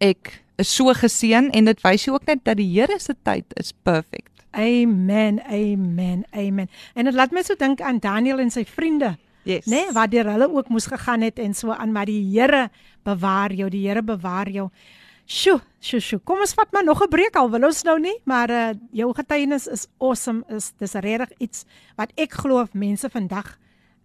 Ek 0.00 0.40
is 0.58 0.68
so 0.74 0.92
geseën 0.92 1.50
en 1.52 1.64
dit 1.64 1.80
wys 1.84 2.04
jou 2.04 2.14
ook 2.14 2.26
net 2.26 2.44
dat 2.44 2.56
die 2.56 2.66
Here 2.80 2.98
se 2.98 3.14
tyd 3.22 3.44
is 3.56 3.72
perfect. 3.72 4.30
Amen, 4.54 5.40
amen, 5.50 6.24
amen. 6.30 6.68
En 6.94 7.04
dit 7.04 7.14
laat 7.14 7.32
my 7.32 7.42
so 7.42 7.54
dink 7.58 7.80
aan 7.80 7.98
Daniel 7.98 8.38
en 8.38 8.50
sy 8.50 8.64
vriende 8.64 9.16
Yes. 9.44 9.66
Né, 9.68 9.76
nee, 9.76 9.92
waardeur 9.92 10.30
hulle 10.32 10.48
ook 10.48 10.68
moes 10.72 10.86
gegaan 10.88 11.20
het 11.20 11.38
en 11.38 11.54
so 11.54 11.72
aan 11.72 11.92
maar 11.92 12.08
die 12.08 12.22
Here 12.32 12.70
bewaar 13.04 13.52
jou, 13.52 13.68
die 13.70 13.86
Here 13.86 14.02
bewaar 14.02 14.48
jou. 14.48 14.70
Sjoe, 15.24 15.60
sjoe, 15.80 16.00
sjoe. 16.00 16.20
Kom 16.24 16.40
ons 16.44 16.52
vat 16.56 16.72
maar 16.72 16.84
nog 16.84 17.02
'n 17.02 17.08
breek 17.08 17.36
al 17.36 17.50
wil 17.50 17.64
ons 17.64 17.82
nou 17.84 17.98
nie, 18.00 18.18
maar 18.24 18.50
uh 18.50 18.72
jou 18.92 19.12
getuienis 19.14 19.66
is 19.66 19.86
awesome. 19.98 20.44
Is 20.48 20.72
dis 20.78 20.92
regtig 20.92 21.32
iets 21.38 21.64
wat 21.96 22.12
ek 22.16 22.32
glo 22.32 22.66
mense 22.72 23.08
vandag 23.10 23.58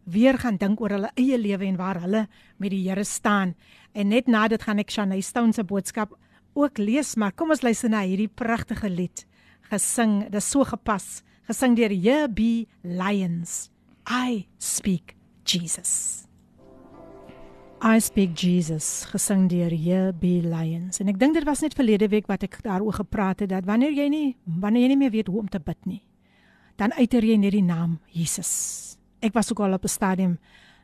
weer 0.05 0.37
gaan 0.37 0.57
dink 0.57 0.81
oor 0.81 0.89
hulle 0.89 1.11
eie 1.15 1.37
lewe 1.37 1.65
en 1.65 1.77
waar 1.77 2.01
hulle 2.01 2.27
met 2.57 2.71
die 2.71 2.89
Here 2.89 3.03
staan. 3.03 3.55
En 3.93 4.07
net 4.07 4.27
na 4.27 4.47
dit 4.47 4.61
gaan 4.61 4.79
ek 4.79 4.91
Shanay 4.91 5.21
Stone 5.21 5.53
se 5.53 5.63
boodskap 5.63 6.17
ook 6.53 6.77
lees, 6.77 7.15
maar 7.15 7.31
kom 7.31 7.49
ons 7.49 7.61
luister 7.61 7.89
na 7.89 8.01
hierdie 8.01 8.31
pragtige 8.31 8.89
lied 8.89 9.25
gesing. 9.69 10.29
Dis 10.29 10.49
so 10.49 10.63
gepas, 10.63 11.21
gesing 11.47 11.75
deur 11.75 11.91
JB 11.91 12.67
Lions. 12.83 13.69
I 14.09 14.47
speak 14.57 15.18
Jesus. 15.49 16.25
I 17.81 17.99
speak 18.03 18.35
Jesus 18.35 19.05
gesing 19.07 19.47
deur 19.49 19.71
JB 19.71 20.43
Lions. 20.43 20.99
En 20.99 21.07
ek 21.07 21.17
dink 21.19 21.37
dit 21.37 21.45
was 21.47 21.63
net 21.63 21.77
verlede 21.77 22.09
week 22.11 22.27
wat 22.27 22.43
ek 22.43 22.59
daaroor 22.65 22.99
gepraat 22.99 23.39
het 23.45 23.53
dat 23.53 23.65
wanneer 23.65 23.95
jy 23.95 24.09
nie 24.11 24.27
wanneer 24.59 24.83
jy 24.85 24.89
nie 24.91 24.99
meer 24.99 25.13
weet 25.13 25.31
hoe 25.31 25.39
om 25.39 25.47
te 25.49 25.61
bid 25.63 25.79
nie, 25.87 26.01
dan 26.75 26.93
uiter 26.99 27.23
jy 27.23 27.37
net 27.39 27.55
die 27.55 27.63
naam 27.63 27.97
Jesus. 28.11 28.97
Ek 29.23 29.33
was 29.33 29.49
ook 29.51 29.63
al 29.63 29.79
op 29.79 29.87
'n 29.87 29.95
stadium 29.95 30.37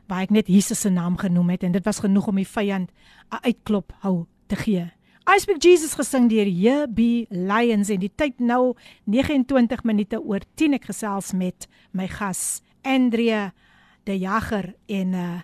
waar 0.08 0.22
ek 0.22 0.30
net 0.30 0.48
Jesus 0.48 0.80
se 0.80 0.90
naam 0.90 1.16
genoem 1.16 1.50
het 1.50 1.62
en 1.62 1.72
dit 1.72 1.84
was 1.84 2.00
genoeg 2.00 2.26
om 2.26 2.36
die 2.36 2.48
vyand 2.48 2.90
'n 3.30 3.44
uitklop 3.44 3.92
hou 4.00 4.26
te 4.48 4.56
gee. 4.56 4.90
I 5.26 5.38
speak 5.38 5.62
Jesus 5.62 5.94
gesing 5.94 6.28
deur 6.30 6.46
JB 6.46 7.26
Lions 7.30 7.88
en 7.88 8.00
die 8.00 8.12
tyd 8.14 8.40
nou 8.40 8.74
29 9.04 9.84
minute 9.84 10.20
oor 10.22 10.40
10 10.54 10.74
ek 10.74 10.84
gesels 10.84 11.32
met 11.32 11.68
my 11.92 12.06
gas 12.08 12.62
Andrea 12.82 13.52
De 14.06 14.16
Jager 14.18 14.74
en 14.86 15.14
uh 15.14 15.36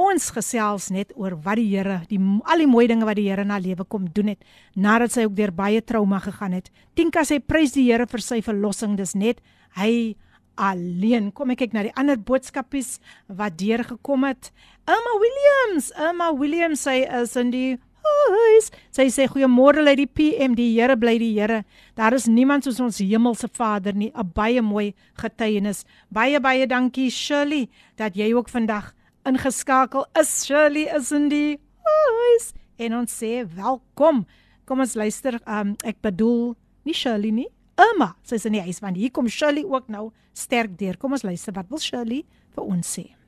ons 0.00 0.30
gesels 0.32 0.88
net 0.94 1.10
oor 1.18 1.34
wat 1.44 1.58
die 1.58 1.68
Here, 1.68 2.00
die 2.08 2.18
al 2.20 2.62
die 2.62 2.68
mooi 2.70 2.86
dinge 2.88 3.04
wat 3.04 3.18
die 3.18 3.26
Here 3.28 3.44
haar 3.44 3.60
lewe 3.60 3.84
kom 3.84 4.06
doen 4.14 4.32
het 4.32 4.44
nadat 4.74 5.12
sy 5.12 5.26
ook 5.26 5.36
deur 5.36 5.52
baie 5.52 5.82
trauma 5.82 6.20
gegaan 6.22 6.54
het. 6.56 6.70
Tinka 6.96 7.24
sê 7.26 7.40
prys 7.40 7.74
die 7.74 7.84
Here 7.90 8.06
vir 8.06 8.22
sy 8.24 8.40
verlossing. 8.40 8.96
Dis 8.96 9.14
net 9.14 9.42
hy 9.76 10.16
alleen. 10.56 11.30
Kom 11.32 11.52
ek 11.52 11.64
kyk 11.64 11.76
na 11.76 11.84
die 11.84 11.94
ander 11.98 12.16
boodskapies 12.16 12.98
wat 13.28 13.58
deurgekom 13.60 14.24
het. 14.28 14.52
Emma 14.88 15.14
Williams, 15.20 15.90
Emma 15.96 16.32
Williams 16.36 16.84
sy 16.86 17.02
is 17.20 17.36
in 17.40 17.52
die 17.54 17.78
huis. 18.04 18.70
Sy 18.94 19.08
sê 19.12 19.26
goeiemôre 19.30 19.84
uit 19.86 19.98
die 20.02 20.08
PM, 20.08 20.54
die 20.58 20.70
Here 20.74 20.96
bly 20.96 21.16
die 21.20 21.32
Here. 21.34 21.62
Daar 21.98 22.14
is 22.16 22.26
niemand 22.26 22.64
soos 22.64 22.80
ons 22.80 22.98
hemelse 22.98 23.48
Vader 23.52 23.94
nie. 23.94 24.12
'n 24.14 24.32
Baie 24.34 24.62
mooi 24.62 24.94
getuienis. 25.14 25.84
Baie 26.10 26.40
baie 26.40 26.66
dankie 26.66 27.10
Shirley 27.10 27.68
dat 27.96 28.16
jy 28.16 28.32
ook 28.34 28.48
vandag 28.48 28.94
ingeskakel 29.24 30.06
is. 30.20 30.44
Shirley 30.46 30.88
is 30.96 31.12
in 31.12 31.28
die 31.28 31.58
huis 31.84 32.52
en 32.78 32.94
ons 32.94 33.12
sê 33.12 33.44
welkom. 33.44 34.26
Kom 34.66 34.80
ons 34.80 34.94
luister. 34.94 35.40
Um 35.46 35.76
ek 35.84 36.00
bedoel 36.02 36.56
nie 36.84 36.94
Shirley 36.94 37.30
nie. 37.30 37.48
Emma, 37.80 38.14
sy 38.22 38.34
is 38.34 38.44
in 38.46 38.52
die 38.52 38.64
huis 38.64 38.80
want 38.80 38.96
hier 38.96 39.10
kom 39.10 39.28
Shirley 39.28 39.64
ook 39.64 39.88
nou 39.88 40.10
sterk 40.32 40.76
deur. 40.78 40.96
Kom 40.96 41.12
ons 41.12 41.24
luister 41.24 41.52
wat 41.52 41.68
wil 41.68 41.78
Shirley 41.78 42.24
vir 42.54 42.64
ons 42.64 42.98
sê. 42.98 43.19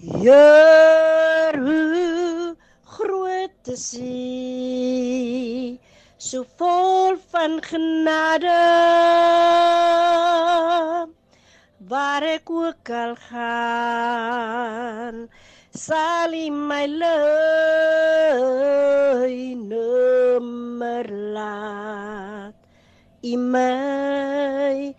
Heer, 0.00 1.60
hoe 1.60 2.56
groot 2.84 3.68
is 3.68 3.98
U, 4.00 5.76
so 6.16 6.44
vol 6.56 7.20
van 7.28 7.60
genade. 7.60 8.48
Waar 11.88 12.22
ek 12.32 12.48
ook 12.48 12.88
al 12.88 13.12
gaan, 13.28 15.28
sal 15.76 16.32
U 16.32 16.48
my 16.48 16.88
lei 16.88 17.12
nommer 19.54 21.04
laat. 21.36 22.56
U 23.20 23.36
my 23.36 24.96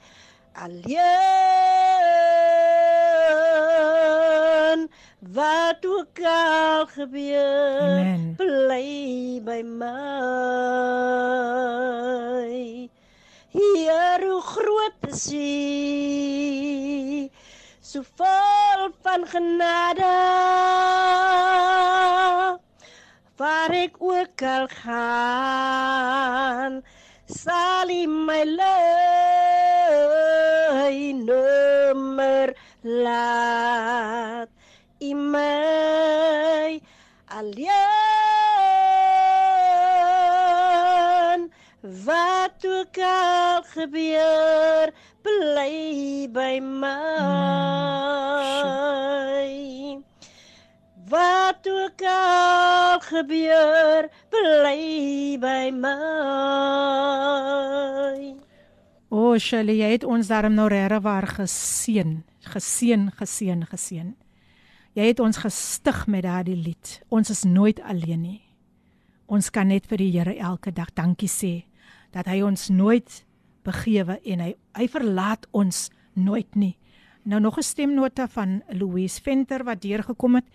alleen 0.53 2.70
wat 5.33 5.85
ook 5.85 6.19
al 6.23 6.87
gebeur 6.87 7.79
Amen. 7.79 8.35
bly 8.35 9.41
by 9.43 9.61
my. 9.63 9.89
Heer 13.51 14.27
hoe 14.27 14.41
groot 14.41 14.93
is 15.07 15.33
U? 15.33 17.29
So 17.81 18.01
vol 18.15 18.89
van 19.01 19.27
genade 19.27 20.11
waar 23.37 23.71
ek 23.71 23.95
ook 23.99 24.41
al 24.41 24.67
gaan 24.67 26.83
sal 27.25 27.89
U 27.89 28.07
my 28.07 28.43
lei 28.43 29.71
nommer 31.13 32.53
laat 32.81 34.50
U 35.01 35.13
my 35.15 36.81
alleen 37.25 37.91
wat 42.05 42.65
ook 42.65 42.97
al 42.97 43.63
gebeur 43.63 44.93
bly 45.21 46.29
by 46.29 46.59
my. 46.61 46.93
Wat 51.09 51.65
ook 51.65 52.01
al 52.05 52.99
gebeur 52.99 54.09
bly 54.29 55.37
by 55.41 55.71
my. 55.73 55.97
O, 59.09 59.33
oh, 59.33 59.37
Shirley, 59.41 59.81
jy 59.81 59.91
het 59.97 60.03
ons 60.05 60.27
daarom 60.29 60.53
nou 60.53 60.69
regtig 60.69 61.01
waar 61.01 61.27
geseën, 61.27 62.23
geseën, 62.53 63.11
geseën, 63.17 63.65
geseën. 63.65 64.15
Jy 64.91 65.05
het 65.07 65.21
ons 65.23 65.37
gestig 65.39 66.03
met 66.11 66.25
daardie 66.25 66.57
lied. 66.59 66.97
Ons 67.07 67.29
is 67.31 67.45
nooit 67.47 67.79
alleen 67.87 68.21
nie. 68.21 68.41
Ons 69.31 69.47
kan 69.49 69.69
net 69.71 69.85
vir 69.87 70.01
die 70.01 70.11
Here 70.11 70.33
elke 70.35 70.73
dag 70.75 70.89
dankie 70.97 71.29
sê 71.31 71.53
dat 72.11 72.27
hy 72.27 72.41
ons 72.43 72.67
nooit 72.67 73.21
begewe 73.63 74.17
en 74.27 74.43
hy 74.43 74.49
hy 74.75 74.87
verlaat 74.91 75.47
ons 75.55 75.87
nooit 76.19 76.55
nie. 76.55 76.75
Nou 77.23 77.39
nog 77.39 77.57
'n 77.57 77.63
stemnota 77.63 78.27
van 78.27 78.63
Louise 78.67 79.21
Venter 79.21 79.63
wat 79.63 79.81
deurgekom 79.81 80.35
het. 80.35 80.45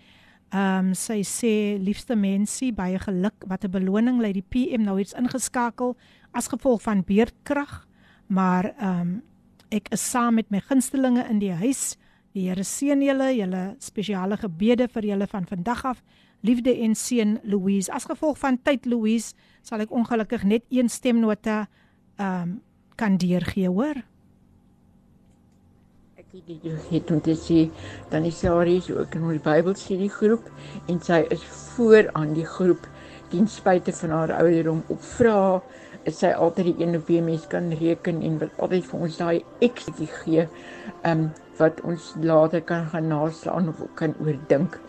Ehm 0.53 0.87
um, 0.87 0.93
sy 0.93 1.23
sê 1.23 1.81
liefste 1.81 2.15
mensie 2.15 2.71
baie 2.71 2.99
geluk 2.99 3.43
wat 3.47 3.63
'n 3.63 3.71
beloning 3.71 4.21
lê 4.21 4.33
die 4.33 4.45
PM 4.49 4.83
nou 4.83 4.99
iets 4.99 5.13
ingeskakel 5.13 5.97
as 6.31 6.47
gevolg 6.47 6.81
van 6.81 7.03
beerdkrag 7.03 7.87
maar 8.27 8.73
ehm 8.77 9.01
um, 9.01 9.23
ek 9.69 9.89
is 9.91 10.09
saam 10.11 10.35
met 10.35 10.49
my 10.49 10.59
gunstelinge 10.59 11.25
in 11.29 11.39
die 11.39 11.51
huis. 11.51 11.97
Die 12.37 12.43
Here 12.45 12.61
seën 12.61 12.99
julle, 13.01 13.31
julle 13.33 13.61
spesiale 13.81 14.37
gebede 14.37 14.85
vir 14.93 15.07
julle 15.09 15.25
van 15.31 15.47
vandag 15.49 15.79
af. 15.89 16.03
Liefde 16.45 16.69
en 16.85 16.93
seën 16.93 17.39
Louise. 17.49 17.89
As 17.89 18.05
gevolg 18.05 18.37
van 18.37 18.59
tyd 18.61 18.85
Louise, 18.85 19.33
sal 19.65 19.81
ek 19.81 19.95
ongelukkig 19.95 20.45
net 20.45 20.67
een 20.69 20.91
stemnota 20.93 21.63
ehm 22.21 22.43
um, 22.43 22.55
kan 22.97 23.17
deurgee, 23.21 23.69
hoor. 23.69 23.99
Ek 26.17 26.31
het 26.33 26.47
dit 26.49 26.85
het 26.91 27.11
om 27.13 27.19
te 27.21 27.35
sê 27.37 27.59
dan 28.09 28.25
is 28.25 28.43
is 28.43 28.89
ook 28.91 29.15
in 29.15 29.23
ons 29.23 29.41
Bybelstudie 29.41 30.09
groep 30.09 30.49
en 30.87 31.01
sy 31.01 31.25
is 31.29 31.43
voor 31.43 32.09
aan 32.13 32.33
die 32.33 32.45
groep 32.45 32.87
ten 33.29 33.47
spyte 33.47 33.93
van 33.93 34.09
haar 34.09 34.33
ouderdom 34.33 34.83
op 34.87 35.01
vra 35.01 35.61
is 36.03 36.19
sy 36.19 36.31
altyd 36.31 36.65
die 36.65 36.85
een 36.85 36.95
op 36.95 37.07
wie 37.07 37.21
mens 37.21 37.47
kan 37.47 37.69
reken 37.69 38.21
en 38.21 38.39
wat 38.39 38.49
altyd 38.57 38.85
vir 38.85 38.99
ons 38.99 39.17
daai 39.17 39.43
ekstra 39.59 40.05
gee 40.23 40.47
um 41.03 41.29
wat 41.57 41.81
ons 41.87 42.13
later 42.21 42.61
kan 42.61 42.87
gaan 42.91 43.07
naslaan 43.11 43.69
of 43.69 43.81
kan 43.99 44.15
oordink. 44.23 44.79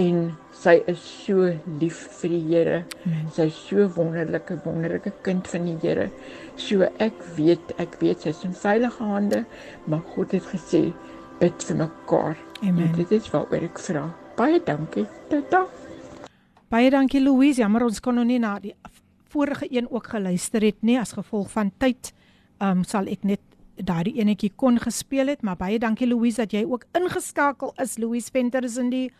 En 0.00 0.32
sy 0.56 0.78
is 0.88 1.00
so 1.02 1.50
lief 1.80 1.98
vir 2.20 2.32
die 2.32 2.42
Here. 2.48 2.78
Sy 3.34 3.48
is 3.50 3.58
so 3.68 3.88
wonderlike 3.96 4.56
wonderlike 4.64 5.12
kind 5.26 5.48
van 5.48 5.66
die 5.68 5.76
Here. 5.82 6.08
So 6.56 6.88
ek 7.02 7.18
weet, 7.36 7.74
ek 7.82 7.98
weet 8.00 8.24
sy 8.24 8.32
is 8.32 8.44
in 8.46 8.56
veilige 8.56 9.04
hande, 9.04 9.44
maar 9.86 10.04
God 10.14 10.32
het 10.36 10.48
gesê 10.52 10.88
bid 11.42 11.68
vir 11.68 11.80
mekaar. 11.84 12.40
Amen. 12.62 12.88
En 12.88 12.96
dit 12.96 13.14
is 13.18 13.30
waaroor 13.32 13.68
ek 13.68 13.80
vra. 13.82 14.06
Baie 14.38 14.62
dankie. 14.64 15.06
Tata. 15.28 15.66
Baie 16.72 16.90
dankie 16.94 17.20
Louise. 17.20 17.60
Jammer 17.60 17.84
ons 17.84 18.00
kon 18.00 18.16
nog 18.16 18.28
nie 18.30 18.40
na 18.40 18.56
die 18.62 18.74
vorige 19.32 19.66
een 19.68 19.88
ook 19.90 20.12
geluister 20.12 20.64
het 20.64 20.80
nie 20.80 20.98
as 21.00 21.14
gevolg 21.16 21.50
van 21.52 21.72
tyd. 21.78 22.12
Ehm 22.62 22.80
um, 22.80 22.84
sal 22.84 23.08
ek 23.10 23.24
net 23.28 23.40
daardie 23.84 24.14
enetjie 24.20 24.52
kon 24.56 24.78
gespeel 24.78 25.26
het, 25.26 25.42
maar 25.42 25.56
baie 25.56 25.78
dankie 25.78 26.06
Louise 26.06 26.36
dat 26.36 26.52
jy 26.52 26.64
ook 26.64 26.86
ingeskakel 26.98 27.74
is. 27.82 27.98
Louise 27.98 28.30
Venter 28.32 28.64
is 28.64 28.76
in 28.76 28.90
die 28.90 29.10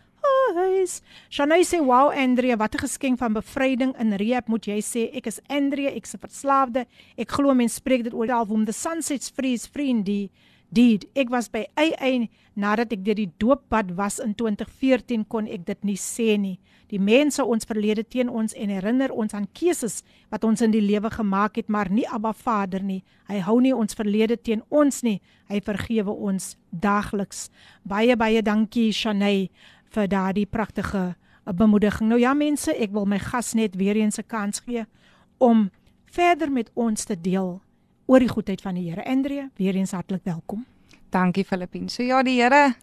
huis. 0.55 1.01
Shanay 1.29 1.63
sê, 1.63 1.79
"Wow 1.79 2.11
Andrea, 2.11 2.57
wat 2.57 2.75
'n 2.75 2.79
geskenk 2.79 3.17
van 3.17 3.33
bevryding 3.33 3.99
in 3.99 4.13
rehab 4.13 4.47
moet 4.47 4.65
jy 4.65 4.81
sê. 4.81 5.15
Ek 5.15 5.27
is 5.27 5.39
Andrea, 5.47 5.89
ek 5.89 6.07
'n 6.07 6.19
verslaafde. 6.19 6.85
Ek 7.17 7.31
glo 7.31 7.53
mense 7.53 7.75
spreek 7.75 8.03
dit 8.03 8.13
oor 8.13 8.31
album 8.31 8.65
The 8.65 8.71
Sun 8.73 9.01
Sets 9.01 9.29
Free 9.29 9.53
is 9.53 9.67
Free 9.67 9.89
Indeed." 9.89 10.31
Deed. 10.73 11.05
Ek 11.13 11.29
was 11.29 11.49
by 11.49 11.67
AA 11.77 12.27
nadat 12.55 12.91
ek 12.91 13.03
deur 13.05 13.15
die 13.15 13.31
dooppad 13.37 13.91
was 13.95 14.19
in 14.19 14.33
2014 14.33 15.27
kon 15.27 15.47
ek 15.47 15.65
dit 15.65 15.83
nie 15.83 15.97
sê 15.97 16.39
nie. 16.39 16.59
Die 16.93 17.01
mense 17.01 17.41
ons 17.41 17.65
verlede 17.65 18.03
teen 18.05 18.29
ons 18.29 18.53
en 18.53 18.69
herinner 18.69 19.09
ons 19.09 19.33
aan 19.33 19.47
keuses 19.57 20.03
wat 20.29 20.43
ons 20.45 20.61
in 20.61 20.73
die 20.75 20.81
lewe 20.83 21.09
gemaak 21.09 21.57
het, 21.57 21.71
maar 21.73 21.89
nie 21.89 22.05
Abba 22.05 22.35
Vader 22.37 22.83
nie. 22.85 22.99
Hy 23.31 23.39
hou 23.47 23.55
nie 23.65 23.73
ons 23.73 23.97
verlede 23.97 24.37
teen 24.37 24.61
ons 24.69 25.01
nie. 25.01 25.17
Hy 25.49 25.57
vergewe 25.65 26.13
ons 26.13 26.51
daagliks. 26.69 27.47
Baie 27.81 28.13
baie 28.19 28.43
dankie 28.45 28.91
Shanay 28.93 29.47
vir 29.95 30.09
daardie 30.11 30.45
pragtige 30.45 31.15
bemoediging. 31.49 32.11
Nou 32.11 32.19
ja 32.21 32.35
mense, 32.37 32.69
ek 32.71 32.93
wil 32.93 33.09
my 33.09 33.17
gas 33.17 33.55
net 33.57 33.73
weer 33.75 33.97
eens 33.97 34.19
'n 34.19 34.27
kans 34.27 34.61
gee 34.61 34.85
om 35.39 35.71
verder 36.05 36.51
met 36.51 36.69
ons 36.75 37.05
te 37.05 37.15
deel 37.15 37.61
oor 38.05 38.19
die 38.19 38.29
goedheid 38.29 38.61
van 38.61 38.75
die 38.75 38.89
Here. 38.89 39.03
Andre, 39.05 39.49
weer 39.57 39.75
eens 39.75 39.91
hartlik 39.91 40.23
welkom. 40.23 40.65
Dankie 41.09 41.43
Filippien. 41.43 41.89
So 41.89 42.03
ja, 42.03 42.23
die 42.23 42.41
Here 42.41 42.75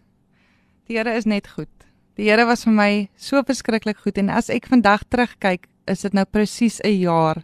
die 0.87 0.97
Here 0.97 1.15
is 1.15 1.25
net 1.25 1.47
goed. 1.47 1.90
Die 2.21 2.27
Here 2.29 2.43
was 2.45 2.67
vir 2.67 2.73
my 2.77 2.91
so 3.17 3.39
verskriklik 3.41 4.03
goed 4.03 4.19
en 4.21 4.27
as 4.29 4.51
ek 4.53 4.67
vandag 4.69 5.07
terugkyk, 5.09 5.63
is 5.89 6.03
dit 6.05 6.13
nou 6.13 6.21
presies 6.29 6.77
'n 6.85 7.01
jaar 7.01 7.41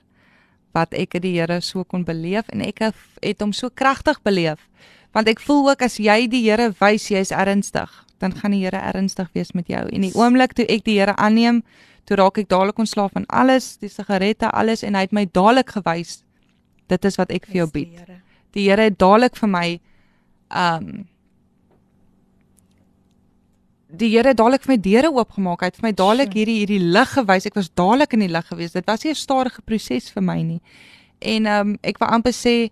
wat 0.72 0.94
ek 0.94 1.18
die 1.18 1.34
Here 1.34 1.62
so 1.62 1.84
kon 1.84 2.06
beleef 2.06 2.46
en 2.54 2.62
ek 2.62 2.94
het 3.24 3.42
hom 3.42 3.54
so 3.54 3.70
kragtig 3.74 4.22
beleef. 4.22 4.70
Want 5.14 5.30
ek 5.30 5.40
voel 5.40 5.72
ook 5.72 5.82
as 5.82 5.98
jy 5.98 6.28
die 6.28 6.44
Here 6.44 6.76
wys 6.80 7.10
jy's 7.10 7.32
ernstig, 7.32 7.90
dan 8.20 8.38
gaan 8.38 8.52
die 8.52 8.62
Here 8.66 8.78
ernstig 8.78 9.34
wees 9.34 9.52
met 9.54 9.68
jou. 9.68 9.82
En 9.90 10.02
die 10.02 10.14
oomblik 10.14 10.54
toe 10.54 10.66
ek 10.70 10.84
die 10.84 11.00
Here 11.00 11.16
aanneem, 11.16 11.64
toe 12.06 12.18
raak 12.18 12.38
ek 12.38 12.48
dadelik 12.48 12.78
ontslaaf 12.78 13.14
van 13.14 13.26
alles, 13.30 13.78
die 13.78 13.90
sigarette, 13.90 14.52
alles 14.52 14.84
en 14.84 14.94
hy 14.94 15.02
het 15.02 15.12
my 15.12 15.26
dadelik 15.26 15.72
gewys 15.74 16.24
dit 16.88 17.06
is 17.06 17.18
wat 17.18 17.32
ek 17.32 17.48
vir 17.48 17.56
jou 17.56 17.72
bied. 17.72 18.06
Die 18.54 18.70
Here 18.70 18.82
het 18.82 19.00
dadelik 19.00 19.36
vir 19.36 19.50
my 19.50 19.80
um 20.54 21.08
die 23.88 24.10
Here 24.12 24.34
dadelik 24.36 24.66
vir 24.66 24.74
my 24.76 24.80
deure 24.84 25.12
oopgemaak. 25.16 25.62
Hy 25.62 25.70
het 25.72 25.80
vir 25.80 25.88
my 25.88 25.94
dadelik 25.96 26.34
hierdie 26.36 26.58
hierdie 26.62 26.82
lig 26.84 27.14
gewys. 27.16 27.48
Ek 27.48 27.56
was 27.56 27.70
dadelik 27.70 28.14
in 28.14 28.26
die 28.26 28.32
lig 28.32 28.48
gewees. 28.50 28.76
Dit 28.76 28.88
was 28.88 29.04
nie 29.04 29.12
'n 29.12 29.16
stadige 29.16 29.62
proses 29.62 30.10
vir 30.12 30.24
my 30.24 30.42
nie. 30.42 30.62
En 31.22 31.46
ehm 31.46 31.70
um, 31.70 31.78
ek 31.84 31.98
wou 32.00 32.10
amper 32.10 32.34
sê 32.34 32.70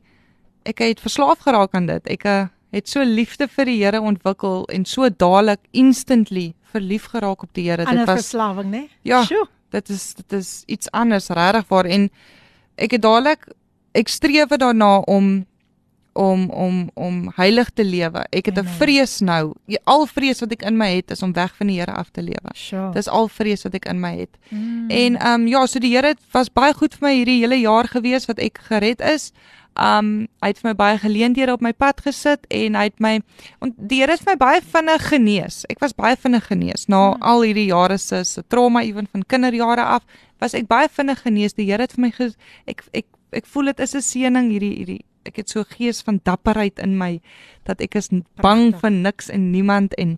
ek 0.66 0.80
het 0.80 1.00
verslaaf 1.00 1.40
geraak 1.40 1.74
aan 1.76 1.86
dit. 1.86 2.08
Ek 2.08 2.26
uh, 2.26 2.48
het 2.72 2.90
so 2.90 3.04
liefde 3.04 3.48
vir 3.48 3.66
die 3.66 3.84
Here 3.84 4.02
ontwikkel 4.02 4.66
en 4.74 4.86
so 4.86 5.10
dadelik 5.10 5.60
instantly 5.72 6.54
verlief 6.74 7.06
geraak 7.06 7.44
op 7.44 7.54
die 7.54 7.70
Here. 7.70 7.86
Dit 7.86 8.06
was 8.06 8.28
verslawing, 8.28 8.72
né? 8.72 8.90
Ja. 9.04 9.24
Sjoe. 9.24 9.48
Dit 9.72 9.90
is 9.90 10.14
dit 10.14 10.34
is 10.34 10.64
iets 10.68 10.92
anders 10.92 11.30
regtig 11.30 11.68
waar 11.68 11.86
en 11.86 12.10
ek 12.76 12.92
het 12.92 13.02
dadelik 13.02 13.48
ek 13.94 14.08
streef 14.08 14.50
daarna 14.50 15.00
om 15.00 15.46
om 16.16 16.50
om 16.50 16.90
om 16.94 17.32
heilig 17.36 17.70
te 17.76 17.84
lewe. 17.84 18.26
Ek 18.32 18.46
het 18.46 18.60
'n 18.60 18.68
vrees 18.80 19.20
nou. 19.20 19.54
Al 19.84 20.06
vrees 20.06 20.40
wat 20.40 20.52
ek 20.52 20.62
in 20.62 20.78
my 20.78 20.96
het 20.96 21.12
is 21.12 21.22
om 21.22 21.34
weg 21.34 21.56
van 21.56 21.68
die 21.68 21.80
Here 21.80 21.92
af 21.92 22.10
te 22.10 22.22
lewe. 22.22 22.50
Sure. 22.54 22.92
Dis 22.92 23.08
al 23.08 23.28
vrees 23.28 23.64
wat 23.64 23.74
ek 23.74 23.86
in 23.86 24.00
my 24.00 24.16
het. 24.18 24.38
Mm. 24.50 24.90
En 24.90 25.16
ehm 25.20 25.42
um, 25.42 25.48
ja, 25.48 25.66
so 25.66 25.80
die 25.80 25.96
Here 25.96 26.16
was 26.32 26.50
baie 26.50 26.74
goed 26.74 26.96
vir 26.96 27.08
my 27.08 27.16
hierdie 27.16 27.40
hele 27.40 27.60
jaar 27.60 27.88
gewees 27.88 28.26
wat 28.26 28.40
ek 28.40 28.60
gered 28.62 29.02
is. 29.02 29.32
Um 29.74 30.28
hy 30.40 30.48
het 30.48 30.60
vir 30.60 30.70
my 30.70 30.76
baie 30.76 30.98
geleenthede 30.98 31.52
op 31.52 31.62
my 31.62 31.74
pad 31.74 32.02
gesit 32.02 32.46
en 32.48 32.76
hy 32.76 32.84
het 32.84 33.00
my 33.00 33.22
want 33.60 33.74
die 33.78 34.00
Here 34.00 34.12
het 34.12 34.26
my 34.26 34.36
baie 34.36 34.62
vinnig 34.62 35.08
genees. 35.08 35.66
Ek 35.70 35.80
was 35.80 35.94
baie 35.94 36.16
vinnig 36.16 36.48
genees 36.48 36.88
na 36.88 37.10
mm. 37.10 37.22
al 37.22 37.42
hierdie 37.42 37.68
jare 37.68 37.98
se 37.98 38.24
se 38.24 38.44
trauma 38.48 38.84
ewen 38.84 39.08
van 39.12 39.24
kinderjare 39.28 39.84
af. 39.84 40.04
Was 40.40 40.54
ek 40.54 40.68
baie 40.68 40.88
vinnig 40.88 41.22
genees. 41.22 41.54
Die 41.54 41.66
Here 41.66 41.82
het 41.82 41.92
vir 41.92 42.02
my 42.02 42.12
ges, 42.12 42.38
ek 42.66 42.84
ek 42.94 43.06
ek 43.32 43.46
voel 43.46 43.66
dit 43.66 43.80
is 43.80 43.96
'n 43.96 44.02
seëning 44.02 44.50
hierdie 44.52 44.76
hierdie 44.78 45.04
ek 45.26 45.42
het 45.42 45.50
so 45.50 45.64
gees 45.68 46.02
van 46.06 46.20
dapperheid 46.24 46.80
in 46.80 46.98
my 46.98 47.20
dat 47.66 47.82
ek 47.82 47.96
is 47.96 48.10
bang 48.42 48.72
vir 48.76 48.92
niks 48.92 49.30
en 49.30 49.52
niemand 49.52 49.94
en 50.02 50.18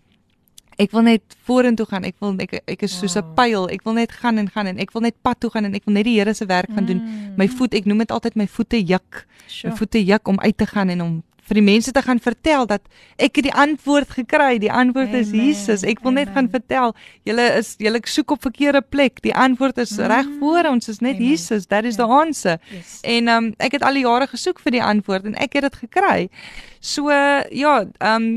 ek 0.78 0.93
wil 0.93 1.05
net 1.08 1.38
vorentoe 1.47 1.86
gaan. 1.89 2.05
Ek 2.05 2.18
wil 2.22 2.36
ek 2.43 2.60
ek 2.70 2.84
is 2.86 2.93
soos 2.99 3.18
'n 3.18 3.26
pyl. 3.36 3.68
Ek 3.70 3.84
wil 3.84 3.93
net 3.97 4.12
gaan 4.12 4.38
en 4.38 4.49
gaan 4.49 4.68
en 4.68 4.78
ek 4.78 4.93
wil 4.93 5.01
net 5.01 5.16
pad 5.22 5.39
toe 5.39 5.49
gaan 5.49 5.66
en 5.66 5.74
ek 5.74 5.86
wil 5.86 5.93
net 5.93 6.05
die 6.05 6.18
Here 6.20 6.34
se 6.34 6.45
werk 6.45 6.70
gaan 6.70 6.86
doen. 6.86 7.01
My 7.38 7.47
voet, 7.47 7.74
ek 7.74 7.86
noem 7.86 7.99
dit 8.05 8.12
altyd 8.12 8.36
my 8.36 8.47
voete 8.47 8.78
juk. 8.78 9.26
My 9.64 9.72
voete 9.72 10.05
juk 10.05 10.28
om 10.28 10.39
uit 10.39 10.58
te 10.58 10.66
gaan 10.66 10.89
en 10.89 11.01
om 11.01 11.24
vir 11.48 11.60
die 11.60 11.66
mense 11.66 11.91
te 11.95 12.02
gaan 12.04 12.20
vertel 12.20 12.66
dat 12.68 12.84
ek 13.16 13.39
het 13.39 13.48
die 13.48 13.54
antwoord 13.54 14.10
gekry. 14.20 14.58
Die 14.60 14.72
antwoord 14.72 15.14
is 15.16 15.32
Amen. 15.32 15.45
Jesus. 15.45 15.86
Ek 15.88 16.02
wil 16.04 16.12
Amen. 16.12 16.26
net 16.26 16.34
gaan 16.36 16.50
vertel. 16.52 16.95
Julle 17.28 17.48
is 17.60 17.76
julle 17.82 18.02
soek 18.04 18.36
op 18.36 18.41
verkeerde 18.41 18.82
plek. 18.82 19.22
Die 19.26 19.36
antwoord 19.36 19.78
is 19.84 19.95
mm. 19.98 20.12
reg 20.12 20.34
voor 20.39 20.72
ons. 20.74 20.89
Is 20.91 21.00
net 21.00 21.16
Amen. 21.16 21.30
Jesus. 21.30 21.70
That 21.72 21.88
is 21.88 21.95
ja. 21.95 22.06
the 22.06 22.12
answer. 22.14 22.58
Yes. 22.72 23.00
En 23.02 23.28
ehm 23.28 23.45
um, 23.50 23.54
ek 23.58 23.78
het 23.78 23.86
al 23.88 24.00
die 24.00 24.06
jare 24.06 24.28
gesoek 24.28 24.60
vir 24.64 24.78
die 24.78 24.84
antwoord 24.84 25.32
en 25.32 25.39
ek 25.39 25.60
het 25.60 25.70
dit 25.70 25.80
gekry. 25.86 26.28
So 26.80 27.10
ja, 27.12 27.80
ehm 27.98 28.16
um, 28.16 28.30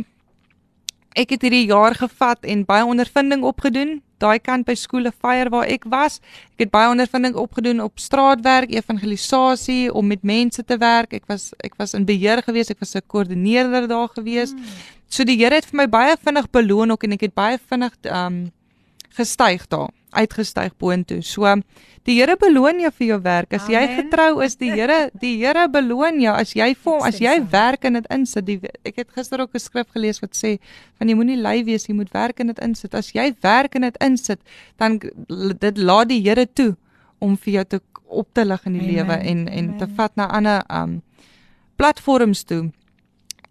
ek 1.19 1.35
het 1.35 1.43
hierdie 1.43 1.67
jaar 1.67 1.97
gevat 1.99 2.47
en 2.47 2.63
baie 2.65 2.87
ondervinding 2.87 3.43
opgedoen 3.43 3.99
daai 4.21 4.39
kant 4.39 4.67
by 4.69 4.77
skole 4.79 5.13
fire 5.13 5.51
waar 5.51 5.67
ek 5.67 5.87
was. 5.91 6.21
Ek 6.57 6.67
het 6.67 6.73
baie 6.75 6.91
ondervinding 6.93 7.35
opgedoen 7.41 7.81
op 7.85 7.99
straatwerk, 8.01 8.73
evangelisasie, 8.73 9.93
om 9.93 10.07
met 10.07 10.23
mense 10.23 10.65
te 10.65 10.79
werk. 10.81 11.17
Ek 11.17 11.27
was 11.31 11.51
ek 11.65 11.77
was 11.81 11.97
in 11.99 12.07
beheer 12.09 12.43
gewees, 12.47 12.71
ek 12.71 12.81
was 12.81 12.95
'n 12.97 13.07
koördineerder 13.07 13.89
daar 13.89 14.09
gewees. 14.09 14.53
Hmm. 14.53 14.65
So 15.09 15.25
die 15.25 15.37
Here 15.37 15.55
het 15.55 15.67
vir 15.67 15.77
my 15.77 15.89
baie 15.89 16.17
vinnig 16.17 16.51
beloon 16.51 16.91
ook 16.91 17.05
en 17.05 17.13
ek 17.13 17.21
het 17.21 17.35
baie 17.35 17.59
vinnig 17.59 17.93
um 18.05 18.53
gestyg 19.17 19.67
daar, 19.69 19.91
uitgestyg 20.11 20.77
boontoe. 20.79 21.21
So 21.23 21.55
die 22.09 22.17
Here 22.17 22.37
beloon 22.41 22.81
jou 22.81 22.91
vir 22.97 23.07
jou 23.07 23.19
werk. 23.23 23.53
As 23.55 23.67
Amen. 23.69 23.75
jy 23.75 23.97
getrou 24.03 24.43
is, 24.45 24.57
die 24.57 24.71
Here, 24.73 25.11
die 25.21 25.37
Here 25.39 25.69
beloon 25.69 26.21
jou 26.23 26.35
as 26.35 26.55
jy 26.57 26.73
vir 26.75 27.07
as 27.07 27.21
jy 27.21 27.37
werk 27.53 27.85
en 27.85 27.99
dit 27.99 28.09
insit. 28.11 28.47
Die, 28.47 28.59
ek 28.89 29.03
het 29.03 29.11
gister 29.17 29.41
ook 29.41 29.55
'n 29.55 29.61
skrif 29.61 29.89
gelees 29.93 30.21
wat 30.21 30.35
sê 30.35 30.59
van 30.99 31.09
jy 31.09 31.15
moenie 31.15 31.37
lui 31.37 31.65
wees, 31.65 31.87
jy 31.87 31.95
moet 31.95 32.13
werk 32.13 32.41
en 32.41 32.47
dit 32.47 32.59
insit. 32.59 32.95
As 32.95 33.13
jy 33.13 33.35
werk 33.43 33.75
en 33.75 33.83
dit 33.83 33.97
insit, 34.01 34.41
dan 34.79 34.99
dit 34.99 35.79
laat 35.79 36.09
die 36.09 36.23
Here 36.23 36.47
toe 36.47 36.77
om 37.19 37.37
vir 37.37 37.53
jou 37.53 37.65
te 37.65 37.81
op 38.11 38.29
te 38.33 38.45
lig 38.45 38.65
in 38.67 38.73
die 38.73 38.87
lewe 38.87 39.13
en 39.13 39.49
en 39.49 39.65
Amen. 39.65 39.79
te 39.79 39.87
vat 39.97 40.17
na 40.17 40.27
ander 40.27 40.65
um 40.69 41.03
platforms 41.77 42.43
toe 42.45 42.71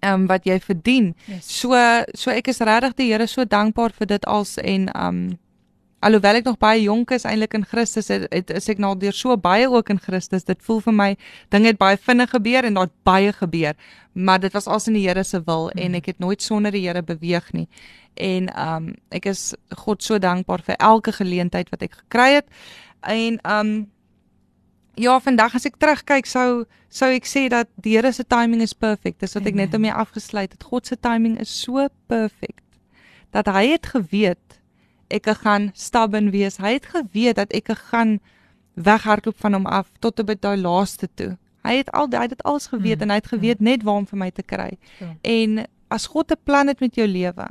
um 0.02 0.28
wat 0.28 0.46
jy 0.46 0.60
verdien. 0.60 1.14
Yes. 1.28 1.60
So 1.60 1.76
so 2.14 2.32
ek 2.32 2.48
is 2.48 2.60
regtig 2.60 2.96
die 2.96 3.12
Here 3.12 3.28
so 3.28 3.46
dankbaar 3.46 3.96
vir 3.96 4.08
dit 4.08 4.26
als 4.26 4.58
en 4.58 4.90
um 4.96 5.40
alhoewel 6.00 6.40
ek 6.40 6.48
nog 6.48 6.58
baie 6.62 6.82
jonk 6.82 7.12
is 7.12 7.26
eintlik 7.28 7.54
in 7.58 7.66
Christus 7.68 8.08
het, 8.12 8.28
het 8.32 8.52
is 8.56 8.70
ek 8.72 8.80
nou 8.80 8.94
deur 9.00 9.16
so 9.16 9.36
baie 9.38 9.68
ook 9.70 9.92
in 9.92 10.00
Christus. 10.00 10.46
Dit 10.48 10.62
voel 10.64 10.80
vir 10.86 10.96
my 10.96 11.10
dinge 11.54 11.74
het 11.74 11.80
baie 11.80 12.00
vinnig 12.00 12.32
gebeur 12.32 12.68
en 12.68 12.80
daar't 12.80 12.96
baie 13.08 13.34
gebeur. 13.36 13.76
Maar 14.14 14.40
dit 14.40 14.56
was 14.56 14.68
als 14.68 14.88
in 14.88 14.96
die 14.96 15.06
Here 15.08 15.24
se 15.24 15.42
wil 15.46 15.70
mm. 15.70 15.82
en 15.84 16.00
ek 16.00 16.12
het 16.14 16.20
nooit 16.20 16.42
sonder 16.42 16.72
die 16.72 16.86
Here 16.88 17.04
beweeg 17.04 17.52
nie. 17.54 17.68
En 18.16 18.50
um 18.56 18.92
ek 19.16 19.28
is 19.32 19.54
God 19.84 20.04
so 20.04 20.20
dankbaar 20.20 20.64
vir 20.66 20.80
elke 20.80 21.14
geleentheid 21.16 21.72
wat 21.74 21.84
ek 21.84 22.00
gekry 22.04 22.40
het. 22.40 22.48
En 23.04 23.40
um 23.44 23.74
ja 25.00 25.20
vandag 25.24 25.56
as 25.56 25.68
ek 25.68 25.80
terugkyk 25.80 26.28
sou 26.28 26.66
sou 26.90 27.12
ek 27.14 27.28
sê 27.28 27.48
dat 27.52 27.68
die 27.76 27.98
Here 27.98 28.12
se 28.16 28.24
timing 28.24 28.64
is 28.64 28.74
perfek 28.74 29.20
dis 29.20 29.36
wat 29.36 29.48
ek 29.48 29.56
net 29.56 29.76
om 29.76 29.84
mee 29.84 29.94
afgesluit 29.94 30.52
het. 30.56 30.64
God 30.64 30.88
se 30.88 30.96
timing 30.96 31.38
is 31.40 31.52
so 31.52 31.88
perfek 32.08 32.64
dat 33.36 33.52
hy 33.52 33.68
het 33.76 33.92
geweet 33.92 34.59
ek 35.10 35.30
gaan 35.44 35.72
stubborn 35.74 36.32
wees. 36.32 36.58
Hy 36.58 36.78
het 36.78 36.86
geweet 36.86 37.36
dat 37.36 37.54
ek 37.54 37.74
gaan 37.92 38.20
weghardloop 38.74 39.38
van 39.38 39.54
hom 39.54 39.66
af 39.66 39.90
tot 40.00 40.20
op 40.20 40.32
daai 40.42 40.58
laaste 40.58 41.10
toe. 41.16 41.38
Hy 41.68 41.76
het 41.82 41.92
al 41.92 42.08
hy 42.14 42.28
het 42.28 42.38
dit 42.38 42.44
alles 42.48 42.70
geweet 42.72 42.98
mm, 42.98 43.04
en 43.04 43.10
hy 43.10 43.18
het 43.20 43.32
geweet 43.34 43.60
mm. 43.60 43.66
net 43.66 43.84
waar 43.84 44.02
om 44.02 44.08
vir 44.08 44.20
my 44.20 44.30
te 44.32 44.46
kry. 44.46 44.70
Ja. 45.00 45.16
En 45.22 45.66
as 45.90 46.08
God 46.08 46.32
'n 46.32 46.44
plan 46.44 46.68
het 46.68 46.80
met 46.80 46.96
jou 46.96 47.08
lewe, 47.08 47.48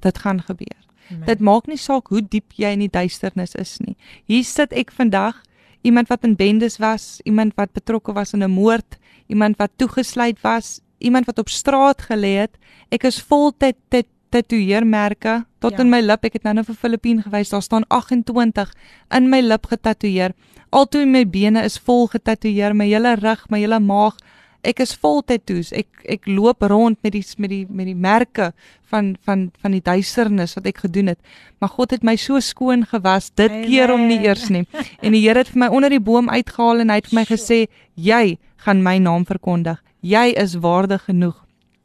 dit 0.00 0.18
gaan 0.18 0.42
gebeur. 0.42 0.80
Amen. 1.10 1.26
Dit 1.26 1.40
maak 1.40 1.66
nie 1.66 1.76
saak 1.76 2.08
hoe 2.08 2.22
diep 2.22 2.52
jy 2.56 2.72
in 2.72 2.84
die 2.84 2.90
duisternis 2.90 3.54
is 3.54 3.78
nie. 3.78 3.96
Hier 4.26 4.44
sit 4.44 4.72
ek 4.72 4.92
vandag, 4.92 5.42
iemand 5.82 6.08
wat 6.08 6.24
in 6.24 6.36
bendes 6.36 6.78
was, 6.78 7.20
iemand 7.24 7.54
wat 7.54 7.72
betrokke 7.72 8.12
was 8.12 8.32
in 8.32 8.42
'n 8.42 8.50
moord, 8.50 8.98
iemand 9.26 9.56
wat 9.56 9.70
toegesluit 9.76 10.40
was, 10.40 10.80
iemand 10.98 11.26
wat 11.26 11.38
op 11.38 11.48
straat 11.48 12.02
gelê 12.02 12.36
het. 12.46 12.58
Ek 12.88 13.04
is 13.04 13.22
voltyd 13.22 13.76
dit 13.88 14.06
tatoeëermerke 14.32 15.42
tot 15.62 15.76
ja. 15.76 15.84
in 15.84 15.90
my 15.92 16.00
lip. 16.02 16.24
Ek 16.26 16.38
het 16.38 16.46
nou 16.46 16.56
net 16.58 16.68
vir 16.68 16.78
Filippien 16.80 17.22
gewys. 17.24 17.52
Daar 17.52 17.64
staan 17.64 17.86
28 17.92 18.72
in 19.18 19.30
my 19.32 19.40
lip 19.44 19.68
getatoeëer. 19.70 20.34
Altoe 20.72 21.04
my 21.06 21.24
bene 21.28 21.64
is 21.68 21.78
vol 21.78 22.06
getatoeëer, 22.12 22.76
my 22.76 22.88
hele 22.88 23.16
rug, 23.20 23.44
my 23.52 23.60
hele 23.60 23.80
maag. 23.82 24.16
Ek 24.64 24.80
is 24.80 24.94
vol 24.94 25.20
tatoeëers. 25.26 25.72
Ek 25.76 26.06
ek 26.16 26.28
loop 26.30 26.62
rond 26.70 26.98
met 27.02 27.14
die 27.14 27.24
met 27.38 27.50
die 27.50 27.64
met 27.68 27.90
die 27.90 27.98
merke 27.98 28.52
van 28.90 29.14
van 29.26 29.50
van 29.62 29.74
die 29.76 29.82
duisternis 29.84 30.56
wat 30.58 30.68
ek 30.70 30.84
gedoen 30.86 31.12
het. 31.12 31.20
Maar 31.60 31.74
God 31.76 31.94
het 31.96 32.06
my 32.06 32.16
so 32.16 32.40
skoon 32.40 32.86
gewas 32.88 33.30
dit 33.34 33.50
Amen. 33.50 33.66
keer 33.68 33.92
om 33.94 34.06
nie 34.08 34.22
eers 34.24 34.48
nie. 34.50 34.64
En 35.04 35.12
die 35.12 35.22
Here 35.26 35.42
het 35.42 35.52
vir 35.52 35.66
my 35.66 35.68
onder 35.74 35.90
die 35.90 36.02
boom 36.02 36.30
uitgehaal 36.30 36.82
en 36.82 36.90
hy 36.90 37.00
het 37.02 37.10
vir 37.10 37.20
my 37.20 37.26
gesê, 37.26 37.66
"Jy 37.94 38.38
gaan 38.56 38.82
my 38.82 38.98
naam 38.98 39.26
verkondig. 39.26 39.82
Jy 40.00 40.32
is 40.38 40.54
waardig 40.62 41.04
genoeg 41.04 41.41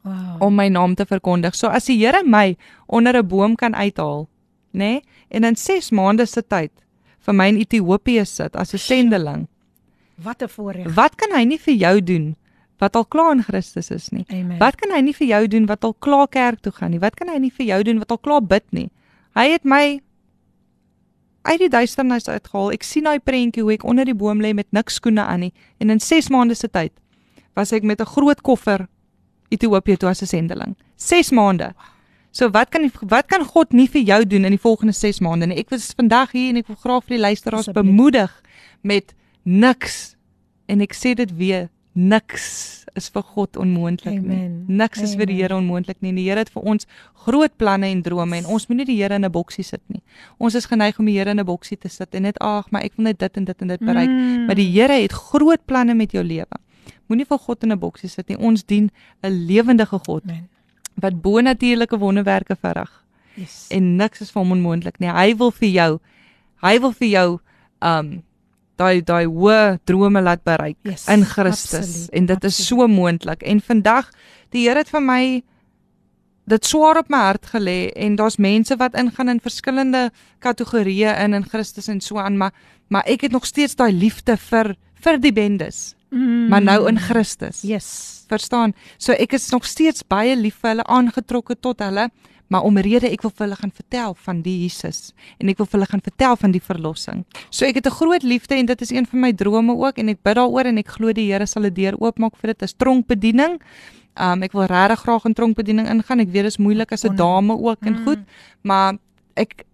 Wow. 0.08 0.42
om 0.42 0.54
my 0.54 0.68
naam 0.68 0.94
te 0.94 1.04
verkondig. 1.06 1.54
So 1.54 1.68
as 1.68 1.84
die 1.86 1.98
Here 1.98 2.22
my 2.24 2.56
onder 2.88 3.16
'n 3.16 3.26
boom 3.28 3.56
kan 3.56 3.74
uithaal, 3.74 4.28
nê, 4.72 4.78
nee, 4.78 5.02
en 5.30 5.44
in 5.44 5.56
6 5.56 5.90
maande 5.90 6.26
se 6.26 6.42
tyd 6.42 6.70
vir 7.20 7.34
my 7.34 7.48
in 7.48 7.56
Ethiopië 7.56 8.24
sit 8.26 8.56
as 8.56 8.72
'n 8.74 8.78
sendeling, 8.78 9.46
Wat 10.16 10.42
'n 10.42 10.48
voorreg. 10.48 10.94
wat 10.94 11.16
kan 11.16 11.30
hy 11.32 11.44
nie 11.44 11.58
vir 11.58 11.74
jou 11.74 12.00
doen 12.00 12.36
wat 12.80 12.96
al 12.96 13.04
klaar 13.04 13.32
in 13.32 13.42
Christus 13.42 13.90
is 13.90 14.10
nie? 14.10 14.24
Amen. 14.30 14.58
Wat 14.58 14.76
kan 14.76 14.90
hy 14.94 15.00
nie 15.00 15.12
vir 15.12 15.26
jou 15.26 15.46
doen 15.48 15.66
wat 15.66 15.84
al 15.84 15.94
klaar 15.94 16.28
kerk 16.28 16.60
toe 16.60 16.72
gaan 16.72 16.90
nie? 16.90 16.98
Wat 17.00 17.14
kan 17.16 17.28
hy 17.28 17.38
nie 17.38 17.50
vir 17.50 17.66
jou 17.66 17.82
doen 17.82 17.98
wat 17.98 18.10
al 18.10 18.18
klaar 18.18 18.40
bid 18.42 18.64
nie? 18.72 18.90
Hy 19.34 19.50
het 19.50 19.64
my 19.64 20.00
uit 21.42 21.58
die 21.58 21.68
duisternis 21.68 22.28
uitgehaal. 22.28 22.72
Ek 22.72 22.82
sien 22.82 23.04
daai 23.04 23.18
prentjie 23.18 23.62
hoe 23.62 23.72
ek 23.72 23.84
onder 23.84 24.04
die 24.04 24.14
boom 24.14 24.40
lê 24.40 24.52
met 24.54 24.66
niks 24.72 24.94
skoene 24.94 25.20
aan 25.24 25.40
nie 25.40 25.52
en 25.80 25.90
in 25.90 26.00
6 26.00 26.28
maande 26.30 26.54
se 26.54 26.68
tyd 26.68 26.92
was 27.56 27.72
ek 27.72 27.82
met 27.82 28.00
'n 28.00 28.04
groot 28.06 28.40
koffer 28.42 28.86
Ethiopië 29.48 29.96
toe 29.96 30.08
as 30.08 30.22
'n 30.22 30.26
sendeling. 30.26 30.76
6 30.96 31.30
maande. 31.30 31.74
So 32.30 32.50
wat 32.50 32.68
kan 32.68 32.90
wat 33.00 33.26
kan 33.26 33.44
God 33.44 33.72
nie 33.72 33.88
vir 33.88 34.02
jou 34.02 34.26
doen 34.26 34.44
in 34.44 34.50
die 34.50 34.60
volgende 34.60 34.92
6 34.92 35.20
maande 35.20 35.46
nie? 35.46 35.58
Ek 35.58 35.70
was 35.70 35.92
vandag 35.96 36.32
hier 36.32 36.50
en 36.50 36.56
ek 36.56 36.66
wil 36.66 36.76
graag 36.76 37.04
vir 37.04 37.16
die 37.16 37.22
luisteraars 37.22 37.72
bemoedig 37.72 38.42
met 38.82 39.14
niks. 39.42 40.16
En 40.66 40.80
ek 40.80 40.94
sê 40.94 41.14
dit 41.14 41.36
weer, 41.36 41.68
niks 41.98 42.84
is 42.98 43.08
vir 43.14 43.24
God 43.34 43.56
onmoontlik 43.58 44.20
nie. 44.22 44.44
Niks 44.68 45.02
is 45.02 45.14
vir 45.18 45.26
die. 45.30 45.38
Here 45.38 45.56
onmoontlik 45.56 46.00
nie. 46.04 46.12
Die 46.16 46.26
Here 46.28 46.42
het 46.44 46.52
vir 46.54 46.62
ons 46.62 46.86
groot 47.24 47.54
planne 47.60 47.90
en 47.90 48.02
drome 48.02 48.38
en 48.38 48.46
ons 48.46 48.68
moet 48.68 48.82
nie 48.82 48.88
die 48.92 48.98
Here 49.00 49.14
in 49.14 49.24
'n 49.24 49.32
boksie 49.32 49.64
sit 49.64 49.82
nie. 49.88 50.02
Ons 50.38 50.54
is 50.54 50.66
geneig 50.66 50.98
om 50.98 51.06
die 51.06 51.18
Here 51.18 51.30
in 51.30 51.40
'n 51.40 51.46
boksie 51.46 51.78
te 51.78 51.88
sit 51.88 52.14
en 52.14 52.22
net 52.22 52.38
ag, 52.40 52.70
maar 52.70 52.82
ek 52.82 52.92
wil 52.96 53.04
net 53.04 53.18
dit 53.18 53.36
en 53.36 53.44
dit 53.44 53.62
en 53.62 53.68
dit 53.68 53.80
bereik. 53.80 54.08
Mm. 54.08 54.46
Maar 54.46 54.54
die 54.54 54.70
Here 54.70 55.02
het 55.02 55.12
groot 55.12 55.64
planne 55.66 55.94
met 55.94 56.12
jou 56.12 56.24
lewe. 56.24 56.56
Moenie 57.08 57.26
vir 57.26 57.38
God 57.38 57.62
in 57.64 57.72
'n 57.72 57.78
boksie 57.78 58.08
sit 58.08 58.28
nie. 58.28 58.36
Ons 58.38 58.64
dien 58.64 58.90
'n 59.22 59.46
lewendige 59.46 59.98
God 60.06 60.22
Amen. 60.24 60.48
wat 61.00 61.20
bonatuurlike 61.22 61.98
wonderwerke 61.98 62.56
verrig 62.56 63.04
Yes. 63.36 63.66
en 63.70 63.96
niks 63.96 64.20
is 64.20 64.30
vir 64.32 64.42
hom 64.42 64.50
onmoontlik 64.52 64.98
nie. 65.00 65.08
Hy 65.10 65.36
wil 65.36 65.50
vir 65.52 65.68
jou 65.68 66.00
hy 66.62 66.78
wil 66.80 66.92
vir 66.92 67.08
jou 67.08 67.40
um 67.82 68.22
daai 68.76 69.00
daai 69.02 69.26
hoë 69.26 69.78
drome 69.84 70.20
laat 70.22 70.42
bereik 70.44 70.76
Yes, 70.84 71.06
in 71.08 71.24
Christus 71.24 71.78
absoluut, 71.78 72.10
en 72.12 72.26
dit 72.26 72.44
is 72.44 72.66
so 72.66 72.86
moontlik. 72.88 73.42
En 73.42 73.60
vandag 73.60 74.10
die 74.50 74.66
Here 74.68 74.78
het 74.78 74.88
vir 74.88 75.00
my 75.00 75.42
dit 76.48 76.64
swaar 76.64 76.96
op 76.98 77.08
my 77.10 77.18
hart 77.18 77.46
gelê 77.46 77.90
en 77.94 78.16
daar's 78.16 78.38
mense 78.38 78.76
wat 78.76 78.94
ingaan 78.94 79.28
in 79.28 79.40
verskillende 79.40 80.10
kategorieë 80.40 81.18
in 81.24 81.34
in 81.34 81.44
Christus 81.44 81.88
en 81.88 82.00
so 82.00 82.18
aan, 82.18 82.36
maar 82.38 82.52
maar 82.88 83.02
ek 83.06 83.20
het 83.20 83.32
nog 83.32 83.44
steeds 83.46 83.74
daai 83.76 83.92
liefde 83.92 84.36
vir 84.36 84.74
vir 85.00 85.18
die 85.18 85.32
bendes, 85.32 85.94
Mm. 86.10 86.48
maar 86.48 86.62
nou 86.62 86.88
in 86.88 86.98
Christus. 86.98 87.62
Yes. 87.62 88.24
Verstaan? 88.28 88.72
So 88.96 89.12
ek 89.12 89.32
is 89.32 89.50
nog 89.50 89.64
steeds 89.64 90.02
baie 90.02 90.36
lief 90.36 90.56
vir 90.62 90.70
hulle, 90.70 90.84
aangetrokke 90.84 91.54
tot 91.60 91.78
hulle, 91.80 92.10
maar 92.48 92.62
om 92.62 92.78
'n 92.78 92.82
rede 92.82 93.10
ek 93.12 93.22
wil 93.22 93.30
vir 93.30 93.46
hulle 93.46 93.56
gaan 93.56 93.72
vertel 93.72 94.14
van 94.14 94.42
die 94.42 94.62
Jesus 94.62 95.12
en 95.38 95.48
ek 95.48 95.58
wil 95.58 95.66
vir 95.66 95.80
hulle 95.80 95.90
gaan 95.90 96.00
vertel 96.00 96.36
van 96.36 96.50
die 96.50 96.60
verlossing. 96.60 97.24
So 97.50 97.66
ek 97.66 97.74
het 97.74 97.86
'n 97.86 97.90
groot 97.90 98.22
liefde 98.22 98.54
en 98.54 98.66
dit 98.66 98.80
is 98.80 98.90
een 98.90 99.06
van 99.06 99.20
my 99.20 99.32
drome 99.32 99.72
ook 99.76 99.98
en 99.98 100.08
ek 100.08 100.22
bid 100.22 100.36
daaroor 100.36 100.64
en 100.66 100.78
ek 100.78 100.88
glo 100.88 101.12
die 101.12 101.30
Here 101.30 101.46
sal 101.46 101.64
'n 101.64 101.74
deur 101.74 101.94
oopmaak 102.00 102.36
vir 102.36 102.54
dit 102.54 102.62
as 102.62 102.72
tronkbediening. 102.72 103.60
Um 104.16 104.42
ek 104.42 104.52
wil 104.52 104.64
regtig 104.66 105.00
graag 105.00 105.24
in 105.26 105.34
tronkbediening 105.34 105.88
ingaan. 105.88 106.20
Ek 106.20 106.26
weet 106.28 106.44
dit 106.44 106.46
is 106.46 106.56
moeilik 106.58 106.90
as 106.92 107.04
'n 107.04 107.16
dame 107.16 107.52
ook 107.52 107.78
en 107.82 108.04
goed, 108.04 108.18
maar 108.62 108.94
ek 109.36 109.64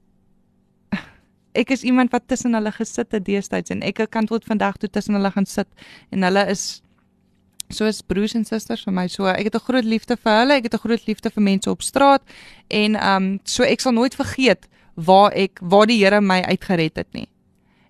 ek 1.55 1.71
is 1.71 1.83
iemand 1.83 2.13
wat 2.13 2.29
tussen 2.29 2.55
hulle 2.55 2.73
gesit 2.73 3.13
het 3.13 3.25
deestyds 3.25 3.71
en 3.71 3.83
ek 3.83 4.07
kan 4.11 4.27
tot 4.27 4.45
vandag 4.45 4.77
toe 4.77 4.91
tussen 4.91 5.15
hulle 5.15 5.31
gaan 5.31 5.47
sit 5.47 5.69
en 6.11 6.23
hulle 6.23 6.47
is 6.51 6.83
soos 7.73 8.03
broers 8.03 8.35
en 8.35 8.45
susters 8.45 8.85
vir 8.85 8.95
my. 8.95 9.07
So 9.09 9.27
ek 9.27 9.45
het 9.45 9.55
'n 9.55 9.67
groot 9.67 9.85
liefde 9.85 10.17
vir 10.17 10.33
hulle, 10.41 10.55
ek 10.55 10.65
het 10.65 10.75
'n 10.75 10.85
groot 10.87 11.07
liefde 11.07 11.31
vir 11.31 11.43
mense 11.43 11.71
op 11.71 11.83
straat 11.83 12.23
en 12.69 12.97
ehm 12.97 13.23
um, 13.23 13.41
so 13.45 13.63
ek 13.63 13.81
sal 13.81 13.93
nooit 13.93 14.15
vergeet 14.15 14.69
waar 14.95 15.33
ek 15.33 15.59
waar 15.63 15.87
die 15.87 15.99
Here 15.99 16.21
my 16.21 16.43
uitgered 16.43 16.97
het 16.97 17.13
nie. 17.13 17.29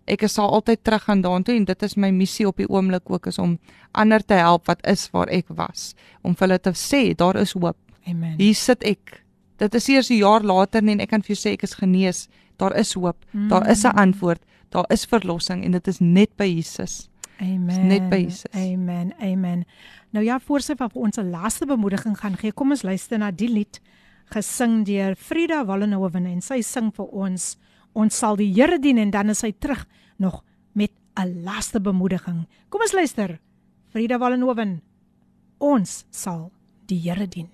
Ek 0.06 0.20
sal 0.28 0.50
altyd 0.50 0.84
teruggaan 0.84 1.22
daartoe 1.22 1.56
en 1.56 1.64
dit 1.64 1.82
is 1.82 1.96
my 1.96 2.10
missie 2.10 2.46
op 2.46 2.56
die 2.56 2.68
oomblik 2.68 3.10
ook 3.10 3.26
is 3.26 3.38
om 3.38 3.58
ander 3.92 4.24
te 4.24 4.34
help 4.34 4.66
wat 4.66 4.86
is 4.86 5.08
waar 5.12 5.28
ek 5.28 5.46
was, 5.48 5.94
om 6.22 6.34
vir 6.34 6.48
hulle 6.48 6.58
te 6.58 6.72
sê 6.72 7.14
daar 7.14 7.36
is 7.36 7.52
hoop. 7.52 7.76
Amen. 8.06 8.34
Hier 8.38 8.54
sit 8.54 8.84
ek. 8.84 9.22
Dit 9.56 9.74
is 9.74 9.88
eers 9.88 10.10
'n 10.10 10.20
jaar 10.20 10.42
later 10.42 10.82
nie 10.82 10.92
en 10.92 11.00
ek 11.00 11.08
kan 11.08 11.22
vir 11.22 11.34
jou 11.34 11.48
sê 11.48 11.52
ek 11.52 11.62
is 11.62 11.74
genees. 11.74 12.28
Daar 12.64 12.78
is 12.80 12.94
hoop. 12.96 13.24
Mm. 13.30 13.48
Daar 13.48 13.70
is 13.70 13.84
'n 13.84 13.96
antwoord. 13.96 14.42
Daar 14.68 14.84
is 14.88 15.04
verlossing 15.04 15.64
en 15.64 15.70
dit 15.70 15.86
is 15.86 15.98
net 15.98 16.36
by 16.36 16.44
Jesus. 16.44 17.08
Amen. 17.40 17.86
net 17.86 18.08
by 18.08 18.16
Jesus. 18.16 18.50
Amen. 18.54 19.12
Amen. 19.18 19.64
Nou 20.10 20.24
ja, 20.24 20.40
voor 20.40 20.60
sy 20.60 20.74
van 20.78 20.90
ons 20.92 21.16
laaste 21.16 21.66
bemoediging 21.66 22.18
gaan 22.18 22.36
gee, 22.36 22.52
kom 22.52 22.70
ons 22.70 22.82
luister 22.82 23.18
na 23.18 23.30
die 23.30 23.50
lied 23.50 23.80
gesing 24.32 24.84
deur 24.86 25.16
Frida 25.16 25.64
Wallenhoven 25.64 26.26
en 26.26 26.40
sy 26.42 26.62
sing 26.62 26.92
vir 26.94 27.06
ons 27.06 27.56
ons 27.92 28.16
sal 28.18 28.36
die 28.36 28.50
Here 28.54 28.78
dien 28.78 28.98
en 28.98 29.10
dan 29.10 29.30
is 29.30 29.38
sy 29.44 29.52
terug 29.52 29.84
nog 30.18 30.42
met 30.72 30.90
'n 31.16 31.42
laaste 31.42 31.80
bemoediging. 31.80 32.46
Kom 32.68 32.80
ons 32.80 32.92
luister. 32.92 33.38
Frida 33.90 34.18
Wallenhoven. 34.18 34.80
Ons 35.58 36.04
sal 36.10 36.50
die 36.86 36.98
Here 36.98 37.28
dien. 37.28 37.53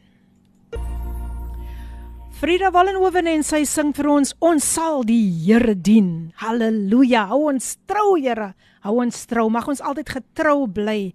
Frida 2.41 2.71
Wallenhoven 2.73 3.27
en 3.29 3.43
sy 3.45 3.67
sing 3.69 3.91
vir 3.93 4.07
ons 4.09 4.31
ons 4.41 4.65
sal 4.65 5.03
die 5.05 5.27
Here 5.43 5.75
dien. 5.77 6.31
Halleluja. 6.41 7.27
Hou 7.29 7.51
ons 7.51 7.67
trou, 7.85 8.15
Here. 8.17 8.55
Hou 8.81 8.95
ons 9.03 9.19
trou. 9.29 9.51
Mag 9.53 9.69
ons 9.69 9.83
altyd 9.85 10.09
getrou 10.09 10.65
bly 10.65 11.13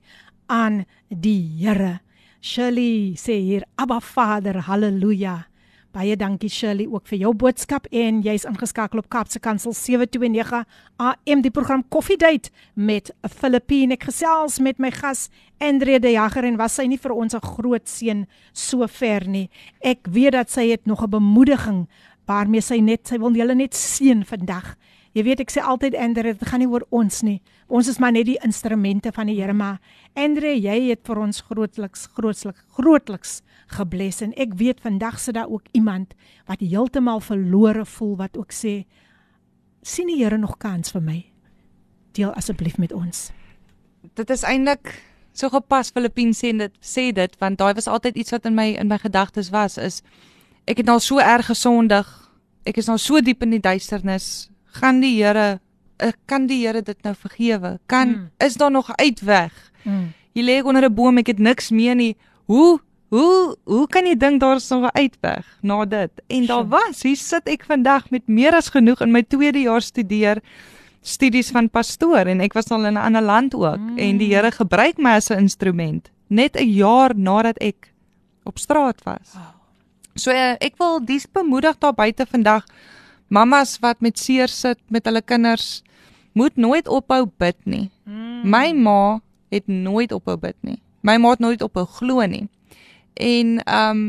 aan 0.53 0.83
die 1.09 1.57
Here. 1.57 1.95
Shirley 2.45 3.17
sê 3.17 3.39
hier 3.41 3.65
Abba 3.73 3.97
Vader, 4.05 4.61
halleluja. 4.67 5.47
Baie 5.95 6.17
dankie 6.19 6.49
Shirley 6.51 6.89
ook 6.91 7.05
vir 7.07 7.21
jou 7.21 7.29
boodskap 7.39 7.85
en 7.95 8.17
jy's 8.19 8.43
ingeskakel 8.49 8.99
op 8.99 9.05
Kaapse 9.13 9.39
Kansel 9.39 9.71
729 9.71 10.65
AM 10.99 11.43
die 11.45 11.51
program 11.55 11.85
Coffee 11.87 12.19
Date 12.19 12.51
met 12.75 13.13
Filippine. 13.31 13.95
Ek 13.95 14.03
gesels 14.09 14.57
met 14.59 14.81
my 14.83 14.91
gas 14.91 15.29
Andre 15.63 15.95
de 16.03 16.11
Jager 16.17 16.43
en 16.49 16.59
was 16.59 16.75
sy 16.75 16.83
nie 16.91 16.99
vir 16.99 17.15
ons 17.15 17.33
'n 17.33 17.39
groot 17.39 17.87
seën 17.87 18.25
so 18.51 18.85
ver 18.87 19.23
nie. 19.25 19.49
Ek 19.79 20.03
weet 20.11 20.33
dat 20.33 20.51
sy 20.51 20.67
het 20.67 20.85
nog 20.85 21.01
'n 21.01 21.15
bemoediging 21.15 21.87
waarmee 22.27 22.61
sy 22.61 22.81
net 22.81 23.07
sy 23.07 23.17
wil 23.17 23.31
julle 23.31 23.55
net 23.55 23.73
seën 23.73 24.25
vandag. 24.25 24.75
Jy 25.13 25.23
weet 25.23 25.39
ek 25.39 25.51
sê 25.51 25.61
altyd 25.63 25.95
Andre, 25.95 26.33
dit 26.33 26.47
gaan 26.47 26.59
nie 26.59 26.67
oor 26.67 26.83
ons 26.89 27.21
nie. 27.21 27.41
Ons 27.69 27.87
is 27.87 27.99
maar 27.99 28.11
net 28.11 28.25
die 28.25 28.39
instrumente 28.43 29.13
van 29.13 29.27
die 29.27 29.41
Here, 29.41 29.53
maar 29.53 29.79
Andre, 30.13 30.59
jy 30.59 30.89
het 30.89 31.07
vir 31.07 31.19
ons 31.19 31.41
grootliks 31.41 32.07
grootliks 32.07 32.61
grootliks 32.75 33.41
gebless 33.67 34.21
en 34.21 34.33
ek 34.37 34.53
weet 34.59 34.81
vandag 34.81 35.19
sit 35.19 35.33
daar 35.35 35.49
ook 35.49 35.67
iemand 35.71 36.13
wat 36.45 36.59
heeltemal 36.59 37.19
verlore 37.19 37.85
voel 37.85 38.15
wat 38.17 38.37
ook 38.37 38.51
sê 38.53 38.85
sien 39.81 40.07
die 40.07 40.23
Here 40.23 40.37
nog 40.37 40.57
kans 40.57 40.91
vir 40.91 41.01
my. 41.01 41.25
Deel 42.13 42.33
asseblief 42.33 42.77
met 42.77 42.93
ons. 42.93 43.31
Dit 44.15 44.29
is 44.29 44.43
eintlik 44.43 45.01
so 45.33 45.49
gepas 45.49 45.91
Filippien 45.91 46.31
sê 46.33 46.53
dit 46.57 46.71
sê 46.81 47.11
dit 47.13 47.35
want 47.39 47.57
daai 47.57 47.73
was 47.73 47.87
altyd 47.87 48.15
iets 48.15 48.31
wat 48.31 48.45
in 48.45 48.55
my 48.55 48.69
in 48.79 48.87
my 48.87 48.97
gedagtes 48.97 49.49
was 49.51 49.77
is 49.77 50.01
ek 50.67 50.77
het 50.77 50.85
nou 50.85 50.99
so 50.99 51.19
erg 51.19 51.45
gesondig. 51.45 52.07
Ek 52.65 52.77
is 52.77 52.87
nou 52.87 52.97
so 52.97 53.21
diep 53.21 53.43
in 53.43 53.51
die 53.51 53.59
duisternis. 53.61 54.49
Gaan 54.81 55.01
die 55.01 55.17
Here 55.23 55.59
ek 55.99 56.15
kan 56.25 56.47
die 56.47 56.63
Here 56.65 56.81
dit 56.81 57.03
nou 57.03 57.13
vergewe? 57.15 57.79
Kan 57.87 58.07
Mm. 58.09 58.29
is 58.39 58.55
daar 58.55 58.71
nog 58.71 58.89
uitweg? 58.97 59.51
Mm. 59.83 60.13
Jy 60.33 60.43
lê 60.43 60.63
onder 60.63 60.83
'n 60.83 60.93
boom, 60.93 61.17
ek 61.17 61.27
het 61.27 61.39
niks 61.39 61.69
meer 61.71 61.95
nie. 61.95 62.15
Hoe 62.45 62.79
hoe 63.15 63.55
hoe 63.63 63.87
kan 63.87 64.07
jy 64.07 64.15
dink 64.19 64.41
daar's 64.43 64.69
nog 64.69 64.83
'n 64.91 64.97
uitweg 64.97 65.45
na 65.61 65.85
dit? 65.85 66.11
En 66.27 66.45
daar 66.45 66.67
was, 66.67 67.03
hier 67.03 67.15
sit 67.17 67.47
ek 67.47 67.63
vandag 67.65 68.09
met 68.09 68.27
meer 68.27 68.53
as 68.55 68.69
genoeg 68.69 69.01
in 69.01 69.11
my 69.11 69.23
tweede 69.23 69.59
jaar 69.59 69.81
studeer 69.81 70.41
studies 71.01 71.51
van 71.51 71.69
pastoor 71.69 72.25
en 72.27 72.41
ek 72.41 72.53
was 72.53 72.71
al 72.71 72.85
in 72.85 72.93
'n 72.93 73.05
ander 73.07 73.21
land 73.21 73.53
ook 73.53 73.77
mm. 73.77 73.97
en 73.97 74.17
die 74.17 74.33
Here 74.33 74.51
gebruik 74.51 74.97
my 74.97 75.15
as 75.15 75.29
'n 75.29 75.37
instrument 75.37 76.09
net 76.27 76.55
'n 76.55 76.69
jaar 76.69 77.11
nadat 77.15 77.57
ek 77.61 77.93
op 78.43 78.57
straat 78.59 79.03
was. 79.03 79.35
So 80.15 80.31
uh, 80.31 80.55
ek 80.59 80.77
wil 80.77 81.05
dis 81.05 81.25
bemoedig 81.31 81.77
daar 81.77 81.93
buite 81.93 82.25
vandag 82.25 82.65
mammas 83.27 83.79
wat 83.79 84.01
met 84.01 84.19
seer 84.19 84.47
sit 84.47 84.79
met 84.87 85.05
hulle 85.05 85.21
kinders 85.21 85.83
moet 86.33 86.55
nooit 86.55 86.87
ophou 86.87 87.25
bid 87.37 87.57
nie. 87.63 87.89
Mm. 88.03 88.49
My 88.49 88.71
ma 88.71 89.19
het 89.49 89.67
nooit 89.67 90.11
ophou 90.11 90.37
bid 90.37 90.55
nie. 90.61 90.79
My 91.01 91.17
ma 91.17 91.29
het 91.29 91.39
nooit 91.39 91.61
ophou 91.61 91.85
glo 91.85 92.25
nie. 92.25 92.49
En 93.15 93.57
ehm 93.63 93.89
um, 93.89 94.05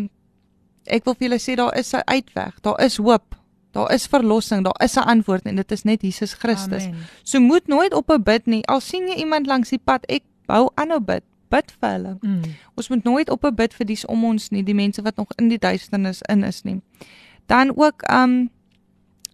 ek 0.86 1.04
wil 1.04 1.16
vir 1.18 1.28
julle 1.28 1.40
sê 1.42 1.56
daar 1.58 1.74
is 1.78 1.92
'n 1.94 2.04
uitweg. 2.04 2.60
Daar 2.60 2.80
is 2.84 2.96
hoop. 2.96 3.34
Daar 3.70 3.92
is 3.92 4.06
verlossing. 4.06 4.64
Daar 4.64 4.80
is 4.84 4.94
'n 4.94 5.06
antwoord 5.06 5.42
en 5.42 5.56
dit 5.56 5.72
is 5.72 5.82
net 5.82 6.02
Jesus 6.02 6.32
Christus. 6.32 6.84
Amen. 6.84 6.98
So 7.22 7.40
moet 7.40 7.66
nooit 7.66 7.94
ophou 7.94 8.18
bid 8.18 8.46
nie. 8.46 8.66
Al 8.66 8.80
sien 8.80 9.08
jy 9.08 9.14
iemand 9.14 9.46
langs 9.46 9.68
die 9.68 9.80
pad, 9.84 10.06
ek 10.06 10.22
hou 10.46 10.70
aanhou 10.74 11.00
bid. 11.00 11.22
Bid 11.48 11.72
vir 11.80 11.90
hulle. 11.90 12.16
Mm. 12.20 12.42
Ons 12.74 12.88
moet 12.88 13.04
nooit 13.04 13.30
ophou 13.30 13.52
bid 13.52 13.74
vir 13.74 13.86
dies 13.86 14.04
om 14.04 14.24
ons 14.24 14.48
nie, 14.48 14.62
die 14.62 14.74
mense 14.74 15.02
wat 15.02 15.16
nog 15.16 15.28
in 15.36 15.48
die 15.48 15.58
duisternis 15.58 16.22
in 16.22 16.44
is 16.44 16.62
nie. 16.62 16.80
Dan 17.46 17.76
ook 17.76 18.02
um 18.12 18.50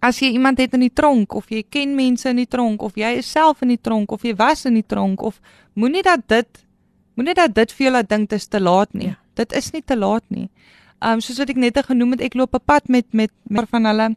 as 0.02 0.18
jy 0.18 0.32
iemand 0.34 0.58
het 0.58 0.74
in 0.74 0.80
die 0.80 0.92
tronk 0.92 1.34
of 1.34 1.50
jy 1.50 1.62
ken 1.68 1.94
mense 1.94 2.28
in 2.28 2.36
die 2.36 2.48
tronk 2.50 2.82
of 2.82 2.96
jy 2.98 3.16
is 3.22 3.30
self 3.30 3.62
in 3.62 3.68
die 3.68 3.80
tronk 3.80 4.10
of 4.10 4.24
jy 4.26 4.34
was 4.34 4.64
in 4.64 4.74
die 4.74 4.86
tronk 4.86 5.22
of 5.22 5.40
moenie 5.78 6.02
dat 6.02 6.26
dit 6.26 6.64
moenie 7.14 7.34
dat 7.38 7.54
dit 7.54 7.72
vir 7.72 7.86
jou 7.86 7.92
laat 7.94 8.08
dink 8.08 8.30
dit 8.30 8.38
is 8.40 8.48
te 8.50 8.60
laat 8.60 8.94
nie. 8.94 9.12
Ja. 9.12 9.21
Dit 9.34 9.52
is 9.52 9.72
nie 9.72 9.82
te 9.82 9.96
laat 9.96 10.24
nie. 10.28 10.48
Um 11.02 11.20
soos 11.20 11.38
wat 11.38 11.50
ek 11.50 11.56
net 11.58 11.78
genoem 11.86 12.16
het, 12.16 12.20
ek 12.20 12.34
loop 12.34 12.54
'n 12.54 12.64
pad 12.64 12.88
met 12.88 13.06
met 13.12 13.30
met 13.48 13.68
van 13.68 13.84
hulle 13.84 14.14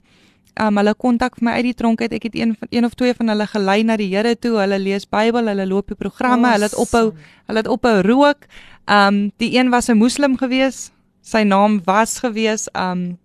um 0.56 0.78
hulle 0.78 0.94
kontak 0.94 1.36
vir 1.36 1.46
my 1.46 1.52
uit 1.52 1.64
die 1.64 1.74
tronk 1.74 2.02
uit. 2.02 2.14
Ek 2.14 2.24
het 2.24 2.36
een 2.36 2.56
van 2.60 2.68
een 2.70 2.86
of 2.86 2.94
twee 2.94 3.14
van 3.14 3.28
hulle 3.28 3.48
gelei 3.48 3.84
na 3.84 3.98
die 3.98 4.10
Here 4.16 4.36
toe. 4.36 4.58
Hulle 4.60 4.80
lees 4.80 5.06
Bybel, 5.06 5.48
hulle 5.48 5.66
loop 5.66 5.88
die 5.88 5.96
programme, 5.96 6.52
hulle 6.52 6.64
het 6.70 6.76
ophou 6.76 7.14
hulle 7.48 7.58
het 7.58 7.68
ophou 7.68 8.02
rook. 8.02 8.48
Um 8.88 9.32
die 9.38 9.58
een 9.58 9.70
was 9.70 9.90
'n 9.90 9.98
moslim 9.98 10.38
gewees. 10.38 10.92
Sy 11.22 11.44
naam 11.44 11.82
was 11.86 12.20
gewees 12.20 12.70
um 12.74 13.18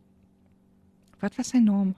wat 1.21 1.37
was 1.37 1.49
sy 1.49 1.59
naam? 1.59 1.95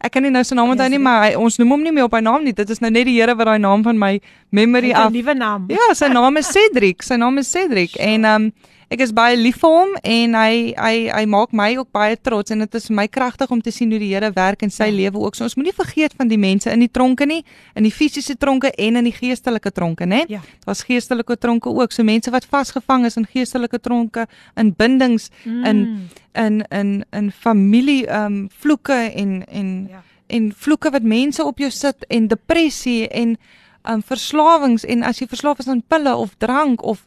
Ek 0.00 0.12
kan 0.12 0.22
nie 0.22 0.30
nou 0.30 0.40
sy 0.44 0.54
naam 0.54 0.70
onthou 0.72 0.88
nie, 0.88 0.98
maar 0.98 1.26
hy, 1.26 1.34
ons 1.36 1.58
noem 1.60 1.74
hom 1.74 1.82
nie 1.82 1.92
meer 1.92 2.04
op 2.04 2.14
hy 2.16 2.22
naam 2.24 2.44
nie. 2.44 2.54
Dit 2.56 2.70
is 2.70 2.80
nou 2.80 2.90
net 2.90 3.04
die 3.04 3.18
Here 3.20 3.34
wat 3.36 3.46
daai 3.46 3.58
naam 3.58 3.82
van 3.84 3.98
my 3.98 4.20
memory 4.50 4.92
af. 4.92 5.10
'n 5.10 5.12
nuwe 5.12 5.34
naam. 5.34 5.66
Ja, 5.68 5.92
sy 5.94 6.08
naam 6.08 6.36
is 6.36 6.46
Cedric. 6.46 7.02
Sy 7.02 7.16
naam 7.16 7.38
is 7.38 7.50
Cedric 7.50 7.96
en 8.12 8.24
um 8.24 8.52
ek 8.90 9.04
is 9.04 9.12
baie 9.14 9.36
lief 9.38 9.60
vir 9.62 9.70
hom 9.70 9.92
en 10.02 10.32
hy 10.34 10.54
hy 10.74 10.94
hy 11.14 11.22
maak 11.30 11.52
my 11.54 11.68
ook 11.78 11.92
baie 11.94 12.16
trots 12.18 12.50
en 12.50 12.64
dit 12.64 12.72
is 12.74 12.88
vir 12.88 12.96
my 12.98 13.06
kragtig 13.06 13.52
om 13.54 13.60
te 13.62 13.70
sien 13.74 13.92
hoe 13.94 14.00
die 14.02 14.10
Here 14.10 14.32
werk 14.34 14.64
in 14.66 14.72
sy 14.74 14.88
ja. 14.88 14.96
lewe 14.96 15.22
ook. 15.22 15.38
So 15.38 15.46
ons 15.46 15.54
moenie 15.54 15.74
vergeet 15.76 16.16
van 16.18 16.30
die 16.30 16.38
mense 16.40 16.72
in 16.74 16.82
die 16.82 16.90
tronke 16.90 17.28
nie, 17.30 17.44
in 17.78 17.86
die 17.86 17.94
fisiese 17.94 18.34
tronke 18.34 18.72
en 18.74 18.98
in 18.98 19.06
die 19.06 19.14
geestelike 19.14 19.70
tronke, 19.76 20.08
né? 20.10 20.24
Ja. 20.32 20.42
Daar's 20.66 20.82
geestelike 20.88 21.38
tronke 21.38 21.70
ook. 21.70 21.94
So 21.94 22.02
mense 22.06 22.34
wat 22.34 22.48
vasgevang 22.50 23.06
is 23.06 23.18
in 23.20 23.28
geestelike 23.30 23.78
tronke, 23.78 24.26
in 24.58 24.74
bindings, 24.74 25.30
mm. 25.44 25.64
in 25.70 25.86
in 26.34 26.60
in 26.74 26.92
in 27.14 27.30
familie 27.30 28.06
ehm 28.06 28.26
um, 28.26 28.44
vloeke 28.50 28.98
en 29.14 29.44
en 29.46 29.72
ja. 29.90 30.02
en 30.26 30.52
vloeke 30.56 30.90
wat 30.90 31.02
mense 31.02 31.44
op 31.44 31.58
jou 31.58 31.70
sit 31.70 32.06
en 32.08 32.26
depressie 32.26 33.08
en 33.08 33.36
ehm 33.82 33.94
um, 33.94 34.02
verslawings 34.02 34.84
en 34.84 35.02
as 35.02 35.22
jy 35.22 35.26
verslaaf 35.30 35.58
is 35.58 35.68
aan 35.68 35.82
pille 35.86 36.14
of 36.16 36.34
drank 36.38 36.82
of 36.82 37.06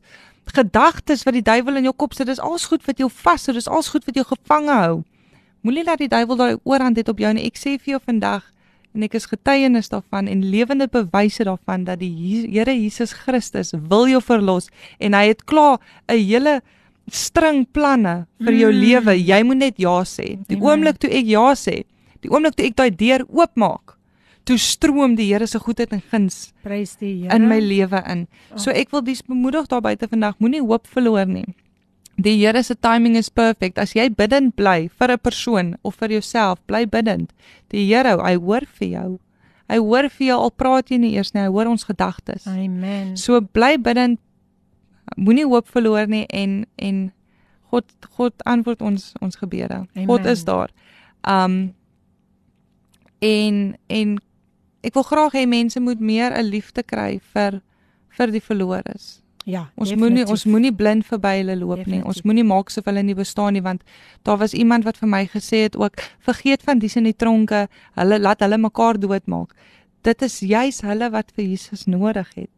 gedagtes 0.51 1.23
wat 1.23 1.33
die 1.33 1.45
duiwel 1.45 1.77
in 1.79 1.83
jou 1.83 1.93
kop 1.95 2.13
sit, 2.13 2.27
dis 2.27 2.39
alles 2.39 2.65
goed 2.65 2.83
wat 2.85 2.99
jou 2.99 3.09
vashou, 3.09 3.53
dis 3.55 3.67
alles 3.67 3.87
goed 3.93 4.05
wat 4.05 4.15
jou 4.15 4.25
gevange 4.25 4.73
hou. 4.73 5.03
Moenie 5.63 5.85
laat 5.87 6.01
die 6.03 6.11
duiwel 6.11 6.35
daai 6.35 6.55
oorhand 6.63 6.97
het 6.97 7.09
op 7.09 7.19
jou 7.19 7.31
nie. 7.33 7.45
Ek 7.47 7.55
sê 7.55 7.77
vir 7.79 7.95
jou 7.95 8.01
vandag 8.03 8.49
en 8.93 9.05
ek 9.07 9.15
is 9.17 9.25
getuienis 9.31 9.89
daarvan 9.89 10.27
en 10.29 10.43
lewende 10.45 10.89
bewyse 10.91 11.45
daarvan 11.47 11.85
dat 11.87 12.01
die 12.03 12.11
Here 12.51 12.73
Jesus 12.75 13.13
Christus 13.13 13.73
wil 13.73 14.09
jou 14.11 14.21
verlos 14.21 14.69
en 14.99 15.15
hy 15.17 15.31
het 15.31 15.45
klaar 15.49 15.79
'n 16.11 16.19
hele 16.19 16.61
string 17.11 17.65
planne 17.71 18.25
vir 18.39 18.53
jou 18.53 18.71
mm. 18.71 18.79
lewe. 18.79 19.15
Jy 19.17 19.43
moet 19.43 19.57
net 19.57 19.79
ja 19.81 20.03
sê. 20.03 20.37
Die 20.47 20.57
Amen. 20.57 20.69
oomblik 20.69 20.99
toe 20.99 21.09
ek 21.09 21.25
ja 21.27 21.53
sê, 21.55 21.83
die 22.23 22.31
oomblik 22.31 22.55
toe 22.55 22.65
ek 22.65 22.75
daai 22.75 22.91
deur 22.91 23.25
oopmaak, 23.27 23.97
toe 24.43 24.57
stroom 24.59 25.15
die 25.15 25.29
Here 25.31 25.47
se 25.47 25.59
goedheid 25.59 25.93
en 25.95 26.01
guns 26.11 26.53
prys 26.63 26.95
die 26.99 27.23
Here 27.23 27.35
in 27.35 27.47
my 27.47 27.59
lewe 27.63 28.03
in. 28.09 28.27
So 28.55 28.71
ek 28.71 28.91
wil 28.91 29.03
dis 29.05 29.23
bemoedig 29.25 29.67
daar 29.71 29.83
buite 29.83 30.07
vandag, 30.11 30.39
moenie 30.39 30.61
hoop 30.61 30.87
verloor 30.87 31.25
nie. 31.29 31.47
Die 32.15 32.35
Here 32.37 32.63
se 32.63 32.75
timing 32.75 33.15
is 33.17 33.29
perfect. 33.29 33.79
As 33.81 33.95
jy 33.95 34.09
bidend 34.13 34.55
bly 34.55 34.89
vir 34.99 35.11
'n 35.11 35.17
persoon 35.17 35.75
of 35.83 35.95
vir 35.95 36.09
jouself, 36.09 36.59
bly 36.67 36.85
bidend. 36.85 37.33
Die 37.69 37.87
Here, 37.87 38.17
hy 38.21 38.35
hoor 38.35 38.65
vir 38.65 38.87
jou. 38.87 39.19
Hy 39.69 39.77
hoor 39.77 40.09
vir 40.09 40.27
jou 40.27 40.39
al 40.39 40.51
praat 40.51 40.89
jy 40.89 40.97
nie 40.97 41.15
eers 41.15 41.33
nie, 41.33 41.41
hy 41.41 41.49
hoor 41.49 41.67
ons 41.67 41.83
gedagtes. 41.83 42.45
Amen. 42.47 43.17
So 43.17 43.41
bly 43.41 43.77
bidend. 43.77 44.19
Moenie 45.17 45.45
hoop 45.45 45.67
verloor 45.67 46.07
nie 46.07 46.25
en 46.29 46.65
en 46.77 47.11
God 47.71 47.85
God 48.17 48.33
antwoord 48.45 48.81
ons 48.81 49.13
ons 49.21 49.35
gebede. 49.35 49.87
Amen. 49.95 50.07
God 50.07 50.25
is 50.25 50.43
daar. 50.43 50.69
Um 51.23 51.73
en 53.19 53.77
en 53.87 54.19
ek 54.83 54.93
wil 54.93 55.03
graag 55.07 55.35
hê 55.37 55.45
mense 55.47 55.79
moet 55.79 55.99
meer 55.99 56.31
'n 56.31 56.45
liefde 56.45 56.83
kry 56.83 57.19
vir 57.33 57.61
vir 58.17 58.31
die 58.31 58.41
verloores. 58.41 59.23
Ja, 59.45 59.65
ons 59.75 59.91
moenie 59.99 60.23
ons 60.23 60.45
moenie 60.47 60.71
blind 60.71 61.03
verby 61.05 61.33
hulle 61.41 61.57
loop 61.59 61.81
definitief. 61.81 62.03
nie. 62.03 62.07
Ons 62.07 62.23
moenie 62.23 62.45
maak 62.47 62.71
asof 62.71 62.85
hulle 62.87 63.03
nie 63.03 63.15
bestaan 63.15 63.53
nie 63.53 63.63
want 63.63 63.83
daar 64.23 64.39
was 64.39 64.53
iemand 64.53 64.85
wat 64.87 64.97
vir 64.97 65.09
my 65.09 65.25
gesê 65.27 65.65
het 65.67 65.75
ook 65.75 65.99
vergeet 66.23 66.63
van 66.63 66.79
dis 66.79 66.95
in 66.95 67.03
die 67.03 67.15
tronke, 67.15 67.67
hulle 67.99 68.19
laat 68.19 68.39
hulle 68.39 68.57
mekaar 68.57 68.99
doodmaak. 68.99 69.51
Dit 70.03 70.21
is 70.21 70.39
juis 70.39 70.81
hulle 70.81 71.09
wat 71.11 71.31
vir 71.35 71.45
Jesus 71.45 71.85
nodig 71.85 72.29
het. 72.35 72.49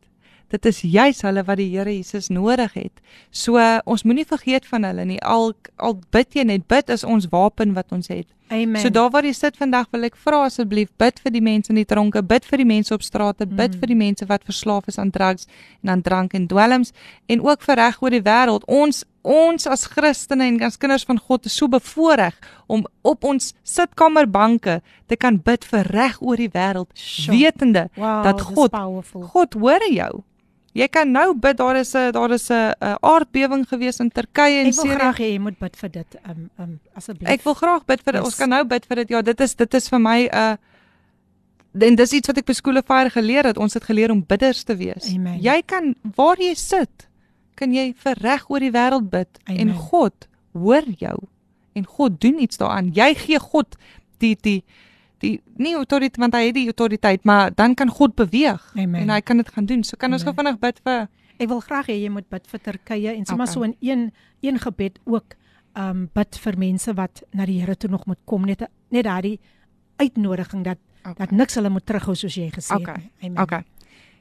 Dit 0.53 0.65
is 0.65 0.81
juis 0.81 1.21
hulle 1.25 1.41
wat 1.43 1.57
die 1.57 1.71
Here 1.71 1.89
Jesus 1.89 2.29
nodig 2.29 2.73
het. 2.77 3.01
So 3.31 3.57
ons 3.85 4.05
moenie 4.05 4.25
vergeet 4.25 4.65
van 4.69 4.85
hulle 4.85 5.05
nie. 5.05 5.19
Al 5.21 5.53
al 5.77 5.97
bid 6.13 6.37
jy 6.37 6.45
net, 6.45 6.67
bid 6.69 6.89
is 6.93 7.03
ons 7.03 7.25
wapen 7.31 7.73
wat 7.73 7.91
ons 7.91 8.07
het. 8.13 8.27
Amen. 8.47 8.81
So 8.81 8.89
daar 8.89 9.09
waar 9.09 9.25
jy 9.25 9.33
sit 9.33 9.57
vandag 9.57 9.87
wil 9.89 10.05
ek 10.05 10.17
vra 10.21 10.43
asseblief 10.45 10.91
bid 11.01 11.17
vir 11.23 11.33
die 11.33 11.41
mense 11.41 11.71
in 11.73 11.79
die 11.79 11.87
tronke, 11.89 12.21
bid 12.21 12.45
vir 12.45 12.61
die 12.61 12.67
mense 12.69 12.93
op 12.93 13.01
strate, 13.01 13.47
bid 13.47 13.73
mm. 13.73 13.79
vir 13.81 13.89
die 13.89 13.97
mense 13.97 14.27
wat 14.29 14.45
verslaaf 14.45 14.91
is 14.91 14.99
aan 15.01 15.09
drugs 15.09 15.47
en 15.81 15.95
aan 15.95 16.03
drank 16.05 16.35
en 16.37 16.45
dwelms 16.51 16.93
en 17.25 17.41
ook 17.41 17.65
vir 17.65 17.81
reg 17.81 17.97
oor 18.03 18.13
die 18.13 18.21
wêreld. 18.25 18.67
Ons 18.69 19.01
ons 19.25 19.65
as 19.65 19.87
Christene 19.89 20.45
en 20.45 20.59
as 20.67 20.77
kinders 20.77 21.07
van 21.09 21.17
God 21.17 21.47
is 21.49 21.55
so 21.57 21.65
bevoordeel 21.73 22.37
om 22.69 22.85
op 23.01 23.25
ons 23.25 23.55
sitkamerbanke 23.65 24.77
te 25.09 25.17
kan 25.17 25.39
bid 25.41 25.65
vir 25.65 25.89
reg 25.89 26.21
oor 26.21 26.37
die 26.37 26.51
wêreld, 26.53 26.91
wetende 27.33 27.87
wow, 27.97 28.21
dat 28.27 28.45
God 28.45 28.77
God 29.33 29.57
hoor 29.57 29.89
jou. 29.89 30.21
Jy 30.75 30.87
kan 30.91 31.07
nou 31.11 31.29
bid 31.39 31.55
daar 31.57 31.77
is 31.79 31.93
'n 31.95 32.11
daar 32.11 32.31
is 32.31 32.49
'n 32.51 32.73
aardbewing 32.99 33.65
gewees 33.67 33.99
in 33.99 34.11
Turkye 34.11 34.59
en 34.59 34.73
Syrië. 34.73 34.91
Ek 34.91 34.97
wil 34.97 34.97
graag 34.99 35.17
hê 35.17 35.29
jy 35.31 35.39
moet 35.39 35.59
bid 35.59 35.75
vir 35.75 35.89
dit 35.89 36.15
um 36.27 36.49
um 36.59 36.79
asseblief. 36.93 37.29
Ek 37.29 37.43
wil 37.43 37.53
graag 37.53 37.85
bid 37.85 38.01
vir 38.03 38.13
dit. 38.13 38.21
Yes. 38.21 38.25
Ons 38.25 38.35
kan 38.35 38.49
nou 38.49 38.63
bid 38.65 38.85
vir 38.85 38.95
dit. 38.95 39.09
Ja, 39.09 39.21
dit 39.21 39.39
is 39.39 39.55
dit 39.55 39.73
is 39.73 39.89
vir 39.89 39.99
my 39.99 40.19
'n 40.23 40.35
uh, 40.35 40.55
en 41.87 41.95
dis 41.95 42.11
iets 42.11 42.27
wat 42.27 42.37
ek 42.37 42.45
by 42.45 42.53
skool 42.53 42.77
of 42.77 42.85
geleer 42.87 43.43
het. 43.45 43.57
Ons 43.57 43.73
het 43.73 43.83
geleer 43.83 44.11
om 44.11 44.23
bidders 44.27 44.63
te 44.63 44.75
wees. 44.75 45.13
Amen. 45.15 45.39
Jy 45.41 45.61
kan 45.65 45.95
waar 46.15 46.37
jy 46.37 46.53
sit, 46.53 47.07
kan 47.55 47.73
jy 47.73 47.93
vir 47.95 48.15
reg 48.21 48.49
oor 48.49 48.59
die 48.59 48.71
wêreld 48.71 49.09
bid 49.09 49.27
Amen. 49.43 49.59
en 49.59 49.75
God 49.75 50.27
hoor 50.51 50.83
jou 50.97 51.17
en 51.73 51.85
God 51.85 52.21
doen 52.21 52.39
iets 52.39 52.57
daaraan. 52.57 52.91
Jy 52.93 53.15
gee 53.15 53.39
God 53.39 53.75
die 54.17 54.35
die 54.41 54.63
die 55.23 55.41
nie 55.57 55.75
autoriteit 55.75 56.17
want 56.21 56.35
hy 56.35 56.47
het 56.49 56.57
die 56.57 56.65
autoriteit, 56.71 57.23
maar 57.23 57.53
dan 57.55 57.75
kan 57.75 57.89
God 57.89 58.15
beweeg 58.15 58.63
Amen. 58.75 59.01
en 59.01 59.09
hy 59.09 59.21
kan 59.21 59.37
dit 59.37 59.49
gaan 59.49 59.65
doen. 59.65 59.83
So 59.83 59.97
kan 59.97 60.13
ons 60.13 60.23
gou 60.23 60.33
vinnig 60.35 60.59
bid 60.59 60.81
vir 60.83 61.07
Ek 61.35 61.49
wil 61.51 61.59
graag 61.59 61.89
hê 61.91 61.97
jy 61.99 62.09
moet 62.15 62.27
bid 62.31 62.45
vir 62.47 62.61
Turkye 62.63 63.11
en 63.11 63.25
sommer 63.27 63.49
okay. 63.49 63.53
so 63.53 63.63
in 63.67 63.75
een 63.83 64.11
een 64.41 64.59
gebed 64.59 64.99
ook 65.03 65.35
um 65.75 66.07
bid 66.15 66.37
vir 66.39 66.57
mense 66.57 66.93
wat 66.95 67.23
na 67.35 67.45
die 67.45 67.59
Here 67.59 67.75
toe 67.75 67.89
nog 67.91 68.05
moet 68.07 68.19
kom 68.25 68.45
net 68.47 68.63
net 68.89 69.03
daai 69.03 69.37
uitnodiging 69.99 70.63
dat 70.63 70.79
okay. 71.03 71.25
dat 71.25 71.31
niks 71.31 71.55
hulle 71.55 71.69
moet 71.69 71.85
terughou 71.85 72.15
soos 72.15 72.35
jy 72.35 72.49
gesê 72.55 72.75
okay. 72.75 72.93
het. 72.93 73.25
Amen. 73.27 73.41
Okay. 73.43 73.63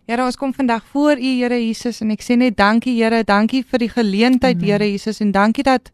Here, 0.04 0.20
ons 0.24 0.36
kom 0.36 0.52
vandag 0.52 0.84
voor 0.92 1.16
U 1.16 1.30
Here 1.38 1.56
Jesus 1.56 2.02
en 2.04 2.10
ek 2.12 2.20
sê 2.20 2.36
net 2.36 2.58
dankie 2.58 2.96
Here, 2.98 3.22
dankie 3.24 3.62
vir 3.64 3.86
die 3.86 3.88
geleentheid 3.88 4.60
Here 4.60 4.84
Jesus 4.90 5.22
en 5.24 5.30
dankie 5.32 5.64
dat 5.64 5.88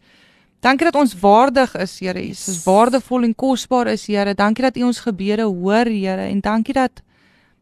Dankie 0.61 0.91
dat 0.91 0.97
ons 1.01 1.15
waardig 1.21 1.73
is, 1.81 1.99
Here 2.03 2.21
Jesus, 2.21 2.65
waardevol 2.67 3.25
en 3.25 3.35
kosbaar 3.35 3.89
is, 3.95 4.07
Here. 4.07 4.35
Dankie 4.37 4.65
dat 4.67 4.77
U 4.77 4.83
ons 4.91 5.01
gebede 5.01 5.47
hoor, 5.49 5.89
Here, 5.89 6.29
en 6.29 6.41
dankie 6.41 6.77
dat 6.77 7.03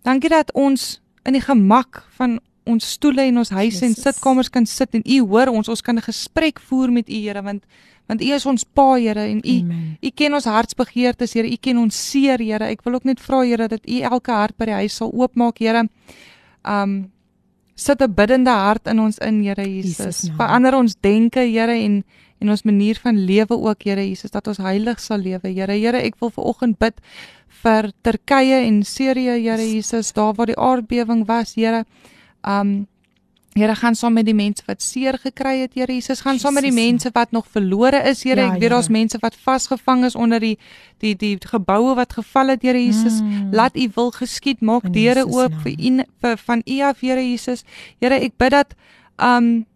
dankie 0.02 0.30
dat 0.30 0.50
ons 0.54 1.00
in 1.26 1.36
die 1.36 1.42
gemak 1.42 2.02
van 2.16 2.38
ons 2.68 2.90
stoele 2.96 3.24
en 3.28 3.38
ons 3.38 3.50
huise 3.54 3.84
en 3.86 3.94
sitkamers 3.94 4.50
kan 4.50 4.66
sit 4.66 4.96
en 4.98 5.04
U 5.06 5.20
hoor 5.30 5.52
ons, 5.52 5.68
ons 5.68 5.82
kan 5.82 5.96
'n 5.96 6.02
gesprek 6.02 6.60
voer 6.60 6.90
met 6.92 7.08
U, 7.08 7.14
Here, 7.14 7.42
want 7.42 7.62
want 8.08 8.22
U 8.22 8.32
is 8.34 8.46
ons 8.46 8.64
Pa, 8.64 8.96
Here, 8.96 9.20
en 9.20 9.40
U 9.44 9.56
U 10.02 10.10
ken 10.10 10.34
ons 10.34 10.44
hartsbegeertes, 10.44 11.32
Here. 11.32 11.46
U 11.46 11.56
ken 11.56 11.78
ons 11.78 12.10
seer, 12.10 12.38
Here. 12.38 12.64
Ek 12.64 12.82
wil 12.82 12.94
ook 12.94 13.04
net 13.04 13.20
vra, 13.20 13.42
Here, 13.44 13.68
dat 13.68 13.86
U 13.86 14.00
elke 14.00 14.32
hart 14.32 14.56
by 14.56 14.64
die 14.64 14.74
huis 14.74 14.96
sal 14.96 15.12
oopmaak, 15.12 15.58
Here. 15.58 15.88
Um 16.64 17.12
sit 17.76 18.02
'n 18.02 18.14
biddende 18.14 18.50
hart 18.50 18.88
in 18.88 18.98
ons 18.98 19.18
in, 19.18 19.42
Here 19.42 19.62
Jesus. 19.62 20.22
Jesus 20.22 20.30
Verander 20.36 20.74
ons 20.74 20.96
denke, 21.00 21.40
Here, 21.40 21.72
en 21.72 22.04
en 22.38 22.50
ons 22.50 22.62
manier 22.62 22.98
van 23.02 23.18
lewe 23.18 23.56
ook 23.56 23.82
Here 23.82 24.04
Jesus 24.08 24.30
dat 24.30 24.46
ons 24.46 24.60
heilig 24.62 25.00
sal 25.00 25.18
lewe. 25.18 25.48
Here 25.48 25.72
Here 25.72 26.02
ek 26.02 26.20
wil 26.20 26.30
ver 26.30 26.44
oggend 26.44 26.78
bid 26.78 27.00
vir 27.62 27.90
Turkye 28.02 28.62
en 28.66 28.82
Sirië 28.84 29.38
Here 29.40 29.64
Jesus 29.64 30.12
daar 30.12 30.34
waar 30.34 30.50
die 30.50 30.58
aardbewing 30.58 31.26
was 31.26 31.54
Here. 31.54 31.84
Um 32.42 32.86
Here 33.58 33.74
gaan 33.74 33.94
saam 33.94 34.12
met 34.14 34.26
die 34.28 34.36
mense 34.36 34.62
wat 34.68 34.82
seer 34.84 35.16
gekry 35.18 35.64
het 35.64 35.74
Here 35.74 35.92
Jesus. 35.92 36.20
Gaan 36.22 36.38
saam 36.38 36.54
met 36.54 36.62
die 36.68 36.74
mense 36.74 37.10
wat 37.14 37.32
nog 37.34 37.46
verlore 37.50 38.02
is 38.06 38.22
Here. 38.22 38.40
Ja, 38.40 38.52
ek 38.52 38.60
weet 38.62 38.70
daar's 38.70 38.90
mense 38.92 39.18
wat 39.22 39.34
vasgevang 39.34 40.04
is 40.06 40.14
onder 40.14 40.40
die 40.40 40.56
die 41.02 41.14
die 41.18 41.34
geboue 41.40 41.96
wat 41.98 42.12
geval 42.12 42.54
het 42.54 42.62
Here 42.62 42.78
Jesus. 42.78 43.20
Mm. 43.20 43.48
laat 43.52 43.76
u 43.76 43.88
wil 43.94 44.12
geskied 44.14 44.60
maak 44.60 44.92
deure 44.92 45.26
oop 45.26 45.54
vir 45.64 45.74
u 45.74 46.04
vir 46.22 46.38
van 46.44 46.62
u 46.66 46.80
af 46.82 47.00
Here 47.00 47.24
Jesus. 47.24 47.64
Here 47.98 48.14
ek 48.14 48.36
bid 48.38 48.54
dat 48.54 48.78
um 49.16 49.66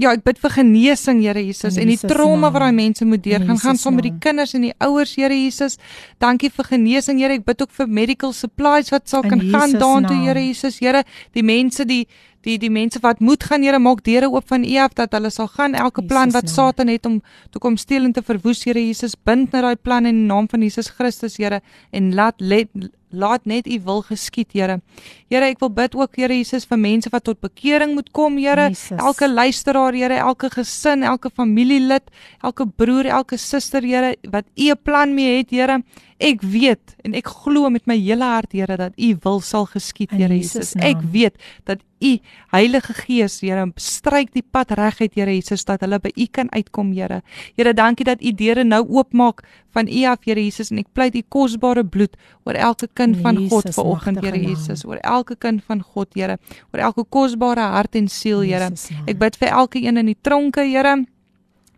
Ja, 0.00 0.14
ek 0.16 0.22
bid 0.24 0.38
vir 0.40 0.54
genesing, 0.54 1.18
Here 1.20 1.42
Jesus, 1.44 1.76
en 1.76 1.90
die 1.90 1.98
trauma 2.00 2.48
wat 2.54 2.62
daai 2.64 2.72
mense 2.76 3.04
moet 3.04 3.20
deurgaan, 3.24 3.58
gaan 3.60 3.76
saam 3.76 3.98
met 3.98 4.06
die 4.08 4.14
kinders 4.22 4.54
en 4.56 4.64
die 4.64 4.72
ouers, 4.80 5.12
Here 5.18 5.36
Jesus. 5.36 5.76
Dankie 6.22 6.48
vir 6.56 6.70
genesing, 6.70 7.20
Here. 7.20 7.36
Ek 7.36 7.44
bid 7.44 7.60
ook 7.66 7.74
vir 7.76 7.90
medical 8.00 8.32
supplies 8.36 8.88
wat 8.94 9.10
sal 9.12 9.26
kan 9.26 9.42
gaan 9.52 9.76
daartoe, 9.76 10.16
Here 10.24 10.40
Jesus. 10.40 10.80
Here, 10.80 11.04
die 11.36 11.44
mense 11.44 11.84
die 11.84 12.06
die 12.46 12.56
die 12.60 12.70
mense 12.72 13.00
wat 13.04 13.20
moet 13.20 13.44
gaan 13.44 13.64
Here 13.66 13.78
maak 13.78 14.04
deure 14.06 14.30
oop 14.32 14.46
van 14.48 14.64
U 14.64 14.76
af 14.80 14.94
dat 14.96 15.12
hulle 15.16 15.30
sal 15.30 15.48
gaan 15.48 15.74
elke 15.74 16.02
plan 16.02 16.30
Jesus 16.30 16.34
wat 16.34 16.48
naam. 16.48 16.54
Satan 16.54 16.88
het 16.88 17.06
om 17.06 17.20
toe 17.50 17.60
kom 17.60 17.76
steel 17.76 18.04
en 18.08 18.12
te 18.16 18.22
verwoes 18.22 18.64
Here 18.64 18.80
Jesus 18.80 19.14
bind 19.14 19.52
net 19.52 19.62
daai 19.62 19.76
plan 19.76 20.06
in 20.06 20.22
die 20.22 20.30
naam 20.30 20.48
van 20.48 20.64
Jesus 20.64 20.88
Christus 20.96 21.36
Here 21.36 21.60
en 21.92 22.14
laat 22.14 22.40
let, 22.40 22.68
laat 23.10 23.44
net 23.44 23.66
U 23.66 23.80
wil 23.84 24.02
geskied 24.08 24.52
Here. 24.52 24.80
Here 25.28 25.50
ek 25.50 25.60
wil 25.60 25.72
bid 25.74 25.96
ook 25.98 26.16
Here 26.16 26.34
Jesus 26.34 26.64
vir 26.70 26.80
mense 26.80 27.12
wat 27.12 27.24
tot 27.28 27.40
bekering 27.40 27.94
moet 27.94 28.10
kom 28.16 28.38
Here. 28.38 28.70
Elke 28.96 29.28
luisteraar 29.28 29.92
Here, 29.92 30.20
elke 30.24 30.50
gesin, 30.54 31.02
elke 31.02 31.30
familielid, 31.30 32.08
elke 32.42 32.66
broer, 32.66 33.10
elke 33.10 33.36
suster 33.36 33.84
Here 33.84 34.14
wat 34.30 34.46
U 34.56 34.70
'n 34.70 34.80
plan 34.82 35.14
mee 35.14 35.38
het 35.38 35.50
Here. 35.50 35.82
Ek 36.20 36.42
weet 36.42 36.96
en 37.04 37.14
ek 37.14 37.26
glo 37.26 37.70
met 37.70 37.86
my 37.86 37.96
hele 37.96 38.24
hart 38.24 38.52
Here 38.52 38.76
dat 38.76 38.92
U 38.96 39.16
wil 39.22 39.40
sal 39.40 39.66
geskied 39.66 40.10
Here 40.10 40.34
Jesus 40.34 40.72
Jesus. 40.72 40.74
Ek 40.82 41.00
weet 41.12 41.34
dat 41.64 41.80
U 42.00 42.16
Heilige 42.52 42.94
Gees 42.94 43.40
Here 43.44 43.66
stryk 43.76 44.32
die 44.34 44.42
pad 44.42 44.72
reguit 44.78 45.14
Here 45.14 45.34
Jesus 45.34 45.64
dat 45.68 45.84
hulle 45.84 46.00
by 46.00 46.12
U 46.16 46.26
kan 46.32 46.48
uitkom 46.56 46.92
Here. 46.96 47.20
Here 47.56 47.74
dankie 47.76 48.06
dat 48.08 48.22
U 48.24 48.32
deure 48.32 48.64
nou 48.64 48.82
oopmaak 48.88 49.44
van 49.74 49.88
U 49.88 50.04
af 50.08 50.24
Here 50.24 50.40
Jesus 50.40 50.72
en 50.72 50.80
ek 50.82 50.90
pleit 50.96 51.14
U 51.14 51.22
kosbare 51.28 51.84
bloed 51.84 52.16
oor 52.48 52.56
elke 52.56 52.88
kind 52.94 53.16
In 53.16 53.22
van 53.22 53.36
God 53.48 53.68
Jesus 53.68 53.76
vanoggend 53.76 54.20
magtige 54.20 54.38
Here. 54.38 54.48
Jesus, 54.48 54.84
oor 54.84 55.00
elke 55.04 55.36
kind 55.36 55.64
van 55.68 55.82
God 55.82 56.14
Here, 56.14 56.38
oor 56.72 56.84
elke 56.90 57.04
kosbare 57.04 57.70
hart 57.76 57.94
en 57.94 58.08
siel 58.08 58.44
Here. 58.48 58.72
Ek 59.06 59.18
bid 59.20 59.36
vir 59.40 59.52
elke 59.52 59.82
een 59.84 60.00
in 60.00 60.12
die 60.14 60.18
tronke 60.20 60.64
Here. 60.64 61.02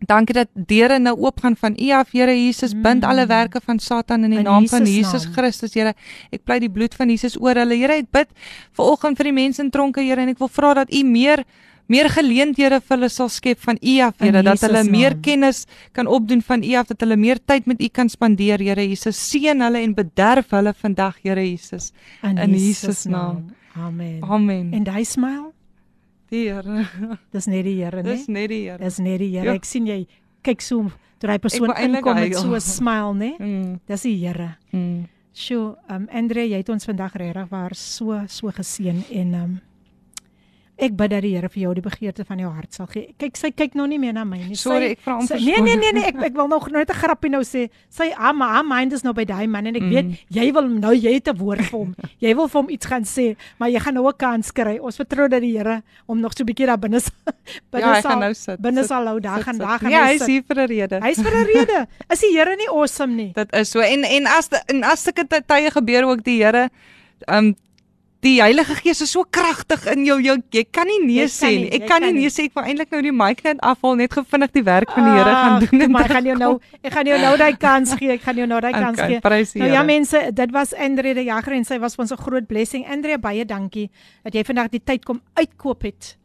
Dankie 0.07 0.33
dat 0.35 0.49
deure 0.53 0.99
nou 0.99 1.15
oopgaan 1.19 1.55
van 1.55 1.75
U 1.79 1.89
af, 1.91 2.11
Here 2.11 2.33
Jesus. 2.35 2.73
Bind 2.73 3.03
alle 3.03 3.25
werke 3.29 3.61
van 3.63 3.79
Satan 3.79 4.23
in 4.23 4.29
die 4.35 4.39
In 4.39 4.43
naam 4.45 4.67
van 4.67 4.85
Jesus 4.85 4.95
Jesus 5.11 5.23
naam. 5.25 5.33
Christus, 5.33 5.73
Here. 5.73 5.93
Ek 6.31 6.43
pleit 6.43 6.61
die 6.61 6.69
bloed 6.69 6.95
van 6.95 7.09
Jesus 7.09 7.37
oor 7.39 7.55
hulle. 7.55 7.75
Here, 7.79 7.93
ek 8.01 8.09
bid 8.11 8.27
vanoggend 8.77 9.17
vir 9.17 9.29
die 9.31 9.33
mense 9.37 9.61
in 9.63 9.69
tronke, 9.71 10.01
Here, 10.01 10.21
en 10.21 10.29
ek 10.33 10.39
wil 10.39 10.49
vra 10.49 10.73
dat 10.83 10.93
U 10.93 11.03
meer 11.03 11.43
meer 11.91 12.07
geleenthede 12.09 12.77
vir 12.79 12.95
hulle 12.95 13.09
sal 13.11 13.27
skep 13.29 13.59
van 13.59 13.75
U 13.83 13.95
af, 14.01 14.15
Here, 14.23 14.41
dat 14.41 14.53
Jesus 14.55 14.61
hulle 14.69 14.83
meer 14.89 15.11
naam. 15.17 15.21
kennis 15.21 15.65
kan 15.91 16.07
opdoen 16.07 16.41
van 16.41 16.63
U 16.63 16.73
af, 16.79 16.87
dat 16.87 17.01
hulle 17.03 17.17
meer 17.19 17.39
tyd 17.45 17.65
met 17.67 17.81
U 17.81 17.87
kan 17.91 18.09
spandeer, 18.09 18.59
Here 18.63 18.85
Jesus. 18.87 19.19
Seën 19.29 19.59
hulle 19.61 19.81
en 19.83 19.93
bederf 19.93 20.49
hulle 20.55 20.73
vandag, 20.73 21.17
Here 21.23 21.43
Jesus. 21.43 21.91
in, 22.23 22.37
in 22.37 22.51
Jesus 22.53 22.67
Jesus 22.67 23.05
naam. 23.05 23.51
Amen. 23.75 24.19
Amen. 24.23 24.73
En 24.73 24.87
hy 24.93 25.03
smile? 25.03 25.51
Die 26.33 26.47
Here. 26.49 26.85
Dis 27.33 27.47
net 27.47 27.65
die 27.67 27.77
Here, 27.77 28.01
né? 28.01 28.15
Dis 28.15 28.27
net 28.27 28.49
die 28.49 28.63
Here. 28.65 28.81
Dis 28.81 28.99
net 28.99 29.19
die 29.21 29.29
Here. 29.35 29.51
Ja. 29.51 29.57
Ek 29.59 29.67
sien 29.69 29.85
jy 29.89 30.03
kyk 30.43 30.63
so 30.65 30.87
toe 31.21 31.29
hy 31.29 31.39
persoon 31.39 31.71
inkom 31.77 32.17
met 32.17 32.33
so 32.35 32.55
'n 32.57 32.63
smile, 32.63 33.13
né? 33.13 33.31
Mm. 33.37 33.75
Dis 33.87 34.07
die 34.07 34.17
Here. 34.17 34.55
Mm. 34.73 35.05
Sjoe, 35.33 35.75
um 35.89 36.07
Andre, 36.13 36.45
jy 36.45 36.57
het 36.61 36.69
ons 36.69 36.85
vandag 36.85 37.15
regtig 37.17 37.47
waar 37.49 37.73
so 37.75 38.17
so 38.27 38.51
geseën 38.51 39.05
en 39.09 39.33
um 39.33 39.53
ek 40.77 40.95
bid 40.97 41.09
dat 41.11 41.21
die 41.21 41.35
Here 41.35 41.49
vir 41.49 41.61
jou 41.61 41.73
die 41.73 41.81
begeerte 41.81 42.25
van 42.25 42.39
jou 42.39 42.49
hart 42.51 42.73
sal 42.73 42.87
gee. 42.87 43.13
Kyk, 43.19 43.37
sy 43.37 43.51
kyk 43.51 43.75
nou 43.75 43.85
nie 43.87 43.99
meer 43.99 44.13
na 44.13 44.23
my 44.23 44.37
nie. 44.37 44.55
Sorry, 44.55 44.87
sy, 44.87 44.91
ek 44.91 44.99
vra 45.05 45.17
om 45.19 45.27
sy, 45.27 45.35
Nee, 45.35 45.61
nee, 45.61 45.75
nee, 45.77 45.91
nee, 45.93 46.03
ek 46.07 46.15
ek 46.23 46.33
wil 46.33 46.47
nog 46.47 46.69
net 46.71 46.89
'n 46.89 46.93
grappie 46.93 47.29
nou 47.29 47.41
sê. 47.43 47.69
Sy 47.89 48.11
ah, 48.17 48.33
maar 48.33 48.49
haar 48.55 48.65
mind 48.65 48.93
is 48.93 49.03
nou 49.03 49.13
by 49.13 49.23
daai 49.25 49.47
man 49.47 49.67
en 49.67 49.75
ek 49.75 49.81
Mm. 49.83 49.89
weet 49.89 50.19
jy 50.29 50.51
wil 50.51 50.67
nou 50.67 50.93
jy 50.95 51.13
het 51.13 51.27
'n 51.29 51.37
woord 51.37 51.61
vir 51.61 51.79
hom. 51.79 51.95
jy 52.19 52.35
wil 52.35 52.47
vir 52.47 52.61
hom 52.61 52.69
iets 52.69 52.85
gaan 52.85 53.03
sê, 53.03 53.35
maar 53.59 53.69
jy 53.69 53.79
gaan 53.79 53.93
nou 53.93 54.07
'n 54.07 54.17
kans 54.17 54.51
kry. 54.51 54.77
Ons 54.81 54.97
vertrou 54.97 55.27
dat 55.29 55.41
die 55.41 55.57
Here 55.57 55.83
hom 56.07 56.19
nog 56.19 56.33
so 56.35 56.43
'n 56.43 56.47
bietjie 56.47 56.65
daar 56.65 56.79
binne 56.79 56.99
binne 57.71 57.93
Ja, 57.93 58.01
sal 58.01 58.19
nou 58.19 58.33
sit. 58.33 58.59
binne 58.61 58.79
Sit, 58.81 58.87
sal 58.89 59.05
hou. 59.07 59.19
Daar 59.19 59.43
gaan 59.43 59.57
daar 59.57 59.79
gaan 59.79 59.91
Ja, 59.91 60.05
hy 60.07 60.15
is 60.15 60.25
hier 60.25 60.41
vir 60.47 60.57
'n 60.57 60.67
rede. 60.67 60.99
Hy's 61.01 61.21
vir 61.21 61.31
'n 61.31 61.45
rede. 61.45 61.87
Is 62.09 62.19
die 62.19 62.33
Here 62.37 62.55
nie 62.55 62.67
awesome 62.69 63.13
nie? 63.13 63.31
Dit 63.35 63.53
is 63.53 63.69
so 63.69 63.79
en 63.79 64.03
en 64.03 64.25
as 64.27 64.49
en 64.67 64.83
as 64.83 65.03
sulke 65.03 65.27
ty- 65.27 65.41
tye 65.45 65.69
gebeur 65.71 66.03
ook 66.09 66.23
die 66.23 66.41
Here 66.43 66.69
um 67.27 67.55
die 68.23 68.39
Heilige 68.41 68.75
Gees 68.79 69.01
is 69.03 69.11
so 69.11 69.25
kragtig 69.29 69.85
in 69.91 70.05
jou 70.07 70.17
jou 70.23 70.37
jy 70.55 70.63
kan 70.71 70.87
nie 70.87 70.99
nee 71.03 71.27
sê 71.31 71.51
nie. 71.51 71.69
Ek 71.75 71.87
kan 71.89 72.03
nie 72.05 72.13
nee 72.15 72.31
sê 72.31 72.47
ek 72.47 72.55
wou 72.57 72.63
eintlik 72.63 72.93
nou 72.95 73.01
die 73.05 73.13
mic 73.15 73.43
net 73.43 73.59
afhaal 73.61 73.97
net 73.99 74.15
gevindig 74.15 74.53
die 74.55 74.63
werk 74.63 74.93
van 74.95 75.09
die 75.09 75.13
Here 75.17 75.35
gaan 75.35 75.57
Ag, 75.57 75.67
doen 75.67 75.85
en 75.87 75.91
Maar 75.91 76.07
ek 76.07 76.15
gaan 76.15 76.29
jou 76.31 76.37
nou 76.39 76.53
ek 76.81 76.95
gaan 76.95 77.11
jou 77.11 77.19
nou 77.19 77.33
daai 77.37 77.57
kans 77.59 77.93
gee. 77.99 78.11
Ek 78.15 78.23
gaan 78.23 78.41
jou 78.41 78.47
nou 78.47 78.61
daai 78.63 78.71
kans 78.71 78.99
Okay, 79.03 79.19
gee. 79.19 79.61
Nou 79.61 79.69
ja 79.73 79.83
mense, 79.83 80.19
dit 80.31 80.51
was 80.55 80.73
Andre 80.73 81.13
die 81.17 81.27
Jager 81.27 81.57
en 81.57 81.65
sy 81.67 81.79
was 81.83 81.97
ons 81.99 82.11
'n 82.11 82.17
groot 82.17 82.47
blessing. 82.47 82.87
Andre 82.87 83.17
baie 83.17 83.45
dankie 83.45 83.89
dat 84.23 84.33
jy 84.33 84.43
vandag 84.43 84.71
die 84.71 84.83
tyd 84.83 85.05
kom 85.05 85.21
uitkoop 85.35 85.83
het 85.83 86.17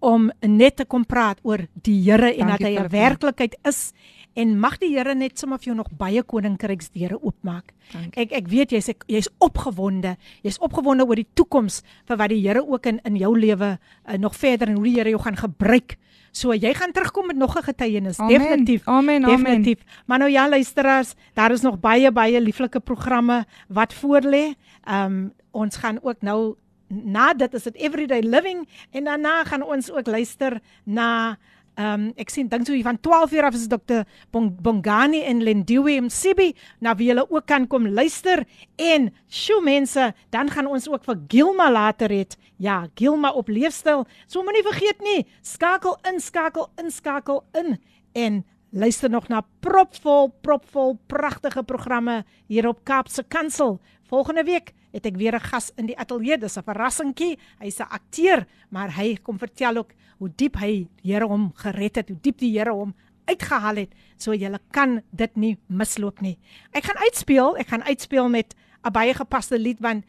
om 0.00 0.30
net 0.40 0.76
te 0.76 0.84
kom 0.84 1.04
praat 1.06 1.38
oor 1.42 1.66
die 1.74 2.00
Here 2.02 2.34
en 2.34 2.48
dat 2.48 2.60
hy 2.60 2.74
'n 2.78 2.88
werklikheid 2.88 3.54
is 3.64 3.92
en 4.34 4.58
mag 4.58 4.78
die 4.78 4.92
Here 4.96 5.14
net 5.14 5.38
sommer 5.38 5.58
vir 5.58 5.72
jou 5.72 5.76
nog 5.76 5.90
baie 5.98 6.22
koninkryksdeure 6.22 7.18
oopmaak. 7.22 7.72
Dankie. 7.92 8.22
Ek 8.22 8.32
ek 8.32 8.48
weet 8.48 8.72
jy's 8.72 8.90
jy's 9.06 9.28
opgewonde. 9.38 10.16
Jy's 10.42 10.58
opgewonde 10.58 11.06
oor 11.06 11.16
die 11.16 11.28
toekoms 11.34 11.82
vir 12.08 12.16
wat 12.16 12.32
die 12.32 12.40
Here 12.42 12.62
ook 12.62 12.86
in 12.86 13.00
in 13.04 13.16
jou 13.16 13.34
lewe 13.38 13.76
uh, 13.78 14.18
nog 14.18 14.36
verder 14.36 14.68
en 14.68 14.80
hoe 14.80 14.88
die 14.88 14.96
Here 14.96 15.10
jou 15.10 15.20
gaan 15.22 15.36
gebruik. 15.36 15.98
So 16.32 16.54
jy 16.56 16.72
gaan 16.74 16.92
terugkom 16.92 17.26
met 17.26 17.36
nog 17.36 17.56
'n 17.56 17.62
getuienis. 17.62 18.18
Amen. 18.18 18.38
Definitief. 18.38 18.88
Amen, 18.88 19.24
amen. 19.24 19.36
Definitief. 19.36 19.84
Maar 20.06 20.18
nou 20.18 20.30
ja 20.30 20.48
luisteraars, 20.48 21.14
daar 21.34 21.52
is 21.52 21.60
nog 21.60 21.80
baie 21.80 22.12
baie 22.12 22.40
lieflike 22.40 22.80
programme 22.80 23.44
wat 23.68 23.94
voorlê. 23.94 24.54
Ehm 24.84 25.04
um, 25.04 25.32
ons 25.50 25.76
gaan 25.76 25.98
ook 26.02 26.22
nou 26.22 26.56
na 26.88 27.32
dit 27.34 27.54
is 27.54 27.62
dit 27.62 27.74
everyday 27.74 28.20
living 28.20 28.68
en 28.90 29.04
daarna 29.04 29.44
gaan 29.44 29.62
ons 29.62 29.90
ook 29.90 30.06
luister 30.06 30.60
na 30.84 31.36
Ehm 31.74 32.08
um, 32.08 32.12
ek 32.20 32.28
sien 32.28 32.48
dink 32.52 32.66
so 32.68 32.76
van 32.84 32.98
12 33.00 33.32
uur 33.32 33.46
af 33.48 33.54
is 33.56 33.68
Dr. 33.68 34.02
Bong, 34.30 34.50
Bongani 34.60 35.22
en 35.24 35.40
Lendiwe 35.40 36.00
Msibi 36.04 36.50
na 36.80 36.92
wie 36.94 37.08
julle 37.08 37.24
ook 37.30 37.46
kan 37.46 37.66
kom 37.66 37.86
luister 37.88 38.44
en 38.76 39.08
sjoe 39.28 39.62
mense, 39.64 40.12
dan 40.30 40.50
gaan 40.50 40.66
ons 40.66 40.88
ook 40.88 41.04
vir 41.04 41.16
Gilma 41.28 41.70
later 41.70 42.12
hê. 42.12 42.26
Ja, 42.58 42.88
Gilma 42.94 43.32
op 43.32 43.48
leefstyl. 43.48 44.04
So 44.26 44.42
moenie 44.42 44.62
vergeet 44.62 45.00
nie, 45.00 45.26
skakel 45.40 45.96
in, 46.12 46.20
skakel 46.20 46.68
in, 46.76 46.90
skakel 46.90 47.42
in 47.56 47.78
en 48.12 48.44
luister 48.72 49.10
nog 49.10 49.28
na 49.28 49.40
propvol, 49.60 50.28
propvol 50.42 50.98
pragtige 51.06 51.62
programme 51.62 52.24
hier 52.48 52.68
op 52.68 52.84
Kaapse 52.84 53.24
Kansel. 53.28 53.80
Volgende 54.08 54.44
week 54.44 54.74
het 54.92 55.06
ek 55.06 55.16
weer 55.16 55.34
'n 55.34 55.40
gas 55.40 55.72
in 55.76 55.86
die 55.86 55.98
ateljee. 55.98 56.38
Dis 56.38 56.56
'n 56.58 56.62
verrassingkie. 56.62 57.38
Hy's 57.60 57.80
'n 57.80 57.88
akteur, 57.90 58.46
maar 58.70 58.90
hy 58.96 59.16
kom 59.22 59.38
vertel 59.38 59.76
ook 59.76 59.92
hoe 60.18 60.30
diep 60.36 60.56
hy 60.56 60.88
die 61.02 61.12
Here 61.12 61.26
hom 61.26 61.52
gered 61.54 61.96
het, 61.96 62.08
hoe 62.08 62.18
diep 62.20 62.38
die 62.38 62.58
Here 62.58 62.72
hom 62.72 62.94
uitgehaal 63.26 63.76
het. 63.76 63.92
So 64.16 64.32
jy 64.32 64.50
kan 64.70 65.02
dit 65.12 65.36
nie 65.36 65.58
misloop 65.68 66.20
nie. 66.20 66.38
Ek 66.72 66.84
gaan 66.84 66.96
uitspeel, 66.98 67.56
ek 67.58 67.68
gaan 67.68 67.82
uitspeel 67.82 68.28
met 68.28 68.54
'n 68.84 68.92
baie 68.92 69.14
gepaste 69.14 69.58
lied 69.58 69.78
want 69.80 70.04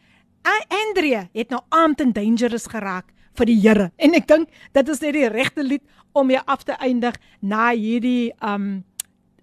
A- 0.46 0.66
Andrea 0.68 1.28
het 1.32 1.50
nou 1.50 1.60
armed 1.70 2.00
and 2.00 2.14
dangerous 2.14 2.66
geraak 2.66 3.12
vir 3.34 3.46
die 3.46 3.60
Here. 3.60 3.92
En 3.98 4.14
ek 4.14 4.26
dink 4.26 4.48
dit 4.72 4.88
is 4.88 5.00
net 5.00 5.12
die 5.12 5.28
regte 5.28 5.62
lied 5.62 5.82
om 6.12 6.26
mee 6.26 6.38
af 6.46 6.62
te 6.64 6.72
eindig 6.72 7.14
na 7.40 7.70
hierdie 7.72 8.32
um 8.42 8.84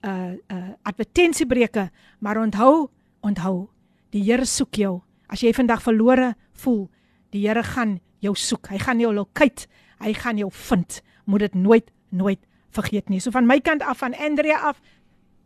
uh 0.03 0.33
uh 0.51 0.69
advertensiebreuke. 0.83 1.89
Maar 2.19 2.37
onthou, 2.37 2.89
onthou, 3.21 3.69
die 4.11 4.23
Here 4.23 4.45
soek 4.45 4.75
jou. 4.75 5.01
As 5.31 5.41
jy 5.41 5.53
vandag 5.55 5.81
verlore 5.81 6.33
voel, 6.63 6.89
die 7.31 7.45
Here 7.47 7.63
gaan 7.63 7.99
jou 8.19 8.35
soek. 8.35 8.67
Hy 8.69 8.77
gaan 8.83 8.99
jou 8.99 9.13
locate. 9.15 9.67
Hy 10.03 10.13
gaan 10.13 10.37
jou 10.37 10.49
vind. 10.51 11.01
Moet 11.25 11.39
dit 11.47 11.53
nooit 11.55 11.91
nooit 12.11 12.39
vergeet 12.75 13.07
nie. 13.09 13.19
So 13.23 13.31
van 13.31 13.45
my 13.47 13.59
kant 13.63 13.81
af 13.87 13.97
van 14.03 14.13
Andrea 14.19 14.57
af 14.67 14.81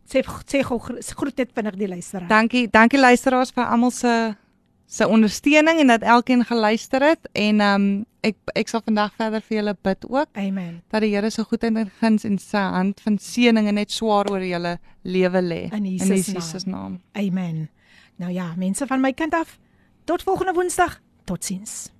sê 0.10 0.22
sê 0.46 0.64
gou 0.66 0.80
gro- 0.80 0.98
groet 1.18 1.38
net 1.38 1.52
vinnig 1.54 1.76
die 1.78 1.88
luisteraar. 1.88 2.28
Dankie, 2.30 2.68
dankie 2.70 3.00
luisteraars 3.00 3.52
vir 3.54 3.66
almal 3.66 3.92
se 3.92 4.36
se 4.88 5.08
ondersteuning 5.08 5.80
en 5.82 5.88
dat 5.88 6.02
elkeen 6.02 6.44
geluister 6.46 7.02
het 7.02 7.30
en 7.34 7.62
um 7.62 7.86
ek 8.22 8.36
ek 8.56 8.68
sal 8.70 8.82
vandag 8.86 9.14
verder 9.18 9.42
vir 9.42 9.58
julle 9.58 9.74
bid 9.82 10.06
ook 10.10 10.28
Amen. 10.38 10.82
dat 10.94 11.02
die 11.02 11.10
Here 11.16 11.30
se 11.34 11.44
goedheid 11.44 11.76
en 11.76 11.90
guns 12.00 12.24
en 12.26 12.38
sy 12.38 12.58
hand 12.58 13.02
van 13.02 13.18
seëninge 13.18 13.72
net 13.74 13.92
swaar 13.92 14.30
oor 14.30 14.42
julle 14.46 14.78
lewe 15.04 15.42
lê 15.42 15.64
In 15.74 15.86
Jesus 15.86 16.28
in 16.28 16.34
naam. 16.34 16.42
Jesus 16.42 16.66
naam. 16.66 17.00
Amen. 17.14 17.70
Nou 18.18 18.32
ja, 18.32 18.54
mense 18.58 18.86
van 18.88 19.02
my 19.02 19.12
kant 19.14 19.34
af, 19.34 19.58
tot 20.06 20.24
volgende 20.24 20.54
Woensdag. 20.54 21.00
Totsiens. 21.24 21.95